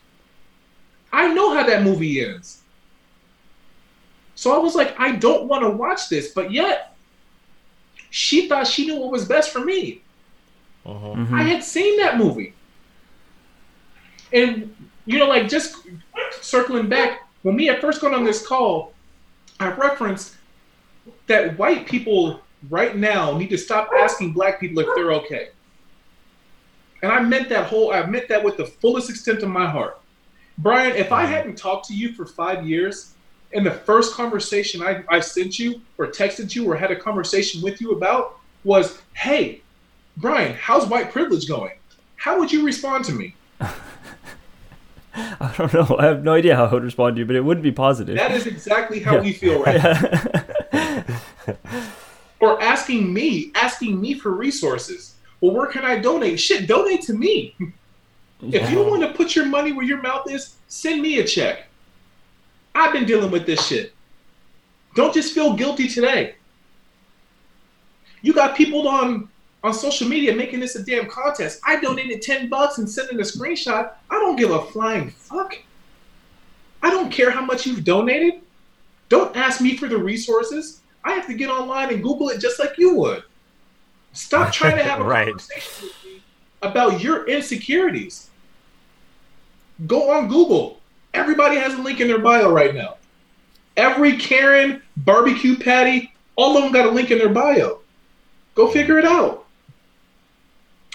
I 1.11 1.33
know 1.33 1.53
how 1.53 1.65
that 1.65 1.83
movie 1.83 2.23
ends. 2.23 2.61
So 4.35 4.53
I 4.53 4.57
was 4.57 4.75
like, 4.75 4.99
I 4.99 5.13
don't 5.13 5.47
want 5.47 5.63
to 5.63 5.69
watch 5.69 6.09
this, 6.09 6.31
but 6.33 6.51
yet 6.51 6.95
she 8.09 8.47
thought 8.47 8.67
she 8.67 8.85
knew 8.85 8.97
what 8.97 9.11
was 9.11 9.25
best 9.25 9.51
for 9.51 9.59
me. 9.59 10.01
Mhm. 10.85 11.31
I 11.33 11.43
had 11.43 11.63
seen 11.63 11.97
that 11.99 12.17
movie. 12.17 12.53
And, 14.31 14.75
you 15.05 15.17
know, 15.19 15.27
like 15.27 15.49
just 15.49 15.77
circling 16.41 16.89
back, 16.89 17.27
when 17.41 17.55
me 17.55 17.65
had 17.65 17.79
first 17.79 18.01
got 18.01 18.13
on 18.13 18.23
this 18.23 18.45
call, 18.45 18.93
I 19.59 19.69
referenced 19.69 20.35
that 21.27 21.57
white 21.57 21.87
people 21.87 22.41
right 22.69 22.95
now 22.95 23.37
need 23.37 23.49
to 23.49 23.57
stop 23.57 23.89
asking 23.97 24.33
black 24.33 24.59
people 24.59 24.79
if 24.79 24.87
they're 24.95 25.13
okay. 25.13 25.49
And 27.01 27.11
I 27.11 27.19
meant 27.21 27.49
that 27.49 27.67
whole, 27.67 27.93
I 27.93 28.05
meant 28.05 28.27
that 28.29 28.43
with 28.43 28.57
the 28.57 28.65
fullest 28.65 29.09
extent 29.09 29.43
of 29.43 29.49
my 29.49 29.69
heart. 29.69 29.99
Brian, 30.57 30.95
if 30.95 31.11
I 31.11 31.25
hadn't 31.25 31.57
talked 31.57 31.87
to 31.87 31.93
you 31.93 32.13
for 32.13 32.25
five 32.25 32.65
years, 32.65 33.14
and 33.55 33.65
the 33.65 33.71
first 33.71 34.13
conversation 34.13 34.83
I, 34.83 35.03
I 35.09 35.21
sent 35.21 35.57
you 35.57 35.81
or 35.97 36.07
texted 36.07 36.53
you 36.53 36.69
or 36.69 36.75
had 36.75 36.91
a 36.91 36.95
conversation 36.95 37.61
with 37.61 37.79
you 37.79 37.93
about 37.93 38.37
was, 38.65 39.01
hey, 39.13 39.61
Brian, 40.17 40.53
how's 40.53 40.85
white 40.87 41.11
privilege 41.11 41.47
going? 41.47 41.71
How 42.17 42.37
would 42.37 42.51
you 42.51 42.65
respond 42.65 43.05
to 43.05 43.13
me? 43.13 43.33
I 45.15 45.53
don't 45.57 45.73
know. 45.73 45.95
I 45.97 46.05
have 46.05 46.23
no 46.25 46.33
idea 46.33 46.57
how 46.57 46.65
I 46.65 46.73
would 46.73 46.83
respond 46.83 47.15
to 47.15 47.21
you, 47.21 47.25
but 47.25 47.37
it 47.37 47.41
wouldn't 47.41 47.63
be 47.63 47.71
positive. 47.71 48.17
That 48.17 48.31
is 48.31 48.45
exactly 48.45 48.99
how 48.99 49.19
we 49.19 49.31
feel 49.31 49.63
right 49.63 49.81
now. 49.81 51.03
Or 52.41 52.61
asking 52.61 53.13
me, 53.13 53.51
asking 53.55 53.99
me 53.99 54.13
for 54.13 54.31
resources. 54.31 55.15
Well, 55.39 55.55
where 55.55 55.67
can 55.67 55.85
I 55.85 55.97
donate? 55.97 56.39
Shit, 56.39 56.67
donate 56.67 57.01
to 57.03 57.13
me. 57.13 57.55
If 58.41 58.69
you 58.69 58.83
want 58.83 59.01
to 59.03 59.13
put 59.13 59.35
your 59.35 59.45
money 59.45 59.71
where 59.71 59.85
your 59.85 60.01
mouth 60.01 60.29
is, 60.29 60.55
send 60.67 61.01
me 61.01 61.19
a 61.19 61.23
check. 61.23 61.67
I've 62.75 62.91
been 62.93 63.05
dealing 63.05 63.31
with 63.31 63.45
this 63.45 63.65
shit. 63.65 63.93
Don't 64.95 65.13
just 65.13 65.33
feel 65.33 65.53
guilty 65.55 65.87
today. 65.87 66.35
You 68.21 68.33
got 68.33 68.55
people 68.55 68.87
on 68.87 69.29
on 69.63 69.73
social 69.73 70.07
media 70.07 70.35
making 70.35 70.59
this 70.59 70.75
a 70.75 70.83
damn 70.83 71.07
contest. 71.09 71.59
I 71.65 71.79
donated 71.79 72.21
10 72.21 72.49
bucks 72.49 72.77
and 72.77 72.87
sending 72.87 73.19
a 73.19 73.23
screenshot. 73.23 73.93
I 74.11 74.13
don't 74.15 74.35
give 74.35 74.51
a 74.51 74.61
flying 74.67 75.09
fuck. 75.09 75.57
I 76.83 76.91
don't 76.91 77.11
care 77.11 77.31
how 77.31 77.43
much 77.43 77.65
you've 77.65 77.83
donated. 77.83 78.41
Don't 79.09 79.35
ask 79.35 79.61
me 79.61 79.75
for 79.75 79.87
the 79.87 79.97
resources. 79.97 80.81
I 81.03 81.13
have 81.13 81.25
to 81.27 81.33
get 81.33 81.49
online 81.49 81.91
and 81.91 82.03
Google 82.03 82.29
it 82.29 82.39
just 82.39 82.59
like 82.59 82.77
you 82.77 82.93
would. 82.95 83.23
Stop 84.13 84.51
trying 84.53 84.77
to 84.77 84.83
have 84.83 84.99
a 84.99 85.03
Right. 85.15 85.27
conversation 85.29 85.87
with 85.87 86.03
me 86.05 86.21
about 86.61 87.01
your 87.01 87.25
insecurities. 87.27 88.29
Go 89.87 90.11
on 90.11 90.27
Google. 90.27 90.79
Everybody 91.15 91.55
has 91.55 91.73
a 91.73 91.81
link 91.81 92.01
in 92.01 92.07
their 92.07 92.19
bio 92.19 92.51
right 92.51 92.75
now. 92.75 92.97
Every 93.77 94.17
Karen, 94.17 94.81
barbecue 94.97 95.57
patty, 95.57 96.13
all 96.35 96.57
of 96.57 96.63
them 96.63 96.71
got 96.73 96.85
a 96.85 96.91
link 96.91 97.09
in 97.11 97.17
their 97.17 97.29
bio. 97.29 97.79
Go 98.53 98.69
figure 98.69 98.99
it 98.99 99.05
out. 99.05 99.45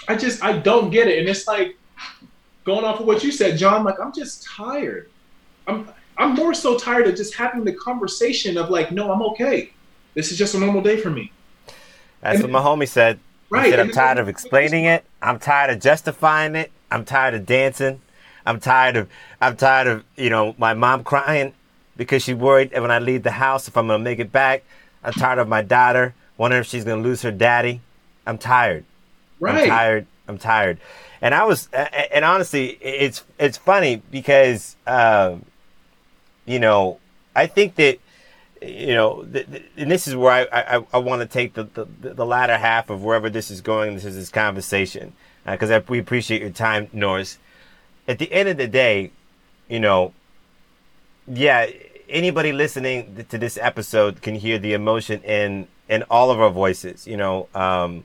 I 0.07 0.15
just 0.15 0.43
I 0.43 0.57
don't 0.57 0.89
get 0.89 1.07
it, 1.07 1.19
and 1.19 1.27
it's 1.29 1.47
like 1.47 1.75
going 2.63 2.85
off 2.85 2.99
of 2.99 3.05
what 3.07 3.23
you 3.23 3.31
said, 3.31 3.57
John. 3.57 3.83
Like 3.83 3.99
I'm 3.99 4.13
just 4.13 4.43
tired. 4.43 5.09
I'm 5.67 5.87
I'm 6.17 6.33
more 6.35 6.53
so 6.53 6.77
tired 6.77 7.07
of 7.07 7.15
just 7.15 7.33
having 7.35 7.63
the 7.63 7.73
conversation 7.73 8.57
of 8.57 8.69
like, 8.69 8.91
no, 8.91 9.11
I'm 9.11 9.21
okay. 9.23 9.71
This 10.13 10.31
is 10.31 10.37
just 10.37 10.55
a 10.55 10.59
normal 10.59 10.81
day 10.81 10.97
for 10.97 11.09
me. 11.09 11.31
That's 12.21 12.35
And- 12.41 12.43
what 12.43 12.51
my 12.51 12.61
homie 12.61 12.87
said. 12.87 13.17
He 13.17 13.57
Right, 13.57 13.69
said, 13.71 13.79
I'm 13.81 13.91
tired 13.91 14.17
of 14.17 14.29
explaining 14.29 14.85
it. 14.85 15.03
I'm 15.21 15.37
tired 15.37 15.71
of 15.71 15.81
justifying 15.81 16.55
it. 16.55 16.71
I'm 16.89 17.03
tired 17.03 17.33
of 17.33 17.45
dancing. 17.45 17.99
I'm 18.45 18.59
tired 18.59 18.95
of 18.97 19.09
I'm 19.39 19.55
tired 19.55 19.87
of, 19.87 20.03
you 20.15 20.29
know, 20.29 20.55
my 20.57 20.73
mom 20.73 21.03
crying 21.03 21.53
because 21.97 22.23
she's 22.23 22.35
worried 22.35 22.71
when 22.73 22.91
I 22.91 22.99
leave 22.99 23.23
the 23.23 23.31
house 23.31 23.67
if 23.67 23.77
I'm 23.77 23.87
gonna 23.87 24.03
make 24.03 24.19
it 24.19 24.31
back. 24.31 24.63
I'm 25.03 25.13
tired 25.13 25.39
of 25.39 25.47
my 25.47 25.61
daughter 25.61 26.13
wondering 26.37 26.61
if 26.61 26.67
she's 26.67 26.83
gonna 26.83 27.01
lose 27.01 27.21
her 27.21 27.31
daddy. 27.31 27.81
I'm 28.25 28.37
tired. 28.37 28.85
Right. 29.39 29.63
I'm 29.63 29.69
tired. 29.69 30.05
I'm 30.27 30.37
tired. 30.37 30.77
And 31.21 31.35
I 31.35 31.43
was, 31.45 31.69
and 31.71 32.25
honestly, 32.25 32.77
it's 32.81 33.23
it's 33.37 33.57
funny 33.57 34.01
because, 34.09 34.75
um, 34.87 35.45
you 36.45 36.57
know, 36.59 36.99
I 37.35 37.45
think 37.45 37.75
that, 37.75 37.99
you 38.61 38.95
know, 38.95 39.23
th- 39.23 39.47
th- 39.49 39.63
and 39.77 39.91
this 39.91 40.07
is 40.07 40.15
where 40.15 40.47
I 40.51 40.77
I, 40.77 40.85
I 40.93 40.97
want 40.97 41.21
to 41.21 41.27
take 41.27 41.53
the, 41.53 41.63
the 41.63 41.85
the 42.13 42.25
latter 42.25 42.57
half 42.57 42.89
of 42.89 43.03
wherever 43.03 43.29
this 43.29 43.51
is 43.51 43.61
going. 43.61 43.93
This 43.93 44.05
is 44.05 44.15
this 44.15 44.29
conversation 44.29 45.13
because 45.45 45.69
I 45.69 45.79
we 45.79 45.99
appreciate 45.99 46.41
your 46.41 46.49
time, 46.49 46.89
Norris. 46.91 47.37
At 48.11 48.19
the 48.19 48.29
end 48.33 48.49
of 48.49 48.57
the 48.57 48.67
day, 48.67 49.11
you 49.69 49.79
know, 49.79 50.13
yeah, 51.25 51.67
anybody 52.09 52.51
listening 52.51 53.25
to 53.29 53.37
this 53.37 53.57
episode 53.57 54.21
can 54.21 54.35
hear 54.35 54.59
the 54.59 54.73
emotion 54.73 55.23
in 55.23 55.69
in 55.87 56.03
all 56.09 56.29
of 56.29 56.41
our 56.41 56.49
voices. 56.49 57.07
You 57.07 57.15
know, 57.15 57.47
um, 57.55 58.03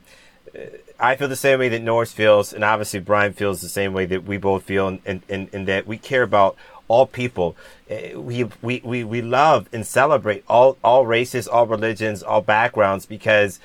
I 0.97 1.17
feel 1.17 1.27
the 1.27 1.35
same 1.35 1.59
way 1.59 1.67
that 1.67 1.81
Norris 1.81 2.13
feels, 2.13 2.53
and 2.53 2.63
obviously 2.63 3.01
Brian 3.01 3.33
feels 3.33 3.59
the 3.59 3.67
same 3.67 3.91
way 3.91 4.05
that 4.05 4.23
we 4.23 4.37
both 4.37 4.63
feel, 4.63 4.87
and 4.87 5.21
and, 5.27 5.49
and, 5.51 5.67
that 5.67 5.85
we 5.85 5.97
care 5.97 6.23
about 6.23 6.55
all 6.87 7.05
people. 7.05 7.57
Eh, 7.89 8.15
We, 8.15 8.45
we 8.61 8.81
we 8.85 9.03
we 9.03 9.21
love 9.21 9.67
and 9.73 9.85
celebrate 9.85 10.45
all 10.47 10.77
all 10.85 11.05
races, 11.05 11.49
all 11.49 11.67
religions, 11.67 12.23
all 12.23 12.39
backgrounds 12.39 13.05
because 13.05 13.59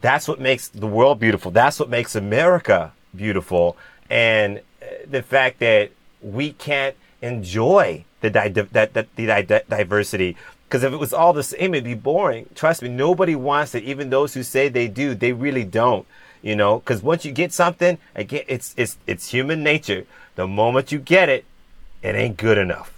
that's 0.00 0.28
what 0.28 0.38
makes 0.38 0.68
the 0.68 0.86
world 0.86 1.18
beautiful. 1.18 1.50
That's 1.50 1.80
what 1.80 1.88
makes 1.88 2.14
America 2.14 2.92
beautiful. 3.16 3.76
And 4.08 4.60
the 5.08 5.22
fact 5.22 5.58
that 5.60 5.90
we 6.22 6.52
can't 6.52 6.96
enjoy 7.22 8.04
the 8.20 8.30
di- 8.30 8.48
that, 8.48 8.92
that 8.94 9.16
the 9.16 9.26
di- 9.26 9.62
diversity 9.68 10.36
because 10.68 10.82
if 10.82 10.92
it 10.92 10.96
was 10.96 11.12
all 11.12 11.32
the 11.32 11.44
same, 11.44 11.74
it'd 11.74 11.84
be 11.84 11.94
boring. 11.94 12.48
Trust 12.54 12.82
me, 12.82 12.88
nobody 12.88 13.36
wants 13.36 13.74
it. 13.74 13.84
Even 13.84 14.10
those 14.10 14.34
who 14.34 14.42
say 14.42 14.68
they 14.68 14.88
do, 14.88 15.14
they 15.14 15.32
really 15.32 15.64
don't. 15.64 16.06
You 16.42 16.56
know, 16.56 16.78
because 16.78 17.02
once 17.02 17.24
you 17.24 17.32
get 17.32 17.52
something, 17.52 17.98
again, 18.14 18.44
it's 18.46 18.74
it's 18.76 18.98
it's 19.06 19.30
human 19.30 19.62
nature. 19.62 20.06
The 20.34 20.46
moment 20.46 20.92
you 20.92 20.98
get 20.98 21.28
it, 21.28 21.44
it 22.02 22.14
ain't 22.14 22.36
good 22.36 22.58
enough. 22.58 22.92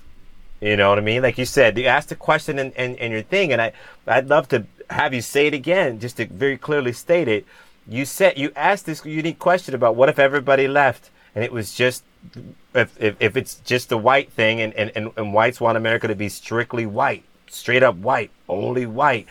You 0.60 0.77
know 0.77 0.90
what 0.90 0.98
I 0.98 1.02
mean? 1.02 1.23
Like 1.23 1.39
you 1.39 1.44
said, 1.44 1.78
you 1.78 1.86
asked 1.86 2.09
the 2.09 2.16
question 2.16 2.59
and, 2.59 2.73
in, 2.74 2.97
in 2.97 3.12
your 3.12 3.23
thing, 3.23 3.52
and 3.52 3.62
I, 3.62 3.73
I'd 4.06 4.28
love 4.28 4.48
to 4.48 4.66
have 4.90 5.15
you 5.15 5.23
say 5.23 5.47
it 5.47 5.55
again, 5.55 6.01
just 6.01 6.16
to 6.16 6.27
very 6.27 6.59
clearly 6.59 6.93
state 6.93 7.28
it. 7.28 7.47
You 7.86 8.05
said 8.05 8.36
you 8.36 8.51
asked 8.56 8.86
this 8.86 9.05
unique 9.05 9.39
question 9.39 9.74
about 9.74 9.94
what 9.94 10.09
if 10.09 10.19
everybody 10.19 10.66
left 10.66 11.10
and 11.34 11.44
it 11.44 11.52
was 11.52 11.74
just 11.74 12.05
if 12.74 13.00
if, 13.00 13.16
if 13.20 13.36
it's 13.36 13.56
just 13.56 13.88
the 13.88 13.98
white 13.98 14.32
thing 14.32 14.60
and, 14.60 14.72
and, 14.74 14.92
and, 14.94 15.10
and 15.16 15.32
whites 15.32 15.60
want 15.60 15.76
America 15.76 16.09
to 16.09 16.14
be 16.14 16.28
strictly 16.28 16.86
white, 16.86 17.24
straight 17.48 17.82
up 17.82 17.96
white, 17.96 18.30
only 18.48 18.86
white. 18.86 19.26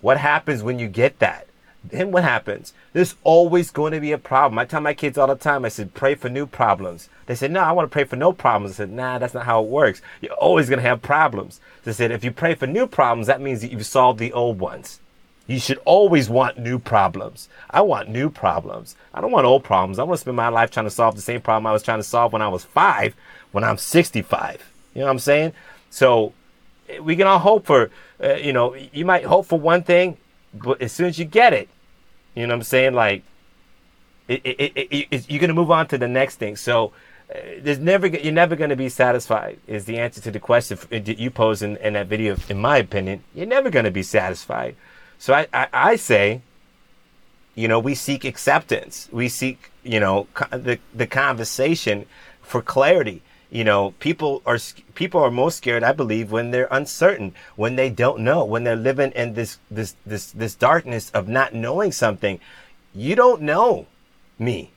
What 0.00 0.16
happens 0.16 0.62
when 0.62 0.78
you 0.78 0.88
get 0.88 1.18
that? 1.18 1.46
Then 1.82 2.12
what 2.12 2.24
happens? 2.24 2.74
There's 2.92 3.16
always 3.24 3.70
going 3.70 3.92
to 3.92 4.00
be 4.00 4.12
a 4.12 4.18
problem. 4.18 4.58
I 4.58 4.64
tell 4.64 4.80
my 4.80 4.92
kids 4.92 5.16
all 5.16 5.26
the 5.26 5.34
time, 5.34 5.64
I 5.64 5.68
said, 5.68 5.94
pray 5.94 6.14
for 6.14 6.28
new 6.28 6.46
problems. 6.46 7.08
They 7.26 7.34
said, 7.34 7.50
no, 7.50 7.60
I 7.60 7.72
want 7.72 7.90
to 7.90 7.92
pray 7.92 8.04
for 8.04 8.16
no 8.16 8.32
problems. 8.32 8.74
I 8.74 8.76
said, 8.76 8.92
nah, 8.92 9.18
that's 9.18 9.34
not 9.34 9.46
how 9.46 9.62
it 9.62 9.68
works. 9.68 10.02
You're 10.20 10.32
always 10.34 10.68
going 10.68 10.78
to 10.82 10.88
have 10.88 11.00
problems. 11.00 11.60
They 11.84 11.92
said, 11.92 12.10
if 12.10 12.22
you 12.22 12.32
pray 12.32 12.54
for 12.54 12.66
new 12.66 12.86
problems, 12.86 13.28
that 13.28 13.40
means 13.40 13.62
that 13.62 13.72
you've 13.72 13.86
solved 13.86 14.18
the 14.18 14.32
old 14.32 14.58
ones. 14.58 15.00
You 15.46 15.58
should 15.58 15.78
always 15.84 16.30
want 16.30 16.58
new 16.58 16.78
problems. 16.78 17.48
I 17.70 17.80
want 17.80 18.08
new 18.08 18.30
problems. 18.30 18.94
I 19.12 19.20
don't 19.20 19.32
want 19.32 19.46
old 19.46 19.64
problems. 19.64 19.98
I 19.98 20.04
want 20.04 20.18
to 20.18 20.20
spend 20.20 20.36
my 20.36 20.48
life 20.48 20.70
trying 20.70 20.86
to 20.86 20.90
solve 20.90 21.16
the 21.16 21.22
same 21.22 21.40
problem 21.40 21.66
I 21.66 21.72
was 21.72 21.82
trying 21.82 21.98
to 21.98 22.04
solve 22.04 22.32
when 22.32 22.42
I 22.42 22.48
was 22.48 22.64
five, 22.64 23.16
when 23.50 23.64
I'm 23.64 23.76
65. 23.76 24.72
You 24.94 25.00
know 25.00 25.06
what 25.06 25.12
I'm 25.12 25.18
saying? 25.18 25.52
So 25.90 26.32
eh, 26.88 27.00
we 27.00 27.16
can 27.16 27.26
all 27.26 27.38
hope 27.38 27.66
for, 27.66 27.90
uh, 28.22 28.34
you 28.34 28.52
know, 28.52 28.74
you 28.74 29.04
might 29.04 29.24
hope 29.24 29.46
for 29.46 29.58
one 29.58 29.82
thing, 29.82 30.18
but 30.54 30.80
as 30.80 30.92
soon 30.92 31.06
as 31.06 31.18
you 31.18 31.24
get 31.24 31.52
it, 31.52 31.68
you 32.34 32.46
know 32.46 32.54
what 32.54 32.58
I'm 32.58 32.62
saying? 32.62 32.94
Like, 32.94 33.24
it, 34.28 34.42
it, 34.44 35.08
it, 35.10 35.30
you're 35.30 35.40
gonna 35.40 35.54
move 35.54 35.70
on 35.70 35.88
to 35.88 35.98
the 35.98 36.06
next 36.06 36.36
thing. 36.36 36.54
So 36.56 36.92
uh, 37.34 37.38
there's 37.58 37.80
never 37.80 38.06
you're 38.06 38.32
never 38.32 38.54
gonna 38.54 38.76
be 38.76 38.88
satisfied. 38.88 39.58
Is 39.66 39.84
the 39.84 39.98
answer 39.98 40.20
to 40.20 40.30
the 40.30 40.38
question 40.38 40.78
you 40.92 41.30
posed 41.30 41.62
in, 41.62 41.76
in 41.78 41.94
that 41.94 42.06
video? 42.06 42.36
In 42.48 42.58
my 42.58 42.78
opinion, 42.78 43.24
you're 43.34 43.46
never 43.46 43.70
gonna 43.70 43.90
be 43.90 44.04
satisfied. 44.04 44.76
So 45.20 45.34
I, 45.34 45.46
I, 45.52 45.68
I 45.70 45.96
say, 45.96 46.40
you 47.54 47.68
know, 47.68 47.78
we 47.78 47.94
seek 47.94 48.24
acceptance. 48.24 49.06
We 49.12 49.28
seek, 49.28 49.70
you 49.84 50.00
know, 50.00 50.28
the 50.50 50.78
the 50.94 51.06
conversation 51.06 52.06
for 52.40 52.62
clarity. 52.62 53.22
You 53.50 53.64
know 53.64 53.90
people 53.98 54.40
are 54.46 54.58
people 54.94 55.20
are 55.20 55.30
most 55.30 55.56
scared 55.56 55.82
i 55.82 55.90
believe 55.92 56.30
when 56.30 56.52
they're 56.52 56.68
uncertain 56.70 57.34
when 57.56 57.74
they 57.74 57.90
don't 57.90 58.20
know 58.20 58.44
when 58.44 58.62
they're 58.62 58.76
living 58.76 59.10
in 59.10 59.34
this 59.34 59.58
this 59.68 59.96
this 60.06 60.30
this 60.30 60.54
darkness 60.54 61.10
of 61.10 61.28
not 61.28 61.52
knowing 61.52 61.92
something. 61.92 62.40
You 62.94 63.14
don't 63.14 63.42
know 63.42 63.86
me. 64.38 64.70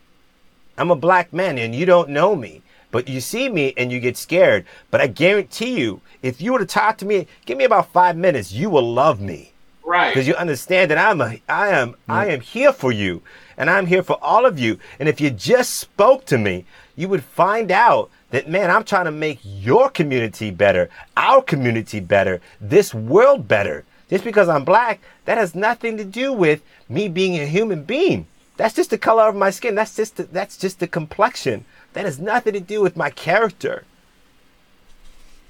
I'm 0.77 0.91
a 0.91 0.95
black 0.95 1.31
man 1.31 1.57
and 1.57 1.73
you 1.73 1.85
don't 1.85 2.09
know 2.09 2.35
me 2.35 2.63
but 2.91 3.07
you 3.07 3.21
see 3.21 3.47
me 3.47 3.73
and 3.77 3.91
you 3.91 3.99
get 4.01 4.17
scared. 4.17 4.65
But 4.91 4.99
i 4.99 5.07
guarantee 5.07 5.79
you 5.79 6.01
if 6.21 6.41
you 6.41 6.51
were 6.51 6.59
to 6.59 6.65
talk 6.65 6.97
to 6.97 7.05
me 7.05 7.27
give 7.45 7.57
me 7.57 7.63
about 7.63 7.93
five 7.93 8.17
minutes 8.17 8.51
you 8.51 8.69
will 8.69 8.93
love 8.93 9.21
me 9.21 9.52
right 9.85 10.13
because 10.13 10.27
you 10.27 10.35
understand 10.35 10.89
that 10.89 10.97
i'm 10.97 11.21
a 11.21 11.41
i 11.49 11.69
am 11.69 11.91
mm. 11.91 11.97
i 12.07 12.27
am 12.27 12.41
here 12.41 12.73
for 12.73 12.91
you 12.91 13.21
and 13.57 13.69
i'm 13.69 13.85
here 13.85 14.03
for 14.03 14.17
all 14.21 14.45
of 14.45 14.57
you 14.57 14.77
and 14.99 15.09
if 15.09 15.19
you 15.19 15.29
just 15.29 15.75
spoke 15.75 16.25
to 16.25 16.37
me 16.37 16.65
you 16.95 17.07
would 17.07 17.23
find 17.23 17.71
out 17.71 18.09
that, 18.33 18.49
man, 18.49 18.71
I'm 18.71 18.83
trying 18.83 19.05
to 19.05 19.11
make 19.11 19.39
your 19.43 19.89
community 19.89 20.51
better, 20.51 20.89
our 21.15 21.41
community 21.41 21.99
better, 21.99 22.41
this 22.59 22.93
world 22.93 23.47
better. 23.47 23.85
Just 24.09 24.23
because 24.23 24.49
I'm 24.49 24.65
black, 24.65 25.01
that 25.25 25.37
has 25.37 25.55
nothing 25.55 25.97
to 25.97 26.03
do 26.03 26.33
with 26.33 26.61
me 26.89 27.07
being 27.07 27.39
a 27.39 27.45
human 27.45 27.83
being. 27.83 28.27
That's 28.57 28.75
just 28.75 28.89
the 28.89 28.97
color 28.97 29.23
of 29.23 29.35
my 29.35 29.49
skin. 29.49 29.75
That's 29.75 29.95
just 29.95 30.17
the, 30.17 30.23
that's 30.23 30.57
just 30.57 30.79
the 30.79 30.87
complexion. 30.87 31.65
That 31.93 32.05
has 32.05 32.19
nothing 32.19 32.53
to 32.53 32.59
do 32.59 32.81
with 32.81 32.97
my 32.97 33.09
character. 33.09 33.85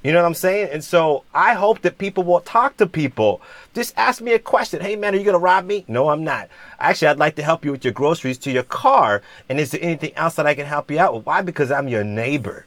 You 0.04 0.12
know 0.12 0.22
what 0.22 0.28
I'm 0.28 0.34
saying? 0.34 0.70
And 0.72 0.84
so 0.84 1.24
I 1.34 1.54
hope 1.54 1.82
that 1.82 1.98
people 1.98 2.24
will 2.24 2.42
talk 2.42 2.76
to 2.78 2.88
people. 2.88 3.42
Just 3.74 3.94
ask 3.98 4.22
me 4.22 4.34
a 4.34 4.40
question. 4.40 4.82
Hey 4.82 4.98
man, 4.98 5.16
are 5.16 5.18
you 5.18 5.24
gonna 5.24 5.38
rob 5.38 5.66
me? 5.66 5.86
No, 5.88 6.10
I'm 6.10 6.26
not. 6.26 6.50
Actually, 6.80 7.08
I'd 7.08 7.20
like 7.20 7.36
to 7.38 7.44
help 7.44 7.64
you 7.64 7.72
with 7.72 7.86
your 7.86 7.94
groceries 7.94 8.38
to 8.40 8.52
your 8.52 8.64
car. 8.64 9.22
And 9.48 9.62
is 9.62 9.72
there 9.72 9.82
anything 9.82 10.14
else 10.16 10.36
that 10.36 10.46
I 10.46 10.56
can 10.56 10.66
help 10.66 10.92
you 10.92 11.00
out 11.00 11.14
with? 11.16 11.26
Why? 11.26 11.42
Because 11.42 11.72
I'm 11.72 11.88
your 11.88 12.04
neighbor. 12.04 12.66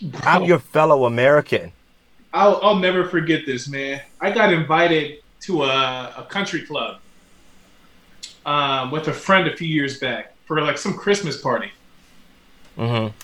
Bro. 0.00 0.20
I'm 0.24 0.44
your 0.44 0.60
fellow 0.60 1.06
American. 1.06 1.72
I'll, 2.32 2.60
I'll 2.62 2.78
never 2.78 3.04
forget 3.04 3.44
this, 3.44 3.68
man. 3.68 4.00
I 4.20 4.30
got 4.30 4.52
invited 4.52 5.18
to 5.40 5.64
a, 5.64 6.14
a 6.18 6.26
country 6.28 6.62
club 6.62 7.00
um, 8.46 8.92
with 8.92 9.08
a 9.08 9.12
friend 9.12 9.48
a 9.48 9.56
few 9.56 9.66
years 9.66 9.98
back 9.98 10.34
for 10.46 10.60
like 10.60 10.78
some 10.78 10.94
Christmas 10.94 11.40
party. 11.40 11.72
Mm-hmm. 12.78 13.14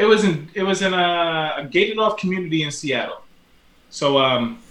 It 0.00 0.06
was 0.06 0.24
in 0.24 0.48
it 0.54 0.62
was 0.62 0.80
in 0.80 0.94
a, 0.94 1.54
a 1.58 1.64
gated 1.70 1.98
off 1.98 2.16
community 2.16 2.62
in 2.62 2.70
Seattle. 2.70 3.20
So 3.90 4.16
um, 4.16 4.62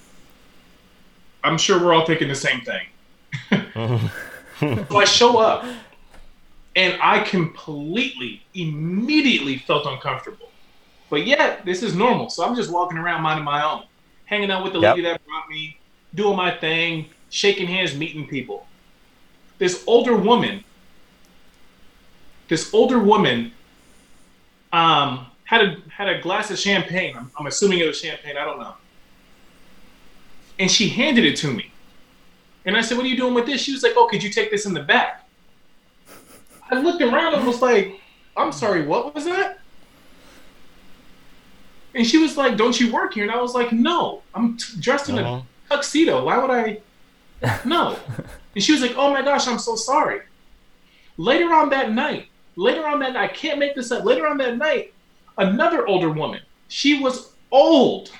I'm 1.43 1.59
sure 1.59 1.79
we're 1.79 1.93
all 1.93 2.03
thinking 2.03 2.27
the 2.27 2.33
same 2.33 2.61
thing. 2.61 2.87
so 4.87 4.97
I 4.97 5.05
show 5.05 5.37
up, 5.37 5.65
and 6.75 6.97
I 6.99 7.19
completely, 7.19 8.41
immediately 8.55 9.59
felt 9.59 9.85
uncomfortable. 9.85 10.49
But 11.11 11.27
yet, 11.27 11.63
this 11.63 11.83
is 11.83 11.93
normal. 11.93 12.31
So 12.31 12.43
I'm 12.43 12.55
just 12.55 12.71
walking 12.71 12.97
around 12.97 13.21
minding 13.21 13.45
my 13.45 13.63
own, 13.63 13.83
hanging 14.25 14.49
out 14.49 14.63
with 14.63 14.73
the 14.73 14.79
yep. 14.79 14.95
lady 14.95 15.07
that 15.07 15.23
brought 15.27 15.47
me, 15.47 15.77
doing 16.15 16.37
my 16.37 16.49
thing, 16.49 17.05
shaking 17.29 17.67
hands, 17.67 17.95
meeting 17.95 18.27
people. 18.27 18.65
This 19.59 19.83
older 19.85 20.15
woman, 20.15 20.63
this 22.47 22.73
older 22.73 22.97
woman, 22.97 23.51
um, 24.71 25.25
had 25.45 25.61
a 25.61 25.77
had 25.89 26.07
a 26.07 26.21
glass 26.21 26.51
of 26.51 26.59
champagne. 26.59 27.15
I'm, 27.17 27.31
I'm 27.37 27.47
assuming 27.47 27.79
it 27.79 27.87
was 27.87 27.99
champagne. 27.99 28.37
I 28.37 28.45
don't 28.45 28.59
know. 28.59 28.75
And 30.59 30.69
she 30.69 30.89
handed 30.89 31.25
it 31.25 31.37
to 31.37 31.51
me. 31.51 31.71
And 32.65 32.77
I 32.77 32.81
said, 32.81 32.97
"What 32.97 33.05
are 33.05 33.09
you 33.09 33.17
doing 33.17 33.33
with 33.33 33.45
this?" 33.45 33.61
She 33.61 33.71
was 33.71 33.81
like, 33.81 33.93
"Oh, 33.95 34.07
could 34.07 34.21
you 34.21 34.29
take 34.29 34.51
this 34.51 34.65
in 34.65 34.73
the 34.73 34.83
back?" 34.83 35.27
I 36.69 36.79
looked 36.79 37.01
around 37.01 37.33
and 37.33 37.47
was 37.47 37.61
like, 37.61 37.99
"I'm 38.37 38.51
sorry, 38.51 38.85
what 38.85 39.15
was 39.15 39.25
that?" 39.25 39.59
And 41.95 42.05
she 42.05 42.17
was 42.17 42.37
like, 42.37 42.57
"Don't 42.57 42.79
you 42.79 42.91
work 42.91 43.13
here?" 43.15 43.23
And 43.23 43.31
I 43.31 43.41
was 43.41 43.55
like, 43.55 43.71
"No, 43.71 44.21
I'm 44.35 44.57
t- 44.57 44.79
dressed 44.79 45.09
in 45.09 45.17
uh-huh. 45.17 45.41
a 45.71 45.75
tuxedo. 45.75 46.25
Why 46.25 46.37
would 46.37 46.51
I?" 46.51 46.79
No. 47.65 47.97
and 48.53 48.63
she 48.63 48.71
was 48.71 48.81
like, 48.81 48.93
"Oh 48.95 49.11
my 49.11 49.21
gosh, 49.23 49.47
I'm 49.47 49.59
so 49.59 49.75
sorry." 49.75 50.21
Later 51.17 51.53
on 51.53 51.69
that 51.69 51.91
night, 51.91 52.27
later 52.59 52.85
on 52.85 52.99
that 52.99 53.13
night, 53.13 53.29
I 53.29 53.33
can't 53.33 53.59
make 53.59 53.75
this 53.75 53.91
up. 53.91 54.05
Later 54.05 54.27
on 54.27 54.37
that 54.37 54.57
night, 54.57 54.93
another 55.37 55.87
older 55.87 56.09
woman. 56.09 56.41
She 56.67 56.99
was 56.99 57.33
old. 57.51 58.11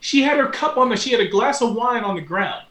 She 0.00 0.22
had 0.22 0.38
her 0.38 0.48
cup 0.48 0.76
on 0.76 0.88
the. 0.88 0.96
She 0.96 1.10
had 1.10 1.20
a 1.20 1.28
glass 1.28 1.60
of 1.62 1.74
wine 1.74 2.04
on 2.04 2.16
the 2.16 2.22
ground 2.22 2.64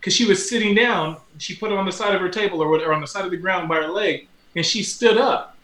because 0.00 0.14
she 0.14 0.26
was 0.26 0.48
sitting 0.48 0.74
down. 0.74 1.18
She 1.38 1.56
put 1.56 1.70
it 1.70 1.78
on 1.78 1.86
the 1.86 1.92
side 1.92 2.14
of 2.14 2.20
her 2.20 2.28
table 2.28 2.62
or, 2.62 2.68
or 2.68 2.92
on 2.92 3.00
the 3.00 3.06
side 3.06 3.24
of 3.24 3.30
the 3.30 3.36
ground 3.36 3.68
by 3.68 3.76
her 3.76 3.88
leg, 3.88 4.28
and 4.56 4.64
she 4.64 4.82
stood 4.82 5.18
up 5.18 5.54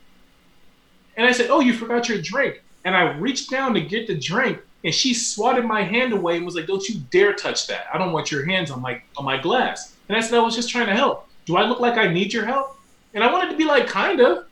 and 1.21 1.29
I 1.29 1.33
said, 1.33 1.51
Oh, 1.51 1.61
you 1.61 1.75
forgot 1.75 2.09
your 2.09 2.21
drink. 2.21 2.63
And 2.87 2.97
I 2.97 3.17
reached 3.19 3.51
down 3.51 3.75
to 3.75 3.81
get 3.83 4.07
the 4.07 4.15
drink, 4.15 4.59
and 4.85 4.95
she 4.95 5.13
swatted 5.13 5.67
my 5.67 5.83
hand 5.83 6.15
away 6.15 6.37
and 6.37 6.47
was 6.47 6.55
like, 6.55 6.67
Don't 6.67 6.89
you 6.89 7.01
dare 7.11 7.35
touch 7.35 7.67
that. 7.67 7.87
I 7.93 7.99
don't 7.99 8.13
want 8.13 8.31
your 8.31 8.47
hands 8.47 8.71
on 8.71 8.81
my 8.81 9.03
on 9.19 9.27
my 9.27 9.37
glass. 9.37 9.97
And 10.09 10.17
I 10.17 10.21
said, 10.21 10.39
I 10.39 10.43
was 10.43 10.57
just 10.57 10.71
trying 10.71 10.87
to 10.87 10.95
help. 10.95 11.29
Do 11.45 11.57
I 11.57 11.67
look 11.67 11.81
like 11.81 11.99
I 11.99 12.09
need 12.09 12.33
your 12.33 12.47
help? 12.47 12.79
And 13.15 13.25
I 13.25 13.33
wanted 13.33 13.51
to 13.51 13.57
be 13.57 13.65
like, 13.65 13.87
kind 13.87 14.21
of. 14.21 14.47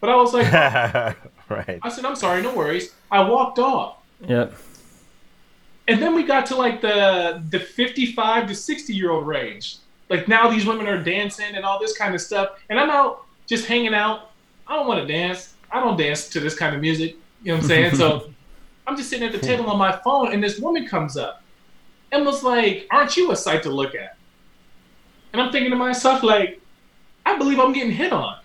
But 0.00 0.10
I 0.10 0.16
was 0.16 0.34
like, 0.34 0.52
right. 1.48 1.78
I 1.82 1.88
said, 1.88 2.04
I'm 2.04 2.16
sorry, 2.16 2.42
no 2.42 2.54
worries. 2.54 2.94
I 3.10 3.28
walked 3.28 3.58
off. 3.58 3.98
Yep. 4.26 4.54
And 5.86 6.00
then 6.00 6.14
we 6.14 6.22
got 6.22 6.46
to 6.46 6.56
like 6.56 6.80
the 6.80 7.42
the 7.50 7.60
55 7.60 8.48
to 8.48 8.54
60 8.54 8.92
year 8.94 9.10
old 9.10 9.26
range. 9.26 9.76
Like 10.08 10.28
now 10.28 10.48
these 10.48 10.66
women 10.66 10.86
are 10.86 11.02
dancing 11.02 11.54
and 11.54 11.64
all 11.64 11.78
this 11.78 11.96
kind 11.96 12.14
of 12.14 12.20
stuff. 12.20 12.58
And 12.70 12.78
I'm 12.78 12.90
out 12.90 13.24
just 13.46 13.66
hanging 13.66 13.94
out. 13.94 14.30
I 14.66 14.76
don't 14.76 14.86
want 14.86 15.06
to 15.06 15.12
dance. 15.12 15.54
I 15.70 15.80
don't 15.80 15.96
dance 15.96 16.28
to 16.30 16.40
this 16.40 16.54
kind 16.54 16.74
of 16.74 16.80
music. 16.80 17.16
You 17.42 17.52
know 17.52 17.56
what 17.56 17.64
I'm 17.64 17.68
saying? 17.68 17.96
so 17.96 18.30
I'm 18.86 18.96
just 18.96 19.10
sitting 19.10 19.26
at 19.26 19.32
the 19.32 19.38
table 19.38 19.66
on 19.70 19.78
my 19.78 19.92
phone, 20.04 20.32
and 20.32 20.42
this 20.42 20.58
woman 20.58 20.86
comes 20.86 21.16
up 21.16 21.42
and 22.12 22.24
was 22.24 22.42
like, 22.42 22.86
"Aren't 22.90 23.16
you 23.16 23.30
a 23.32 23.36
sight 23.36 23.62
to 23.62 23.70
look 23.70 23.94
at?" 23.94 24.16
And 25.32 25.40
I'm 25.40 25.50
thinking 25.50 25.70
to 25.70 25.76
myself, 25.76 26.22
like, 26.22 26.60
I 27.26 27.36
believe 27.38 27.58
I'm 27.58 27.72
getting 27.72 27.92
hit 27.92 28.12
on. 28.12 28.38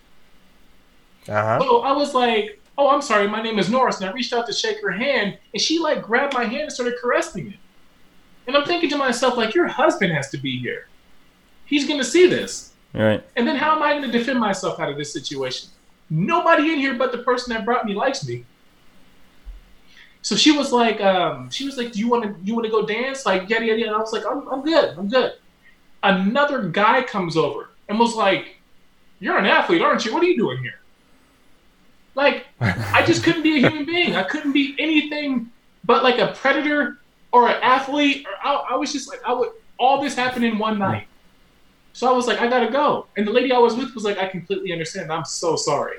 Uh-huh. 1.28 1.60
So 1.60 1.82
I 1.82 1.92
was 1.92 2.14
like, 2.14 2.62
"Oh, 2.78 2.90
I'm 2.90 3.02
sorry. 3.02 3.28
My 3.28 3.42
name 3.42 3.60
is 3.60 3.70
Norris," 3.70 4.00
and 4.00 4.10
I 4.10 4.14
reached 4.14 4.34
out 4.34 4.48
to 4.48 4.54
shake 4.54 4.82
her 4.82 4.92
hand, 4.92 5.38
and 5.54 5.62
she 5.62 5.80
like 5.80 6.02
grabbed 6.02 6.34
my 6.34 6.46
hand 6.46 6.64
and 6.64 6.72
started 6.72 6.96
caressing 7.02 7.52
it. 7.52 7.60
And 8.48 8.58
I'm 8.58 8.66
thinking 8.66 8.90
to 8.90 8.98
myself, 8.98 9.38
like, 9.38 9.54
your 9.54 9.68
husband 9.68 10.12
has 10.12 10.32
to 10.32 10.38
be 10.38 10.58
here. 10.58 10.88
He's 11.66 11.88
gonna 11.88 12.04
see 12.04 12.28
this. 12.28 12.70
Right. 12.94 13.24
And 13.36 13.48
then 13.48 13.56
how 13.56 13.76
am 13.76 13.84
I 13.84 13.92
going 13.92 14.10
to 14.10 14.18
defend 14.18 14.40
myself 14.40 14.80
out 14.80 14.90
of 14.90 14.98
this 14.98 15.14
situation? 15.14 15.70
Nobody 16.10 16.74
in 16.74 16.80
here 16.80 16.96
but 16.96 17.12
the 17.12 17.20
person 17.20 17.54
that 17.54 17.66
brought 17.66 17.86
me 17.86 17.94
likes 17.94 18.28
me. 18.28 18.46
So 20.22 20.36
she 20.36 20.52
was 20.52 20.72
like, 20.72 21.00
um, 21.00 21.50
she 21.50 21.66
was 21.66 21.78
like, 21.78 21.92
"Do 21.94 22.00
you 22.00 22.10
want 22.10 22.24
to 22.24 22.36
you 22.44 22.54
want 22.54 22.66
to 22.66 22.72
go 22.72 22.86
dance?" 22.86 23.26
Like 23.26 23.50
yada 23.50 23.66
yada. 23.66 23.86
And 23.86 23.96
I 23.96 24.00
was 24.00 24.12
like, 24.12 24.26
"I'm 24.26 24.48
I'm 24.50 24.64
good. 24.64 24.98
I'm 24.98 25.08
good." 25.08 25.34
Another 26.04 26.64
guy 26.64 27.04
comes 27.04 27.38
over 27.38 27.70
and 27.88 28.00
was 28.00 28.16
like, 28.16 28.59
"You're 29.20 29.38
an 29.38 29.46
athlete, 29.46 29.82
aren't 29.82 30.06
you? 30.06 30.14
What 30.14 30.24
are 30.24 30.28
you 30.28 30.38
doing 30.38 30.60
here?" 30.60 30.80
Like, 32.16 32.46
I 32.60 33.04
just 33.06 33.24
couldn't 33.24 33.44
be 33.44 33.58
a 33.64 33.70
human 33.70 33.86
being. 33.86 34.16
I 34.16 34.24
couldn't 34.24 34.52
be 34.52 34.76
anything 34.80 35.52
but 35.86 36.04
like 36.04 36.20
a 36.20 36.34
predator 36.34 37.00
or 37.32 37.48
an 37.48 37.62
athlete. 37.62 38.26
Or 38.28 38.48
I, 38.48 38.54
I 38.72 38.76
was 38.76 38.92
just 38.92 39.08
like, 39.08 39.22
I 39.26 39.34
would. 39.34 39.50
All 39.80 40.02
this 40.02 40.16
happened 40.16 40.44
in 40.44 40.58
one 40.58 40.78
night. 40.78 41.08
So 41.94 42.08
I 42.08 42.12
was 42.12 42.28
like, 42.28 42.40
I 42.40 42.48
gotta 42.48 42.70
go. 42.70 43.08
And 43.18 43.26
the 43.26 43.32
lady 43.32 43.52
I 43.52 43.58
was 43.58 43.76
with 43.76 43.96
was 43.96 44.04
like, 44.04 44.18
I 44.18 44.28
completely 44.28 44.72
understand. 44.72 45.12
I'm 45.12 45.26
so 45.26 45.56
sorry. 45.56 45.98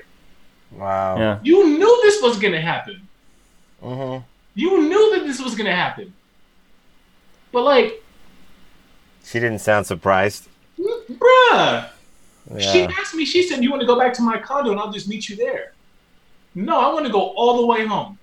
Wow. 0.71 1.17
Yeah. 1.17 1.39
You 1.43 1.67
knew 1.77 1.99
this 2.03 2.21
was 2.21 2.37
gonna 2.37 2.61
happen. 2.61 3.07
Mm-hmm. 3.83 4.23
You 4.55 4.81
knew 4.81 5.15
that 5.15 5.25
this 5.25 5.41
was 5.41 5.55
gonna 5.55 5.75
happen. 5.75 6.13
But 7.51 7.63
like, 7.63 8.03
she 9.23 9.39
didn't 9.39 9.59
sound 9.59 9.85
surprised. 9.85 10.47
Bruh. 10.79 11.89
Yeah. 12.49 12.59
She 12.59 12.81
asked 12.83 13.15
me. 13.15 13.25
She 13.25 13.43
said, 13.43 13.63
"You 13.63 13.69
want 13.69 13.81
to 13.81 13.87
go 13.87 13.97
back 13.97 14.13
to 14.15 14.21
my 14.21 14.37
condo, 14.37 14.71
and 14.71 14.79
I'll 14.79 14.91
just 14.91 15.07
meet 15.07 15.29
you 15.29 15.35
there." 15.35 15.73
No, 16.55 16.79
I 16.79 16.93
want 16.93 17.05
to 17.05 17.11
go 17.11 17.29
all 17.29 17.61
the 17.61 17.65
way 17.65 17.85
home. 17.85 18.17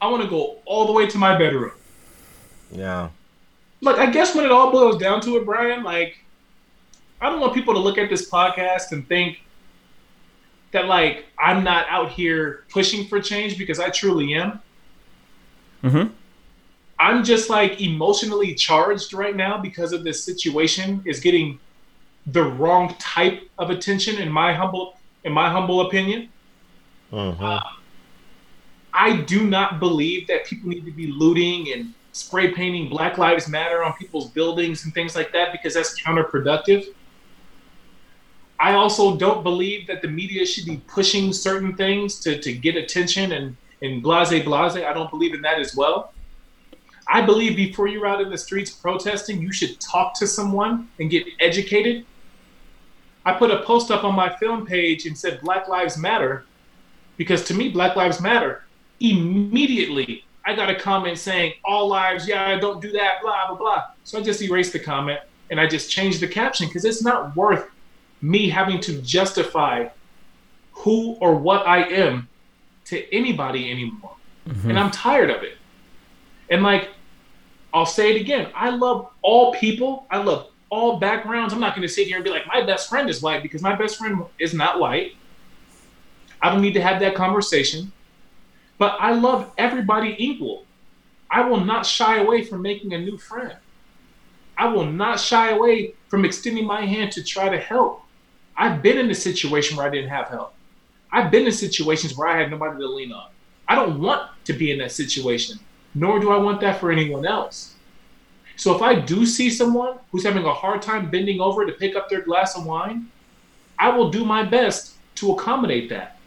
I 0.00 0.08
want 0.08 0.22
to 0.22 0.28
go 0.28 0.56
all 0.64 0.86
the 0.86 0.92
way 0.92 1.06
to 1.06 1.18
my 1.18 1.36
bedroom. 1.36 1.72
Yeah. 2.70 3.10
Look, 3.80 3.98
I 3.98 4.10
guess 4.10 4.34
when 4.34 4.44
it 4.44 4.52
all 4.52 4.70
boils 4.70 4.98
down 4.98 5.20
to 5.22 5.36
it, 5.36 5.44
Brian, 5.44 5.82
like 5.82 6.18
I 7.20 7.28
don't 7.28 7.40
want 7.40 7.54
people 7.54 7.74
to 7.74 7.80
look 7.80 7.98
at 7.98 8.08
this 8.08 8.30
podcast 8.30 8.92
and 8.92 9.06
think 9.08 9.42
that 10.72 10.86
like 10.86 11.26
I'm 11.38 11.64
not 11.64 11.86
out 11.88 12.10
here 12.10 12.64
pushing 12.70 13.06
for 13.06 13.20
change 13.20 13.58
because 13.58 13.80
I 13.80 13.90
truly 13.90 14.34
am. 14.34 14.60
Mm-hmm. 15.82 16.12
I'm 16.98 17.24
just 17.24 17.48
like 17.50 17.80
emotionally 17.80 18.54
charged 18.54 19.14
right 19.14 19.34
now 19.34 19.58
because 19.58 19.92
of 19.92 20.04
this 20.04 20.22
situation 20.22 21.02
is 21.06 21.18
getting 21.18 21.58
the 22.32 22.42
wrong 22.42 22.94
type 22.98 23.48
of 23.58 23.70
attention 23.70 24.20
in 24.20 24.30
my 24.30 24.52
humble 24.52 24.98
in 25.24 25.32
my 25.32 25.50
humble 25.50 25.82
opinion. 25.82 26.28
Mm-hmm. 27.12 27.44
Uh, 27.44 27.60
I 28.92 29.20
do 29.22 29.46
not 29.46 29.78
believe 29.80 30.26
that 30.28 30.46
people 30.46 30.70
need 30.70 30.84
to 30.84 30.92
be 30.92 31.08
looting 31.08 31.72
and 31.72 31.94
spray 32.12 32.52
painting 32.52 32.88
Black 32.88 33.18
Lives 33.18 33.48
Matter 33.48 33.82
on 33.82 33.92
people's 33.94 34.30
buildings 34.30 34.84
and 34.84 34.94
things 34.94 35.14
like 35.14 35.32
that 35.32 35.52
because 35.52 35.74
that's 35.74 36.00
counterproductive. 36.00 36.86
I 38.58 38.74
also 38.74 39.16
don't 39.16 39.42
believe 39.42 39.86
that 39.86 40.02
the 40.02 40.08
media 40.08 40.44
should 40.44 40.66
be 40.66 40.82
pushing 40.86 41.32
certain 41.32 41.76
things 41.76 42.20
to, 42.20 42.38
to 42.40 42.52
get 42.52 42.76
attention 42.76 43.32
and, 43.32 43.56
and 43.80 44.02
blase 44.02 44.28
blase. 44.44 44.76
I 44.76 44.92
don't 44.92 45.10
believe 45.10 45.34
in 45.34 45.40
that 45.42 45.58
as 45.58 45.74
well. 45.74 46.12
I 47.08 47.22
believe 47.22 47.56
before 47.56 47.88
you're 47.88 48.06
out 48.06 48.20
in 48.20 48.28
the 48.28 48.38
streets 48.38 48.70
protesting, 48.70 49.40
you 49.40 49.52
should 49.52 49.80
talk 49.80 50.14
to 50.18 50.26
someone 50.26 50.88
and 51.00 51.10
get 51.10 51.26
educated. 51.40 52.04
I 53.24 53.34
put 53.34 53.50
a 53.50 53.62
post 53.62 53.90
up 53.90 54.04
on 54.04 54.14
my 54.14 54.34
film 54.36 54.66
page 54.66 55.06
and 55.06 55.16
said 55.16 55.40
Black 55.42 55.68
Lives 55.68 55.98
Matter 55.98 56.44
because 57.16 57.44
to 57.44 57.54
me, 57.54 57.68
Black 57.68 57.96
Lives 57.96 58.20
Matter. 58.20 58.64
Immediately, 59.00 60.24
I 60.44 60.54
got 60.54 60.70
a 60.70 60.74
comment 60.74 61.18
saying 61.18 61.54
all 61.64 61.88
lives, 61.88 62.26
yeah, 62.26 62.58
don't 62.58 62.80
do 62.80 62.90
that, 62.92 63.20
blah, 63.22 63.48
blah, 63.48 63.56
blah. 63.56 63.84
So 64.04 64.18
I 64.18 64.22
just 64.22 64.40
erased 64.40 64.72
the 64.72 64.78
comment 64.78 65.20
and 65.50 65.60
I 65.60 65.66
just 65.66 65.90
changed 65.90 66.20
the 66.20 66.28
caption 66.28 66.66
because 66.66 66.84
it's 66.84 67.02
not 67.02 67.36
worth 67.36 67.68
me 68.22 68.48
having 68.48 68.80
to 68.80 69.00
justify 69.02 69.88
who 70.72 71.12
or 71.20 71.34
what 71.34 71.66
I 71.66 71.82
am 71.88 72.28
to 72.86 73.14
anybody 73.14 73.70
anymore. 73.70 74.16
Mm-hmm. 74.48 74.70
And 74.70 74.78
I'm 74.78 74.90
tired 74.90 75.30
of 75.30 75.42
it. 75.42 75.56
And 76.48 76.62
like, 76.62 76.88
I'll 77.72 77.86
say 77.86 78.14
it 78.14 78.20
again. 78.20 78.48
I 78.54 78.70
love 78.70 79.10
all 79.22 79.54
people. 79.54 80.06
I 80.10 80.22
love 80.22 80.49
all 80.70 80.98
backgrounds. 80.98 81.52
I'm 81.52 81.60
not 81.60 81.74
going 81.74 81.86
to 81.86 81.92
sit 81.92 82.06
here 82.06 82.16
and 82.16 82.24
be 82.24 82.30
like, 82.30 82.46
my 82.46 82.62
best 82.62 82.88
friend 82.88 83.10
is 83.10 83.20
white 83.20 83.42
because 83.42 83.62
my 83.62 83.74
best 83.74 83.98
friend 83.98 84.22
is 84.38 84.54
not 84.54 84.80
white. 84.80 85.16
I 86.40 86.50
don't 86.50 86.62
need 86.62 86.74
to 86.74 86.82
have 86.82 87.00
that 87.00 87.14
conversation. 87.14 87.92
But 88.78 88.96
I 88.98 89.12
love 89.12 89.52
everybody 89.58 90.16
equal. 90.18 90.64
I 91.30 91.42
will 91.42 91.60
not 91.60 91.84
shy 91.84 92.18
away 92.18 92.44
from 92.44 92.62
making 92.62 92.94
a 92.94 92.98
new 92.98 93.18
friend. 93.18 93.56
I 94.56 94.68
will 94.68 94.86
not 94.86 95.20
shy 95.20 95.50
away 95.50 95.94
from 96.08 96.24
extending 96.24 96.66
my 96.66 96.84
hand 96.84 97.12
to 97.12 97.22
try 97.22 97.48
to 97.48 97.58
help. 97.58 98.02
I've 98.56 98.82
been 98.82 98.98
in 98.98 99.10
a 99.10 99.14
situation 99.14 99.76
where 99.76 99.86
I 99.86 99.90
didn't 99.90 100.10
have 100.10 100.28
help. 100.28 100.54
I've 101.12 101.30
been 101.30 101.46
in 101.46 101.52
situations 101.52 102.16
where 102.16 102.28
I 102.28 102.38
had 102.38 102.50
nobody 102.50 102.78
to 102.78 102.86
lean 102.86 103.12
on. 103.12 103.30
I 103.68 103.74
don't 103.74 104.00
want 104.00 104.30
to 104.44 104.52
be 104.52 104.70
in 104.70 104.78
that 104.78 104.92
situation, 104.92 105.58
nor 105.94 106.20
do 106.20 106.30
I 106.30 106.36
want 106.36 106.60
that 106.60 106.80
for 106.80 106.90
anyone 106.90 107.26
else. 107.26 107.69
So 108.60 108.76
if 108.76 108.82
I 108.82 108.94
do 108.94 109.24
see 109.24 109.48
someone 109.48 109.96
who's 110.12 110.22
having 110.22 110.44
a 110.44 110.52
hard 110.52 110.82
time 110.82 111.10
bending 111.10 111.40
over 111.40 111.64
to 111.64 111.72
pick 111.72 111.96
up 111.96 112.10
their 112.10 112.20
glass 112.20 112.58
of 112.58 112.66
wine, 112.66 113.06
I 113.78 113.88
will 113.88 114.10
do 114.10 114.22
my 114.22 114.42
best 114.42 114.96
to 115.14 115.32
accommodate 115.32 115.88
that. 115.88 116.18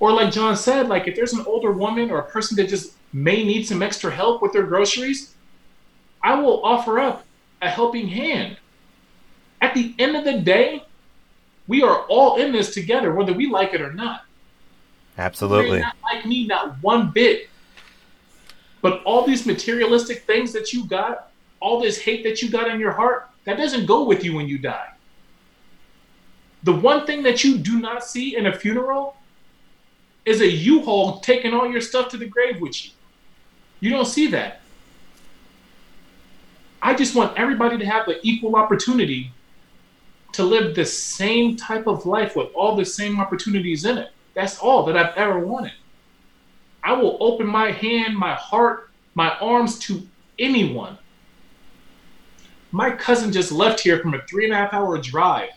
Or 0.00 0.12
like 0.12 0.30
John 0.30 0.54
said, 0.54 0.88
like 0.88 1.08
if 1.08 1.16
there's 1.16 1.32
an 1.32 1.46
older 1.46 1.72
woman 1.72 2.10
or 2.10 2.18
a 2.18 2.30
person 2.30 2.58
that 2.58 2.68
just 2.68 2.92
may 3.14 3.42
need 3.42 3.62
some 3.66 3.82
extra 3.82 4.10
help 4.10 4.42
with 4.42 4.52
their 4.52 4.64
groceries, 4.64 5.34
I 6.22 6.38
will 6.38 6.62
offer 6.62 7.00
up 7.00 7.24
a 7.62 7.70
helping 7.70 8.08
hand. 8.08 8.58
At 9.62 9.72
the 9.72 9.94
end 9.98 10.14
of 10.14 10.24
the 10.24 10.38
day, 10.38 10.84
we 11.68 11.82
are 11.82 12.02
all 12.10 12.36
in 12.36 12.52
this 12.52 12.74
together, 12.74 13.14
whether 13.14 13.32
we 13.32 13.48
like 13.48 13.72
it 13.72 13.80
or 13.80 13.94
not. 13.94 14.26
Absolutely. 15.16 15.80
Not 15.80 15.96
like 16.02 16.26
me, 16.26 16.46
not 16.46 16.76
one 16.82 17.12
bit. 17.12 17.48
But 18.80 19.02
all 19.04 19.26
these 19.26 19.46
materialistic 19.46 20.24
things 20.24 20.52
that 20.52 20.72
you 20.72 20.84
got, 20.86 21.30
all 21.60 21.80
this 21.80 21.98
hate 21.98 22.22
that 22.24 22.42
you 22.42 22.50
got 22.50 22.68
in 22.70 22.78
your 22.78 22.92
heart, 22.92 23.28
that 23.44 23.56
doesn't 23.56 23.86
go 23.86 24.04
with 24.04 24.24
you 24.24 24.34
when 24.36 24.46
you 24.46 24.58
die. 24.58 24.88
The 26.62 26.74
one 26.74 27.06
thing 27.06 27.22
that 27.22 27.44
you 27.44 27.58
do 27.58 27.80
not 27.80 28.04
see 28.04 28.36
in 28.36 28.46
a 28.46 28.52
funeral 28.52 29.16
is 30.24 30.40
a 30.40 30.46
U-Haul 30.46 31.20
taking 31.20 31.54
all 31.54 31.70
your 31.70 31.80
stuff 31.80 32.08
to 32.10 32.16
the 32.16 32.26
grave 32.26 32.60
with 32.60 32.84
you. 32.84 32.90
You 33.80 33.90
don't 33.90 34.06
see 34.06 34.26
that. 34.28 34.60
I 36.82 36.94
just 36.94 37.14
want 37.14 37.38
everybody 37.38 37.78
to 37.78 37.86
have 37.86 38.06
the 38.06 38.20
equal 38.22 38.56
opportunity 38.56 39.32
to 40.32 40.44
live 40.44 40.74
the 40.74 40.84
same 40.84 41.56
type 41.56 41.86
of 41.86 42.06
life 42.06 42.36
with 42.36 42.48
all 42.54 42.76
the 42.76 42.84
same 42.84 43.18
opportunities 43.18 43.84
in 43.84 43.98
it. 43.98 44.10
That's 44.34 44.58
all 44.58 44.84
that 44.84 44.96
I've 44.96 45.16
ever 45.16 45.40
wanted. 45.40 45.72
I 46.82 46.92
will 46.92 47.16
open 47.20 47.46
my 47.46 47.70
hand, 47.70 48.16
my 48.16 48.34
heart, 48.34 48.90
my 49.14 49.36
arms 49.38 49.78
to 49.80 50.06
anyone. 50.38 50.96
My 52.70 52.90
cousin 52.90 53.32
just 53.32 53.50
left 53.50 53.80
here 53.80 53.98
from 53.98 54.14
a 54.14 54.22
three 54.22 54.44
and 54.44 54.52
a 54.52 54.56
half 54.56 54.72
hour 54.72 54.98
drive. 54.98 55.50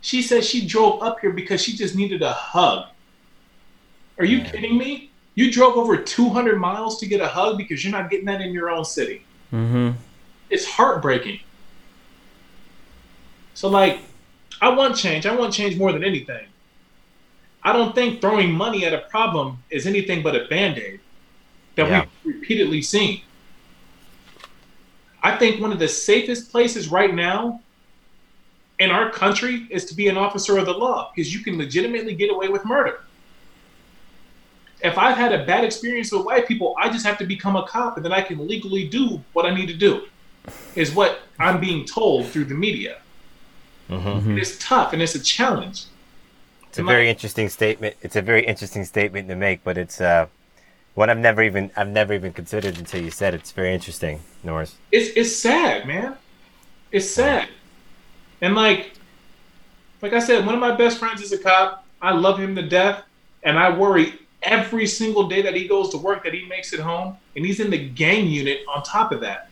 She 0.00 0.22
said 0.22 0.44
she 0.44 0.66
drove 0.66 1.02
up 1.02 1.20
here 1.20 1.32
because 1.32 1.62
she 1.62 1.76
just 1.76 1.96
needed 1.96 2.22
a 2.22 2.32
hug. 2.32 2.88
Are 4.18 4.24
you 4.24 4.42
kidding 4.42 4.78
me? 4.78 5.10
You 5.34 5.50
drove 5.50 5.76
over 5.76 5.96
200 5.96 6.58
miles 6.58 7.00
to 7.00 7.06
get 7.06 7.20
a 7.20 7.26
hug 7.26 7.58
because 7.58 7.82
you're 7.82 7.92
not 7.92 8.10
getting 8.10 8.26
that 8.26 8.40
in 8.40 8.52
your 8.52 8.70
own 8.70 8.84
city. 8.84 9.24
Mm-hmm. 9.52 9.98
It's 10.50 10.66
heartbreaking. 10.66 11.40
So, 13.54 13.68
like, 13.68 14.00
I 14.60 14.68
want 14.68 14.96
change. 14.96 15.26
I 15.26 15.34
want 15.34 15.52
change 15.52 15.76
more 15.76 15.92
than 15.92 16.04
anything. 16.04 16.46
I 17.64 17.72
don't 17.72 17.94
think 17.94 18.20
throwing 18.20 18.52
money 18.52 18.84
at 18.84 18.92
a 18.92 18.98
problem 18.98 19.58
is 19.70 19.86
anything 19.86 20.22
but 20.22 20.36
a 20.36 20.44
band 20.46 20.78
aid 20.78 21.00
that 21.76 21.88
Yeah. 21.88 22.04
we've 22.24 22.34
repeatedly 22.36 22.82
seen. 22.82 23.22
I 25.22 25.36
think 25.36 25.60
one 25.60 25.72
of 25.72 25.78
the 25.78 25.88
safest 25.88 26.52
places 26.52 26.88
right 26.88 27.14
now 27.14 27.60
in 28.78 28.90
our 28.90 29.10
country 29.10 29.66
is 29.70 29.86
to 29.86 29.94
be 29.94 30.08
an 30.08 30.18
officer 30.18 30.58
of 30.58 30.66
the 30.66 30.74
law 30.74 31.10
because 31.14 31.32
you 31.32 31.40
can 31.40 31.56
legitimately 31.56 32.14
get 32.14 32.30
away 32.30 32.48
with 32.48 32.64
murder. 32.66 33.00
If 34.82 34.98
I've 34.98 35.16
had 35.16 35.32
a 35.32 35.46
bad 35.46 35.64
experience 35.64 36.12
with 36.12 36.26
white 36.26 36.46
people, 36.46 36.74
I 36.78 36.90
just 36.90 37.06
have 37.06 37.16
to 37.18 37.24
become 37.24 37.56
a 37.56 37.66
cop 37.66 37.96
and 37.96 38.04
then 38.04 38.12
I 38.12 38.20
can 38.20 38.46
legally 38.46 38.86
do 38.86 39.24
what 39.32 39.46
I 39.46 39.54
need 39.54 39.68
to 39.68 39.74
do, 39.74 40.02
is 40.74 40.92
what 40.92 41.22
I'm 41.38 41.58
being 41.58 41.86
told 41.86 42.26
through 42.28 42.44
the 42.44 42.54
media. 42.54 42.98
Mhm. 43.88 44.38
It's 44.38 44.58
tough 44.58 44.92
and 44.92 45.00
it's 45.00 45.14
a 45.14 45.22
challenge. 45.22 45.84
It's 46.74 46.80
a 46.80 46.82
very 46.82 47.08
interesting 47.08 47.48
statement. 47.48 47.94
It's 48.02 48.16
a 48.16 48.22
very 48.22 48.44
interesting 48.44 48.84
statement 48.84 49.28
to 49.28 49.36
make, 49.36 49.62
but 49.62 49.78
it's 49.78 50.00
uh, 50.00 50.26
one 50.94 51.08
I've 51.08 51.18
never 51.18 51.40
even 51.40 51.70
I've 51.76 51.88
never 51.88 52.12
even 52.14 52.32
considered 52.32 52.78
until 52.78 53.00
you 53.00 53.12
said 53.12 53.32
it. 53.32 53.42
It's 53.42 53.52
very 53.52 53.72
interesting, 53.72 54.22
Norris. 54.42 54.74
it's 54.90 55.16
it's 55.16 55.36
sad, 55.36 55.86
man. 55.86 56.16
It's 56.90 57.08
sad. 57.08 57.48
And 58.40 58.56
like 58.56 58.94
like 60.02 60.14
I 60.14 60.18
said, 60.18 60.44
one 60.44 60.56
of 60.56 60.60
my 60.60 60.74
best 60.74 60.98
friends 60.98 61.22
is 61.22 61.30
a 61.30 61.38
cop. 61.38 61.86
I 62.02 62.10
love 62.10 62.40
him 62.40 62.56
to 62.56 62.62
death, 62.62 63.04
and 63.44 63.56
I 63.56 63.70
worry 63.70 64.18
every 64.42 64.88
single 64.88 65.28
day 65.28 65.42
that 65.42 65.54
he 65.54 65.68
goes 65.68 65.90
to 65.90 65.96
work 65.96 66.24
that 66.24 66.34
he 66.34 66.44
makes 66.46 66.72
it 66.72 66.80
home, 66.80 67.16
and 67.36 67.46
he's 67.46 67.60
in 67.60 67.70
the 67.70 67.88
gang 67.88 68.26
unit 68.26 68.62
on 68.74 68.82
top 68.82 69.12
of 69.12 69.20
that. 69.20 69.48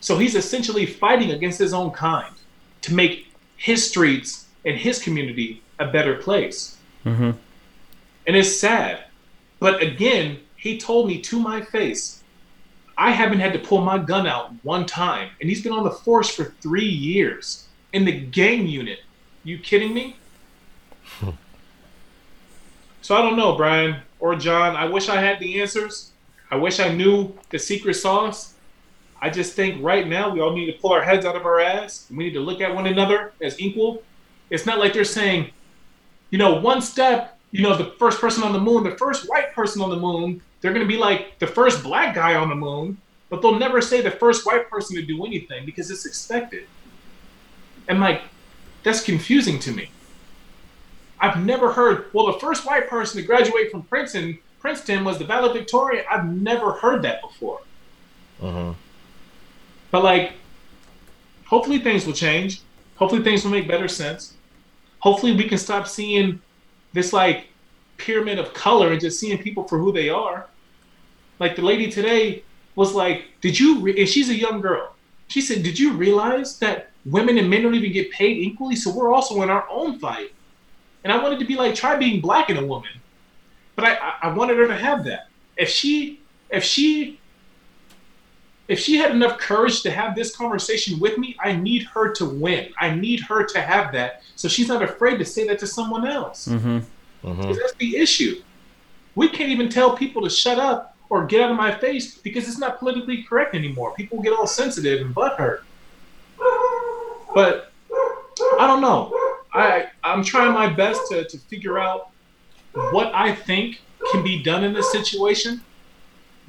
So 0.00 0.18
he's 0.18 0.34
essentially 0.34 0.86
fighting 0.86 1.30
against 1.30 1.60
his 1.60 1.72
own 1.72 1.92
kind 1.92 2.34
to 2.82 2.92
make 2.92 3.32
his 3.56 3.88
streets 3.88 4.46
and 4.64 4.76
his 4.76 5.00
community 5.00 5.62
a 5.78 5.86
better 5.86 6.14
place. 6.14 6.78
Mm-hmm. 7.04 7.32
And 8.26 8.36
it's 8.36 8.54
sad. 8.54 9.04
But 9.60 9.82
again, 9.82 10.38
he 10.56 10.78
told 10.78 11.08
me 11.08 11.20
to 11.22 11.38
my 11.38 11.60
face, 11.60 12.22
I 12.96 13.10
haven't 13.10 13.40
had 13.40 13.52
to 13.52 13.58
pull 13.58 13.80
my 13.80 13.98
gun 13.98 14.26
out 14.26 14.52
one 14.62 14.86
time. 14.86 15.30
And 15.40 15.48
he's 15.48 15.62
been 15.62 15.72
on 15.72 15.84
the 15.84 15.90
force 15.90 16.30
for 16.30 16.54
three 16.60 16.88
years 16.88 17.66
in 17.92 18.04
the 18.04 18.12
gang 18.12 18.66
unit. 18.66 19.00
You 19.42 19.58
kidding 19.58 19.92
me? 19.92 20.16
so 23.02 23.16
I 23.16 23.22
don't 23.22 23.36
know, 23.36 23.56
Brian 23.56 23.96
or 24.20 24.36
John. 24.36 24.76
I 24.76 24.86
wish 24.86 25.08
I 25.08 25.20
had 25.20 25.38
the 25.38 25.60
answers. 25.60 26.12
I 26.50 26.56
wish 26.56 26.80
I 26.80 26.88
knew 26.88 27.36
the 27.50 27.58
secret 27.58 27.94
sauce. 27.94 28.54
I 29.20 29.30
just 29.30 29.54
think 29.54 29.82
right 29.82 30.06
now 30.06 30.30
we 30.30 30.40
all 30.40 30.52
need 30.52 30.66
to 30.66 30.78
pull 30.78 30.92
our 30.92 31.02
heads 31.02 31.26
out 31.26 31.36
of 31.36 31.46
our 31.46 31.60
ass. 31.60 32.06
We 32.10 32.24
need 32.24 32.34
to 32.34 32.40
look 32.40 32.60
at 32.60 32.74
one 32.74 32.86
another 32.86 33.32
as 33.40 33.58
equal. 33.60 34.02
It's 34.50 34.66
not 34.66 34.78
like 34.78 34.92
they're 34.92 35.04
saying, 35.04 35.50
you 36.34 36.38
know, 36.38 36.54
one 36.54 36.82
step, 36.82 37.38
you 37.52 37.62
know, 37.62 37.76
the 37.76 37.92
first 37.96 38.20
person 38.20 38.42
on 38.42 38.52
the 38.52 38.58
moon, 38.58 38.82
the 38.82 38.96
first 38.96 39.28
white 39.28 39.54
person 39.54 39.80
on 39.80 39.88
the 39.88 39.96
moon, 39.96 40.42
they're 40.60 40.72
going 40.72 40.84
to 40.84 40.92
be 40.92 40.98
like 40.98 41.38
the 41.38 41.46
first 41.46 41.80
black 41.84 42.12
guy 42.12 42.34
on 42.34 42.48
the 42.48 42.56
moon, 42.56 43.00
but 43.28 43.40
they'll 43.40 43.56
never 43.56 43.80
say 43.80 44.00
the 44.00 44.10
first 44.10 44.44
white 44.44 44.68
person 44.68 44.96
to 44.96 45.02
do 45.02 45.24
anything 45.24 45.64
because 45.64 45.92
it's 45.92 46.06
expected. 46.06 46.66
And 47.86 48.00
like, 48.00 48.22
that's 48.82 49.00
confusing 49.00 49.60
to 49.60 49.70
me. 49.70 49.90
I've 51.20 51.38
never 51.46 51.70
heard, 51.70 52.06
well, 52.12 52.26
the 52.26 52.40
first 52.40 52.66
white 52.66 52.88
person 52.88 53.20
to 53.20 53.24
graduate 53.24 53.70
from 53.70 53.84
Princeton, 53.84 54.40
Princeton 54.58 55.04
was 55.04 55.18
the 55.18 55.24
valedictorian. 55.26 56.04
I've 56.10 56.26
never 56.26 56.72
heard 56.72 57.02
that 57.02 57.22
before. 57.22 57.60
hmm 58.40 58.72
But 59.92 60.02
like, 60.02 60.32
hopefully 61.46 61.78
things 61.78 62.04
will 62.04 62.12
change. 62.12 62.60
Hopefully 62.96 63.22
things 63.22 63.44
will 63.44 63.52
make 63.52 63.68
better 63.68 63.86
sense. 63.86 64.34
Hopefully 65.04 65.34
we 65.36 65.48
can 65.48 65.58
stop 65.58 65.86
seeing 65.86 66.40
this 66.94 67.12
like 67.12 67.48
pyramid 67.98 68.38
of 68.38 68.54
color 68.54 68.90
and 68.92 69.00
just 69.00 69.20
seeing 69.20 69.36
people 69.38 69.64
for 69.68 69.78
who 69.78 69.92
they 69.92 70.08
are. 70.08 70.46
Like 71.38 71.56
the 71.56 71.62
lady 71.62 71.90
today 71.90 72.42
was 72.74 72.94
like, 72.94 73.18
"Did 73.40 73.60
you?" 73.60 73.80
Re-? 73.80 74.00
And 74.00 74.08
she's 74.08 74.30
a 74.30 74.34
young 74.34 74.60
girl. 74.60 74.94
She 75.28 75.40
said, 75.40 75.62
"Did 75.62 75.78
you 75.78 75.92
realize 75.92 76.58
that 76.58 76.90
women 77.04 77.38
and 77.38 77.48
men 77.50 77.62
don't 77.62 77.74
even 77.74 77.92
get 77.92 78.10
paid 78.10 78.38
equally, 78.38 78.76
so 78.76 78.90
we're 78.90 79.12
also 79.12 79.42
in 79.42 79.50
our 79.50 79.66
own 79.70 79.98
fight. 79.98 80.32
And 81.02 81.12
I 81.12 81.22
wanted 81.22 81.38
to 81.40 81.44
be 81.44 81.56
like, 81.56 81.74
try 81.74 81.96
being 81.96 82.20
black 82.20 82.50
in 82.50 82.56
a 82.56 82.64
woman, 82.64 82.90
but 83.76 83.84
I, 83.84 84.14
I 84.22 84.28
wanted 84.32 84.56
her 84.56 84.66
to 84.66 84.76
have 84.76 85.04
that. 85.04 85.28
If 85.56 85.68
she, 85.68 86.20
if 86.50 86.64
she, 86.64 87.20
if 88.68 88.78
she 88.78 88.96
had 88.96 89.10
enough 89.10 89.38
courage 89.38 89.82
to 89.82 89.90
have 89.90 90.14
this 90.14 90.34
conversation 90.34 90.98
with 90.98 91.18
me, 91.18 91.36
I 91.42 91.52
need 91.54 91.84
her 91.84 92.12
to 92.14 92.24
win. 92.24 92.72
I 92.78 92.94
need 92.94 93.20
her 93.20 93.44
to 93.44 93.60
have 93.60 93.92
that, 93.92 94.22
so 94.36 94.48
she's 94.48 94.68
not 94.68 94.82
afraid 94.82 95.18
to 95.18 95.24
say 95.24 95.46
that 95.48 95.58
to 95.58 95.66
someone 95.66 96.06
else. 96.06 96.48
Mm-hmm. 96.48 96.78
Mm-hmm. 97.28 97.52
That's 97.52 97.74
the 97.74 97.96
issue. 97.96 98.42
We 99.14 99.28
can't 99.28 99.50
even 99.50 99.68
tell 99.68 99.96
people 99.96 100.22
to 100.22 100.30
shut 100.30 100.58
up 100.58 100.96
or 101.08 101.26
get 101.26 101.42
out 101.42 101.50
of 101.50 101.56
my 101.56 101.72
face 101.72 102.16
because 102.18 102.48
it's 102.48 102.58
not 102.58 102.78
politically 102.78 103.22
correct 103.22 103.54
anymore. 103.54 103.92
People 103.94 104.20
get 104.22 104.32
all 104.32 104.46
sensitive 104.46 105.04
and 105.04 105.14
butthurt. 105.14 105.60
But 107.34 107.72
I 108.58 108.66
don't 108.66 108.80
know. 108.80 109.12
I 109.52 109.88
I'm 110.02 110.24
trying 110.24 110.52
my 110.52 110.68
best 110.68 111.02
to, 111.10 111.24
to 111.24 111.38
figure 111.38 111.78
out 111.78 112.08
what 112.90 113.14
I 113.14 113.34
think 113.34 113.80
can 114.10 114.22
be 114.22 114.42
done 114.42 114.64
in 114.64 114.72
this 114.72 114.90
situation, 114.90 115.60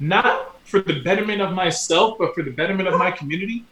not 0.00 0.55
for 0.66 0.80
the 0.80 1.00
betterment 1.00 1.40
of 1.40 1.52
myself, 1.52 2.18
but 2.18 2.34
for 2.34 2.42
the 2.42 2.50
betterment 2.50 2.88
of 2.88 2.98
my 2.98 3.10
community. 3.10 3.64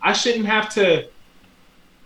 I 0.00 0.12
shouldn't 0.12 0.46
have 0.46 0.68
to 0.74 1.08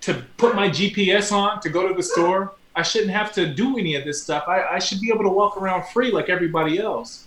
to 0.03 0.25
put 0.37 0.57
my 0.57 0.69
GPS 0.69 1.31
on 1.31 1.61
to 1.61 1.69
go 1.69 1.87
to 1.87 1.95
the 1.95 2.03
store. 2.03 2.55
I 2.75 2.83
shouldn't 2.83 3.13
have 3.13 3.33
to 3.35 3.47
do 3.47 3.79
any 3.79 3.95
of 3.95 4.05
this 4.05 4.23
stuff. 4.23 4.45
I, 4.49 4.63
I 4.63 4.79
should 4.81 5.01
be 5.01 5.11
able 5.15 5.23
to 5.23 5.29
walk 5.29 5.57
around 5.57 5.87
free 5.89 6.11
like 6.11 6.29
everybody 6.29 6.81
else. 6.81 7.27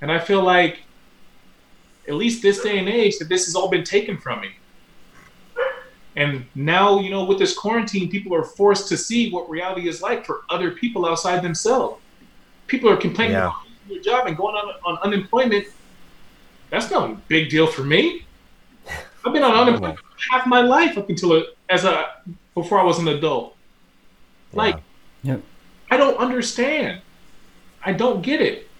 And 0.00 0.12
I 0.12 0.20
feel 0.20 0.42
like, 0.42 0.78
at 2.06 2.14
least 2.14 2.40
this 2.42 2.62
day 2.62 2.78
and 2.78 2.88
age, 2.88 3.18
that 3.18 3.28
this 3.28 3.46
has 3.46 3.56
all 3.56 3.68
been 3.68 3.82
taken 3.82 4.18
from 4.18 4.40
me. 4.40 4.50
And 6.14 6.44
now, 6.54 7.00
you 7.00 7.10
know, 7.10 7.24
with 7.24 7.38
this 7.38 7.56
quarantine, 7.56 8.08
people 8.10 8.34
are 8.36 8.44
forced 8.44 8.86
to 8.88 8.96
see 8.96 9.30
what 9.30 9.48
reality 9.48 9.88
is 9.88 10.02
like 10.02 10.26
for 10.26 10.42
other 10.50 10.72
people 10.72 11.06
outside 11.06 11.42
themselves. 11.42 12.00
People 12.66 12.90
are 12.90 12.96
complaining 12.96 13.32
Yeah. 13.34 13.46
about 13.46 13.62
losing 13.64 13.88
their 13.94 14.02
job 14.02 14.26
and 14.26 14.36
going 14.36 14.54
on, 14.54 14.74
on 14.84 14.98
unemployment. 15.02 15.66
That's 16.72 16.90
not 16.90 17.10
a 17.10 17.14
big 17.28 17.50
deal 17.50 17.66
for 17.66 17.84
me. 17.84 18.24
I've 19.24 19.32
been 19.34 19.42
on 19.42 19.54
unemployment 19.54 20.00
half 20.30 20.46
my 20.46 20.62
life 20.62 20.96
up 20.96 21.10
until 21.10 21.34
a, 21.34 21.42
as 21.68 21.84
a 21.84 22.22
before 22.54 22.80
I 22.80 22.82
was 22.82 22.98
an 22.98 23.08
adult. 23.08 23.54
Like, 24.54 24.76
Yep. 25.22 25.42
I 25.90 25.98
don't 25.98 26.16
understand. 26.16 27.02
I 27.84 27.92
don't 27.92 28.22
get 28.22 28.40
it. 28.40 28.70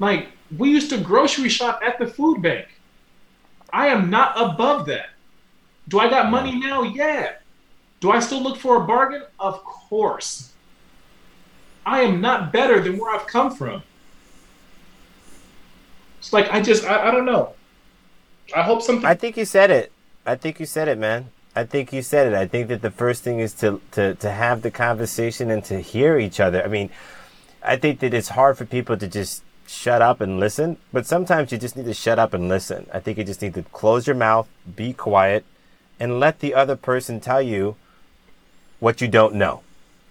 Like, 0.00 0.28
we 0.58 0.70
used 0.70 0.90
to 0.90 0.98
grocery 0.98 1.48
shop 1.48 1.80
at 1.84 2.00
the 2.00 2.06
food 2.06 2.42
bank. 2.42 2.66
I 3.72 3.86
am 3.86 4.10
not 4.10 4.34
above 4.36 4.86
that. 4.86 5.10
Do 5.88 6.00
I 6.00 6.10
got 6.10 6.30
money 6.30 6.58
now? 6.58 6.82
Yeah. 6.82 7.34
Do 8.00 8.10
I 8.10 8.18
still 8.18 8.42
look 8.42 8.58
for 8.58 8.82
a 8.82 8.86
bargain? 8.86 9.22
Of 9.38 9.62
course. 9.64 10.52
I 11.86 12.00
am 12.00 12.20
not 12.20 12.52
better 12.52 12.80
than 12.80 12.98
where 12.98 13.14
I've 13.14 13.28
come 13.28 13.54
from. 13.54 13.82
It's 16.26 16.32
like 16.32 16.50
I 16.50 16.60
just 16.60 16.84
I, 16.84 17.08
I 17.08 17.10
don't 17.12 17.24
know. 17.24 17.54
I 18.54 18.62
hope 18.62 18.82
something 18.82 19.06
I 19.06 19.14
think 19.14 19.36
you 19.36 19.44
said 19.44 19.70
it. 19.70 19.92
I 20.26 20.34
think 20.34 20.58
you 20.58 20.66
said 20.66 20.88
it, 20.88 20.98
man. 20.98 21.30
I 21.54 21.62
think 21.62 21.92
you 21.92 22.02
said 22.02 22.26
it. 22.26 22.34
I 22.34 22.48
think 22.48 22.66
that 22.66 22.82
the 22.82 22.90
first 22.90 23.22
thing 23.22 23.38
is 23.38 23.54
to, 23.54 23.80
to, 23.92 24.16
to 24.16 24.30
have 24.32 24.62
the 24.62 24.72
conversation 24.72 25.52
and 25.52 25.62
to 25.66 25.80
hear 25.80 26.18
each 26.18 26.40
other. 26.40 26.64
I 26.64 26.66
mean, 26.66 26.90
I 27.62 27.76
think 27.76 28.00
that 28.00 28.12
it's 28.12 28.30
hard 28.30 28.58
for 28.58 28.64
people 28.64 28.96
to 28.96 29.06
just 29.06 29.44
shut 29.68 30.02
up 30.02 30.20
and 30.20 30.40
listen, 30.40 30.78
but 30.92 31.06
sometimes 31.06 31.52
you 31.52 31.58
just 31.58 31.76
need 31.76 31.86
to 31.86 31.94
shut 31.94 32.18
up 32.18 32.34
and 32.34 32.48
listen. 32.48 32.88
I 32.92 32.98
think 32.98 33.18
you 33.18 33.24
just 33.24 33.40
need 33.40 33.54
to 33.54 33.62
close 33.62 34.08
your 34.08 34.16
mouth, 34.16 34.48
be 34.74 34.92
quiet, 34.92 35.44
and 36.00 36.18
let 36.18 36.40
the 36.40 36.54
other 36.54 36.74
person 36.74 37.20
tell 37.20 37.40
you 37.40 37.76
what 38.80 39.00
you 39.00 39.06
don't 39.06 39.36
know. 39.36 39.62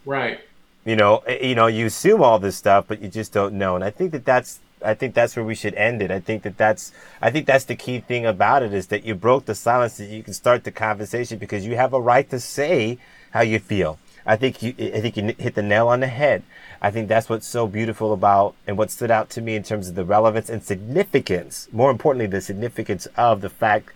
right. 0.06 0.40
You 0.86 0.96
know, 0.96 1.18
eh, 1.28 1.48
you 1.48 1.56
know, 1.56 1.68
you 1.68 1.88
assume 1.88 2.24
all 2.24 2.40
this 2.40 2.56
stuff, 2.56 2.86
but 2.88 3.02
you 3.02 3.10
just 3.10 3.34
don't 3.34 3.56
know. 3.56 3.76
And 3.76 3.84
I 3.84 3.90
think 3.90 4.12
that 4.12 4.24
that's, 4.24 4.60
I 4.84 4.94
think 4.94 5.14
that's 5.14 5.36
where 5.36 5.46
we 5.46 5.56
should 5.56 5.74
end 5.76 6.02
it. 6.02 6.12
I 6.12 6.20
think 6.20 6.44
that 6.44 6.58
that's, 6.58 6.92
I 7.22 7.32
think 7.32 7.46
that's 7.46 7.66
the 7.66 7.76
key 7.76 8.00
thing 8.00 8.26
about 8.26 8.64
it 8.64 8.74
is 8.74 8.88
that 8.88 9.04
you 9.04 9.16
broke 9.16 9.46
the 9.46 9.56
silence 9.56 9.98
that 9.98 10.10
you 10.10 10.24
can 10.24 10.34
start 10.34 10.64
the 10.64 10.72
conversation 10.72 11.38
because 11.38 11.66
you 11.66 11.76
have 11.76 11.94
a 11.94 12.02
right 12.02 12.30
to 12.30 12.40
say 12.40 12.98
how 13.32 13.42
you 13.42 13.60
feel. 13.60 14.00
I 14.26 14.36
think 14.36 14.64
you, 14.64 14.74
I 14.80 15.02
think 15.02 15.18
you 15.18 15.36
hit 15.38 15.56
the 15.56 15.62
nail 15.62 15.88
on 15.88 16.00
the 16.00 16.08
head. 16.08 16.44
I 16.82 16.92
think 16.92 17.08
that's 17.08 17.30
what's 17.30 17.48
so 17.48 17.68
beautiful 17.68 18.12
about 18.12 18.56
and 18.66 18.78
what 18.78 18.92
stood 18.92 19.12
out 19.12 19.30
to 19.32 19.42
me 19.42 19.56
in 19.56 19.64
terms 19.64 19.88
of 19.88 19.96
the 19.96 20.04
relevance 20.04 20.50
and 20.50 20.64
significance. 20.64 21.68
More 21.72 21.92
importantly, 21.92 22.28
the 22.28 22.42
significance 22.42 23.06
of 23.18 23.42
the 23.42 23.50
fact 23.50 23.90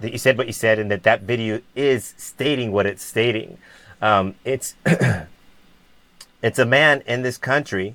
that 0.00 0.12
you 0.12 0.18
said 0.18 0.36
what 0.36 0.48
you 0.48 0.52
said 0.52 0.78
and 0.78 0.90
that 0.90 1.04
that 1.04 1.22
video 1.22 1.60
is 1.76 2.14
stating 2.16 2.72
what 2.72 2.86
it's 2.86 3.02
stating. 3.04 3.58
Um, 4.02 4.34
it's 4.44 4.74
it's 6.42 6.58
a 6.58 6.66
man 6.66 7.02
in 7.06 7.22
this 7.22 7.38
country 7.38 7.94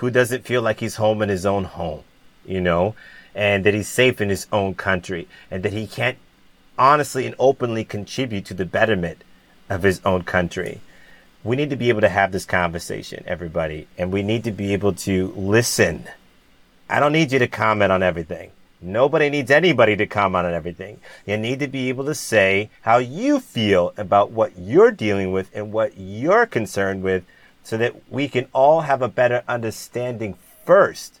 who 0.00 0.10
doesn't 0.10 0.46
feel 0.46 0.62
like 0.62 0.80
he's 0.80 0.96
home 0.96 1.20
in 1.20 1.28
his 1.28 1.44
own 1.44 1.64
home, 1.64 2.02
you 2.46 2.58
know, 2.58 2.94
and 3.34 3.64
that 3.64 3.74
he's 3.74 3.86
safe 3.86 4.18
in 4.18 4.30
his 4.30 4.46
own 4.50 4.74
country 4.74 5.28
and 5.50 5.62
that 5.62 5.74
he 5.74 5.86
can't 5.86 6.16
honestly 6.78 7.26
and 7.26 7.34
openly 7.38 7.84
contribute 7.84 8.46
to 8.46 8.54
the 8.54 8.64
betterment 8.64 9.22
of 9.68 9.82
his 9.82 10.00
own 10.02 10.22
country. 10.22 10.80
We 11.44 11.54
need 11.54 11.68
to 11.68 11.76
be 11.76 11.90
able 11.90 12.00
to 12.00 12.08
have 12.08 12.32
this 12.32 12.46
conversation, 12.46 13.24
everybody, 13.26 13.88
and 13.98 14.10
we 14.10 14.22
need 14.22 14.42
to 14.44 14.50
be 14.50 14.72
able 14.72 14.94
to 14.94 15.34
listen. 15.36 16.04
I 16.88 16.98
don't 16.98 17.12
need 17.12 17.30
you 17.30 17.38
to 17.38 17.46
comment 17.46 17.92
on 17.92 18.02
everything. 18.02 18.52
Nobody 18.80 19.28
needs 19.28 19.50
anybody 19.50 19.96
to 19.96 20.06
comment 20.06 20.46
on 20.46 20.54
everything. 20.54 20.98
You 21.26 21.36
need 21.36 21.60
to 21.60 21.68
be 21.68 21.90
able 21.90 22.06
to 22.06 22.14
say 22.14 22.70
how 22.80 22.96
you 22.96 23.38
feel 23.38 23.92
about 23.98 24.30
what 24.30 24.58
you're 24.58 24.92
dealing 24.92 25.30
with 25.30 25.50
and 25.54 25.74
what 25.74 25.98
you're 25.98 26.46
concerned 26.46 27.02
with 27.02 27.22
so 27.62 27.76
that 27.76 27.94
we 28.10 28.28
can 28.28 28.46
all 28.52 28.82
have 28.82 29.02
a 29.02 29.08
better 29.08 29.42
understanding 29.48 30.36
first. 30.64 31.20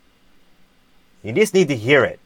You 1.22 1.32
just 1.32 1.54
need 1.54 1.68
to 1.68 1.76
hear 1.76 2.04
it 2.04 2.18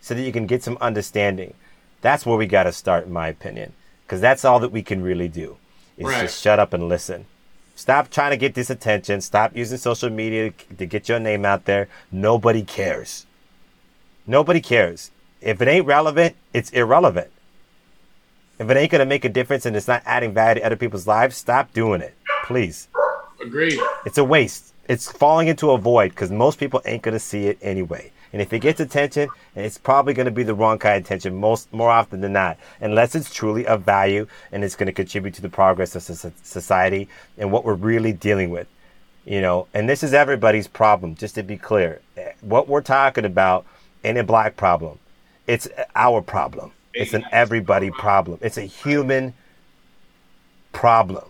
so 0.00 0.14
that 0.14 0.22
you 0.22 0.32
can 0.32 0.46
get 0.46 0.62
some 0.62 0.78
understanding. 0.80 1.54
That's 2.00 2.24
where 2.24 2.36
we 2.38 2.46
got 2.46 2.64
to 2.64 2.72
start, 2.72 3.06
in 3.06 3.12
my 3.12 3.28
opinion, 3.28 3.72
because 4.06 4.20
that's 4.20 4.44
all 4.44 4.60
that 4.60 4.70
we 4.72 4.82
can 4.82 5.02
really 5.02 5.28
do 5.28 5.56
is 5.96 6.06
Right. 6.06 6.20
just 6.22 6.40
shut 6.40 6.58
up 6.60 6.72
and 6.72 6.88
listen. 6.88 7.26
Stop 7.74 8.10
trying 8.10 8.30
to 8.30 8.36
get 8.36 8.54
this 8.54 8.70
attention. 8.70 9.20
Stop 9.20 9.56
using 9.56 9.78
social 9.78 10.10
media 10.10 10.52
to 10.78 10.86
get 10.86 11.08
your 11.08 11.20
name 11.20 11.44
out 11.44 11.64
there. 11.64 11.88
Nobody 12.10 12.62
cares. 12.62 13.26
Nobody 14.26 14.60
cares. 14.60 15.10
If 15.40 15.60
it 15.62 15.68
ain't 15.68 15.86
relevant, 15.86 16.36
it's 16.52 16.70
irrelevant. 16.70 17.30
If 18.58 18.68
it 18.68 18.76
ain't 18.76 18.90
going 18.90 18.98
to 19.00 19.06
make 19.06 19.24
a 19.24 19.28
difference 19.28 19.64
and 19.66 19.76
it's 19.76 19.86
not 19.86 20.02
adding 20.04 20.34
value 20.34 20.60
to 20.60 20.66
other 20.66 20.76
people's 20.76 21.06
lives, 21.06 21.36
stop 21.36 21.72
doing 21.72 22.00
it. 22.00 22.14
Please. 22.44 22.88
Agreed. 23.40 23.80
It's 24.04 24.18
a 24.18 24.24
waste. 24.24 24.74
It's 24.88 25.10
falling 25.10 25.48
into 25.48 25.70
a 25.70 25.78
void 25.78 26.10
because 26.10 26.30
most 26.30 26.58
people 26.58 26.80
ain't 26.84 27.02
going 27.02 27.12
to 27.12 27.20
see 27.20 27.46
it 27.46 27.58
anyway. 27.60 28.10
And 28.32 28.42
if 28.42 28.52
it 28.52 28.60
gets 28.60 28.80
attention, 28.80 29.28
it's 29.54 29.78
probably 29.78 30.12
going 30.12 30.26
to 30.26 30.32
be 30.32 30.42
the 30.42 30.54
wrong 30.54 30.78
kind 30.78 30.96
of 30.96 31.04
attention 31.04 31.34
most 31.36 31.72
more 31.72 31.90
often 31.90 32.20
than 32.20 32.32
not, 32.32 32.58
unless 32.80 33.14
it's 33.14 33.32
truly 33.32 33.66
of 33.66 33.82
value 33.82 34.26
and 34.52 34.62
it's 34.62 34.76
going 34.76 34.86
to 34.86 34.92
contribute 34.92 35.34
to 35.34 35.42
the 35.42 35.48
progress 35.48 35.94
of 35.96 36.02
society 36.42 37.08
and 37.38 37.50
what 37.50 37.64
we're 37.64 37.74
really 37.74 38.12
dealing 38.12 38.50
with. 38.50 38.66
You 39.24 39.40
know, 39.40 39.66
and 39.74 39.88
this 39.88 40.02
is 40.02 40.14
everybody's 40.14 40.68
problem. 40.68 41.14
Just 41.14 41.34
to 41.36 41.42
be 41.42 41.56
clear, 41.56 42.00
what 42.40 42.68
we're 42.68 42.82
talking 42.82 43.24
about 43.24 43.66
ain't 44.04 44.18
a 44.18 44.24
black 44.24 44.56
problem. 44.56 44.98
It's 45.46 45.68
our 45.94 46.22
problem. 46.22 46.72
It's 46.94 47.14
an 47.14 47.24
everybody 47.30 47.90
problem. 47.90 48.38
It's 48.42 48.58
a 48.58 48.62
human 48.62 49.34
problem, 50.72 51.24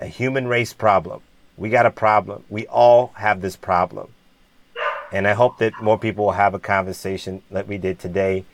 a 0.00 0.06
human 0.06 0.46
race 0.46 0.72
problem. 0.72 1.22
We 1.58 1.70
got 1.70 1.86
a 1.86 1.90
problem. 1.90 2.44
We 2.48 2.66
all 2.68 3.12
have 3.16 3.40
this 3.40 3.56
problem. 3.56 4.14
And 5.12 5.26
I 5.26 5.32
hope 5.32 5.58
that 5.58 5.72
more 5.82 5.98
people 5.98 6.26
will 6.26 6.32
have 6.32 6.54
a 6.54 6.58
conversation 6.58 7.42
like 7.50 7.68
we 7.68 7.78
did 7.78 7.98
today. 7.98 8.44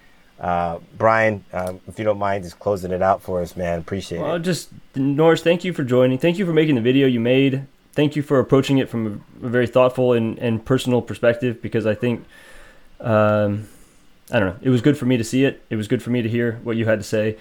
Uh, 0.40 0.78
Brian, 0.96 1.44
um, 1.52 1.80
if 1.86 1.98
you 1.98 2.04
don't 2.04 2.18
mind 2.18 2.44
just 2.44 2.58
closing 2.58 2.90
it 2.90 3.02
out 3.02 3.22
for 3.22 3.42
us, 3.42 3.56
man, 3.56 3.78
appreciate 3.78 4.18
it. 4.18 4.22
Well, 4.22 4.36
it. 4.36 4.40
just 4.40 4.70
Norris, 4.94 5.42
thank 5.42 5.64
you 5.64 5.72
for 5.72 5.84
joining. 5.84 6.18
Thank 6.18 6.38
you 6.38 6.46
for 6.46 6.52
making 6.52 6.76
the 6.76 6.80
video 6.80 7.06
you 7.06 7.20
made. 7.20 7.66
Thank 7.92 8.16
you 8.16 8.22
for 8.22 8.40
approaching 8.40 8.78
it 8.78 8.88
from 8.88 9.22
a, 9.42 9.46
a 9.46 9.48
very 9.48 9.66
thoughtful 9.66 10.12
and, 10.12 10.38
and 10.38 10.64
personal 10.64 11.02
perspective 11.02 11.62
because 11.62 11.86
I 11.86 11.94
think, 11.94 12.24
um, 13.00 13.68
I 14.32 14.40
don't 14.40 14.48
know, 14.48 14.58
it 14.62 14.70
was 14.70 14.80
good 14.80 14.98
for 14.98 15.06
me 15.06 15.16
to 15.16 15.24
see 15.24 15.44
it. 15.44 15.62
It 15.70 15.76
was 15.76 15.88
good 15.88 16.02
for 16.02 16.10
me 16.10 16.22
to 16.22 16.28
hear 16.28 16.60
what 16.64 16.76
you 16.76 16.86
had 16.86 16.98
to 16.98 17.04
say. 17.04 17.36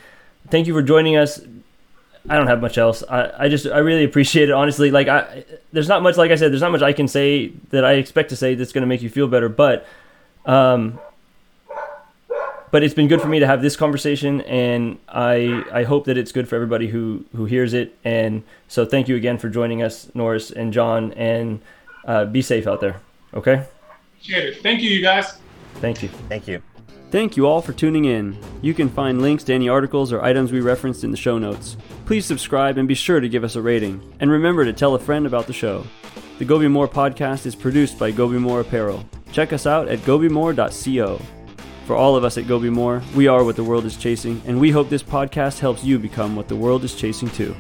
Thank 0.50 0.68
you 0.68 0.74
for 0.74 0.82
joining 0.82 1.16
us. 1.16 1.40
I 2.30 2.38
don't 2.38 2.48
have 2.48 2.62
much 2.62 2.78
else. 2.78 3.04
I, 3.10 3.32
I 3.46 3.50
just 3.50 3.66
I 3.68 3.80
really 3.80 4.04
appreciate 4.06 4.50
it. 4.50 4.54
Honestly, 4.54 4.92
like 4.92 5.08
I 5.08 5.44
there's 5.74 5.90
not 5.90 6.02
much 6.04 6.16
like 6.18 6.32
I 6.32 6.36
said. 6.36 6.52
There's 6.52 6.62
not 6.62 6.72
much 6.72 6.82
I 6.82 6.94
can 6.94 7.08
say 7.08 7.50
that 7.70 7.84
I 7.84 7.94
expect 7.94 8.30
to 8.30 8.36
say 8.36 8.56
that's 8.56 8.72
going 8.72 8.82
to 8.84 8.88
make 8.88 9.02
you 9.02 9.10
feel 9.10 9.28
better. 9.28 9.50
But 9.50 9.86
um, 10.46 11.00
but 12.72 12.82
it's 12.82 12.94
been 12.94 13.08
good 13.08 13.22
for 13.22 13.28
me 13.28 13.40
to 13.40 13.46
have 13.48 13.62
this 13.62 13.76
conversation, 13.76 14.42
and 14.42 14.98
I 15.10 15.64
I 15.72 15.84
hope 15.84 16.06
that 16.06 16.18
it's 16.18 16.32
good 16.32 16.48
for 16.48 16.56
everybody 16.56 16.88
who 16.88 17.26
who 17.36 17.46
hears 17.46 17.74
it. 17.74 17.96
And 18.06 18.44
so 18.68 18.86
thank 18.86 19.08
you 19.08 19.16
again 19.16 19.38
for 19.38 19.50
joining 19.50 19.84
us, 19.84 20.10
Norris 20.16 20.50
and 20.50 20.72
John, 20.74 21.12
and 21.14 21.62
uh, 22.06 22.26
be 22.26 22.42
safe 22.42 22.68
out 22.68 22.80
there. 22.82 23.02
Okay, 23.34 23.66
Appreciate 24.14 24.46
it. 24.46 24.62
Thank 24.64 24.82
you, 24.82 24.90
you 24.90 25.02
guys. 25.02 25.38
thank 25.76 26.02
you. 26.02 26.10
Thank 26.30 26.48
you. 26.48 26.62
Thank 27.14 27.38
you 27.38 27.46
all 27.46 27.62
for 27.62 27.74
tuning 27.74 28.06
in. 28.06 28.36
You 28.64 28.74
can 28.74 28.90
find 28.90 29.22
links 29.22 29.44
to 29.44 29.54
any 29.54 29.70
articles 29.70 30.12
or 30.12 30.24
items 30.24 30.52
we 30.52 30.62
referenced 30.62 31.04
in 31.04 31.12
the 31.12 31.16
show 31.16 31.38
notes. 31.38 31.78
Please 32.08 32.26
subscribe 32.26 32.80
and 32.80 32.88
be 32.88 32.96
sure 32.96 33.20
to 33.20 33.30
give 33.30 33.44
us 33.44 33.56
a 33.56 33.62
rating. 33.62 34.02
And 34.20 34.32
remember 34.32 34.66
to 34.66 34.74
tell 34.74 34.96
a 34.96 35.00
friend 35.00 35.28
about 35.28 35.46
the 35.46 35.54
show. 35.54 35.86
The 36.40 36.46
Go 36.46 36.58
Be 36.58 36.68
More 36.68 36.88
podcast 36.88 37.46
is 37.46 37.54
produced 37.54 38.00
by 38.00 38.10
Go 38.10 38.28
Be 38.28 38.40
More 38.40 38.62
Apparel. 38.62 39.06
Check 39.32 39.54
us 39.54 39.68
out 39.68 39.90
at 39.90 40.00
gobemore.co. 40.00 41.22
For 41.86 41.96
all 41.96 42.16
of 42.16 42.24
us 42.24 42.40
at 42.40 42.48
Go 42.48 42.58
Be 42.60 42.72
More, 42.72 43.04
we 43.16 43.28
are 43.28 43.44
what 43.44 43.58
the 43.58 43.64
world 43.64 43.86
is 43.86 43.96
chasing, 43.96 44.42
and 44.48 44.60
we 44.60 44.72
hope 44.72 44.90
this 44.90 45.04
podcast 45.04 45.60
helps 45.60 45.84
you 45.84 46.00
become 46.00 46.36
what 46.36 46.48
the 46.48 46.56
world 46.56 46.84
is 46.84 46.96
chasing 46.96 47.30
too. 47.30 47.56